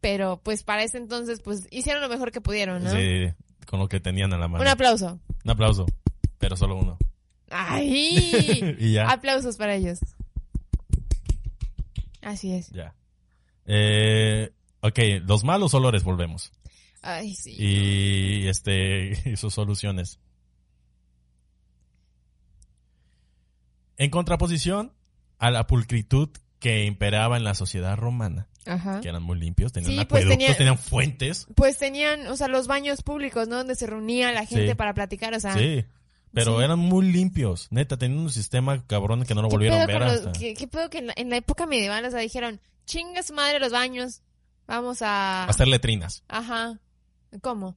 Pero 0.00 0.40
pues 0.42 0.62
para 0.62 0.82
ese 0.82 0.98
entonces, 0.98 1.40
pues 1.40 1.66
hicieron 1.70 2.02
lo 2.02 2.08
mejor 2.08 2.32
que 2.32 2.40
pudieron, 2.40 2.82
¿no? 2.82 2.90
Sí, 2.90 3.32
con 3.66 3.80
lo 3.80 3.88
que 3.88 4.00
tenían 4.00 4.32
a 4.32 4.38
la 4.38 4.48
mano. 4.48 4.62
Un 4.62 4.68
aplauso. 4.68 5.20
Un 5.44 5.50
aplauso, 5.50 5.86
pero 6.38 6.56
solo 6.56 6.76
uno. 6.76 6.98
¡Ay! 7.50 8.76
y 8.78 8.92
ya, 8.92 9.10
Aplausos 9.10 9.56
para 9.56 9.74
ellos. 9.74 9.98
Así 12.22 12.52
es. 12.52 12.70
ya. 12.70 12.94
Eh, 13.66 14.52
ok, 14.80 14.98
los 15.24 15.44
malos 15.44 15.74
olores 15.74 16.04
volvemos. 16.04 16.52
Ay, 17.02 17.34
sí. 17.34 17.54
Y 17.58 18.48
este, 18.48 19.12
y 19.30 19.36
sus 19.36 19.54
soluciones. 19.54 20.18
En 23.96 24.10
contraposición 24.10 24.94
a 25.38 25.50
la 25.50 25.66
pulcritud 25.66 26.30
que 26.60 26.84
imperaba 26.84 27.36
en 27.36 27.42
la 27.44 27.54
sociedad 27.54 27.96
romana, 27.96 28.46
Ajá. 28.66 29.00
que 29.00 29.08
eran 29.08 29.22
muy 29.24 29.38
limpios, 29.40 29.72
tenían 29.72 29.90
Sí, 29.90 29.96
pues 29.96 30.22
acueductos, 30.22 30.38
tenía- 30.38 30.56
tenían 30.56 30.78
fuentes. 30.78 31.46
Pues 31.56 31.78
tenían, 31.78 32.26
o 32.28 32.36
sea, 32.36 32.46
los 32.48 32.66
baños 32.68 33.02
públicos, 33.02 33.48
¿no? 33.48 33.56
Donde 33.56 33.74
se 33.74 33.86
reunía 33.86 34.30
la 34.32 34.46
gente 34.46 34.68
Sí. 34.68 34.74
para 34.74 34.94
platicar, 34.94 35.34
o 35.34 35.40
sea. 35.40 35.54
Sí. 35.54 35.84
Pero 36.32 36.58
sí. 36.58 36.64
eran 36.64 36.78
muy 36.78 37.10
limpios. 37.10 37.66
Neta, 37.70 37.96
tenían 37.96 38.20
un 38.20 38.30
sistema 38.30 38.86
cabrón 38.86 39.24
que 39.24 39.34
no 39.34 39.42
lo 39.42 39.48
¿Qué 39.48 39.54
volvieron 39.56 39.80
a 39.80 39.86
ver 39.86 40.00
los- 40.00 40.12
hasta. 40.12 40.32
¿Qué, 40.32 40.54
qué 40.54 40.68
pedo 40.68 40.88
que 40.90 40.98
en 40.98 41.08
la, 41.08 41.14
en 41.16 41.28
la 41.30 41.36
época 41.38 41.66
medieval, 41.66 42.04
o 42.04 42.10
sea, 42.10 42.20
dijeron, 42.20 42.60
chinga 42.86 43.22
su 43.24 43.32
madre 43.34 43.58
los 43.58 43.72
baños, 43.72 44.22
vamos 44.68 45.02
a... 45.02 45.46
Hacer 45.46 45.66
letrinas. 45.66 46.22
Ajá. 46.28 46.78
¿Cómo? 47.40 47.76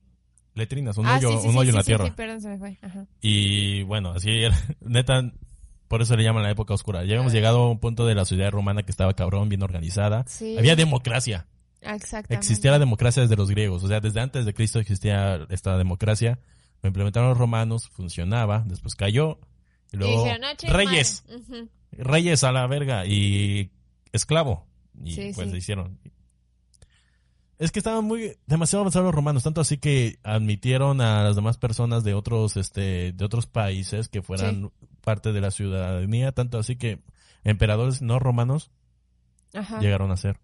Letrinas, 0.55 0.97
un 0.97 1.07
ah, 1.07 1.17
hoyo, 1.17 1.41
un 1.41 1.57
hoyo 1.57 1.69
en 1.71 1.75
la 1.77 1.83
tierra. 1.83 2.05
sí, 2.05 2.11
perdón, 2.11 2.41
se 2.41 2.49
me 2.49 2.57
fue. 2.59 2.77
Ajá. 2.83 3.07
Y 3.21 3.81
bueno, 3.83 4.11
así 4.11 4.29
era. 4.29 4.55
Neta, 4.81 5.31
por 5.87 6.01
eso 6.01 6.15
le 6.15 6.23
llaman 6.23 6.43
la 6.43 6.51
época 6.51 6.73
oscura. 6.73 6.99
Ya 7.03 7.13
habíamos 7.13 7.33
llegado 7.33 7.59
a 7.63 7.69
un 7.69 7.79
punto 7.79 8.05
de 8.05 8.15
la 8.15 8.25
sociedad 8.25 8.51
romana 8.51 8.83
que 8.83 8.91
estaba 8.91 9.13
cabrón, 9.13 9.49
bien 9.49 9.61
organizada. 9.63 10.25
Sí. 10.27 10.57
Había 10.57 10.75
democracia. 10.75 11.47
Exactamente. 11.81 12.35
Existía 12.35 12.71
la 12.71 12.79
democracia 12.79 13.21
desde 13.23 13.35
los 13.35 13.49
griegos. 13.49 13.83
O 13.83 13.87
sea, 13.87 13.99
desde 13.99 14.19
antes 14.21 14.45
de 14.45 14.53
Cristo 14.53 14.79
existía 14.79 15.45
esta 15.49 15.77
democracia. 15.77 16.39
Lo 16.81 16.87
implementaron 16.87 17.29
los 17.29 17.37
romanos, 17.37 17.89
funcionaba, 17.89 18.63
después 18.67 18.95
cayó. 18.95 19.39
Y 19.91 19.95
Y 19.95 19.99
luego, 19.99 20.23
dijeron, 20.23 20.43
"Ah, 20.45 20.53
reyes, 20.73 21.23
madre". 21.27 21.41
Ujú. 21.61 21.69
reyes 21.91 22.43
a 22.43 22.51
la 22.51 22.65
verga 22.67 23.05
y 23.05 23.71
esclavo. 24.11 24.65
Y 25.03 25.11
Sí, 25.13 25.31
pues 25.35 25.47
sí. 25.47 25.51
se 25.51 25.57
hicieron. 25.57 25.99
Es 27.59 27.71
que 27.71 27.79
estaban 27.79 28.03
muy 28.03 28.35
demasiado 28.47 28.81
avanzados 28.81 29.05
los 29.05 29.15
romanos, 29.15 29.43
tanto 29.43 29.61
así 29.61 29.77
que 29.77 30.17
admitieron 30.23 31.01
a 31.01 31.23
las 31.23 31.35
demás 31.35 31.57
personas 31.57 32.03
de 32.03 32.13
otros 32.13 32.57
este 32.57 33.13
de 33.13 33.25
otros 33.25 33.45
países 33.45 34.09
que 34.09 34.21
fueran 34.21 34.71
parte 35.01 35.31
de 35.33 35.41
la 35.41 35.51
ciudadanía, 35.51 36.31
tanto 36.31 36.57
así 36.57 36.75
que 36.75 36.99
emperadores 37.43 38.01
no 38.01 38.19
romanos 38.19 38.71
Ajá. 39.53 39.79
llegaron 39.79 40.11
a 40.11 40.17
ser 40.17 40.39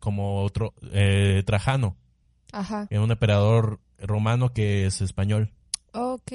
como 0.00 0.42
otro 0.44 0.74
eh, 0.92 1.42
Trajano, 1.44 1.96
Ajá. 2.52 2.86
que 2.88 2.94
era 2.94 3.04
un 3.04 3.10
emperador 3.10 3.80
romano 3.98 4.52
que 4.52 4.86
es 4.86 5.00
español. 5.00 5.52
Ok. 5.92 6.32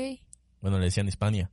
Bueno, 0.61 0.79
le 0.79 0.85
decían 0.85 1.07
Hispania, 1.07 1.51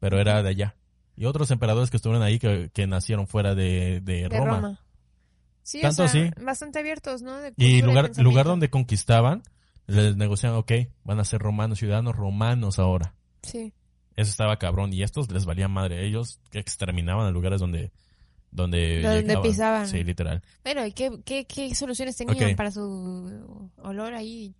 pero 0.00 0.20
era 0.20 0.42
de 0.42 0.48
allá. 0.50 0.76
Y 1.16 1.26
otros 1.26 1.50
emperadores 1.50 1.90
que 1.90 1.96
estuvieron 1.96 2.22
ahí 2.22 2.38
que, 2.38 2.70
que 2.74 2.86
nacieron 2.86 3.26
fuera 3.26 3.54
de, 3.54 4.00
de 4.00 4.28
De 4.28 4.38
Roma. 4.38 4.56
Roma. 4.56 4.80
Sí, 5.62 5.80
Tanto 5.80 6.04
o 6.04 6.08
sea, 6.08 6.22
así. 6.24 6.30
bastante 6.42 6.78
abiertos, 6.80 7.22
¿no? 7.22 7.38
De 7.38 7.52
Y 7.56 7.82
lugar, 7.82 8.10
lugar 8.18 8.46
donde 8.46 8.68
conquistaban, 8.70 9.42
les 9.86 10.16
negociaban, 10.16 10.58
ok, 10.58 10.72
van 11.04 11.20
a 11.20 11.24
ser 11.24 11.40
romanos, 11.40 11.78
ciudadanos 11.78 12.16
romanos 12.16 12.78
ahora. 12.78 13.14
Sí. 13.42 13.72
Eso 14.16 14.30
estaba 14.30 14.58
cabrón. 14.58 14.92
Y 14.92 15.02
estos 15.02 15.30
les 15.30 15.44
valía 15.46 15.68
madre. 15.68 16.06
Ellos 16.06 16.40
exterminaban 16.52 17.26
a 17.26 17.30
lugares 17.30 17.60
donde... 17.60 17.92
Donde, 18.50 19.00
Donde 19.00 19.38
pisaban. 19.38 19.88
Sí, 19.88 20.04
literal. 20.04 20.42
Bueno, 20.62 20.84
¿y 20.84 20.92
qué, 20.92 21.10
qué, 21.24 21.46
qué 21.46 21.74
soluciones 21.74 22.14
tenían 22.18 22.54
para 22.54 22.70
su 22.70 23.70
olor 23.78 24.12
ahí? 24.12 24.54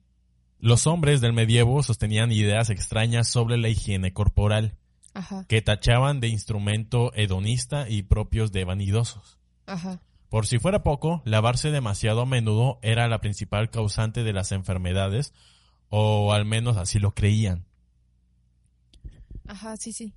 Los 0.58 0.86
hombres 0.86 1.20
del 1.20 1.34
medievo 1.34 1.82
sostenían 1.82 2.32
ideas 2.32 2.70
extrañas 2.70 3.28
sobre 3.28 3.58
la 3.58 3.68
higiene 3.68 4.14
corporal, 4.14 4.78
Ajá. 5.12 5.44
que 5.46 5.60
tachaban 5.60 6.20
de 6.20 6.28
instrumento 6.28 7.12
hedonista 7.14 7.86
y 7.86 8.02
propios 8.04 8.50
de 8.50 8.64
vanidosos. 8.64 9.38
Ajá. 9.66 10.00
Por 10.32 10.46
si 10.46 10.58
fuera 10.58 10.82
poco, 10.82 11.20
lavarse 11.26 11.70
demasiado 11.70 12.22
a 12.22 12.24
menudo 12.24 12.78
era 12.80 13.06
la 13.06 13.20
principal 13.20 13.68
causante 13.68 14.24
de 14.24 14.32
las 14.32 14.50
enfermedades, 14.50 15.34
o 15.90 16.32
al 16.32 16.46
menos 16.46 16.78
así 16.78 16.98
lo 16.98 17.10
creían. 17.10 17.66
Ajá, 19.46 19.76
sí, 19.76 19.92
sí. 19.92 20.14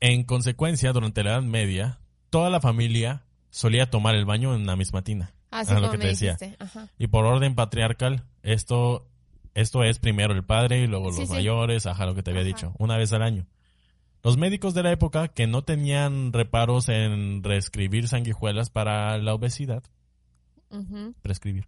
En 0.00 0.24
consecuencia, 0.24 0.92
durante 0.92 1.24
la 1.24 1.30
Edad 1.30 1.42
Media, 1.42 2.00
toda 2.28 2.50
la 2.50 2.60
familia 2.60 3.24
solía 3.48 3.88
tomar 3.88 4.14
el 4.14 4.26
baño 4.26 4.54
en 4.54 4.66
la 4.66 4.76
misma 4.76 5.00
tina. 5.04 5.32
Así 5.50 5.70
Ah, 5.72 5.76
lo 5.76 5.80
como 5.88 5.92
que 5.92 5.96
me 5.96 6.04
te 6.04 6.08
decía. 6.10 6.36
Ajá. 6.58 6.88
Y 6.98 7.06
por 7.06 7.24
orden 7.24 7.54
patriarcal, 7.54 8.24
esto, 8.42 9.08
esto 9.54 9.84
es 9.84 9.98
primero 10.00 10.34
el 10.34 10.44
padre 10.44 10.82
y 10.82 10.86
luego 10.86 11.12
Sí, 11.14 11.20
los 11.20 11.28
sí. 11.30 11.34
mayores, 11.34 11.86
ajá, 11.86 12.04
lo 12.04 12.14
que 12.14 12.22
te 12.22 12.30
había 12.32 12.42
Ajá. 12.42 12.48
dicho, 12.48 12.74
una 12.78 12.98
vez 12.98 13.10
al 13.14 13.22
año. 13.22 13.46
Los 14.22 14.36
médicos 14.36 14.74
de 14.74 14.82
la 14.82 14.92
época 14.92 15.28
que 15.28 15.46
no 15.46 15.62
tenían 15.62 16.32
reparos 16.32 16.88
en 16.88 17.42
reescribir 17.42 18.06
sanguijuelas 18.08 18.68
para 18.70 19.16
la 19.18 19.34
obesidad, 19.34 19.82
Ujú. 20.70 21.14
prescribir. 21.22 21.66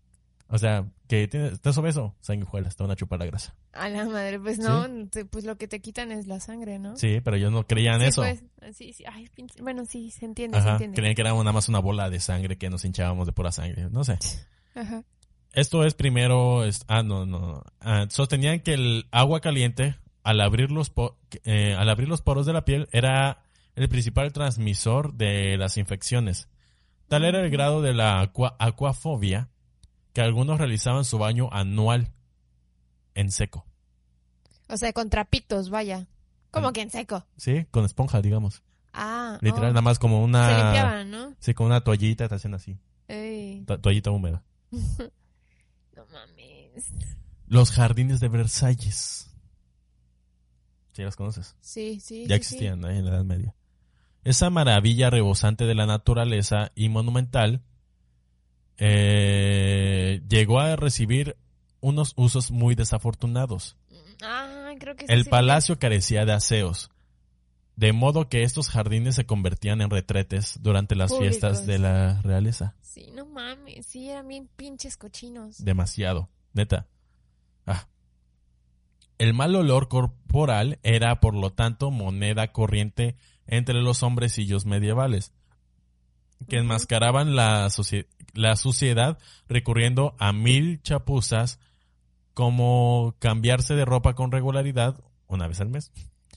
O 0.48 0.59
sea, 0.59 0.84
que 1.09 1.26
tienes, 1.28 1.55
estás 1.55 1.78
obeso, 1.78 2.14
sanguijuelas, 2.20 2.76
te 2.76 2.82
van 2.82 2.90
a 2.90 2.96
chupar 2.96 3.18
la 3.20 3.24
grasa. 3.26 3.55
A 3.72 3.88
la 3.88 4.05
madre, 4.05 4.38
pues 4.38 4.59
no, 4.59 4.86
te- 5.09 5.24
pues 5.24 5.46
lo 5.46 5.57
que 5.57 5.66
te 5.66 5.80
quitan 5.80 6.12
es 6.12 6.26
la 6.26 6.40
sangre, 6.40 6.78
¿no? 6.78 6.94
Sí, 6.98 7.20
pero 7.24 7.38
ellos 7.38 7.50
no 7.50 7.66
creían 7.66 8.00
Sí, 8.03 8.07
eso. 8.09 8.20
pues, 8.22 8.44
sí, 8.76 8.92
sí, 8.92 9.03
ay, 9.11 9.30
bueno, 9.62 9.86
sí, 9.86 10.11
se 10.11 10.26
entiende, 10.26 10.61
se 10.61 10.68
entiende. 10.68 10.94
creían 10.94 11.14
que 11.14 11.22
era 11.22 11.30
nada 11.32 11.53
más 11.53 11.70
una 11.70 11.78
bola 11.78 12.11
de 12.11 12.20
sangre 12.20 12.59
que 12.59 12.68
nos 12.68 12.84
hinchábamos 12.84 13.26
de 13.26 13.32
pura 13.32 13.50
sangre. 13.50 13.88
No 13.90 14.05
sé. 14.05 14.18
Ajá. 14.74 15.03
Esto 15.55 15.84
es 15.84 15.94
primero, 15.94 16.64
es- 16.64 16.84
ah, 16.86 17.03
no, 17.03 17.24
no. 17.24 17.62
Ah, 17.80 18.05
sostenían 18.11 18.61
que 18.61 18.74
el 18.74 19.07
agua 19.11 19.40
caliente, 19.40 19.96
al 20.22 20.40
abrir 20.40 20.70
los, 20.70 20.90
po- 20.90 21.18
eh, 21.44 21.74
al 21.78 21.88
abrir 21.88 22.08
los 22.08 22.22
poros 22.22 22.46
de 22.46 22.52
la 22.52 22.64
piel, 22.64 22.88
era 22.92 23.42
el 23.74 23.88
principal 23.88 24.32
transmisor 24.32 25.14
de 25.14 25.56
las 25.56 25.76
infecciones. 25.76 26.48
Tal 27.08 27.24
era 27.24 27.40
el 27.40 27.50
grado 27.50 27.82
de 27.82 27.92
la 27.92 28.20
aqua- 28.22 28.56
acuafobia 28.58 29.48
que 30.12 30.20
algunos 30.20 30.58
realizaban 30.58 31.04
su 31.04 31.18
baño 31.18 31.48
anual 31.52 32.12
en 33.14 33.30
seco. 33.30 33.66
O 34.68 34.76
sea, 34.76 34.92
con 34.92 35.10
trapitos, 35.10 35.70
vaya. 35.70 36.06
Como 36.50 36.68
Ah. 36.68 36.72
que 36.72 36.82
en 36.82 36.90
seco. 36.90 37.26
¿Sí? 37.36 37.66
Con 37.70 37.84
esponja, 37.84 38.20
digamos. 38.22 38.62
Ah, 38.94 39.38
Literal, 39.40 39.70
oh, 39.70 39.72
nada 39.72 39.80
más 39.82 39.98
como 39.98 40.18
Se 40.18 40.24
una... 40.24 40.62
limpiaban, 40.64 41.10
¿no? 41.10 41.34
Sí, 41.40 41.54
con 41.54 41.66
una 41.66 41.80
toallita, 41.82 42.28
te 42.28 42.34
hacen 42.34 42.52
así. 42.54 42.78
Ey, 43.08 43.64
to- 43.66 43.80
toallita 43.80 44.10
húmeda. 44.10 44.42
no 44.70 46.04
mames. 46.12 46.92
Los 47.46 47.70
jardines 47.72 48.20
de 48.20 48.28
Versalles. 48.28 49.31
¿Sí 50.93 51.03
los 51.03 51.16
conoces? 51.16 51.57
Sí, 51.61 52.01
sí. 52.01 52.22
ya 52.22 52.36
sí, 52.36 52.40
existían 52.40 52.84
¿eh? 52.84 52.99
en 52.99 53.05
la 53.07 53.12
Edad 53.12 53.24
Media. 53.24 53.55
Esa 54.24 54.51
maravilla 54.51 55.11
rebosante 55.11 55.64
de 55.64 55.74
la 55.74 55.86
naturaleza 55.86 56.70
y 56.74 56.88
monumental 56.88 57.62
eh, 58.78 60.22
llegó 60.28 60.61
a 60.61 60.76
recibir 60.76 61.36
unos 61.80 62.12
usos 62.16 62.51
muy 62.51 62.74
desafortunados. 62.74 63.76
Ah, 64.22 64.72
creo 64.78 64.95
que 64.95 65.07
sí, 65.07 65.12
El 65.12 65.24
sí. 65.24 65.30
palacio 65.30 65.78
carecía 65.78 66.24
de 66.24 66.32
aseos, 66.32 66.90
de 67.74 67.93
modo 67.93 68.28
que 68.28 68.43
estos 68.45 68.68
jardines 68.68 69.16
se 69.16 69.26
convertían 69.26 69.80
en 69.80 69.90
retretes 69.90 70.59
durante 70.61 70.95
las 70.95 71.11
Públicos. 71.11 71.38
fiestas 71.38 71.66
de 71.66 71.78
la 71.78 72.20
realeza. 72.22 72.76
Sí, 72.80 73.11
no 73.12 73.26
mames, 73.26 73.86
sí, 73.86 74.11
eran 74.11 74.28
bien 74.28 74.49
pinches 74.55 74.97
cochinos. 74.97 75.64
Demasiado, 75.64 76.28
neta. 76.53 76.86
Ah. 77.66 77.88
El 79.22 79.34
mal 79.34 79.54
olor 79.54 79.86
corporal 79.86 80.80
era, 80.82 81.20
por 81.20 81.36
lo 81.36 81.50
tanto, 81.50 81.92
moneda 81.92 82.50
corriente 82.50 83.14
entre 83.46 83.80
los 83.80 84.02
hombrecillos 84.02 84.66
medievales, 84.66 85.32
que 86.48 86.56
enmascaraban 86.56 87.36
la 87.36 87.70
suciedad 87.70 89.18
recurriendo 89.48 90.16
a 90.18 90.32
mil 90.32 90.82
chapuzas 90.82 91.60
como 92.34 93.14
cambiarse 93.20 93.76
de 93.76 93.84
ropa 93.84 94.14
con 94.14 94.32
regularidad 94.32 95.00
una 95.28 95.46
vez 95.46 95.60
al 95.60 95.68
mes 95.68 95.92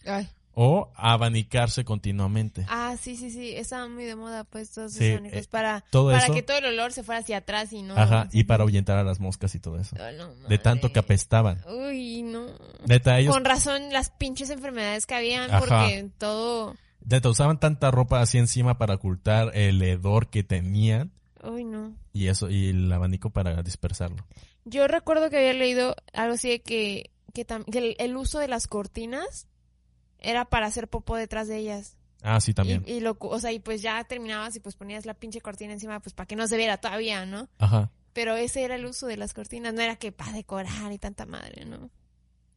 Ay. 0.05 0.29
O 0.55 0.91
abanicarse 0.95 1.83
continuamente. 1.83 2.65
Ah, 2.69 2.95
sí, 2.99 3.15
sí, 3.17 3.29
sí, 3.29 3.53
estaban 3.55 3.93
muy 3.93 4.05
de 4.05 4.15
moda, 4.15 4.43
pues, 4.45 4.71
todos 4.71 4.93
Sí, 4.93 5.03
esos 5.05 5.17
abanitos 5.19 5.45
eh, 5.45 5.47
para, 5.51 5.81
todo 5.89 6.11
para 6.11 6.23
eso- 6.23 6.33
que 6.33 6.41
todo 6.43 6.57
el 6.57 6.65
olor 6.65 6.93
se 6.93 7.03
fuera 7.03 7.19
hacia 7.19 7.37
atrás 7.37 7.73
y 7.73 7.81
no... 7.81 7.95
Ajá, 7.97 8.29
y 8.31 8.45
para 8.45 8.63
ahuyentar 8.63 8.97
a 8.97 9.03
las 9.03 9.19
moscas 9.19 9.53
y 9.55 9.59
todo 9.59 9.77
eso. 9.79 9.95
Oh, 9.99 10.11
no 10.13 10.33
De 10.47 10.57
tanto 10.57 10.91
que 10.93 10.99
apestaban. 10.99 11.61
Uy, 11.67 12.23
no. 12.23 12.47
Neta, 12.87 13.19
ellos 13.19 13.33
Con 13.33 13.43
razón 13.45 13.91
las 13.91 14.09
pinches 14.11 14.49
enfermedades 14.49 15.05
que 15.05 15.15
habían, 15.15 15.51
Ajá. 15.51 15.59
porque 15.59 16.09
todo... 16.17 16.75
Neta, 17.03 17.29
usaban 17.29 17.59
tanta 17.59 17.91
ropa 17.91 18.21
así 18.21 18.37
encima 18.37 18.77
para 18.77 18.95
ocultar 18.95 19.51
el 19.55 19.81
hedor 19.83 20.29
que 20.29 20.43
tenían 20.43 21.11
Uy, 21.43 21.63
no. 21.63 21.93
y 22.13 22.27
eso, 22.29 22.49
y 22.49 22.69
el 22.69 22.91
abanico 22.91 23.29
para 23.29 23.61
dispersarlo. 23.61 24.25
Yo 24.63 24.87
recuerdo 24.87 25.29
que 25.29 25.37
había 25.37 25.53
leído 25.53 25.95
algo 26.13 26.33
así 26.33 26.49
de 26.49 26.61
que, 26.61 27.11
que, 27.33 27.45
que 27.45 27.77
el, 27.77 27.95
el 27.99 28.15
uso 28.17 28.39
de 28.39 28.47
las 28.47 28.65
cortinas 28.67 29.47
era 30.25 30.45
para 30.45 30.67
hacer 30.67 30.87
popó 30.87 31.15
detrás 31.15 31.47
de 31.47 31.57
ellas. 31.57 31.97
Ah, 32.21 32.41
sí, 32.41 32.53
también. 32.53 32.83
Y, 32.87 32.93
y 32.93 32.99
lo, 32.99 33.17
o 33.19 33.39
sea, 33.39 33.51
y 33.51 33.59
pues 33.59 33.81
ya 33.81 34.03
terminabas 34.03 34.55
y 34.55 34.59
pues 34.59 34.75
ponías 34.75 35.05
la 35.05 35.13
pinche 35.13 35.41
cortina 35.41 35.73
encima, 35.73 35.99
pues 35.99 36.13
para 36.13 36.27
que 36.27 36.35
no 36.35 36.47
se 36.47 36.57
viera 36.57 36.77
todavía, 36.77 37.25
¿no? 37.25 37.47
Ajá. 37.59 37.91
Pero 38.13 38.35
ese 38.35 38.63
era 38.63 38.75
el 38.75 38.85
uso 38.85 39.07
de 39.07 39.17
las 39.17 39.33
cortinas, 39.33 39.73
no 39.73 39.81
era 39.81 39.97
que 39.97 40.11
para 40.11 40.31
decorar 40.31 40.91
y 40.91 40.97
tanta 40.97 41.25
madre, 41.25 41.65
¿no? 41.65 41.91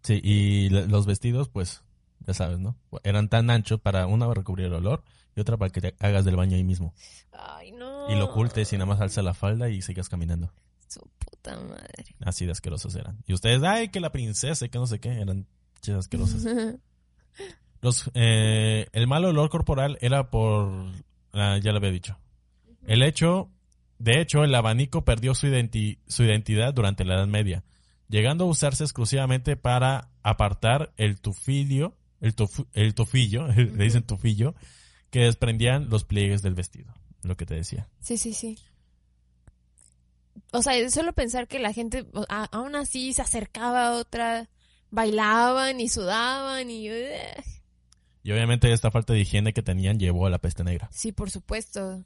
Sí, 0.02 0.20
y 0.22 0.68
los 0.70 1.04
vestidos, 1.04 1.48
pues, 1.48 1.82
ya 2.26 2.32
sabes, 2.32 2.58
¿no? 2.60 2.76
Eran 3.02 3.28
tan 3.28 3.50
anchos 3.50 3.80
para 3.80 4.06
una 4.06 4.32
recubrir 4.32 4.66
el 4.66 4.74
olor 4.74 5.02
y 5.34 5.40
otra 5.40 5.56
para 5.56 5.70
que 5.70 5.80
te 5.80 5.94
hagas 5.98 6.24
del 6.24 6.36
baño 6.36 6.56
ahí 6.56 6.64
mismo. 6.64 6.94
Ay, 7.32 7.72
no. 7.72 8.10
Y 8.10 8.14
lo 8.14 8.26
ocultes 8.26 8.72
y 8.72 8.76
nada 8.76 8.86
más 8.86 9.00
alza 9.00 9.20
la 9.22 9.34
falda 9.34 9.68
y 9.68 9.82
sigas 9.82 10.08
caminando. 10.08 10.52
Su 10.86 11.00
puta 11.18 11.58
madre. 11.58 12.16
Así 12.24 12.46
de 12.46 12.52
asquerosos 12.52 12.94
eran. 12.94 13.18
Y 13.26 13.34
ustedes, 13.34 13.62
ay, 13.62 13.88
que 13.90 14.00
la 14.00 14.12
princesa 14.12 14.64
y 14.64 14.68
que 14.68 14.78
no 14.78 14.86
sé 14.86 15.00
qué, 15.00 15.10
eran 15.20 15.46
chidas 15.80 16.00
asquerosas. 16.00 16.44
Los, 17.80 18.10
eh, 18.14 18.86
el 18.92 19.06
mal 19.06 19.24
olor 19.24 19.50
corporal 19.50 19.98
era 20.00 20.30
por, 20.30 20.90
ah, 21.32 21.58
ya 21.62 21.70
lo 21.72 21.78
había 21.78 21.90
dicho. 21.90 22.18
El 22.86 23.02
hecho, 23.02 23.50
de 23.98 24.20
hecho, 24.20 24.42
el 24.44 24.54
abanico 24.54 25.04
perdió 25.04 25.34
su, 25.34 25.46
identi- 25.46 25.98
su 26.08 26.24
identidad 26.24 26.74
durante 26.74 27.04
la 27.04 27.14
Edad 27.14 27.26
Media, 27.26 27.64
llegando 28.08 28.44
a 28.44 28.48
usarse 28.48 28.82
exclusivamente 28.84 29.56
para 29.56 30.10
apartar 30.22 30.92
el 30.96 31.20
tufilio, 31.20 31.96
el, 32.20 32.34
el 32.72 32.94
tufillo, 32.94 33.46
le 33.56 33.84
dicen 33.84 34.02
tufillo, 34.02 34.54
que 35.10 35.20
desprendían 35.20 35.88
los 35.88 36.04
pliegues 36.04 36.42
del 36.42 36.54
vestido, 36.54 36.92
lo 37.22 37.36
que 37.36 37.46
te 37.46 37.54
decía. 37.54 37.88
Sí, 38.00 38.18
sí, 38.18 38.32
sí. 38.34 38.58
O 40.52 40.62
sea, 40.62 40.88
solo 40.90 41.12
pensar 41.12 41.46
que 41.46 41.58
la 41.58 41.72
gente 41.72 42.06
aún 42.28 42.74
así 42.76 43.12
se 43.12 43.22
acercaba 43.22 43.88
a 43.88 43.92
otra, 43.92 44.48
bailaban 44.90 45.80
y 45.80 45.88
sudaban 45.88 46.70
y... 46.70 46.90
ugh. 46.90 47.44
Y 48.22 48.32
obviamente 48.32 48.72
esta 48.72 48.90
falta 48.90 49.12
de 49.12 49.20
higiene 49.20 49.52
que 49.52 49.62
tenían 49.62 49.98
llevó 49.98 50.26
a 50.26 50.30
la 50.30 50.38
peste 50.38 50.64
negra. 50.64 50.88
Sí, 50.92 51.12
por 51.12 51.30
supuesto. 51.30 52.04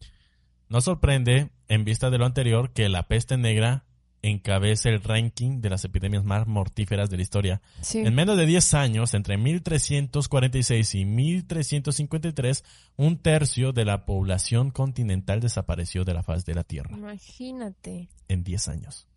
No 0.68 0.80
sorprende, 0.80 1.50
en 1.68 1.84
vista 1.84 2.10
de 2.10 2.18
lo 2.18 2.26
anterior, 2.26 2.72
que 2.72 2.88
la 2.88 3.08
peste 3.08 3.36
negra 3.36 3.84
encabece 4.22 4.88
el 4.88 5.02
ranking 5.02 5.60
de 5.60 5.70
las 5.70 5.84
epidemias 5.84 6.24
más 6.24 6.46
mortíferas 6.46 7.10
de 7.10 7.16
la 7.16 7.22
historia. 7.22 7.60
Sí. 7.80 7.98
En 7.98 8.14
menos 8.14 8.38
de 8.38 8.46
10 8.46 8.74
años, 8.74 9.14
entre 9.14 9.36
1346 9.36 10.94
y 10.94 11.04
1353, 11.04 12.64
un 12.96 13.18
tercio 13.18 13.72
de 13.72 13.84
la 13.84 14.06
población 14.06 14.70
continental 14.70 15.40
desapareció 15.40 16.04
de 16.04 16.14
la 16.14 16.22
faz 16.22 16.44
de 16.44 16.54
la 16.54 16.62
Tierra. 16.62 16.96
Imagínate. 16.96 18.08
En 18.28 18.44
10 18.44 18.68
años. 18.68 19.08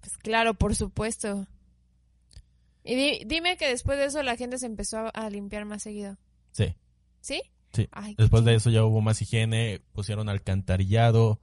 Pues 0.00 0.16
claro, 0.18 0.54
por 0.54 0.76
supuesto. 0.76 1.48
Y 2.84 2.94
di- 2.94 3.22
dime 3.26 3.56
que 3.56 3.68
después 3.68 3.98
de 3.98 4.06
eso 4.06 4.22
la 4.22 4.36
gente 4.36 4.58
se 4.58 4.66
empezó 4.66 5.10
a, 5.14 5.30
limpiar 5.30 5.64
más 5.64 5.82
seguido. 5.82 6.16
Sí. 6.52 6.74
¿Sí? 7.20 7.42
Sí. 7.72 7.88
Ay, 7.92 8.14
Después 8.18 8.44
de 8.44 8.54
eso 8.54 8.70
ya 8.70 8.84
hubo 8.84 9.00
más 9.00 9.22
higiene, 9.22 9.80
pusieron 9.92 10.28
alcantarillado, 10.28 11.40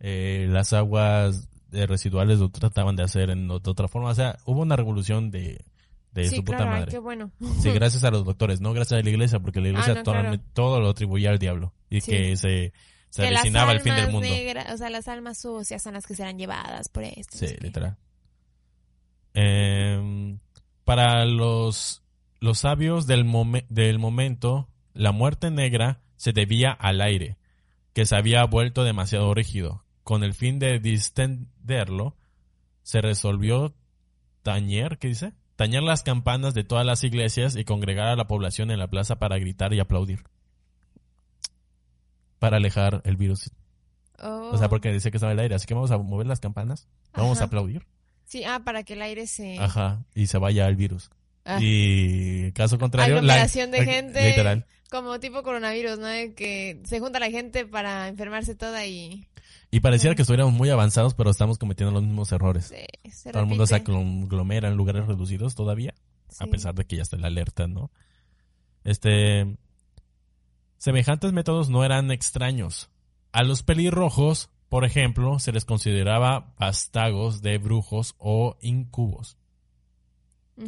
eh, 0.00 0.46
las 0.48 0.72
aguas 0.72 1.48
eh, 1.72 1.86
residuales 1.86 2.38
lo 2.38 2.50
trataban 2.50 2.96
de 2.96 3.02
hacer 3.02 3.30
en, 3.30 3.48
de 3.48 3.54
otra 3.54 3.88
forma. 3.88 4.10
O 4.10 4.14
sea, 4.14 4.38
hubo 4.46 4.62
una 4.62 4.76
revolución 4.76 5.30
de, 5.30 5.64
de 6.12 6.28
sí, 6.28 6.36
su 6.36 6.44
puta 6.44 6.58
claro, 6.58 6.72
ay, 6.72 6.78
madre. 6.80 6.92
qué 6.92 6.98
bueno. 6.98 7.30
Sí, 7.60 7.70
gracias 7.74 8.04
a 8.04 8.10
los 8.10 8.24
doctores, 8.24 8.60
no 8.60 8.72
gracias 8.72 9.00
a 9.00 9.02
la 9.02 9.10
iglesia, 9.10 9.40
porque 9.40 9.60
la 9.60 9.68
iglesia 9.68 10.02
Ah, 10.06 10.22
no, 10.22 10.40
todo 10.54 10.80
lo 10.80 10.90
atribuía 10.90 11.30
al 11.30 11.38
diablo 11.38 11.74
y 11.90 12.00
Sí. 12.00 12.12
que 12.12 12.36
se, 12.36 12.72
se 13.10 13.22
que 13.22 13.28
avecinaba 13.28 13.72
el 13.72 13.80
fin 13.80 13.94
del 13.96 14.10
mundo. 14.12 14.28
o 14.72 14.76
sea, 14.76 14.88
las 14.88 15.08
almas 15.08 15.38
sucias 15.38 15.82
son 15.82 15.94
las 15.94 16.06
que 16.06 16.14
serán 16.14 16.38
llevadas 16.38 16.88
por 16.88 17.02
esto. 17.04 17.36
Sí, 17.36 17.48
literal. 17.60 17.96
Em, 19.34 20.38
para 20.86 21.24
los, 21.26 22.04
los 22.38 22.60
sabios 22.60 23.08
del, 23.08 23.24
momen- 23.26 23.66
del 23.68 23.98
momento, 23.98 24.68
la 24.94 25.10
muerte 25.10 25.50
negra 25.50 26.00
se 26.14 26.32
debía 26.32 26.70
al 26.70 27.00
aire, 27.00 27.36
que 27.92 28.06
se 28.06 28.14
había 28.14 28.44
vuelto 28.44 28.84
demasiado 28.84 29.34
rígido. 29.34 29.82
Con 30.04 30.22
el 30.22 30.32
fin 30.32 30.60
de 30.60 30.78
distenderlo, 30.78 32.16
se 32.84 33.00
resolvió 33.00 33.74
tañer, 34.44 34.98
¿qué 34.98 35.08
dice? 35.08 35.32
Tañer 35.56 35.82
las 35.82 36.04
campanas 36.04 36.54
de 36.54 36.62
todas 36.62 36.86
las 36.86 37.02
iglesias 37.02 37.56
y 37.56 37.64
congregar 37.64 38.06
a 38.06 38.14
la 38.14 38.28
población 38.28 38.70
en 38.70 38.78
la 38.78 38.86
plaza 38.86 39.16
para 39.16 39.38
gritar 39.38 39.74
y 39.74 39.80
aplaudir. 39.80 40.22
Para 42.38 42.58
alejar 42.58 43.02
el 43.04 43.16
virus. 43.16 43.50
Oh. 44.22 44.50
O 44.52 44.56
sea, 44.56 44.68
porque 44.68 44.92
dice 44.92 45.10
que 45.10 45.16
estaba 45.16 45.32
el 45.32 45.40
aire, 45.40 45.56
así 45.56 45.66
que 45.66 45.74
vamos 45.74 45.90
a 45.90 45.98
mover 45.98 46.28
las 46.28 46.38
campanas, 46.38 46.86
vamos 47.12 47.40
a 47.40 47.44
aplaudir. 47.46 47.84
Sí, 48.26 48.44
ah, 48.44 48.60
para 48.64 48.82
que 48.82 48.92
el 48.94 49.02
aire 49.02 49.26
se... 49.26 49.58
Ajá, 49.58 50.04
y 50.14 50.26
se 50.26 50.36
vaya 50.38 50.66
el 50.68 50.76
virus. 50.76 51.10
Ah, 51.44 51.58
Y 51.62 52.52
caso 52.52 52.78
contrario, 52.78 53.16
Aglomeración 53.18 53.70
de 53.70 53.78
la- 53.78 53.84
gente. 53.92 54.28
Literal. 54.30 54.66
Como 54.90 55.18
tipo 55.20 55.42
coronavirus, 55.42 55.98
¿no? 55.98 56.06
De 56.06 56.34
que 56.34 56.80
se 56.84 57.00
junta 57.00 57.18
la 57.20 57.30
gente 57.30 57.64
para 57.66 58.08
enfermarse 58.08 58.54
toda 58.54 58.84
y... 58.86 59.26
Y 59.70 59.80
pareciera 59.80 60.14
que 60.14 60.22
estuviéramos 60.22 60.54
muy 60.54 60.70
avanzados, 60.70 61.14
pero 61.14 61.30
estamos 61.30 61.58
cometiendo 61.58 61.92
los 61.92 62.02
mismos 62.04 62.30
errores. 62.32 62.66
Se, 62.66 62.86
se 63.10 63.30
Todo 63.32 63.42
el 63.42 63.48
mundo 63.48 63.66
se 63.66 63.74
aglomera 63.74 64.68
en 64.68 64.76
lugares 64.76 65.06
reducidos 65.06 65.54
todavía, 65.56 65.94
a 66.38 66.44
Sí. 66.44 66.50
pesar 66.50 66.74
de 66.74 66.84
que 66.84 66.96
ya 66.96 67.02
está 67.02 67.16
la 67.16 67.26
alerta, 67.28 67.66
¿no? 67.66 67.90
Este. 68.84 69.56
Semejantes 70.78 71.32
métodos 71.32 71.68
no 71.68 71.84
eran 71.84 72.10
extraños. 72.10 72.90
A 73.32 73.42
los 73.42 73.62
pelirrojos, 73.62 74.50
por 74.68 74.84
ejemplo, 74.84 75.38
se 75.38 75.52
les 75.52 75.64
consideraba 75.64 76.54
vástagos 76.58 77.42
de 77.42 77.58
brujos 77.58 78.14
o 78.18 78.56
incubos. 78.60 79.36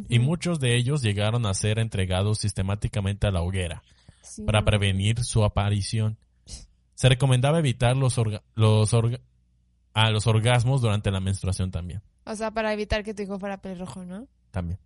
Y 0.07 0.19
muchos 0.19 0.59
de 0.59 0.75
ellos 0.75 1.01
llegaron 1.01 1.45
a 1.47 1.53
ser 1.55 1.79
entregados 1.79 2.37
sistemáticamente 2.39 3.25
a 3.27 3.31
la 3.31 3.41
hoguera. 3.41 3.81
Sí, 4.21 4.43
para 4.43 4.63
prevenir 4.63 5.23
su 5.23 5.43
aparición. 5.43 6.17
Se 6.93 7.09
recomendaba 7.09 7.57
evitar 7.59 7.97
los, 7.97 8.17
orga- 8.19 8.43
los, 8.53 8.93
orga- 8.93 9.21
a 9.93 10.11
los 10.11 10.27
orgasmos 10.27 10.81
durante 10.81 11.09
la 11.09 11.19
menstruación 11.19 11.71
también. 11.71 12.03
O 12.25 12.35
sea, 12.35 12.51
para 12.51 12.71
evitar 12.73 13.03
que 13.03 13.15
tu 13.15 13.23
hijo 13.23 13.39
fuera 13.39 13.61
pelirrojo, 13.61 14.05
¿no? 14.05 14.27
También. 14.51 14.79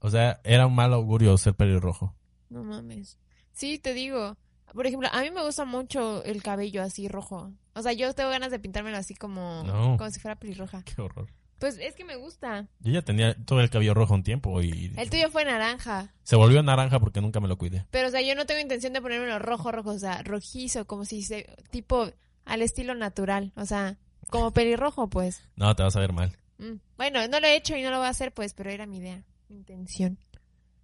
O 0.00 0.08
sea, 0.08 0.40
era 0.44 0.66
un 0.66 0.74
mal 0.74 0.94
augurio 0.94 1.36
ser 1.36 1.54
pelirrojo. 1.54 2.14
No 2.48 2.64
mames. 2.64 3.18
Sí, 3.52 3.78
te 3.78 3.92
digo. 3.92 4.38
Por 4.72 4.86
ejemplo, 4.86 5.08
a 5.12 5.20
mí 5.22 5.30
me 5.30 5.44
gusta 5.44 5.64
mucho 5.66 6.24
el 6.24 6.42
cabello 6.42 6.82
así 6.82 7.08
rojo. 7.08 7.52
O 7.78 7.82
sea, 7.82 7.92
yo 7.92 8.12
tengo 8.14 8.30
ganas 8.30 8.50
de 8.50 8.58
pintármelo 8.58 8.96
así 8.96 9.14
como, 9.14 9.62
No. 9.64 9.96
como 9.96 10.10
si 10.10 10.20
fuera 10.20 10.36
pelirroja. 10.38 10.82
Qué 10.84 11.00
horror. 11.00 11.28
Pues 11.58 11.76
es 11.78 11.96
que 11.96 12.04
me 12.04 12.14
gusta. 12.14 12.68
Yo 12.80 12.92
ya 12.92 13.02
tenía 13.02 13.34
todo 13.44 13.60
el 13.60 13.68
cabello 13.68 13.92
rojo 13.92 14.14
un 14.14 14.22
tiempo 14.22 14.62
y 14.62 14.92
El 14.96 15.10
tuyo 15.10 15.28
fue 15.30 15.44
naranja. 15.44 16.12
se 16.22 16.36
volvió 16.36 16.62
naranja 16.62 17.00
porque 17.00 17.20
nunca 17.20 17.40
me 17.40 17.48
lo 17.48 17.58
cuidé. 17.58 17.84
Pero, 17.90 18.08
o 18.08 18.10
sea, 18.12 18.20
yo 18.22 18.36
no 18.36 18.46
tengo 18.46 18.60
intención 18.60 18.92
de 18.92 19.00
ponérmelo 19.02 19.38
rojo, 19.40 19.72
rojo. 19.72 19.90
O 19.90 19.98
sea, 19.98 20.22
rojizo, 20.22 20.86
como 20.86 21.04
si 21.04 21.22
se... 21.22 21.52
Tipo, 21.70 22.08
al 22.44 22.62
estilo 22.62 22.94
natural. 22.94 23.52
O 23.56 23.66
sea, 23.66 23.98
como 24.30 24.52
pelirrojo, 24.52 25.08
pues. 25.08 25.42
No, 25.56 25.74
te 25.74 25.82
vas 25.82 25.96
a 25.96 26.00
ver 26.00 26.12
mal. 26.12 26.36
Mm. 26.58 26.74
Bueno, 26.96 27.26
no 27.26 27.40
lo 27.40 27.46
he 27.48 27.56
hecho 27.56 27.76
y 27.76 27.82
no 27.82 27.90
lo 27.90 27.98
voy 27.98 28.06
a 28.06 28.10
hacer, 28.10 28.32
pues, 28.32 28.54
pero 28.54 28.70
era 28.70 28.86
mi 28.86 28.98
idea. 28.98 29.24
Mi 29.48 29.56
intención. 29.56 30.16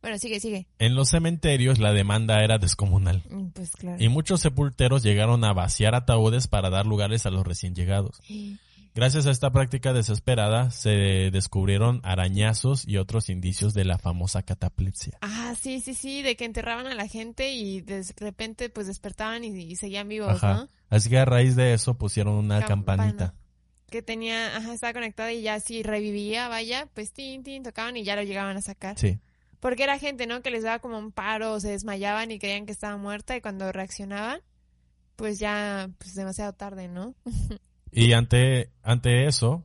Bueno, 0.05 0.19
sigue, 0.19 0.39
sigue. 0.39 0.67
En 0.79 0.95
los 0.95 1.09
cementerios 1.09 1.79
la 1.79 1.95
demanda 1.95 2.45
era 2.45 2.59
descomunal. 2.59 3.23
Mm, 3.31 3.47
Pues 3.55 3.71
claro. 3.71 3.97
Y 4.03 4.11
muchos 4.11 4.43
sepulteros 4.43 5.03
llegaron 5.03 5.43
a 5.45 5.55
vaciar 5.55 5.95
ataúdes 5.95 6.47
para 6.47 6.69
dar 6.69 6.85
lugares 6.85 7.25
a 7.25 7.31
los 7.31 7.47
recién 7.47 7.75
llegados. 7.75 8.21
Gracias 8.95 9.27
a 9.27 9.31
esta 9.31 9.51
práctica 9.51 9.95
desesperada 9.95 10.71
se 10.71 11.31
descubrieron 11.33 12.01
arañazos 12.05 12.87
y 12.87 12.99
otros 12.99 13.31
indicios 13.31 13.73
de 13.73 13.85
la 13.87 13.97
famosa 13.99 14.43
cataplepsia. 14.43 15.17
Ah, 15.23 15.55
sí, 15.59 15.81
sí, 15.81 15.95
sí, 15.95 16.21
de 16.21 16.37
que 16.37 16.45
enterraban 16.45 16.87
a 16.87 16.95
la 16.95 17.09
gente 17.09 17.53
y 17.55 17.81
de 17.81 18.05
repente 18.19 18.69
pues 18.69 18.87
despertaban 18.87 19.43
y, 19.43 19.49
y 19.49 19.77
seguían 19.77 20.07
vivos, 20.09 20.35
Ajá. 20.35 20.55
¿no? 20.55 20.69
Así 20.91 21.09
que 21.09 21.19
a 21.19 21.25
raíz 21.25 21.57
de 21.57 21.73
eso 21.73 21.95
pusieron 21.95 22.35
una 22.35 22.61
Campana. 22.67 23.05
campanita. 23.05 23.35
Que 23.91 24.03
tenía, 24.03 24.57
ajá, 24.57 24.75
estaba 24.75 24.93
conectada 24.93 25.33
y 25.33 25.43
ya 25.43 25.61
si 25.61 25.83
revivía, 25.83 26.49
vaya, 26.49 26.89
pues 26.95 27.13
tin, 27.13 27.43
tin, 27.43 27.63
tocaban 27.63 27.97
y 27.97 28.05
ya 28.05 28.17
lo 28.17 28.23
llegaban 28.23 28.57
a 28.57 28.61
sacar. 28.61 28.99
Sí. 28.99 29.19
Porque 29.65 29.85
era 29.85 29.99
gente, 29.99 30.27
¿no? 30.27 30.43
Que 30.43 30.51
les 30.51 30.63
daba 30.63 30.79
como 30.79 30.99
un 30.99 31.11
paro 31.11 31.59
se 31.59 31.71
desmayaban 31.71 32.31
y 32.31 32.39
creían 32.39 32.67
que 32.67 32.73
estaba 32.73 32.99
muerta 32.99 33.35
y 33.35 33.41
cuando 33.41 33.73
reaccionaban, 33.73 34.43
pues 35.17 35.39
ya, 35.39 35.89
pues 35.97 36.15
demasiado 36.15 36.53
tarde, 36.53 36.87
¿no? 36.87 37.15
Y 37.91 38.13
ante, 38.13 38.73
ante 38.83 39.27
eso, 39.27 39.65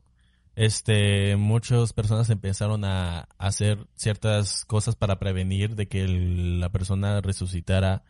este, 0.55 1.35
muchas 1.35 1.91
personas 1.91 2.29
empezaron 2.29 2.85
a 2.85 3.27
hacer 3.37 3.89
ciertas 3.95 4.63
cosas 4.63 4.95
para 4.95 5.19
prevenir 5.19 5.75
de 5.75 5.89
que 5.89 6.07
la 6.07 6.69
persona 6.69 7.19
resucitara 7.19 8.03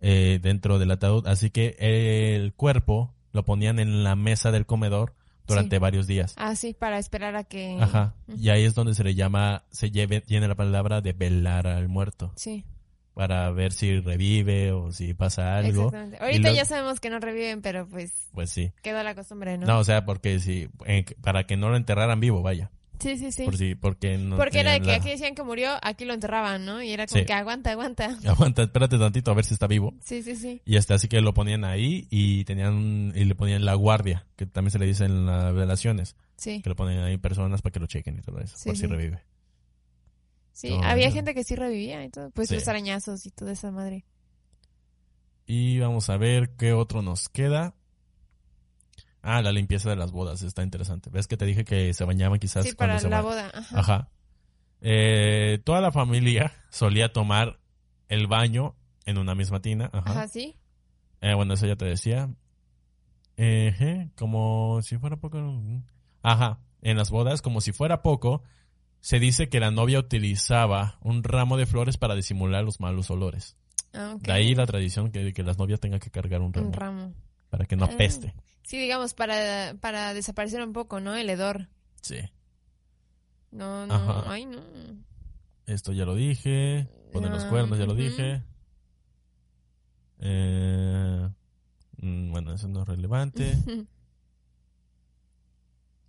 eh, 0.00 0.38
dentro 0.40 0.78
del 0.78 0.92
ataúd. 0.92 1.26
Así 1.26 1.50
que 1.50 1.74
el 1.80 2.54
cuerpo 2.54 3.16
lo 3.32 3.44
ponían 3.44 3.80
en 3.80 4.04
la 4.04 4.14
mesa 4.14 4.52
del 4.52 4.64
comedor 4.64 5.16
durante 5.46 5.76
Sí. 5.76 5.80
varios 5.80 6.06
días. 6.06 6.34
Ah, 6.36 6.54
sí, 6.56 6.74
para 6.78 6.98
esperar 6.98 7.36
a 7.36 7.44
que... 7.44 7.78
Ajá. 7.80 8.14
Y 8.38 8.48
ahí 8.50 8.64
es 8.64 8.74
donde 8.74 8.94
se 8.94 9.04
le 9.04 9.14
llama, 9.14 9.64
se 9.70 9.90
lleve, 9.90 10.20
tiene 10.20 10.48
la 10.48 10.54
palabra 10.54 11.00
de 11.00 11.12
velar 11.12 11.66
al 11.66 11.88
muerto. 11.88 12.32
Sí, 12.36 12.64
Para 13.14 13.50
ver 13.50 13.72
si 13.72 14.00
revive 14.00 14.72
o 14.72 14.90
si 14.92 15.12
pasa 15.14 15.58
algo. 15.58 15.86
exactamente. 15.88 16.18
Ahorita 16.20 16.48
lo- 16.50 16.54
ya 16.56 16.64
sabemos 16.64 16.98
que 17.00 17.10
no 17.10 17.18
reviven, 17.20 17.60
pero 17.60 17.86
pues 17.86 18.12
Pues 18.32 18.48
sí. 18.50 18.72
quedó 18.82 19.02
la 19.02 19.14
costumbre, 19.14 19.58
¿no? 19.58 19.66
No, 19.66 19.78
o 19.80 19.84
sea, 19.84 20.06
porque 20.06 20.38
si, 20.40 20.68
en- 20.86 21.04
para 21.20 21.44
que 21.46 21.56
no 21.58 21.68
lo 21.68 21.76
enterraran 21.76 22.20
vivo, 22.20 22.40
vaya. 22.42 22.70
Sí, 23.02 23.16
sí, 23.18 23.32
sí. 23.32 23.44
Por 23.44 23.56
si, 23.56 23.74
porque 23.74 24.16
no 24.16 24.36
Porque 24.36 24.60
era 24.60 24.72
de 24.72 24.80
que 24.80 24.86
la- 24.86 24.94
aquí 24.94 25.08
decían 25.10 25.34
que 25.34 25.42
murió, 25.42 25.72
aquí 25.82 26.04
lo 26.04 26.14
enterraban, 26.14 26.64
¿no? 26.64 26.82
Y 26.82 26.90
era 26.92 27.06
como 27.06 27.20
Sí. 27.20 27.26
que 27.26 27.32
aguanta, 27.32 27.72
aguanta. 27.72 28.16
Aguanta, 28.26 28.62
espérate 28.62 28.96
tantito 28.98 29.30
a 29.30 29.34
ver 29.34 29.44
si 29.44 29.54
está 29.54 29.66
vivo. 29.66 29.94
Sí, 30.04 30.22
sí, 30.22 30.36
sí. 30.36 30.62
Y 30.64 30.76
este, 30.76 30.94
así 30.94 31.08
que 31.08 31.20
lo 31.20 31.34
ponían 31.34 31.64
ahí 31.64 32.06
y 32.10 32.44
tenían, 32.44 33.12
y 33.16 33.24
le 33.24 33.34
ponían 33.34 33.64
la 33.64 33.74
guardia, 33.74 34.26
que 34.36 34.46
también 34.46 34.70
se 34.70 34.78
le 34.78 34.86
dice 34.86 35.04
en 35.06 35.26
las 35.26 35.52
relaciones, 35.52 36.14
Sí, 36.36 36.62
que 36.62 36.68
lo 36.70 36.76
ponen 36.76 37.00
ahí 37.00 37.16
personas 37.18 37.60
para 37.62 37.72
que 37.72 37.80
lo 37.80 37.86
chequen 37.86 38.18
y 38.18 38.22
todo 38.22 38.38
eso, 38.40 38.56
Sí, 38.56 38.68
por 38.68 38.76
si 38.76 38.86
revive. 38.86 39.20
sí. 40.52 40.70
No, 40.70 40.82
Había 40.84 41.08
no. 41.08 41.14
gente 41.14 41.34
que 41.34 41.44
sí 41.44 41.56
revivía 41.56 42.04
y 42.04 42.10
todo. 42.10 42.30
Pues 42.30 42.50
los 42.52 42.66
arañazos 42.68 43.26
y 43.26 43.30
toda 43.30 43.52
esa 43.52 43.70
madre. 43.70 44.04
Y 45.46 45.78
vamos 45.80 46.08
a 46.08 46.16
ver 46.16 46.50
qué 46.56 46.72
otro 46.72 47.02
nos 47.02 47.28
queda. 47.28 47.74
Ah, 49.22 49.40
la 49.40 49.52
limpieza 49.52 49.88
de 49.88 49.96
las 49.96 50.10
bodas, 50.10 50.42
está 50.42 50.62
interesante. 50.62 51.08
¿Ves 51.10 51.28
que 51.28 51.36
te 51.36 51.44
dije 51.44 51.64
que 51.64 51.94
se 51.94 52.04
bañaban 52.04 52.38
quizás 52.38 52.64
Sí, 52.64 52.72
cuando 52.72 52.94
para 52.94 53.00
se 53.00 53.08
la 53.08 53.22
boda. 53.22 53.50
Ajá. 53.54 53.78
Ajá. 53.78 54.08
Eh, 54.80 55.60
toda 55.64 55.80
la 55.80 55.92
familia 55.92 56.52
solía 56.70 57.12
tomar 57.12 57.60
el 58.08 58.26
baño 58.26 58.74
en 59.06 59.18
una 59.18 59.34
misma 59.34 59.62
tina. 59.62 59.90
Ajá. 59.92 60.10
Ajá, 60.10 60.28
sí. 60.28 60.56
Eh, 61.20 61.34
bueno, 61.34 61.54
eso 61.54 61.66
ya 61.66 61.76
te 61.76 61.84
decía. 61.84 62.30
Como 64.16 64.80
si 64.82 64.98
fuera 64.98 65.16
poco. 65.16 65.38
Ajá. 66.22 66.60
En 66.82 66.96
las 66.96 67.10
bodas, 67.10 67.42
como 67.42 67.60
si 67.60 67.72
fuera 67.72 68.02
poco, 68.02 68.42
se 69.00 69.18
dice 69.18 69.48
que 69.48 69.60
la 69.60 69.70
novia 69.70 69.98
utilizaba 69.98 70.98
un 71.00 71.22
ramo 71.22 71.56
de 71.56 71.66
flores 71.66 71.96
para 71.96 72.14
disimular 72.14 72.64
los 72.64 72.80
malos 72.80 73.10
olores. 73.10 73.56
Ah. 73.94 74.16
De 74.20 74.32
ahí 74.32 74.54
la 74.54 74.66
tradición 74.66 75.10
que, 75.10 75.20
de 75.24 75.32
que 75.32 75.42
las 75.42 75.58
novias 75.58 75.80
tengan 75.80 76.00
que 76.00 76.10
cargar 76.10 76.40
un 76.40 76.52
ramo 76.52 76.68
Un 76.68 76.72
ramo. 76.72 77.14
Para 77.52 77.66
que 77.66 77.76
no 77.76 77.84
Ah. 77.84 77.90
apeste. 77.92 78.34
Sí, 78.62 78.78
digamos, 78.78 79.12
para, 79.12 79.74
para 79.80 80.14
desaparecer 80.14 80.62
un 80.62 80.72
poco, 80.72 81.00
¿no? 81.00 81.14
El 81.14 81.28
hedor. 81.28 81.68
Sí. 82.00 82.16
No, 83.50 83.86
no. 83.86 83.92
Ajá. 83.94 84.24
Ay, 84.26 84.46
no. 84.46 84.62
Esto 85.66 85.92
ya 85.92 86.06
lo 86.06 86.14
dije. 86.14 86.88
Poner 87.12 87.30
los 87.30 87.44
Ah, 87.44 87.50
cuernos, 87.50 87.78
ya 87.78 87.84
lo 87.84 87.94
dije. 87.94 88.42
Eh, 90.20 91.28
mm, 91.98 92.30
bueno, 92.32 92.54
eso 92.54 92.68
no 92.68 92.82
es 92.82 92.88
relevante. 92.88 93.52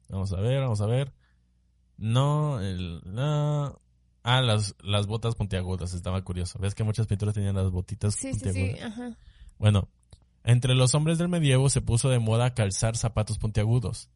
Vamos 0.09 0.31
a 0.31 0.39
ver, 0.39 0.61
vamos 0.61 0.79
a 0.81 0.85
ver. 0.85 1.11
No, 1.97 2.59
el, 2.61 3.01
no. 3.05 3.81
Ah, 4.23 4.41
las, 4.41 4.75
las 4.83 5.07
botas 5.07 5.35
puntiagudas, 5.35 5.93
estaba 5.93 6.23
curioso. 6.23 6.59
¿Ves 6.59 6.75
que 6.75 6.83
muchas 6.83 7.07
pinturas 7.07 7.33
tenían 7.35 7.55
las 7.55 7.71
botitas 7.71 8.13
sí, 8.13 8.31
sí, 8.33 8.39
puntiagudas? 8.39 8.77
sí. 8.77 8.83
Ajá. 8.83 9.17
Bueno, 9.57 9.89
entre 10.43 10.75
los 10.75 10.93
hombres 10.95 11.17
del 11.17 11.29
medievo 11.29 11.69
se 11.69 11.81
puso 11.81 12.09
de 12.09 12.19
moda 12.19 12.53
calzar 12.53 12.97
zapatos 12.97 13.37
puntiagudos. 13.37 14.09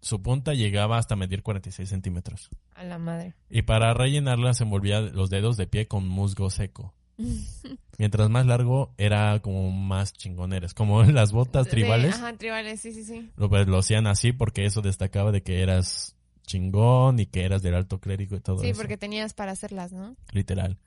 Su 0.00 0.22
punta 0.22 0.54
llegaba 0.54 0.96
hasta 0.98 1.16
medir 1.16 1.42
46 1.42 1.88
centímetros. 1.88 2.48
A 2.74 2.84
la 2.84 2.98
madre. 2.98 3.34
Y 3.50 3.62
para 3.62 3.92
rellenarla 3.94 4.54
se 4.54 4.62
envolvía 4.64 5.00
los 5.00 5.28
dedos 5.28 5.56
de 5.56 5.66
pie 5.66 5.88
con 5.88 6.06
musgo 6.08 6.50
seco. 6.50 6.94
Mientras 7.98 8.30
más 8.30 8.46
largo, 8.46 8.94
era 8.96 9.40
como 9.40 9.72
más 9.72 10.12
chingoneres. 10.12 10.72
Como 10.72 11.02
las 11.04 11.32
botas 11.32 11.64
De- 11.66 11.70
tribales. 11.72 12.14
Ajá, 12.14 12.36
tribales, 12.36 12.80
sí, 12.80 12.92
sí, 12.92 13.02
sí. 13.04 13.30
Lo, 13.36 13.48
pues, 13.48 13.66
lo 13.66 13.78
hacían 13.78 14.06
así 14.06 14.32
porque 14.32 14.64
eso 14.66 14.82
destacaba 14.82 15.32
de 15.32 15.42
que 15.42 15.62
eras 15.62 16.14
chingón 16.46 17.18
y 17.18 17.26
que 17.26 17.42
eras 17.44 17.62
del 17.62 17.74
alto 17.74 17.98
clérigo 18.00 18.36
y 18.36 18.40
todo 18.40 18.60
Sí, 18.60 18.68
eso. 18.68 18.78
porque 18.80 18.96
tenías 18.96 19.34
para 19.34 19.50
hacerlas, 19.52 19.92
¿no? 19.92 20.16
Literal. 20.32 20.78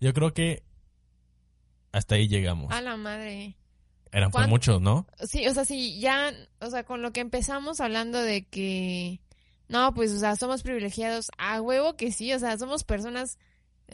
Yo 0.00 0.14
creo 0.14 0.32
que 0.32 0.62
hasta 1.90 2.14
ahí 2.14 2.28
llegamos. 2.28 2.72
A 2.72 2.80
la 2.80 2.96
madre. 2.96 3.56
Eran 4.12 4.30
¿cuán- 4.30 4.48
muchos, 4.50 4.80
¿no? 4.80 5.06
Sí, 5.26 5.46
o 5.48 5.54
sea, 5.54 5.64
sí, 5.64 5.98
ya, 5.98 6.32
o 6.60 6.70
sea, 6.70 6.84
con 6.84 7.02
lo 7.02 7.12
que 7.12 7.20
empezamos 7.20 7.80
hablando 7.80 8.20
de 8.20 8.44
que, 8.46 9.20
no, 9.68 9.94
pues, 9.94 10.12
o 10.12 10.18
sea, 10.18 10.36
somos 10.36 10.62
privilegiados, 10.62 11.30
a 11.38 11.60
huevo 11.62 11.96
que 11.96 12.12
sí, 12.12 12.32
o 12.34 12.38
sea, 12.38 12.56
somos 12.58 12.84
personas 12.84 13.38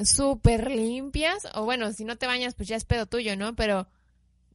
súper 0.05 0.71
limpias, 0.71 1.47
o 1.55 1.65
bueno, 1.65 1.93
si 1.93 2.05
no 2.05 2.17
te 2.17 2.27
bañas, 2.27 2.55
pues 2.55 2.69
ya 2.69 2.77
es 2.77 2.85
pedo 2.85 3.07
tuyo, 3.07 3.37
¿no? 3.37 3.55
Pero 3.57 3.89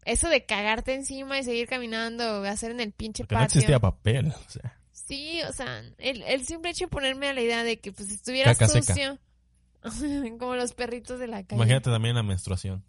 eso 0.05 0.29
de 0.29 0.45
cagarte 0.45 0.93
encima 0.93 1.39
y 1.39 1.43
seguir 1.43 1.67
caminando, 1.67 2.43
hacer 2.43 2.71
en 2.71 2.79
el 2.81 2.91
pinche 2.91 3.23
Porque 3.23 3.35
no 3.35 3.41
patio. 3.41 3.59
existía 3.59 3.79
papel. 3.79 4.27
O 4.27 4.49
sea, 4.49 4.77
Sí, 4.91 5.41
o 5.49 5.51
sea, 5.51 5.79
el, 5.97 6.21
el 6.23 6.45
simple 6.45 6.71
hecho 6.71 6.85
de 6.85 6.89
ponerme 6.89 7.27
a 7.27 7.33
la 7.33 7.41
idea 7.41 7.63
de 7.63 7.79
que, 7.79 7.91
pues, 7.91 8.09
estuvieras 8.09 8.57
Caca 8.57 8.71
seca. 8.71 8.93
sucio, 8.93 9.19
como 10.39 10.55
los 10.55 10.73
perritos 10.73 11.19
de 11.19 11.27
la 11.27 11.43
calle. 11.43 11.55
imagínate 11.55 11.89
también 11.89 12.15
la 12.15 12.23
menstruación. 12.23 12.83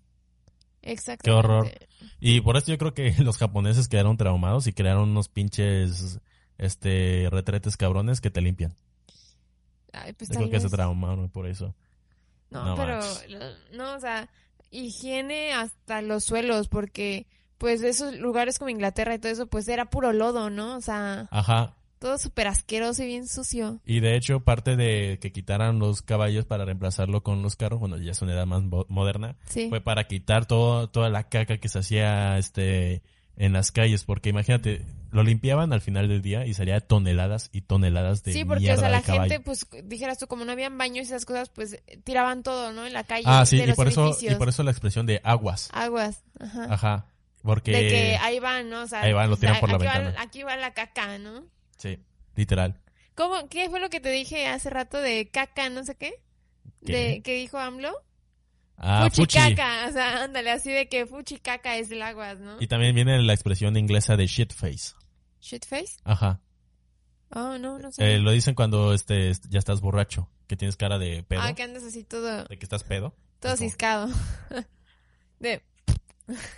Exacto. 0.86 1.22
Qué 1.24 1.30
horror. 1.30 1.70
Y 2.20 2.40
por 2.42 2.56
eso 2.56 2.66
yo 2.70 2.78
creo 2.78 2.94
que 2.94 3.14
los 3.22 3.38
japoneses 3.38 3.88
quedaron 3.88 4.16
traumados 4.16 4.66
y 4.66 4.72
crearon 4.72 5.10
unos 5.10 5.28
pinches 5.28 6.20
este 6.58 7.28
retretes 7.30 7.76
cabrones 7.76 8.20
que 8.20 8.30
te 8.30 8.40
limpian. 8.40 8.74
Ay, 9.92 10.12
pues 10.12 10.30
Yo 10.30 10.36
creo 10.36 10.50
que 10.50 10.60
se 10.60 10.68
traumaron 10.68 11.28
por 11.30 11.46
eso. 11.46 11.74
No, 12.50 12.64
No 12.66 12.74
pero, 12.76 13.00
lo- 13.28 13.76
no, 13.76 13.94
o 13.96 14.00
sea, 14.00 14.28
higiene 14.70 15.52
hasta 15.52 16.02
los 16.02 16.24
suelos, 16.24 16.68
porque, 16.68 17.26
pues, 17.58 17.82
esos 17.82 18.14
lugares 18.16 18.58
como 18.58 18.68
Inglaterra 18.70 19.14
y 19.14 19.18
todo 19.18 19.32
eso, 19.32 19.46
pues, 19.46 19.66
era 19.68 19.86
puro 19.86 20.12
lodo, 20.12 20.50
¿no? 20.50 20.76
O 20.76 20.80
sea, 20.80 21.28
Ajá. 21.30 21.74
Todo 22.04 22.18
súper 22.18 22.48
asqueroso 22.48 23.02
y 23.02 23.06
bien 23.06 23.26
sucio. 23.26 23.80
Y 23.86 24.00
de 24.00 24.14
hecho, 24.14 24.40
parte 24.40 24.76
de 24.76 25.18
que 25.22 25.32
quitaran 25.32 25.78
los 25.78 26.02
caballos 26.02 26.44
para 26.44 26.66
reemplazarlo 26.66 27.22
con 27.22 27.40
los 27.40 27.56
carros, 27.56 27.80
bueno, 27.80 27.96
ya 27.96 28.12
es 28.12 28.20
una 28.20 28.34
edad 28.34 28.44
más 28.44 28.62
mo- 28.62 28.84
moderna, 28.90 29.36
Sí. 29.46 29.70
fue 29.70 29.80
para 29.80 30.04
quitar 30.06 30.44
todo, 30.44 30.90
toda 30.90 31.08
la 31.08 31.30
caca 31.30 31.56
que 31.56 31.68
se 31.70 31.78
hacía 31.78 32.36
este 32.36 33.02
en 33.36 33.54
las 33.54 33.72
calles, 33.72 34.04
porque 34.04 34.28
imagínate, 34.28 34.84
lo 35.12 35.22
limpiaban 35.22 35.72
al 35.72 35.80
final 35.80 36.06
del 36.08 36.20
día 36.20 36.44
y 36.44 36.52
salía 36.52 36.78
toneladas 36.80 37.48
y 37.52 37.62
toneladas 37.62 38.22
de 38.22 38.32
Sí, 38.34 38.44
porque, 38.44 38.64
mierda 38.64 38.76
o 38.76 38.80
sea, 38.80 38.88
la 38.90 39.00
gente, 39.02 39.40
pues, 39.40 39.66
dijeras 39.84 40.18
tú, 40.18 40.26
como 40.26 40.44
no 40.44 40.52
habían 40.52 40.76
baños 40.76 41.06
y 41.06 41.08
esas 41.08 41.24
cosas, 41.24 41.48
pues, 41.48 41.82
tiraban 42.04 42.42
todo, 42.42 42.72
¿no? 42.74 42.86
En 42.86 42.92
la 42.92 43.04
calle. 43.04 43.24
Ah, 43.26 43.46
sí, 43.46 43.56
de 43.56 43.64
y 43.64 43.66
los 43.68 43.76
por 43.76 43.88
eso 43.88 44.14
y 44.20 44.34
por 44.34 44.50
eso 44.50 44.62
la 44.62 44.70
expresión 44.72 45.06
de 45.06 45.20
aguas. 45.24 45.70
Aguas, 45.72 46.22
ajá. 46.38 46.66
Ajá. 46.74 47.06
Porque 47.42 47.72
De 47.72 47.88
que 47.88 48.16
ahí 48.20 48.38
van, 48.40 48.68
¿no? 48.70 48.82
O 48.82 48.86
sea, 48.86 49.00
Ahí 49.02 49.12
van, 49.14 49.30
lo 49.30 49.36
tiran 49.38 49.58
por 49.58 49.70
la 49.70 49.76
aquí 49.76 49.86
va- 49.86 49.98
ventana. 49.98 50.22
aquí 50.22 50.42
va 50.42 50.56
la 50.56 50.72
caca, 50.74 51.18
¿no? 51.18 51.42
Sí, 51.84 51.98
literal. 52.34 52.80
¿Cómo? 53.14 53.48
¿Qué 53.48 53.68
fue 53.68 53.78
lo 53.78 53.90
que 53.90 54.00
te 54.00 54.10
dije 54.10 54.46
hace 54.46 54.70
rato 54.70 54.98
de 55.00 55.28
caca, 55.28 55.68
no 55.68 55.84
sé 55.84 55.94
qué? 55.96 56.14
¿Qué? 56.84 56.92
De, 56.92 57.22
¿Qué 57.22 57.34
dijo 57.34 57.58
AMLO? 57.58 57.92
Ah, 58.76 59.08
fuchi. 59.10 59.38
Fuchicaca, 59.38 59.86
o 59.88 59.92
sea, 59.92 60.24
ándale, 60.24 60.50
así 60.50 60.72
de 60.72 60.88
que 60.88 61.06
fuchicaca 61.06 61.76
es 61.76 61.90
el 61.90 62.02
aguas, 62.02 62.40
¿no? 62.40 62.56
Y 62.60 62.66
también 62.66 62.94
viene 62.94 63.22
la 63.22 63.34
expresión 63.34 63.76
inglesa 63.76 64.16
de 64.16 64.26
shitface. 64.26 64.94
¿Shitface? 65.40 65.98
Ajá. 66.04 66.40
Oh, 67.30 67.58
no, 67.58 67.78
no 67.78 67.92
sé. 67.92 68.14
Eh, 68.14 68.18
lo 68.18 68.30
dicen 68.30 68.54
cuando 68.54 68.94
este 68.94 69.32
ya 69.50 69.58
estás 69.58 69.80
borracho, 69.80 70.30
que 70.46 70.56
tienes 70.56 70.76
cara 70.76 70.98
de 70.98 71.22
pedo, 71.22 71.42
ah, 71.42 71.54
que 71.54 71.62
andas 71.62 71.84
así 71.84 72.02
todo, 72.02 72.44
de 72.44 72.58
que 72.58 72.64
estás 72.64 72.82
pedo. 72.82 73.14
todo 73.40 73.56
ciscado. 73.56 74.08
de, 75.38 75.62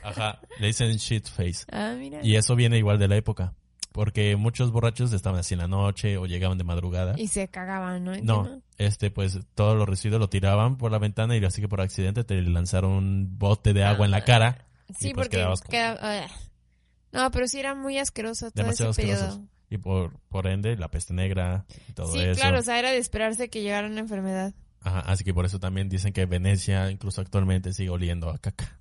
Ajá, 0.03 0.41
le 0.61 0.69
dicen 0.69 0.93
shitface. 0.97 1.67
ah, 1.73 1.95
mira. 1.99 2.21
Y 2.23 2.37
eso 2.37 2.55
viene 2.55 2.79
igual 2.79 2.99
de 2.99 3.09
la 3.09 3.17
época. 3.17 3.55
Porque 3.97 4.37
muchos 4.37 4.71
borrachos 4.71 5.13
estaban 5.13 5.41
así 5.41 5.55
en 5.55 5.59
la 5.61 5.67
noche 5.67 6.17
o 6.19 6.27
llegaban 6.27 6.57
de 6.59 6.63
madrugada. 6.63 7.15
Y 7.19 7.27
se 7.27 7.49
cagaban, 7.49 8.05
¿no? 8.05 8.15
No, 8.23 8.63
este, 8.79 9.11
pues 9.11 9.41
todos 9.57 9.77
los 9.77 9.89
residuos 9.89 10.21
lo 10.21 10.29
tiraban 10.29 10.77
por 10.77 10.93
la 10.93 10.99
ventana 10.99 11.37
y 11.37 11.45
así 11.45 11.61
que 11.61 11.69
por 11.69 11.81
accidente 11.81 12.23
te 12.23 12.41
lanzaron 12.43 12.93
un 12.93 13.39
bote 13.39 13.73
de 13.73 13.83
agua 13.83 14.05
en 14.07 14.13
la 14.13 14.23
cara. 14.23 14.67
Sí, 14.97 15.09
y 15.09 15.15
pues 15.15 15.27
porque 15.27 15.39
quedabas 15.39 15.61
queda- 15.63 15.99
ah. 16.01 16.27
No, 17.11 17.31
pero 17.33 17.49
sí 17.49 17.59
era 17.59 17.75
muy 17.75 17.99
asqueroso 17.99 18.51
todo 18.53 18.63
Demasiado 18.63 18.93
ese 18.93 19.03
periodo. 19.03 19.25
asquerosos. 19.25 19.51
Y 19.71 19.79
por, 19.79 20.17
por 20.29 20.47
ende, 20.47 20.77
la 20.77 20.89
peste 20.89 21.13
negra 21.13 21.65
y 21.89 21.93
todo 21.93 22.13
Sí, 22.13 22.21
eso. 22.21 22.41
claro, 22.41 22.61
o 22.61 22.63
sea, 22.63 22.79
era 22.79 22.91
de 22.93 22.99
esperarse 22.99 23.49
que 23.49 23.63
llegara 23.63 23.89
una 23.89 23.99
enfermedad. 24.01 24.55
Ajá, 24.83 25.01
así 25.01 25.25
que 25.25 25.35
por 25.35 25.45
eso 25.45 25.59
también 25.59 25.89
dicen 25.89 26.13
que 26.13 26.25
Venecia, 26.27 26.89
incluso 26.91 27.21
actualmente, 27.21 27.73
sigue 27.73 27.91
oliendo 27.91 28.31
a 28.31 28.39
caca. 28.39 28.79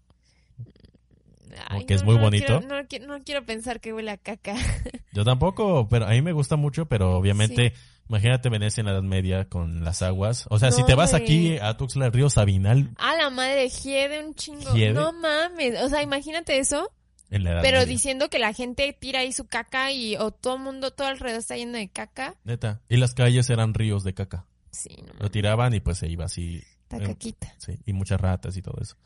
Ay, 1.68 1.86
que 1.86 1.94
es 1.96 2.04
muy 2.04 2.16
no 2.16 2.22
bonito. 2.22 2.60
Quiero, 2.60 2.62
no, 2.62 2.76
qui- 2.88 3.06
no 3.06 3.24
quiero 3.24 3.46
pensar 3.46 3.80
que 3.80 3.94
huele 3.94 4.12
a 4.12 4.18
caca. 4.18 4.56
Yo 5.14 5.24
tampoco, 5.24 5.88
pero 5.90 6.06
a 6.06 6.10
mí 6.10 6.22
me 6.22 6.32
gusta 6.34 6.56
mucho, 6.56 6.86
pero 6.88 7.16
obviamente, 7.18 7.74
imagínate 8.10 8.50
Venecia 8.50 8.82
en 8.82 8.88
la 8.88 8.94
Edad 8.94 9.04
Media 9.04 9.48
con 9.50 9.84
las 9.84 10.02
aguas. 10.02 10.46
O 10.50 10.60
sea, 10.60 10.72
si 10.72 10.82
No, 10.82 10.88
te 10.88 10.96
vas 10.96 11.14
aquí 11.14 11.58
a 11.58 11.78
Tuxtla, 11.78 12.08
el 12.08 12.12
río 12.14 12.30
Sabinal, 12.30 12.92
A 12.98 13.16
la 13.16 13.30
madre, 13.30 13.70
hiede 13.70 14.26
un 14.26 14.36
chingo. 14.36 14.74
¿Hiede? 14.74 14.94
No 14.94 15.14
mames, 15.14 15.82
o 15.82 15.90
sea, 15.90 16.02
imagínate 16.02 16.58
eso, 16.60 16.92
en 17.32 17.44
la 17.44 17.52
Edad 17.54 17.62
pero 17.64 17.78
Media. 17.80 17.92
diciendo 17.92 18.30
que 18.30 18.40
la 18.40 18.54
gente 18.54 18.92
tira 19.00 19.22
ahí 19.22 19.32
su 19.32 19.48
caca 19.48 19.92
y 19.92 20.16
o 20.18 20.32
todo 20.32 20.56
el 20.58 20.62
mundo, 20.62 20.92
todo 20.92 21.08
alrededor 21.08 21.40
está 21.40 21.56
lleno 21.56 21.78
de 21.78 21.90
caca. 21.90 22.36
Neta. 22.44 22.82
Y 22.90 22.98
las 22.98 23.14
calles 23.14 23.50
eran 23.50 23.74
ríos 23.74 24.04
de 24.04 24.14
caca. 24.14 24.46
Sí, 24.72 24.90
no 25.08 25.14
Lo 25.20 25.32
tiraban 25.32 25.74
y 25.74 25.80
pues 25.80 25.98
se 26.00 26.08
iba 26.10 26.26
así. 26.26 26.62
está 26.84 26.98
eh, 26.98 27.08
caquita. 27.08 27.56
Sí, 27.58 27.80
y 27.86 27.94
muchas 27.94 28.20
ratas 28.20 28.58
y 28.58 28.62
todo 28.62 28.78
eso. 28.82 28.98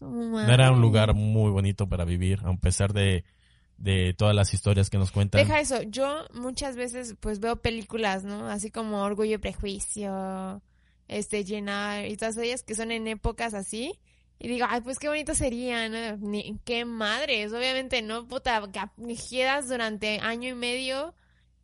No 0.00 0.52
era 0.52 0.70
un 0.70 0.80
lugar 0.80 1.14
muy 1.14 1.50
bonito 1.50 1.88
para 1.88 2.04
vivir, 2.04 2.40
a 2.44 2.54
pesar 2.56 2.92
de, 2.92 3.24
de 3.78 4.14
todas 4.14 4.34
las 4.34 4.54
historias 4.54 4.90
que 4.90 4.98
nos 4.98 5.12
cuentan. 5.12 5.40
Deja 5.40 5.60
eso, 5.60 5.82
yo 5.82 6.26
muchas 6.32 6.76
veces 6.76 7.14
pues 7.20 7.40
veo 7.40 7.56
películas, 7.56 8.24
¿no? 8.24 8.48
Así 8.48 8.70
como 8.70 9.02
Orgullo 9.02 9.34
y 9.34 9.38
Prejuicio, 9.38 10.62
este, 11.08 11.44
Llenar 11.44 12.06
y 12.06 12.16
todas 12.16 12.36
ellas 12.38 12.62
que 12.62 12.74
son 12.74 12.90
en 12.90 13.06
épocas 13.06 13.54
así. 13.54 13.98
Y 14.38 14.48
digo, 14.48 14.66
ay, 14.68 14.82
pues 14.82 14.98
qué 14.98 15.08
bonito 15.08 15.34
sería, 15.34 15.88
¿no? 15.88 16.16
Ni, 16.18 16.58
qué 16.64 16.84
madres, 16.84 17.52
obviamente, 17.52 18.02
¿no? 18.02 18.28
Puta, 18.28 18.62
que 18.70 19.16
quedas 19.30 19.68
durante 19.68 20.20
año 20.20 20.50
y 20.50 20.54
medio, 20.54 21.14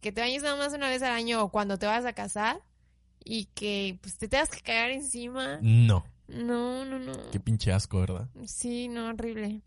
que 0.00 0.10
te 0.10 0.22
bañes 0.22 0.42
nada 0.42 0.56
más 0.56 0.72
una 0.72 0.88
vez 0.88 1.02
al 1.02 1.12
año 1.12 1.42
o 1.42 1.50
cuando 1.50 1.78
te 1.78 1.86
vas 1.86 2.06
a 2.06 2.14
casar 2.14 2.62
y 3.24 3.46
que 3.54 3.98
pues 4.00 4.16
te 4.16 4.26
tengas 4.26 4.50
que 4.50 4.60
cagar 4.60 4.90
encima. 4.90 5.58
No, 5.60 6.04
No, 6.32 6.84
no, 6.84 6.98
no. 6.98 7.12
qué 7.30 7.40
pinche 7.40 7.72
asco, 7.72 8.00
¿verdad? 8.00 8.28
Sí, 8.46 8.88
no, 8.88 9.08
horrible. 9.08 9.60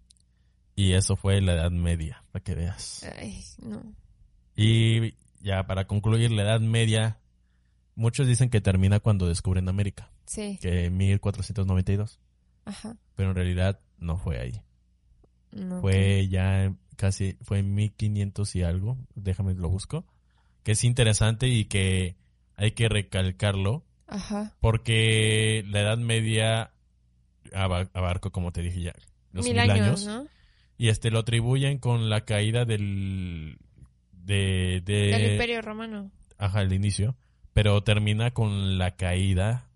Y 0.76 0.94
eso 0.94 1.16
fue 1.16 1.40
la 1.42 1.54
Edad 1.54 1.72
Media, 1.72 2.24
para 2.32 2.44
que 2.44 2.56
veas. 2.56 3.04
Ay, 3.18 3.44
no. 3.62 3.82
Y 4.56 5.14
ya 5.42 5.66
para 5.68 5.86
concluir, 5.88 6.32
la 6.32 6.44
Edad 6.44 6.60
Media, 6.60 7.20
muchos 7.96 8.28
dicen 8.28 8.50
que 8.50 8.62
termina 8.62 9.00
cuando 9.00 9.28
descubren 9.28 9.70
América, 9.70 10.12
Sí, 10.26 10.58
que 10.62 10.86
en 10.86 10.98
1492, 10.98 12.20
ajá. 12.66 12.98
pero 13.16 13.30
en 13.30 13.36
realidad 13.36 13.80
no 14.00 14.18
fue 14.18 14.40
ahí. 14.40 14.62
No, 15.52 15.80
Fue 15.82 16.28
ya 16.28 16.74
casi, 16.98 17.38
fue 17.42 17.60
en 17.60 17.74
1500 17.76 18.56
y 18.56 18.64
algo, 18.64 18.98
déjame 19.16 19.54
lo 19.54 19.70
busco, 19.70 20.06
que 20.64 20.74
es 20.74 20.84
interesante 20.84 21.48
y 21.48 21.66
que 21.66 22.18
hay 22.58 22.72
que 22.72 22.90
recalcarlo, 22.90 23.86
Ajá. 24.08 24.54
porque 24.60 25.64
la 25.68 25.82
Edad 25.82 25.98
Media 25.98 26.72
aba- 27.54 27.90
abarcó, 27.94 28.32
como 28.32 28.52
te 28.52 28.62
dije 28.62 28.82
ya, 28.82 28.94
los 29.32 29.46
Mil 29.46 29.54
mil, 29.56 29.60
años, 29.72 30.06
años, 30.06 30.06
¿no? 30.06 30.28
y 30.78 30.90
este 30.90 31.10
lo 31.12 31.20
atribuyen 31.20 31.78
con 31.80 32.10
la 32.10 32.22
caída 32.26 32.66
del... 32.66 33.58
De, 34.12 34.82
de, 34.84 34.94
Del 35.12 35.32
Imperio 35.34 35.62
Romano. 35.62 36.10
Ajá, 36.40 36.62
el 36.64 36.74
inicio. 36.74 37.16
Pero 37.54 37.84
termina 37.84 38.32
con 38.32 38.78
la 38.80 38.96
caída 38.96 39.70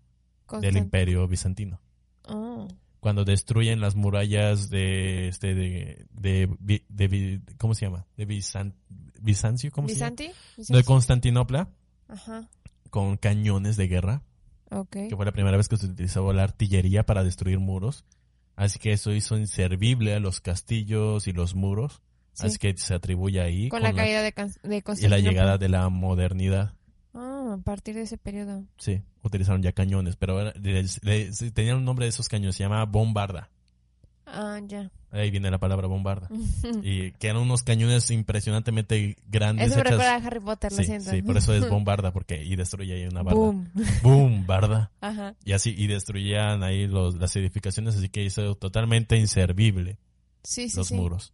del 0.60 0.74
Constan- 0.74 0.78
Imperio 0.78 1.26
Bizantino. 1.28 1.80
Oh, 2.24 2.66
Cuando 2.98 3.24
destruyen 3.24 3.80
las 3.80 3.94
murallas 3.94 4.68
de 4.68 5.28
este 5.28 5.54
de 5.54 6.04
de, 6.10 6.48
de 6.88 7.40
¿cómo 7.58 7.74
se 7.74 7.86
llama? 7.86 8.06
De 8.16 8.26
Bizan- 8.26 8.74
Bizancio, 9.20 9.70
¿cómo 9.70 9.86
se 9.88 9.94
¿Bizanti? 9.94 10.24
llama? 10.24 10.78
De. 10.78 10.84
Constantinopla 10.84 11.68
Ajá. 12.08 12.48
Con 12.90 13.16
cañones 13.16 13.76
de 13.76 13.88
guerra, 13.88 14.22
Ok. 14.70 14.90
que 15.08 15.16
fue 15.16 15.24
la 15.24 15.32
primera 15.32 15.56
vez 15.56 15.68
que 15.68 15.76
se 15.76 15.86
utilizó 15.86 16.32
la 16.32 16.42
artillería 16.44 17.04
para 17.06 17.24
destruir 17.24 17.58
muros. 17.58 18.04
Así 18.56 18.78
que 18.78 18.92
eso 18.92 19.12
hizo 19.12 19.38
inservible 19.38 20.14
a 20.14 20.20
los 20.20 20.40
castillos 20.40 21.26
y 21.26 21.32
los 21.32 21.54
muros. 21.54 22.02
Sí. 22.32 22.46
Así 22.46 22.58
que 22.58 22.76
se 22.76 22.94
atribuye 22.94 23.40
ahí 23.40 23.68
Con 23.68 23.82
la 23.82 23.92
caída 23.92 24.22
de, 24.22 24.32
de 24.62 24.82
y 25.00 25.08
la 25.08 25.18
llegada 25.18 25.58
de 25.58 25.68
la 25.68 25.88
modernidad. 25.88 26.74
Ah, 27.14 27.56
a 27.58 27.62
partir 27.64 27.94
de 27.96 28.02
ese 28.02 28.18
periodo. 28.18 28.64
Sí, 28.78 29.02
utilizaron 29.22 29.62
ya 29.62 29.72
cañones, 29.72 30.16
pero 30.16 30.40
era- 30.40 30.52
les- 30.60 31.02
les- 31.02 31.52
tenían 31.54 31.78
un 31.78 31.84
nombre 31.84 32.04
de 32.04 32.10
esos 32.10 32.28
cañones, 32.28 32.54
se 32.56 32.62
llama 32.62 32.84
bombarda. 32.84 33.50
Ah, 34.32 34.60
ya. 34.66 34.90
Ahí 35.12 35.30
viene 35.30 35.50
la 35.50 35.58
palabra 35.58 35.86
bombarda. 35.88 36.28
Y 36.82 37.12
que 37.12 37.28
eran 37.28 37.42
unos 37.42 37.62
cañones 37.62 38.10
impresionantemente 38.10 39.16
grandes. 39.26 39.66
Eso 39.68 39.76
me 39.76 39.80
hechas- 39.82 39.90
recuerda 39.90 40.14
a 40.14 40.26
Harry 40.26 40.40
Potter, 40.40 40.72
lo 40.72 40.82
siento. 40.84 41.10
sí, 41.10 41.22
por 41.22 41.36
eso 41.36 41.52
es 41.54 41.68
bombarda, 41.68 42.12
porque 42.12 42.42
y 42.44 42.54
destruye 42.56 42.94
ahí 42.94 43.04
una 43.06 43.22
barda. 43.22 43.38
Boom. 43.40 43.70
Boom, 44.02 44.46
barda. 44.46 44.92
Ajá. 45.00 45.34
Y 45.44 45.52
así, 45.52 45.74
y 45.76 45.86
destruían 45.88 46.62
ahí 46.62 46.86
los, 46.86 47.16
las 47.16 47.34
edificaciones, 47.36 47.96
así 47.96 48.08
que 48.08 48.22
hizo 48.24 48.54
totalmente 48.54 49.16
inservible 49.16 49.98
Sí, 50.44 50.68
sí, 50.70 50.76
los 50.76 50.88
sí. 50.88 50.94
muros. 50.94 51.32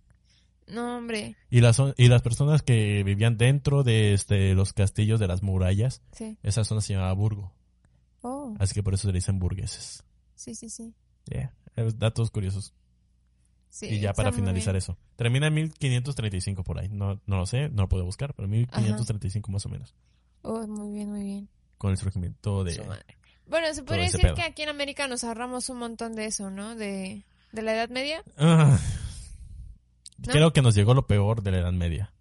No, 0.68 0.96
hombre. 0.96 1.36
Y 1.48 1.60
las, 1.60 1.80
y 1.96 2.08
las 2.08 2.22
personas 2.22 2.62
que 2.62 3.04
vivían 3.04 3.36
dentro 3.36 3.84
de 3.84 4.14
este, 4.14 4.52
los 4.54 4.72
castillos 4.72 5.20
de 5.20 5.28
las 5.28 5.42
murallas, 5.42 6.02
Sí. 6.12 6.38
esa 6.42 6.64
zona 6.64 6.80
se 6.80 6.94
llamaba 6.94 7.12
Burgo. 7.12 7.52
Oh, 8.22 8.56
Así 8.58 8.74
que 8.74 8.82
por 8.82 8.94
eso 8.94 9.02
se 9.02 9.08
le 9.12 9.18
dicen 9.18 9.38
burgueses. 9.38 10.02
sí, 10.34 10.54
sí, 10.56 10.68
sí. 10.70 10.92
Yeah. 11.26 11.52
Eh, 11.76 11.92
Datos 11.96 12.30
curiosos. 12.32 12.72
Sí 13.76 13.86
y 13.86 14.00
ya 14.00 14.12
para 14.12 14.32
finalizar 14.32 14.72
bien. 14.72 14.78
eso. 14.78 14.96
Termina 15.16 15.48
en 15.48 15.54
1535 15.54 16.64
por 16.64 16.78
ahí. 16.78 16.88
No, 16.88 17.20
no 17.26 17.36
lo 17.36 17.46
sé, 17.46 17.68
no 17.68 17.82
lo 17.82 17.88
puedo 17.88 18.04
buscar, 18.04 18.34
pero 18.34 18.48
1535 18.48 19.52
más 19.52 19.66
o 19.66 19.68
menos. 19.68 19.94
Oh, 20.42 20.66
muy 20.66 20.94
bien, 20.94 21.10
muy 21.10 21.24
bien. 21.24 21.48
Con 21.78 21.90
el 21.90 21.98
surgimiento 21.98 22.64
de... 22.64 22.72
Su 22.74 22.84
madre. 22.84 23.04
Bueno, 23.46 23.72
se 23.74 23.82
podría 23.82 24.04
decir 24.04 24.22
pedo. 24.22 24.34
que 24.34 24.42
aquí 24.42 24.62
en 24.62 24.70
América 24.70 25.06
nos 25.06 25.22
ahorramos 25.24 25.68
un 25.68 25.78
montón 25.78 26.14
de 26.14 26.26
eso, 26.26 26.50
¿no? 26.50 26.74
De, 26.74 27.24
de 27.52 27.62
la 27.62 27.74
Edad 27.74 27.90
Media. 27.90 28.22
Ah. 28.38 28.78
¿No? 30.18 30.32
Creo 30.32 30.52
que 30.52 30.62
nos 30.62 30.74
llegó 30.74 30.94
lo 30.94 31.06
peor 31.06 31.42
de 31.42 31.50
la 31.52 31.58
Edad 31.58 31.72
Media. 31.72 32.12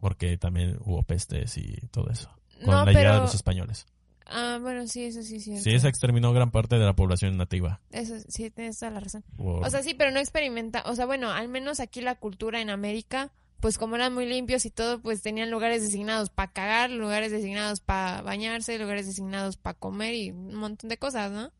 Porque 0.00 0.36
también 0.36 0.78
hubo 0.84 1.02
pestes 1.02 1.56
y 1.56 1.76
todo 1.90 2.10
eso. 2.10 2.28
Con 2.64 2.74
No, 2.74 2.84
la 2.84 2.92
llegada 2.92 3.16
de 3.16 3.20
los 3.22 3.34
españoles. 3.34 3.86
Ah, 4.26 4.58
bueno, 4.60 4.86
sí, 4.86 5.04
eso 5.04 5.22
sí 5.22 5.36
es 5.36 5.44
cierto. 5.44 5.62
Sí, 5.62 5.78
se 5.78 5.88
exterminó 5.88 6.32
gran 6.32 6.50
parte 6.50 6.78
de 6.78 6.84
la 6.84 6.96
población 6.96 7.36
nativa. 7.36 7.80
Eso 7.90 8.14
sí, 8.28 8.50
tienes 8.50 8.78
toda 8.78 8.92
la 8.92 9.00
razón. 9.00 9.24
O 9.38 9.68
sea, 9.68 9.82
sí, 9.82 9.94
pero 9.94 10.10
no 10.10 10.18
experimenta, 10.18 10.82
o 10.86 10.94
sea, 10.94 11.06
bueno, 11.06 11.30
al 11.30 11.48
menos 11.48 11.80
aquí 11.80 12.00
la 12.00 12.14
cultura 12.14 12.60
en 12.60 12.70
América, 12.70 13.32
pues 13.60 13.78
como 13.78 13.96
eran 13.96 14.14
muy 14.14 14.26
limpios 14.26 14.66
y 14.66 14.70
todo, 14.70 15.00
pues 15.00 15.22
tenían 15.22 15.50
lugares 15.50 15.82
designados 15.82 16.30
para 16.30 16.52
cagar, 16.52 16.90
lugares 16.90 17.32
designados 17.32 17.80
para 17.80 18.22
bañarse, 18.22 18.78
lugares 18.78 19.06
designados 19.06 19.56
para 19.56 19.78
comer 19.78 20.14
y 20.14 20.30
un 20.30 20.54
montón 20.54 20.88
de 20.88 20.98
cosas, 20.98 21.30
¿no? 21.30 21.50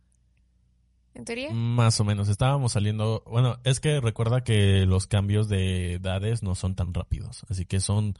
¿En 1.15 1.25
teoría? 1.25 1.51
Más 1.53 2.01
o 2.01 2.05
menos. 2.05 2.29
Estábamos 2.29 2.73
saliendo... 2.73 3.23
Bueno, 3.27 3.59
es 3.63 3.79
que 3.79 4.01
recuerda 4.01 4.43
que 4.43 4.85
los 4.85 5.07
cambios 5.07 5.49
de 5.49 5.95
edades 5.95 6.43
no 6.43 6.57
son 6.57 6.75
tan 6.75 6.93
rápidos. 6.93 7.47
Así 7.49 7.65
que 7.65 7.79
son 7.79 8.19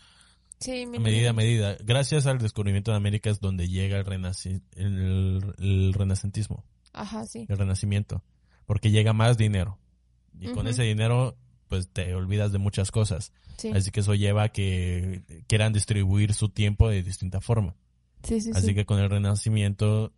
Sí, 0.65 0.87
mi 0.87 0.99
medida 0.99 1.31
a 1.31 1.33
medida. 1.33 1.77
Gracias 1.85 2.27
al 2.27 2.39
descubrimiento 2.39 2.91
de 2.91 2.97
América 2.97 3.29
es 3.31 3.41
donde 3.41 3.69
llega 3.69 3.99
el, 3.99 4.07
renaci- 4.07 4.63
el, 4.77 5.55
el 5.59 5.93
renacentismo, 5.95 6.65
Ajá, 6.93 7.27
sí. 7.27 7.47
el 7.49 7.59
renacimiento. 7.59 8.23
Porque 8.67 8.91
llega 8.91 9.13
más 9.13 9.37
dinero. 9.37 9.79
Y 10.41 10.49
con 10.49 10.67
ese 10.67 10.83
dinero, 10.85 11.37
pues 11.69 11.89
te 11.91 12.15
olvidas 12.15 12.51
de 12.53 12.59
muchas 12.59 12.91
cosas. 12.91 13.33
Sí, 13.59 13.71
Así 13.75 13.91
que 13.91 14.01
eso 14.01 14.15
lleva 14.15 14.45
a 14.45 14.49
que 14.49 15.23
quieran 15.47 15.73
distribuir 15.73 16.33
su 16.35 16.49
tiempo 16.49 16.89
de 16.89 17.03
distinta 17.03 17.41
forma. 17.41 17.77
sí, 18.23 18.41
sí. 18.41 18.51
Así 18.55 18.69
sí. 18.69 18.75
que 18.75 18.85
con 18.87 18.99
el 18.99 19.11
renacimiento 19.11 20.13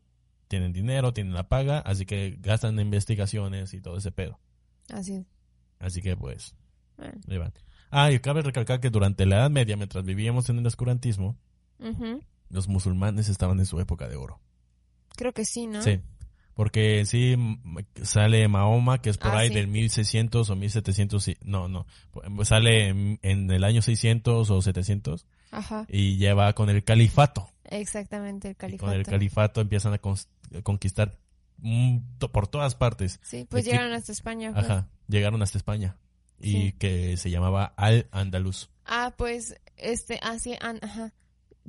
tienen 0.49 0.73
dinero, 0.73 1.13
tienen 1.13 1.35
la 1.35 1.49
paga, 1.49 1.81
así 1.81 2.07
que 2.07 2.37
gastan 2.41 2.79
en 2.79 2.87
investigaciones 2.87 3.75
y 3.75 3.81
todo 3.81 3.97
ese 3.99 4.13
pedo. 4.13 4.39
Así 4.91 5.15
es. 5.17 5.27
Así 5.81 6.01
que 6.01 6.17
pues, 6.17 6.55
Bueno. 6.97 7.21
ahí 7.29 7.37
van. 7.39 7.53
Ah, 7.99 8.13
y 8.13 8.19
cabe 8.21 8.43
recalcar 8.43 8.81
que 8.81 8.91
durante 8.91 9.25
la 9.27 9.37
Edad 9.37 9.51
Media, 9.51 9.77
mientras 9.77 10.05
vivíamos 10.05 10.49
en 10.51 10.59
el 10.59 10.67
oscurantismo, 10.67 11.37
Ujú. 11.79 12.21
los 12.51 12.69
musulmanes 12.69 13.29
estaban 13.29 13.59
en 13.59 13.67
su 13.67 13.81
época 13.81 14.07
de 14.09 14.17
oro. 14.17 14.41
Creo 15.17 15.33
que 15.33 15.45
sí, 15.45 15.67
¿no? 15.67 15.81
Sí. 15.83 16.01
Porque 16.55 17.05
sí 17.07 17.37
sale 18.03 18.49
Mahoma, 18.49 19.01
que 19.03 19.11
es 19.11 19.19
por 19.19 19.33
Ah, 19.33 19.39
ahí 19.41 19.49
sí. 19.49 19.55
del 19.55 19.67
1600 19.69 20.49
o 20.51 20.57
1700, 20.57 21.29
y- 21.29 21.37
no, 21.43 21.69
no, 21.69 21.87
sale 22.45 22.89
en, 22.89 23.19
en 23.23 23.51
el 23.51 23.63
año 23.65 23.83
600 23.83 24.51
o 24.51 24.63
700 24.63 25.27
Ajá. 25.51 25.85
y 25.89 26.17
lleva 26.17 26.53
con 26.55 26.71
el 26.71 26.83
califato. 26.85 27.49
Exactamente, 27.65 28.49
el 28.49 28.53
Y 28.53 28.57
califato. 28.57 28.91
con 28.91 28.95
el 28.99 29.05
califato 29.07 29.61
empiezan 29.61 29.93
a 29.95 30.01
conquistar 30.63 31.19
mm, 31.59 31.99
por 32.33 32.49
todas 32.49 32.75
partes. 32.75 33.21
Sí, 33.23 33.47
pues 33.51 33.65
Aquí- 33.65 33.73
llegaron 33.73 33.93
hasta 33.93 34.13
España. 34.13 34.53
pues. 34.53 34.65
Ajá, 34.65 34.89
llegaron 35.09 35.43
hasta 35.43 35.59
España. 35.59 35.97
Y 36.41 36.53
Sí. 36.53 36.73
que 36.79 37.17
se 37.17 37.31
llamaba 37.31 37.73
Al-Andalus. 37.77 38.71
Ah, 38.85 39.15
pues, 39.17 39.57
este, 39.77 40.19
así, 40.23 40.55
an- 40.61 40.81
ajá. 40.83 41.13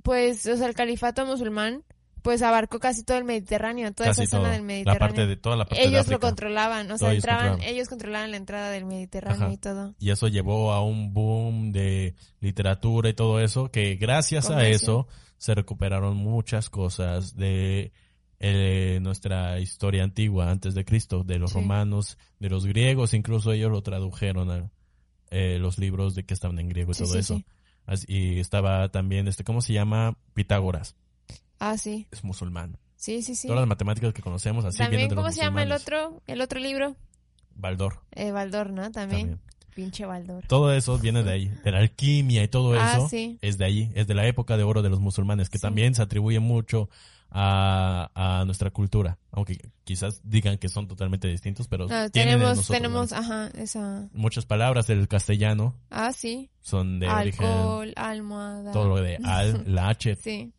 Pues, 0.03 0.45
o 0.45 0.55
sea, 0.57 0.67
el 0.67 0.75
califato 0.75 1.25
musulmán, 1.25 1.83
pues 2.21 2.41
abarcó 2.41 2.79
casi 2.79 3.03
todo 3.03 3.17
el 3.17 3.23
Mediterráneo, 3.23 3.91
toda 3.93 4.09
Casi 4.09 4.23
esa 4.23 4.31
zona 4.31 4.43
todo. 4.43 4.51
del 4.51 4.61
La 4.61 4.67
Mediterráneo. 4.67 4.99
parte 4.99 5.27
de 5.27 5.35
toda 5.37 5.55
la 5.55 5.65
parte 5.65 5.81
de 5.81 5.87
ellos 5.89 6.01
África. 6.01 6.15
lo 6.15 6.19
controlaban, 6.19 6.91
o 6.91 6.97
sea, 6.97 7.07
ellos 7.11 7.23
entraban, 7.23 7.47
controlaban. 7.51 7.75
ellos 7.75 7.87
controlaban 7.89 8.31
la 8.31 8.37
entrada 8.37 8.69
del 8.71 8.85
Mediterráneo 8.85 9.45
Ajá. 9.45 9.53
y 9.53 9.57
todo. 9.57 9.95
Y 9.99 10.11
eso 10.11 10.27
llevó 10.27 10.73
a 10.73 10.83
un 10.83 11.13
boom 11.13 11.71
de 11.71 12.15
literatura 12.41 13.09
y 13.09 13.13
todo 13.13 13.39
eso, 13.39 13.71
que 13.71 13.95
gracias 13.95 14.45
a 14.47 14.55
Comercio. 14.55 14.73
eso 14.75 15.07
se 15.37 15.55
recuperaron 15.55 16.17
muchas 16.17 16.69
cosas 16.69 17.35
de 17.37 17.93
eh, 18.39 18.99
nuestra 19.01 19.59
historia 19.59 20.03
antigua, 20.03 20.51
antes 20.51 20.75
de 20.75 20.85
Cristo, 20.85 21.23
de 21.23 21.39
los 21.39 21.51
Sí. 21.51 21.55
romanos, 21.59 22.17
de 22.39 22.49
los 22.49 22.65
griegos, 22.65 23.13
incluso 23.13 23.51
ellos 23.51 23.71
lo 23.71 23.81
tradujeron 23.81 24.51
a 24.51 24.71
eh, 25.29 25.57
los 25.59 25.77
libros 25.77 26.15
de 26.15 26.23
que 26.23 26.33
estaban 26.33 26.57
en 26.59 26.69
griego 26.69 26.91
y 26.91 26.93
Sí, 26.93 27.03
todo 27.03 27.13
sí, 27.13 27.19
eso. 27.19 27.41
Así- 27.85 28.05
y 28.07 28.39
estaba 28.39 28.89
también, 28.89 29.27
este, 29.27 29.43
¿cómo 29.43 29.61
se 29.61 29.73
llama? 29.73 30.17
Pitágoras, 30.33 30.95
Ah, 31.59 31.77
sí. 31.77 32.07
es 32.11 32.23
musulmán. 32.23 32.77
Sí, 32.95 33.21
sí, 33.21 33.35
sí. 33.35 33.47
Todas 33.47 33.61
las 33.61 33.67
matemáticas 33.67 34.13
que 34.13 34.21
conocemos 34.21 34.63
así 34.65 34.77
También, 34.77 35.09
¿cómo 35.13 35.31
se 35.31 35.41
llama 35.41 35.63
el 35.63 35.71
otro, 35.71 36.21
el 36.27 36.41
otro 36.41 36.59
libro? 36.59 36.95
Baldor, 37.55 38.01
Eh, 38.11 38.31
Baldor, 38.31 38.71
¿no? 38.71 38.89
También. 38.91 39.21
también. 39.31 39.39
Pinche 39.75 40.05
Baldor. 40.05 40.45
Todo 40.47 40.73
eso 40.73 40.97
viene 40.97 41.23
de 41.23 41.31
ahí, 41.31 41.47
de 41.63 41.71
la 41.71 41.79
alquimia 41.79 42.43
y 42.43 42.47
todo 42.47 42.73
Ah, 42.79 42.93
eso 42.97 43.09
sí. 43.09 43.37
es 43.41 43.57
de 43.59 43.65
ahí, 43.65 43.91
es 43.95 44.07
de 44.07 44.15
la 44.15 44.25
época 44.27 44.57
de 44.57 44.63
oro 44.63 44.81
de 44.81 44.89
los 44.89 44.99
musulmanes, 44.99 45.49
que 45.49 45.57
Sí. 45.59 45.61
también 45.61 45.93
se 45.93 46.01
atribuye 46.01 46.39
mucho 46.39 46.89
a, 47.29 48.09
a 48.15 48.45
nuestra 48.45 48.71
cultura, 48.71 49.19
aunque 49.31 49.57
quizás 49.83 50.21
digan 50.23 50.57
que 50.57 50.69
son 50.69 50.87
totalmente 50.87 51.27
distintos, 51.27 51.67
pero 51.67 51.87
No, 51.87 52.09
tenemos, 52.09 52.67
tenemos, 52.67 53.11
¿no? 53.11 53.17
ajá, 53.17 53.47
esa. 53.55 54.09
muchas 54.13 54.45
palabras 54.45 54.87
del 54.87 55.07
castellano 55.07 55.75
Ah, 55.89 56.13
sí. 56.13 56.49
son 56.61 56.99
de 56.99 57.07
origen, 57.07 57.45
Alcohol, 57.45 57.93
almohada. 57.95 58.71
todo 58.71 58.87
lo 58.87 58.95
de 58.97 59.17
al, 59.23 59.63
la 59.73 59.89
h, 59.89 60.15
Sí, 60.15 60.53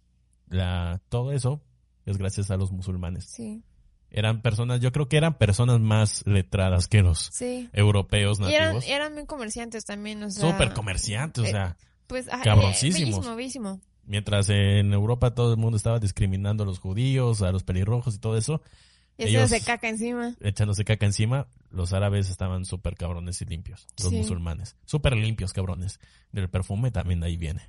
la, 0.49 1.01
todo 1.09 1.32
eso 1.32 1.62
es 2.07 2.16
gracias 2.19 2.51
a 2.51 2.57
los 2.57 2.70
musulmanes. 2.73 3.24
sí, 3.27 3.62
Eran 4.11 4.40
personas, 4.40 4.81
yo 4.81 4.93
creo 4.93 5.09
que 5.09 5.16
eran 5.19 5.36
personas 5.36 5.81
más 5.81 6.27
letradas 6.27 6.89
que 6.89 7.03
los 7.03 7.28
sí. 7.32 7.69
europeos 7.73 8.40
Y 8.40 8.45
eran, 8.55 8.74
nativos. 8.74 8.85
eran 8.89 9.15
bien 9.15 9.27
comerciantes 9.27 9.85
también, 9.85 10.23
o 10.23 10.31
sea. 10.31 10.51
Súper 10.51 10.73
comerciantes, 10.73 11.45
o 11.45 11.47
eh, 11.47 11.51
sea, 11.51 11.77
Pues, 12.07 12.28
ajá, 12.28 12.43
cabroncísimos. 12.45 13.01
eh, 13.01 13.05
Bellísimo, 13.05 13.36
bellísimo. 13.36 13.81
Mientras 14.09 14.48
en 14.48 14.93
Europa 14.93 15.35
todo 15.35 15.52
el 15.52 15.59
mundo 15.59 15.76
estaba 15.76 16.01
discriminando 16.01 16.64
a 16.64 16.66
los 16.66 16.80
judíos, 16.80 17.43
a 17.43 17.52
los 17.52 17.62
pelirrojos 17.62 18.16
y 18.16 18.18
todo 18.18 18.36
eso, 18.36 18.62
Y 19.20 19.24
Ellos- 19.24 19.51
se 19.51 19.60
caca 19.60 19.89
encima. 19.89 20.36
echándose 20.40 20.85
caca 20.85 21.05
encima, 21.05 21.48
los 21.70 21.93
árabes 21.93 22.30
estaban 22.30 22.64
súper 22.64 22.94
cabrones 22.94 23.43
y 23.43 23.47
limpios, 23.47 23.86
los 23.98 24.10
Sí. 24.10 24.16
musulmanes, 24.16 24.76
súper 24.85 25.16
limpios 25.16 25.52
cabrones. 25.52 25.98
Del 26.30 26.48
perfume 26.48 26.93
también 26.93 27.18
de 27.20 27.26
ahí 27.26 27.36
viene. 27.36 27.62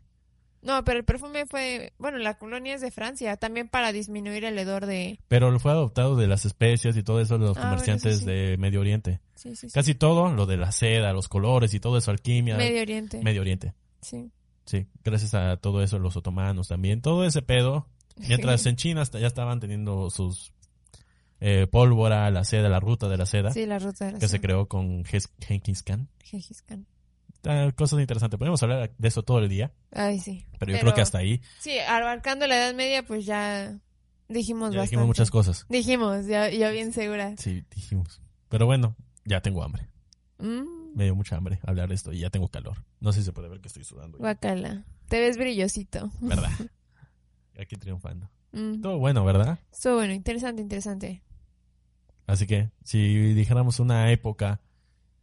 No, 0.61 0.84
pero 0.84 0.99
el 0.99 1.06
perfume 1.06 1.45
fue, 1.48 1.94
bueno, 1.98 2.18
la 2.20 2.38
colonia 2.38 2.76
es 2.76 2.82
de 2.82 2.91
Francia, 2.91 3.36
también 3.38 3.68
para 3.70 3.91
disminuir 3.94 4.44
el 4.45 4.60
hedor 4.60 4.86
de... 4.86 5.20
Pero 5.28 5.57
fue 5.60 5.72
adoptado 5.72 6.16
de 6.18 6.28
las 6.28 6.45
especias 6.45 6.95
y 6.98 7.02
todo 7.02 7.20
eso 7.22 7.38
de 7.40 7.45
los 7.48 7.57
Ah, 7.57 7.61
comerciantes 7.61 8.20
sí. 8.20 8.26
de 8.26 8.57
Medio 8.57 8.82
Oriente. 8.82 9.20
Sí. 9.36 9.53
Casi 9.74 9.95
todo, 9.95 10.30
lo 10.34 10.45
de 10.45 10.57
la 10.57 10.72
seda, 10.72 11.14
los 11.14 11.30
colores 11.30 11.74
y 11.74 11.80
todo 11.80 11.98
eso, 11.98 12.11
alquimia. 12.11 12.57
Medio 12.57 12.82
Oriente. 12.82 13.24
Medio 13.24 13.41
Oriente. 13.41 13.74
Sí. 14.02 14.30
Sí, 14.70 14.86
gracias 15.04 15.34
a 15.34 15.58
todo 15.58 15.82
eso, 15.82 15.98
los 15.98 16.16
otomanos 16.16 16.68
también. 16.68 17.02
Todo 17.02 17.26
ese 17.26 17.41
pedo. 17.41 17.88
Mientras 18.18 18.64
en 18.68 18.76
China 18.76 19.02
hasta- 19.02 19.18
ya 19.20 19.26
estaban 19.28 19.60
teniendo 19.60 20.10
sus 20.12 20.54
eh, 21.40 21.66
pólvora, 21.72 22.30
la 22.32 22.44
seda, 22.44 22.68
la 22.70 22.80
ruta 22.80 23.08
de 23.08 23.18
la 23.18 23.26
seda, 23.26 23.52
Sí, 23.52 23.66
la 23.66 23.80
ruta 23.80 24.06
de 24.06 24.12
la 24.12 24.20
que 24.20 24.28
se 24.28 24.40
creó 24.41 24.68
con 24.68 25.04
Genghis 25.06 25.82
Khan. 25.84 26.08
Ah, 27.46 27.72
cosas 27.76 28.00
interesantes. 28.02 28.38
Podemos 28.38 28.62
hablar 28.62 28.91
de 28.98 29.08
eso 29.08 29.24
todo 29.24 29.40
el 29.40 29.48
día, 29.48 29.72
Ay, 29.91 30.20
sí. 30.20 30.46
pero 30.60 30.74
yo 30.74 30.80
creo 30.82 30.94
que 30.94 31.02
hasta 31.02 31.18
ahí 31.20 31.41
Sí, 31.60 31.80
abarcando 31.80 32.46
la 32.46 32.58
Edad 32.58 32.74
Media, 32.76 33.04
pues 33.06 33.26
ya 33.26 33.80
dijimos 34.28 34.72
ya 34.74 34.80
bastante. 34.80 34.82
dijimos 34.84 35.08
muchas 35.08 35.32
cosas. 35.32 35.66
Dijimos, 35.70 36.26
ya, 36.28 36.50
ya 36.50 36.70
bien 36.72 36.91
segura. 36.91 37.34
Sí, 37.38 37.64
dijimos. 37.74 38.22
Pero 38.50 38.66
bueno, 38.66 38.96
ya 39.26 39.41
tengo 39.41 39.64
hambre. 39.64 39.88
Mm, 40.40 40.96
Me 40.96 41.06
dio 41.06 41.16
mucha 41.16 41.38
hambre 41.38 41.60
hablar 41.66 41.88
de 41.90 41.96
esto 41.96 42.12
y 42.12 42.20
ya 42.20 42.30
tengo 42.30 42.50
calor. 42.50 42.84
No 43.00 43.12
sé 43.14 43.20
si 43.20 43.26
se 43.26 43.34
puede 43.34 43.48
ver 43.50 43.62
que 43.62 43.68
estoy 43.68 43.84
sudando. 43.84 44.18
guacala. 44.18 44.84
Te 45.08 45.20
ves 45.20 45.38
brillosito. 45.38 46.12
¿Verdad? 46.22 46.52
Aquí 47.60 47.76
triunfando. 47.76 48.30
Mm. 48.52 48.82
Todo 48.82 48.98
bueno, 49.00 49.24
¿verdad? 49.26 49.60
Estuvo 49.72 49.96
bueno, 49.96 50.14
interesante, 50.14 50.62
interesante. 50.62 51.22
Así 52.28 52.46
que 52.46 52.70
si 52.84 53.34
dijéramos 53.34 53.80
una 53.80 54.12
época 54.12 54.62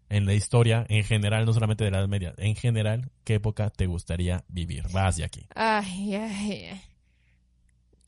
en 0.09 0.27
la 0.27 0.35
historia, 0.35 0.85
en 0.89 1.05
general, 1.05 1.45
no 1.47 1.53
solamente 1.53 1.85
de 1.85 1.91
la 1.91 1.99
Edad 1.99 2.09
Media, 2.09 2.35
en 2.37 2.55
general, 2.57 3.11
¿qué 3.25 3.35
época 3.35 3.71
te 3.71 3.87
gustaría 3.87 4.45
vivir? 4.49 4.85
Vas 4.93 5.17
de 5.17 5.25
aquí. 5.25 5.47
Ay, 5.55 6.15
ay, 6.15 6.65
ay. 6.71 6.81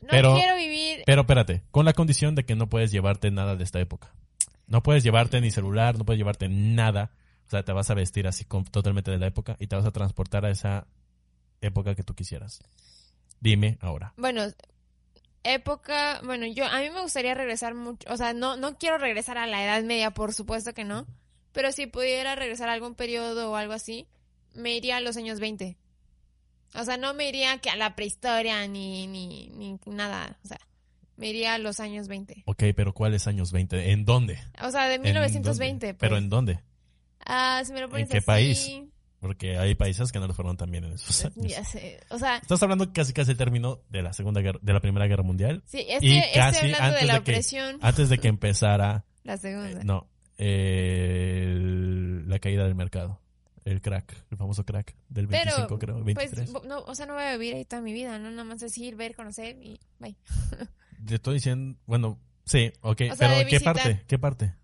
No 0.00 0.08
Pero- 0.10 0.34
quiero 0.34 0.56
vivir. 0.56 1.02
Pero 1.06 1.22
espérate, 1.22 1.62
con 1.70 1.84
la 1.84 1.92
condición 1.92 2.34
de 2.34 2.44
que 2.44 2.54
no 2.54 2.68
puedes 2.68 2.92
llevarte 2.92 3.30
nada 3.30 3.56
de 3.56 3.64
esta 3.64 3.80
época. 3.80 4.12
No 4.66 4.82
puedes 4.82 5.02
llevarte 5.02 5.40
ni 5.40 5.50
celular, 5.50 5.96
no 5.98 6.04
puedes 6.04 6.18
llevarte 6.18 6.48
nada. 6.48 7.10
O 7.48 7.50
sea, 7.50 7.64
te 7.64 7.72
vas 7.72 7.88
a 7.90 7.94
vestir 7.94 8.26
así 8.28 8.44
con- 8.44 8.64
totalmente 8.64 9.10
de 9.10 9.18
la 9.18 9.26
época 9.26 9.56
y 9.58 9.66
te 9.66 9.74
vas 9.74 9.86
a 9.86 9.90
transportar 9.90 10.44
a 10.44 10.50
esa 10.50 10.86
época 11.60 11.94
que 11.94 12.02
tú 12.04 12.14
quisieras. 12.14 12.60
Dime 13.40 13.78
ahora. 13.80 14.12
Bueno, 14.16 14.42
época. 15.44 16.20
Bueno, 16.24 16.46
yo. 16.46 16.66
A 16.66 16.80
mí 16.80 16.90
me 16.90 17.00
gustaría 17.00 17.34
regresar 17.34 17.74
mucho. 17.74 18.06
O 18.12 18.16
sea, 18.16 18.32
no, 18.32 18.56
no 18.56 18.76
quiero 18.78 18.98
regresar 18.98 19.38
a 19.38 19.46
la 19.46 19.64
Edad 19.64 19.82
Media, 19.82 20.10
por 20.12 20.34
supuesto 20.34 20.74
que 20.74 20.84
no. 20.84 21.06
Pero 21.52 21.72
si 21.72 21.86
pudiera 21.86 22.34
regresar 22.34 22.68
a 22.68 22.72
algún 22.74 22.94
periodo 22.94 23.50
o 23.50 23.56
algo 23.56 23.72
así, 23.72 24.06
me 24.54 24.74
iría 24.76 24.98
a 24.98 25.00
los 25.00 25.16
años 25.16 25.40
20. 25.40 25.76
O 26.74 26.84
sea, 26.84 26.98
no 26.98 27.14
me 27.14 27.28
iría 27.28 27.58
que 27.58 27.70
a 27.70 27.76
la 27.76 27.96
prehistoria 27.96 28.66
ni, 28.68 29.06
ni, 29.06 29.48
ni 29.48 29.78
nada. 29.86 30.36
O 30.44 30.48
sea, 30.48 30.58
me 31.16 31.28
iría 31.28 31.54
a 31.54 31.58
los 31.58 31.80
años 31.80 32.08
20. 32.08 32.42
Ok, 32.44 32.64
pero 32.76 32.92
¿cuáles 32.92 33.26
años 33.26 33.52
20? 33.52 33.90
¿En 33.92 34.04
dónde? 34.04 34.38
O 34.62 34.70
sea, 34.70 34.86
de 34.86 34.96
¿En 34.96 35.02
1920. 35.02 35.86
dónde? 35.86 35.94
Pues. 35.94 36.00
¿Pero 36.08 36.18
en 36.18 36.28
dónde? 36.28 36.60
Ah, 37.26 37.62
si 37.64 37.72
me 37.72 37.80
lo 37.80 37.88
pones 37.88 38.08
qué 38.08 38.18
así, 38.18 38.26
país? 38.26 38.70
Porque 39.20 39.58
hay 39.58 39.74
países 39.74 40.12
que 40.12 40.20
no 40.20 40.28
lo 40.28 40.32
fueron 40.34 40.56
tan 40.56 40.70
bien 40.70 40.84
en 40.84 40.92
esos 40.92 41.24
años. 41.24 41.50
Ya 41.50 41.64
sé. 41.64 41.98
O 42.10 42.18
sea, 42.18 42.36
Estás 42.36 42.62
hablando 42.62 42.92
casi 42.92 43.12
casi 43.12 43.32
el 43.32 43.36
término 43.36 43.80
de 43.90 44.02
la 44.02 44.12
segunda 44.12 44.40
guerra, 44.40 44.60
de 44.62 44.72
la 44.72 44.80
primera 44.80 45.06
guerra 45.08 45.24
mundial, 45.24 45.62
sí, 45.66 45.84
es 45.88 46.02
Y 46.02 46.08
que 46.10 46.18
estoy 46.18 46.32
casi 46.40 46.58
hablando 46.66 46.84
antes 46.84 47.00
de 47.00 47.06
la 47.06 47.14
de 47.14 47.20
que- 47.24 47.30
opresión. 47.32 47.78
antes 47.82 48.08
de 48.08 48.18
que 48.18 48.28
empezara, 48.28 49.04
La 49.24 49.34
eh, 49.34 49.38
segunda. 49.38 49.82
no, 49.84 50.08
eh, 50.38 51.42
el- 51.46 52.28
la 52.28 52.38
caída 52.38 52.64
del 52.64 52.74
mercado, 52.76 53.20
el 53.64 53.80
crack, 53.80 54.14
el 54.30 54.36
famoso 54.38 54.64
crack 54.64 54.94
del 55.08 55.26
25 55.26 55.66
Pero, 55.66 55.78
creo, 55.78 55.94
Pues, 56.04 56.16
23. 56.30 56.52
bo- 56.52 56.62
no, 56.66 56.78
o 56.84 56.94
sea, 56.94 57.06
no 57.06 57.14
voy 57.14 57.24
a 57.24 57.32
vivir 57.36 57.54
ahí 57.56 57.64
toda 57.64 57.82
mi 57.82 57.92
vida, 57.92 58.18
¿no? 58.18 58.30
Nada 58.30 58.44
más 58.44 58.62
es 58.62 58.76
ir, 58.78 58.94
ver, 58.96 59.14
conocer 59.16 59.56
y 59.60 59.80
bye. 59.98 60.16
Te 61.06 61.16
estoy 61.16 61.34
diciendo, 61.34 61.78
bueno, 61.86 62.18
sí, 62.44 62.72
ok, 62.82 63.02
O 63.12 63.16
sea, 63.16 63.28
pero 63.36 63.48
¿qué 63.48 63.60
parte? 63.60 64.02
¿Qué 64.06 64.18
parte? 64.18 64.54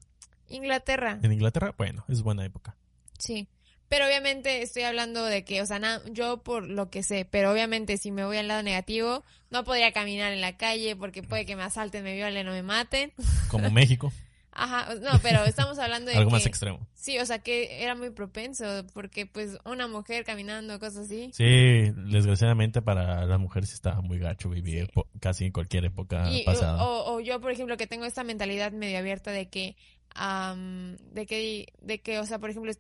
Inglaterra, 0.48 1.18
¿En 1.22 1.32
Inglaterra? 1.32 1.74
Bueno, 1.76 2.04
es 2.08 2.22
buena 2.22 2.44
época. 2.44 2.76
sí. 3.18 3.46
Pero 3.86 4.06
obviamente 4.06 4.62
estoy 4.62 4.82
hablando 4.82 5.24
de 5.24 5.44
que, 5.44 5.60
o 5.60 5.66
sea, 5.66 5.78
na- 5.78 6.00
yo 6.10 6.42
por 6.42 6.66
lo 6.66 6.88
que 6.90 7.02
sé, 7.02 7.26
pero 7.30 7.52
obviamente 7.52 7.98
si 7.98 8.10
me 8.10 8.24
voy 8.24 8.38
al 8.38 8.48
lado 8.48 8.62
negativo, 8.62 9.22
no 9.50 9.62
podría 9.62 9.92
caminar 9.92 10.32
en 10.32 10.40
la 10.40 10.56
calle 10.56 10.96
porque 10.96 11.22
puede 11.22 11.44
que 11.44 11.54
me 11.54 11.62
asalten, 11.62 12.02
me 12.02 12.14
violen 12.14 12.48
o 12.48 12.52
me 12.52 12.62
maten. 12.62 13.12
Como 13.50 13.70
México, 13.70 14.10
Ajá, 14.56 14.94
no, 14.94 15.10
pero 15.20 15.44
estamos 15.44 15.78
hablando 15.78 16.10
de 16.10 16.16
algo 16.16 16.30
que... 16.30 16.36
más 16.36 16.46
extremo. 16.46 16.88
Sí, 16.94 17.18
o 17.18 17.26
sea, 17.26 17.40
que 17.40 17.82
era 17.84 17.94
muy 17.94 18.10
propenso 18.10 18.64
porque 18.94 19.26
pues 19.26 19.58
una 19.64 19.86
mujer 19.86 20.24
caminando, 20.24 20.78
cosas 20.80 21.04
así. 21.04 21.30
Sí, 21.34 21.92
desgraciadamente 22.08 22.80
para 22.80 23.26
la 23.26 23.36
mujer 23.38 23.66
sí 23.66 23.74
estaba 23.74 24.00
muy 24.00 24.18
gacho 24.18 24.48
vivir 24.48 24.90
casi 25.20 25.44
en 25.44 25.52
cualquier 25.52 25.84
época 25.84 26.30
Y, 26.32 26.42
pasada. 26.44 26.82
o, 26.84 27.14
o 27.16 27.20
yo, 27.20 27.40
por 27.40 27.50
ejemplo, 27.52 27.76
que 27.76 27.86
tengo 27.86 28.06
esta 28.06 28.24
mentalidad 28.24 28.72
medio 28.72 28.98
abierta 28.98 29.30
de 29.30 29.48
que, 29.50 29.76
am, 30.14 30.96
de 31.12 31.26
que, 31.26 31.72
de 31.80 32.00
que, 32.00 32.18
o 32.18 32.26
sea, 32.26 32.38
por 32.38 32.50
ejemplo, 32.50 32.72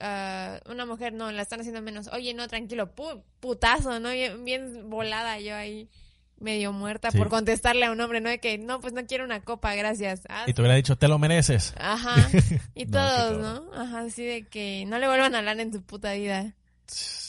ah, 0.00 0.60
una 0.70 0.86
mujer 0.86 1.12
no, 1.12 1.30
la 1.32 1.42
están 1.42 1.60
haciendo 1.60 1.82
menos. 1.82 2.08
Oye, 2.12 2.34
no, 2.34 2.48
tranquilo, 2.48 2.94
pu- 2.94 3.22
putazo, 3.40 4.00
¿no? 4.00 4.10
Bien, 4.12 4.44
bien 4.44 4.88
volada 4.90 5.38
yo 5.40 5.54
ahí, 5.56 5.88
medio 6.38 6.72
muerta 6.72 7.10
Sí. 7.10 7.18
por 7.18 7.28
contestarle 7.30 7.84
a 7.86 7.90
un 7.90 8.00
hombre, 8.00 8.20
¿no? 8.20 8.28
De 8.30 8.38
que, 8.38 8.58
no, 8.58 8.80
pues 8.80 8.92
no 8.92 9.04
quiero 9.06 9.24
una 9.24 9.40
copa, 9.40 9.74
gracias. 9.74 10.22
Ah, 10.28 10.44
Y 10.46 10.52
te 10.54 10.60
hubiera 10.62 10.76
dicho, 10.76 10.96
te 10.96 11.08
lo 11.08 11.18
mereces. 11.18 11.74
Ajá. 11.78 12.14
Y 12.74 12.84
No, 12.86 12.90
todos. 12.92 13.38
¿no? 13.40 13.72
Ajá, 13.74 14.00
así 14.00 14.24
de 14.24 14.46
que 14.46 14.84
no 14.86 14.98
le 14.98 15.08
vuelvan 15.08 15.34
a 15.34 15.38
hablar 15.38 15.58
en 15.58 15.72
su 15.72 15.82
puta 15.82 16.12
vida. 16.12 16.54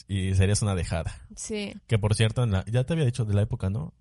Y 0.08 0.34
serías 0.36 0.62
una 0.62 0.74
dejada. 0.76 1.22
Sí. 1.36 1.74
Que 1.88 1.98
por 2.00 2.16
cierto, 2.16 2.44
en 2.44 2.52
la- 2.52 2.66
ya 2.66 2.84
te 2.84 2.94
había 2.94 3.06
dicho 3.06 3.26
de 3.26 3.34
la 3.34 3.42
época, 3.42 3.70
¿no? 3.70 3.94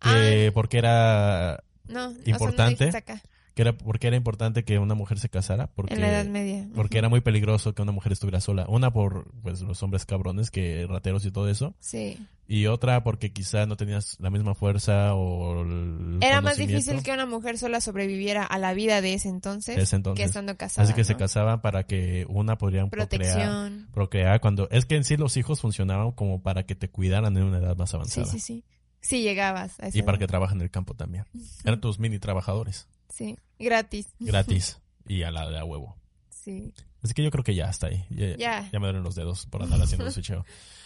Que 0.00 0.50
porque 0.52 0.78
era 0.78 1.62
No, 1.86 2.08
o 2.08 2.10
sea, 2.10 2.18
no 2.18 2.30
Importante. 2.30 2.90
acá. 2.96 3.22
Que 3.54 3.62
era 3.62 3.76
porque 3.76 4.06
era 4.06 4.16
importante 4.16 4.64
que 4.64 4.78
una 4.78 4.94
mujer 4.94 5.18
se 5.18 5.28
casara 5.28 5.66
porque 5.68 5.94
en 5.94 6.00
la 6.00 6.08
Edad 6.08 6.26
Media. 6.26 6.66
porque 6.74 6.98
era 6.98 7.08
muy 7.08 7.20
peligroso 7.20 7.74
que 7.74 7.82
una 7.82 7.92
mujer 7.92 8.12
estuviera 8.12 8.40
sola. 8.40 8.64
Una 8.68 8.92
por 8.92 9.30
pues 9.42 9.60
los 9.62 9.82
hombres 9.82 10.06
cabrones 10.06 10.50
que 10.50 10.86
rateros 10.88 11.24
y 11.26 11.30
todo 11.30 11.48
eso 11.48 11.74
Sí. 11.78 12.18
y 12.48 12.66
otra 12.66 13.04
porque 13.04 13.32
quizá 13.32 13.66
no 13.66 13.76
tenías 13.76 14.16
la 14.20 14.30
misma 14.30 14.54
fuerza 14.54 15.14
o 15.14 15.62
el 15.62 16.18
Era 16.22 16.40
más 16.40 16.56
difícil 16.56 17.02
que 17.02 17.12
una 17.12 17.26
mujer 17.26 17.58
sola 17.58 17.80
sobreviviera 17.82 18.42
a 18.44 18.58
la 18.58 18.72
vida 18.74 19.00
de 19.02 19.14
ese 19.14 19.28
entonces, 19.28 19.76
de 19.76 19.82
ese 19.82 19.96
entonces. 19.96 20.22
que 20.22 20.26
estando 20.26 20.56
casada. 20.56 20.84
Así 20.86 20.94
que 20.94 21.04
se 21.04 21.16
casaban 21.16 21.60
para 21.60 21.84
que 21.84 22.24
una 22.30 22.56
podrían 22.56 22.88
procrear, 22.90 23.34
Protección. 23.34 23.88
procrear 23.92 24.40
cuando 24.40 24.66
es 24.70 24.86
que 24.86 24.96
en 24.96 25.04
sí 25.04 25.16
los 25.18 25.36
hijos 25.36 25.60
funcionaban 25.60 26.12
como 26.12 26.40
para 26.42 26.64
que 26.64 26.74
te 26.74 26.88
cuidaran 26.88 27.36
en 27.36 27.42
una 27.42 27.58
edad 27.58 27.76
más 27.76 27.90
Sí, 27.90 27.96
avanzada 27.96 28.26
sí, 28.26 28.40
sí. 28.40 28.64
Sí, 29.04 29.20
llegabas 29.22 29.78
a 29.80 29.88
esa 29.88 29.98
y 29.98 30.02
para 30.02 30.16
que 30.16 30.28
trabajen 30.28 30.58
en 30.58 30.62
el 30.62 30.70
campo 30.70 30.94
también. 30.94 31.24
Eran 31.64 31.80
tus 31.80 31.98
mini 31.98 32.18
trabajadores 32.20 32.86
Sí, 33.12 33.36
gratis. 33.58 34.08
gratis 34.20 34.78
y 35.06 35.22
a 35.22 35.30
la 35.30 35.48
de 35.50 35.58
a 35.58 35.64
huevo. 35.64 35.96
Sí. 36.30 36.72
Así 37.02 37.14
que 37.14 37.22
yo 37.22 37.30
creo 37.30 37.44
que 37.44 37.54
ya 37.54 37.68
está 37.68 37.88
ahí. 37.88 38.04
Ya, 38.10 38.36
Ya. 38.36 38.70
ya 38.72 38.78
me 38.80 38.86
duelen 38.86 39.02
los 39.02 39.14
dedos 39.14 39.46
por 39.46 39.62
andar 39.62 39.80
haciendo 39.82 40.06
el 40.06 40.12
switcheo. 40.14 40.44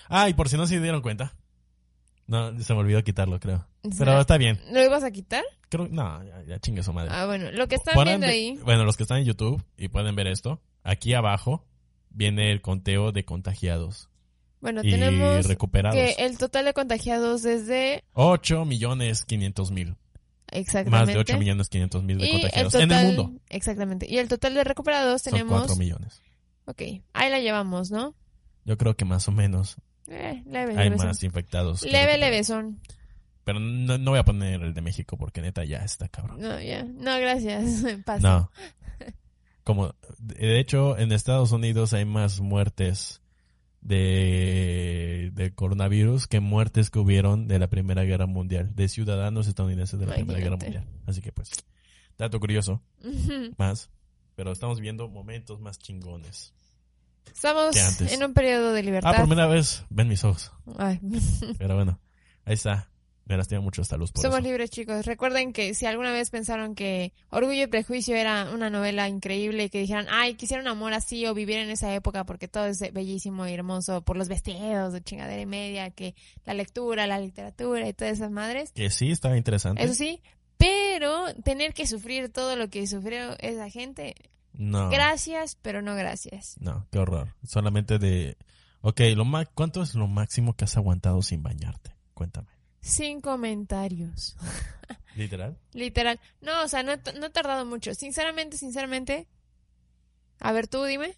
Ah, 0.08 0.28
y 0.28 0.34
por 0.34 0.48
si 0.48 0.56
no 0.56 0.66
se 0.66 0.80
dieron 0.80 1.02
cuenta. 1.02 1.34
No, 2.26 2.58
se 2.60 2.74
me 2.74 2.80
olvidó 2.80 3.04
quitarlo, 3.04 3.38
creo. 3.38 3.66
Pero 3.98 4.20
está 4.20 4.36
bien. 4.36 4.60
¿Lo 4.72 4.82
ibas 4.84 5.04
a 5.04 5.12
quitar? 5.12 5.44
Creo, 5.68 5.86
no, 5.88 6.24
ya, 6.24 6.42
ya 6.42 6.58
chingue 6.58 6.82
su 6.82 6.92
madre. 6.92 7.10
Ah, 7.14 7.26
bueno, 7.26 7.52
lo 7.52 7.68
que 7.68 7.76
están 7.76 7.94
Pueden 7.94 8.20
viendo 8.20 8.26
ahí. 8.26 8.58
Bueno, 8.64 8.84
los 8.84 8.96
que 8.96 9.04
están 9.04 9.18
en 9.18 9.24
YouTube 9.26 9.62
y 9.76 9.88
pueden 9.88 10.16
ver 10.16 10.26
esto, 10.26 10.60
aquí 10.82 11.14
abajo 11.14 11.64
viene 12.10 12.50
el 12.50 12.62
conteo 12.62 13.12
de 13.12 13.24
contagiados 13.24 14.08
Bueno, 14.60 14.80
y 14.82 14.90
tenemos 14.90 15.46
recuperados. 15.46 15.96
que 15.96 16.24
el 16.24 16.36
total 16.38 16.64
de 16.64 16.72
contagiados 16.74 17.42
desde 17.42 18.02
8 18.14 18.64
millones 18.64 19.24
500 19.24 19.70
mil. 19.70 19.96
Exactamente 20.50 20.90
Más 20.90 21.06
de 21.08 21.18
8 21.18 21.38
millones 21.38 21.68
500 21.68 22.02
mil 22.04 22.18
de 22.18 22.26
y 22.26 22.32
contagiados 22.32 22.74
el 22.74 22.80
total, 22.88 22.98
en 23.04 23.10
el 23.10 23.16
mundo. 23.16 23.40
Exactamente. 23.48 24.06
Y 24.08 24.18
el 24.18 24.28
total 24.28 24.54
de 24.54 24.64
recuperados 24.64 25.22
Son 25.22 25.32
tenemos 25.32 25.58
4 25.60 25.76
millones. 25.76 26.22
Ok, 26.66 26.82
ahí 27.12 27.30
la 27.30 27.40
llevamos, 27.40 27.90
¿no? 27.90 28.14
Yo 28.64 28.76
creo 28.76 28.96
que 28.96 29.04
más 29.04 29.28
o 29.28 29.32
menos 29.32 29.76
Eh, 30.08 30.42
leve, 30.46 30.72
hay 30.76 30.90
leve. 30.90 30.96
más 30.96 31.22
infectados. 31.22 31.82
que 31.82 31.90
Leve, 31.90 32.18
leve 32.18 32.42
son. 32.44 32.80
Pero 33.44 33.60
no, 33.60 33.96
no 33.98 34.10
voy 34.10 34.18
a 34.18 34.24
poner 34.24 34.60
el 34.62 34.74
de 34.74 34.80
México 34.80 35.16
porque 35.16 35.40
neta 35.40 35.64
ya 35.64 35.78
está 35.78 36.08
cabrón. 36.08 36.40
No, 36.40 36.60
ya. 36.60 36.82
No, 36.82 37.16
gracias. 37.20 37.84
Paso. 38.04 38.26
No. 38.26 38.50
Como, 39.62 39.94
de 40.18 40.58
hecho, 40.60 40.96
en 40.98 41.12
Estados 41.12 41.52
Unidos 41.52 41.92
hay 41.92 42.04
más 42.04 42.40
muertes 42.40 43.20
de, 43.86 45.30
de 45.34 45.54
coronavirus 45.54 46.26
que 46.26 46.40
muertes 46.40 46.90
que 46.90 46.98
hubieron 46.98 47.46
de 47.48 47.58
la 47.58 47.68
Primera 47.68 48.02
Guerra 48.04 48.26
Mundial, 48.26 48.74
de 48.74 48.88
ciudadanos 48.88 49.46
estadounidenses 49.46 49.98
de 50.00 50.06
la 50.06 50.14
Primera 50.14 50.38
Guerra. 50.40 50.56
Mundial. 50.56 50.84
Así 51.06 51.20
que 51.20 51.32
pues, 51.32 51.50
dato 52.18 52.40
curioso, 52.40 52.82
más. 53.56 53.90
Pero 54.34 54.52
estamos 54.52 54.80
viendo 54.80 55.08
momentos 55.08 55.60
más 55.60 55.78
chingones. 55.78 56.52
Estamos 57.32 57.74
en 58.00 58.22
un 58.22 58.34
periodo 58.34 58.72
de 58.72 58.80
Ah, 58.80 58.82
libertad. 58.82 59.10
por 59.16 59.20
primera 59.26 59.46
vez, 59.46 59.84
ven 59.90 60.08
mis 60.08 60.22
ojos. 60.24 60.52
Ay. 60.78 61.00
Pero 61.58 61.74
bueno, 61.74 61.98
ahí 62.44 62.54
está. 62.54 62.88
Me 63.28 63.36
lastima 63.36 63.60
mucho 63.60 63.82
esta 63.82 63.96
luz 63.96 64.12
por 64.12 64.22
Somos 64.22 64.38
eso. 64.38 64.46
libres, 64.48 64.70
chicos. 64.70 65.04
Recuerden 65.04 65.52
que 65.52 65.74
si 65.74 65.84
alguna 65.84 66.12
vez 66.12 66.30
pensaron 66.30 66.76
que 66.76 67.12
Orgullo 67.30 67.64
y 67.64 67.66
Prejuicio 67.66 68.14
era 68.14 68.50
una 68.54 68.70
novela 68.70 69.08
increíble 69.08 69.64
y 69.64 69.68
que 69.68 69.80
dijeran, 69.80 70.06
ay, 70.10 70.34
quisiera 70.36 70.62
un 70.62 70.68
amor 70.68 70.92
así 70.92 71.26
o 71.26 71.34
vivir 71.34 71.56
en 71.58 71.68
esa 71.70 71.92
época 71.92 72.22
porque 72.24 72.46
todo 72.46 72.66
es 72.66 72.78
bellísimo 72.92 73.44
y 73.48 73.52
hermoso 73.52 74.02
por 74.02 74.16
los 74.16 74.28
vestidos 74.28 74.92
de 74.92 75.02
chingadera 75.02 75.40
y 75.42 75.46
media, 75.46 75.90
que 75.90 76.14
la 76.44 76.54
lectura, 76.54 77.08
la 77.08 77.18
literatura 77.18 77.88
y 77.88 77.92
todas 77.92 78.12
esas 78.14 78.30
madres. 78.30 78.70
Que 78.72 78.90
sí, 78.90 79.10
estaba 79.10 79.36
interesante. 79.36 79.82
Eso 79.82 79.94
sí, 79.94 80.22
pero 80.56 81.34
tener 81.42 81.74
que 81.74 81.86
sufrir 81.86 82.30
todo 82.30 82.54
lo 82.54 82.68
que 82.70 82.86
sufrió 82.86 83.36
esa 83.40 83.68
gente, 83.70 84.14
No. 84.52 84.88
gracias, 84.88 85.58
pero 85.62 85.82
no 85.82 85.96
gracias. 85.96 86.54
No, 86.60 86.86
qué 86.92 86.98
horror. 87.00 87.34
Solamente 87.44 87.98
de... 87.98 88.36
Ok, 88.82 89.00
lo 89.16 89.24
ma- 89.24 89.46
¿cuánto 89.46 89.82
es 89.82 89.96
lo 89.96 90.06
máximo 90.06 90.54
que 90.54 90.64
has 90.64 90.76
aguantado 90.76 91.20
sin 91.22 91.42
bañarte? 91.42 91.90
Cuéntame. 92.14 92.48
Sin 92.86 93.20
comentarios. 93.20 94.36
¿Literal? 95.16 95.58
Literal. 95.72 96.20
No, 96.40 96.62
o 96.62 96.68
sea, 96.68 96.84
no, 96.84 96.92
no 97.18 97.26
he 97.26 97.30
tardado 97.30 97.66
mucho. 97.66 97.94
Sinceramente, 97.94 98.56
sinceramente. 98.56 99.26
A 100.38 100.52
ver, 100.52 100.68
tú 100.68 100.84
dime. 100.84 101.16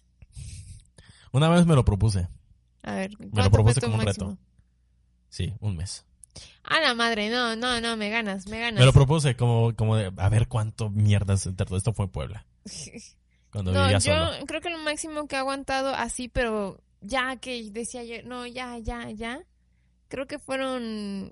Una 1.31 1.47
vez 1.49 1.67
me 1.67 1.75
lo 1.75 1.85
propuse. 1.85 2.27
A 2.81 2.95
ver, 2.95 3.11
Me 3.19 3.25
lo 3.25 3.31
¿cuánto 3.31 3.51
propuse 3.51 3.81
como 3.81 3.97
un 3.97 4.03
máximo? 4.03 4.29
reto. 4.31 4.41
Sí, 5.29 5.53
un 5.59 5.75
mes. 5.75 6.05
A 6.63 6.79
la 6.79 6.95
madre, 6.95 7.29
no, 7.29 7.55
no, 7.55 7.79
no, 7.81 7.97
me 7.97 8.09
ganas, 8.09 8.47
me 8.47 8.59
ganas. 8.59 8.79
Me 8.79 8.85
lo 8.85 8.93
propuse 8.93 9.35
como, 9.35 9.75
como 9.75 9.95
de, 9.95 10.11
a 10.17 10.29
ver 10.29 10.47
cuánto 10.47 10.89
mierdas 10.89 11.41
se 11.41 11.51
tardó. 11.51 11.77
Esto 11.77 11.93
fue 11.93 12.05
en 12.05 12.11
Puebla, 12.11 12.47
cuando 13.51 13.71
no, 13.73 13.83
vivía 13.83 13.99
yo 13.99 14.45
creo 14.47 14.61
que 14.61 14.69
lo 14.71 14.79
máximo 14.79 15.27
que 15.27 15.35
he 15.35 15.39
aguantado 15.39 15.93
así, 15.93 16.29
pero 16.29 16.81
ya 17.01 17.35
que 17.35 17.69
decía 17.71 18.03
yo, 18.03 18.23
no, 18.23 18.47
ya, 18.47 18.77
ya, 18.79 19.11
ya. 19.11 19.43
Creo 20.07 20.25
que 20.25 20.39
fueron 20.39 21.31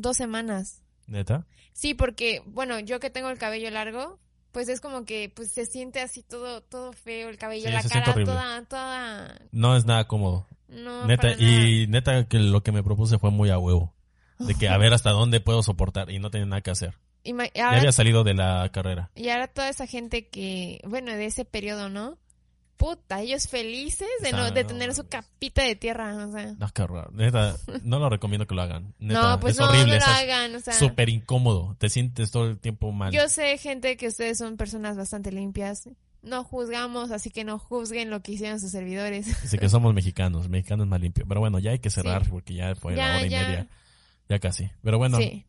dos 0.00 0.16
semanas. 0.16 0.82
¿Neta? 1.06 1.46
Sí, 1.72 1.94
porque, 1.94 2.42
bueno, 2.46 2.80
yo 2.80 3.00
que 3.00 3.10
tengo 3.10 3.30
el 3.30 3.38
cabello 3.38 3.70
largo, 3.70 4.18
pues 4.52 4.68
es 4.68 4.80
como 4.80 5.04
que 5.04 5.30
pues 5.34 5.52
se 5.52 5.64
siente 5.66 6.00
así 6.00 6.22
todo, 6.22 6.62
todo 6.62 6.92
feo, 6.92 7.28
el 7.28 7.38
cabello, 7.38 7.66
Sí, 7.68 7.72
la 7.72 7.82
cara 7.82 8.14
toda, 8.14 8.64
toda, 8.64 9.38
No 9.52 9.76
es 9.76 9.84
nada 9.86 10.06
cómodo. 10.08 10.46
no, 10.68 11.06
neta, 11.06 11.22
para 11.22 11.34
nada. 11.36 11.44
y 11.68 11.86
neta 11.86 12.26
que 12.28 12.38
lo 12.38 12.62
que 12.62 12.72
me 12.72 12.82
propuse 12.82 13.18
fue 13.18 13.30
muy 13.30 13.50
a 13.50 13.58
huevo. 13.58 13.94
De 14.38 14.54
que 14.54 14.68
a 14.68 14.78
ver 14.78 14.92
hasta 14.94 15.10
dónde 15.10 15.40
puedo 15.40 15.62
soportar 15.64 16.10
y 16.10 16.18
no 16.20 16.30
tenía 16.30 16.46
nada 16.46 16.60
que 16.62 16.70
hacer. 16.70 16.94
Ya 17.24 17.64
ahora 17.64 17.78
había 17.78 17.92
salido 17.92 18.22
de 18.24 18.34
la 18.34 18.70
carrera. 18.72 19.10
Y 19.16 19.28
ahora 19.30 19.48
toda 19.48 19.68
esa 19.68 19.86
gente 19.86 20.28
que, 20.28 20.80
bueno, 20.84 21.12
de 21.12 21.26
ese 21.26 21.44
periodo, 21.44 21.88
¿no? 21.88 22.16
Puta, 22.78 23.20
ellos 23.20 23.48
felices 23.48 24.08
de 24.22 24.30
no, 24.32 24.50
de 24.52 24.62
no 24.62 24.68
tener 24.68 24.94
su 24.94 25.06
capita 25.08 25.62
de 25.64 25.74
tierra, 25.76 26.14
o 26.26 26.32
sea. 26.32 26.54
No, 26.58 26.68
qué 26.72 26.82
horror. 26.82 27.12
Neta, 27.12 27.56
no 27.82 27.98
lo 27.98 28.08
recomiendo 28.08 28.46
que 28.46 28.54
lo 28.54 28.62
hagan. 28.62 28.94
Neta, 29.00 29.20
no, 29.32 29.40
pues 29.40 29.54
es 29.54 29.60
no, 29.60 29.68
horrible. 29.68 29.98
lo 29.98 30.04
hagan, 30.06 30.54
o 30.54 30.60
sea. 30.60 30.72
súper 30.74 31.08
incómodo. 31.08 31.74
Te 31.78 31.90
sientes 31.90 32.30
todo 32.30 32.46
el 32.46 32.58
tiempo 32.58 32.90
mal. 32.92 33.12
Yo 33.12 33.28
sé, 33.28 33.58
gente, 33.58 33.96
que 33.96 34.06
ustedes 34.06 34.38
son 34.38 34.56
personas 34.56 34.96
bastante 34.96 35.32
limpias. 35.32 35.88
No 36.22 36.44
juzgamos, 36.44 37.10
así 37.10 37.30
que 37.30 37.44
no 37.44 37.58
juzguen 37.58 38.10
lo 38.10 38.22
que 38.22 38.32
hicieron 38.32 38.60
sus 38.60 38.70
servidores. 38.70 39.26
Dice 39.42 39.58
que 39.58 39.68
somos 39.68 39.92
mexicanos. 39.92 40.48
Mexicanos 40.48 40.86
más 40.86 41.00
limpio. 41.00 41.24
Pero 41.28 41.40
bueno, 41.40 41.58
ya 41.58 41.72
hay 41.72 41.78
que 41.80 41.90
cerrar 41.90 42.24
Sí. 42.24 42.30
porque 42.30 42.54
ya 42.54 42.74
fue 42.76 42.94
Ya, 42.96 43.08
la 43.08 43.16
hora 43.18 43.26
y 43.26 43.30
ya. 43.30 43.42
media. 43.42 43.66
Ya 44.28 44.38
casi. 44.38 44.70
Pero 44.82 44.98
bueno, 44.98 45.16
sí, 45.18 45.46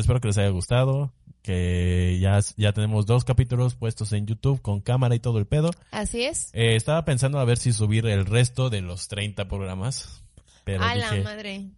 espero 0.00 0.20
que 0.20 0.28
les 0.28 0.38
haya 0.38 0.48
gustado. 0.50 1.12
Que 1.42 2.18
ya, 2.20 2.38
ya 2.58 2.72
tenemos 2.74 3.06
dos 3.06 3.24
capítulos 3.24 3.74
puestos 3.74 4.12
en 4.12 4.26
YouTube 4.26 4.60
con 4.60 4.80
cámara 4.80 5.14
y 5.14 5.20
todo 5.20 5.38
el 5.38 5.46
pedo. 5.46 5.70
así 5.90 6.22
es. 6.22 6.50
Eh, 6.52 6.76
estaba 6.76 7.04
pensando 7.06 7.38
a 7.38 7.44
ver 7.46 7.56
si 7.56 7.72
subir 7.72 8.06
el 8.06 8.26
resto 8.26 8.68
de 8.68 8.82
los 8.82 9.08
30 9.08 9.48
programas. 9.48 10.22
Pero 10.64 10.82
A 10.84 10.94
la 10.94 11.10
dije, 11.10 11.22
madre. 11.24 11.70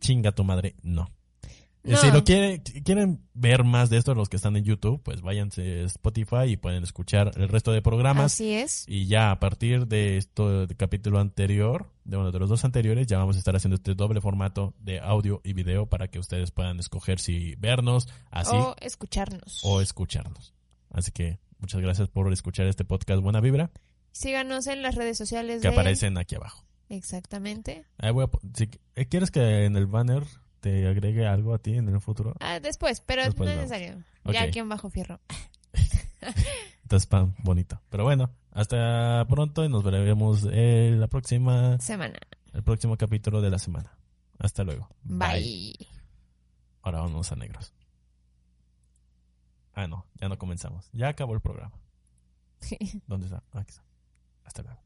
chinga 0.00 0.32
tu 0.32 0.44
madre, 0.44 0.74
no. 0.82 1.10
No. 1.88 1.96
Si 1.96 2.10
lo 2.10 2.24
quieren, 2.24 2.60
quieren 2.84 3.20
ver 3.34 3.64
más 3.64 3.90
de 3.90 3.96
esto, 3.96 4.14
los 4.14 4.28
que 4.28 4.36
están 4.36 4.56
en 4.56 4.64
YouTube, 4.64 5.02
pues 5.02 5.22
váyanse 5.22 5.80
a 5.80 5.86
Spotify 5.86 6.44
y 6.46 6.56
pueden 6.56 6.82
escuchar 6.82 7.32
el 7.36 7.48
resto 7.48 7.72
de 7.72 7.82
programas. 7.82 8.34
Así 8.34 8.52
es. 8.52 8.84
Y 8.86 9.06
ya 9.06 9.30
a 9.30 9.40
partir 9.40 9.86
de 9.86 10.18
esto, 10.18 10.66
del 10.66 10.76
capítulo 10.76 11.18
anterior, 11.18 11.90
de 12.04 12.16
uno 12.16 12.30
de 12.30 12.38
los 12.38 12.48
dos 12.48 12.64
anteriores, 12.64 13.06
ya 13.06 13.18
vamos 13.18 13.36
a 13.36 13.38
estar 13.38 13.56
haciendo 13.56 13.76
este 13.76 13.94
doble 13.94 14.20
formato 14.20 14.74
de 14.78 15.00
audio 15.00 15.40
y 15.44 15.52
video 15.52 15.86
para 15.86 16.08
que 16.08 16.18
ustedes 16.18 16.50
puedan 16.50 16.78
escoger 16.78 17.20
si 17.20 17.54
vernos 17.56 18.08
así 18.30 18.54
O 18.54 18.76
escucharnos. 18.80 19.60
o 19.64 19.80
escucharnos. 19.80 20.54
Así 20.90 21.12
que 21.12 21.38
muchas 21.58 21.80
gracias 21.80 22.08
por 22.08 22.32
escuchar 22.32 22.66
este 22.66 22.84
podcast 22.84 23.22
Buena 23.22 23.40
Vibra 23.40 23.70
Síganos 24.12 24.66
en 24.66 24.82
las 24.82 24.94
redes 24.94 25.16
sociales 25.16 25.62
que 25.62 25.68
de... 25.68 25.74
aparecen 25.74 26.18
aquí 26.18 26.34
abajo. 26.34 26.64
Exactamente. 26.88 27.84
Ahí 27.98 28.10
voy 28.10 28.24
a 28.24 28.28
si 28.54 28.68
eh, 28.96 29.06
quieres 29.06 29.30
que 29.30 29.64
en 29.64 29.76
el 29.76 29.86
banner 29.86 30.24
te 30.60 30.86
agregue 30.88 31.26
algo 31.26 31.54
a 31.54 31.58
ti 31.58 31.74
en 31.76 31.88
el 31.88 32.00
futuro, 32.00 32.34
Ah, 32.40 32.60
después, 32.60 33.00
pero 33.00 33.22
Después 33.24 33.46
no 33.48 33.52
es 33.52 33.68
necesario. 33.68 34.02
Ya 34.24 34.42
aquí 34.42 34.58
en 34.58 34.68
Bajo 34.68 34.90
Fierro. 34.90 35.20
está 36.82 36.96
spam 36.96 37.34
bonito. 37.44 37.80
Pero 37.90 38.04
bueno, 38.04 38.30
hasta 38.52 39.24
pronto 39.28 39.64
y 39.64 39.68
nos 39.68 39.82
veremos 39.84 40.44
en 40.50 41.00
la 41.00 41.06
próxima, 41.06 41.78
Semana. 41.78 42.18
el 42.52 42.62
próximo 42.62 42.96
capítulo 42.96 43.40
de 43.40 43.50
la 43.50 43.58
semana. 43.58 43.96
Hasta 44.38 44.64
luego. 44.64 44.88
Bye. 45.02 45.74
Ahora 46.82 47.00
vamos 47.00 47.30
a 47.32 47.36
negros. 47.36 47.72
Ah, 49.74 49.86
no, 49.86 50.06
ya 50.20 50.28
no 50.28 50.38
comenzamos. 50.38 50.88
Ya 50.92 51.08
acabó 51.08 51.34
el 51.34 51.40
programa. 51.40 51.78
¿Dónde 53.06 53.26
está? 53.26 53.42
Aquí 53.52 53.70
está. 53.70 53.84
Hasta 54.44 54.62
luego. 54.62 54.80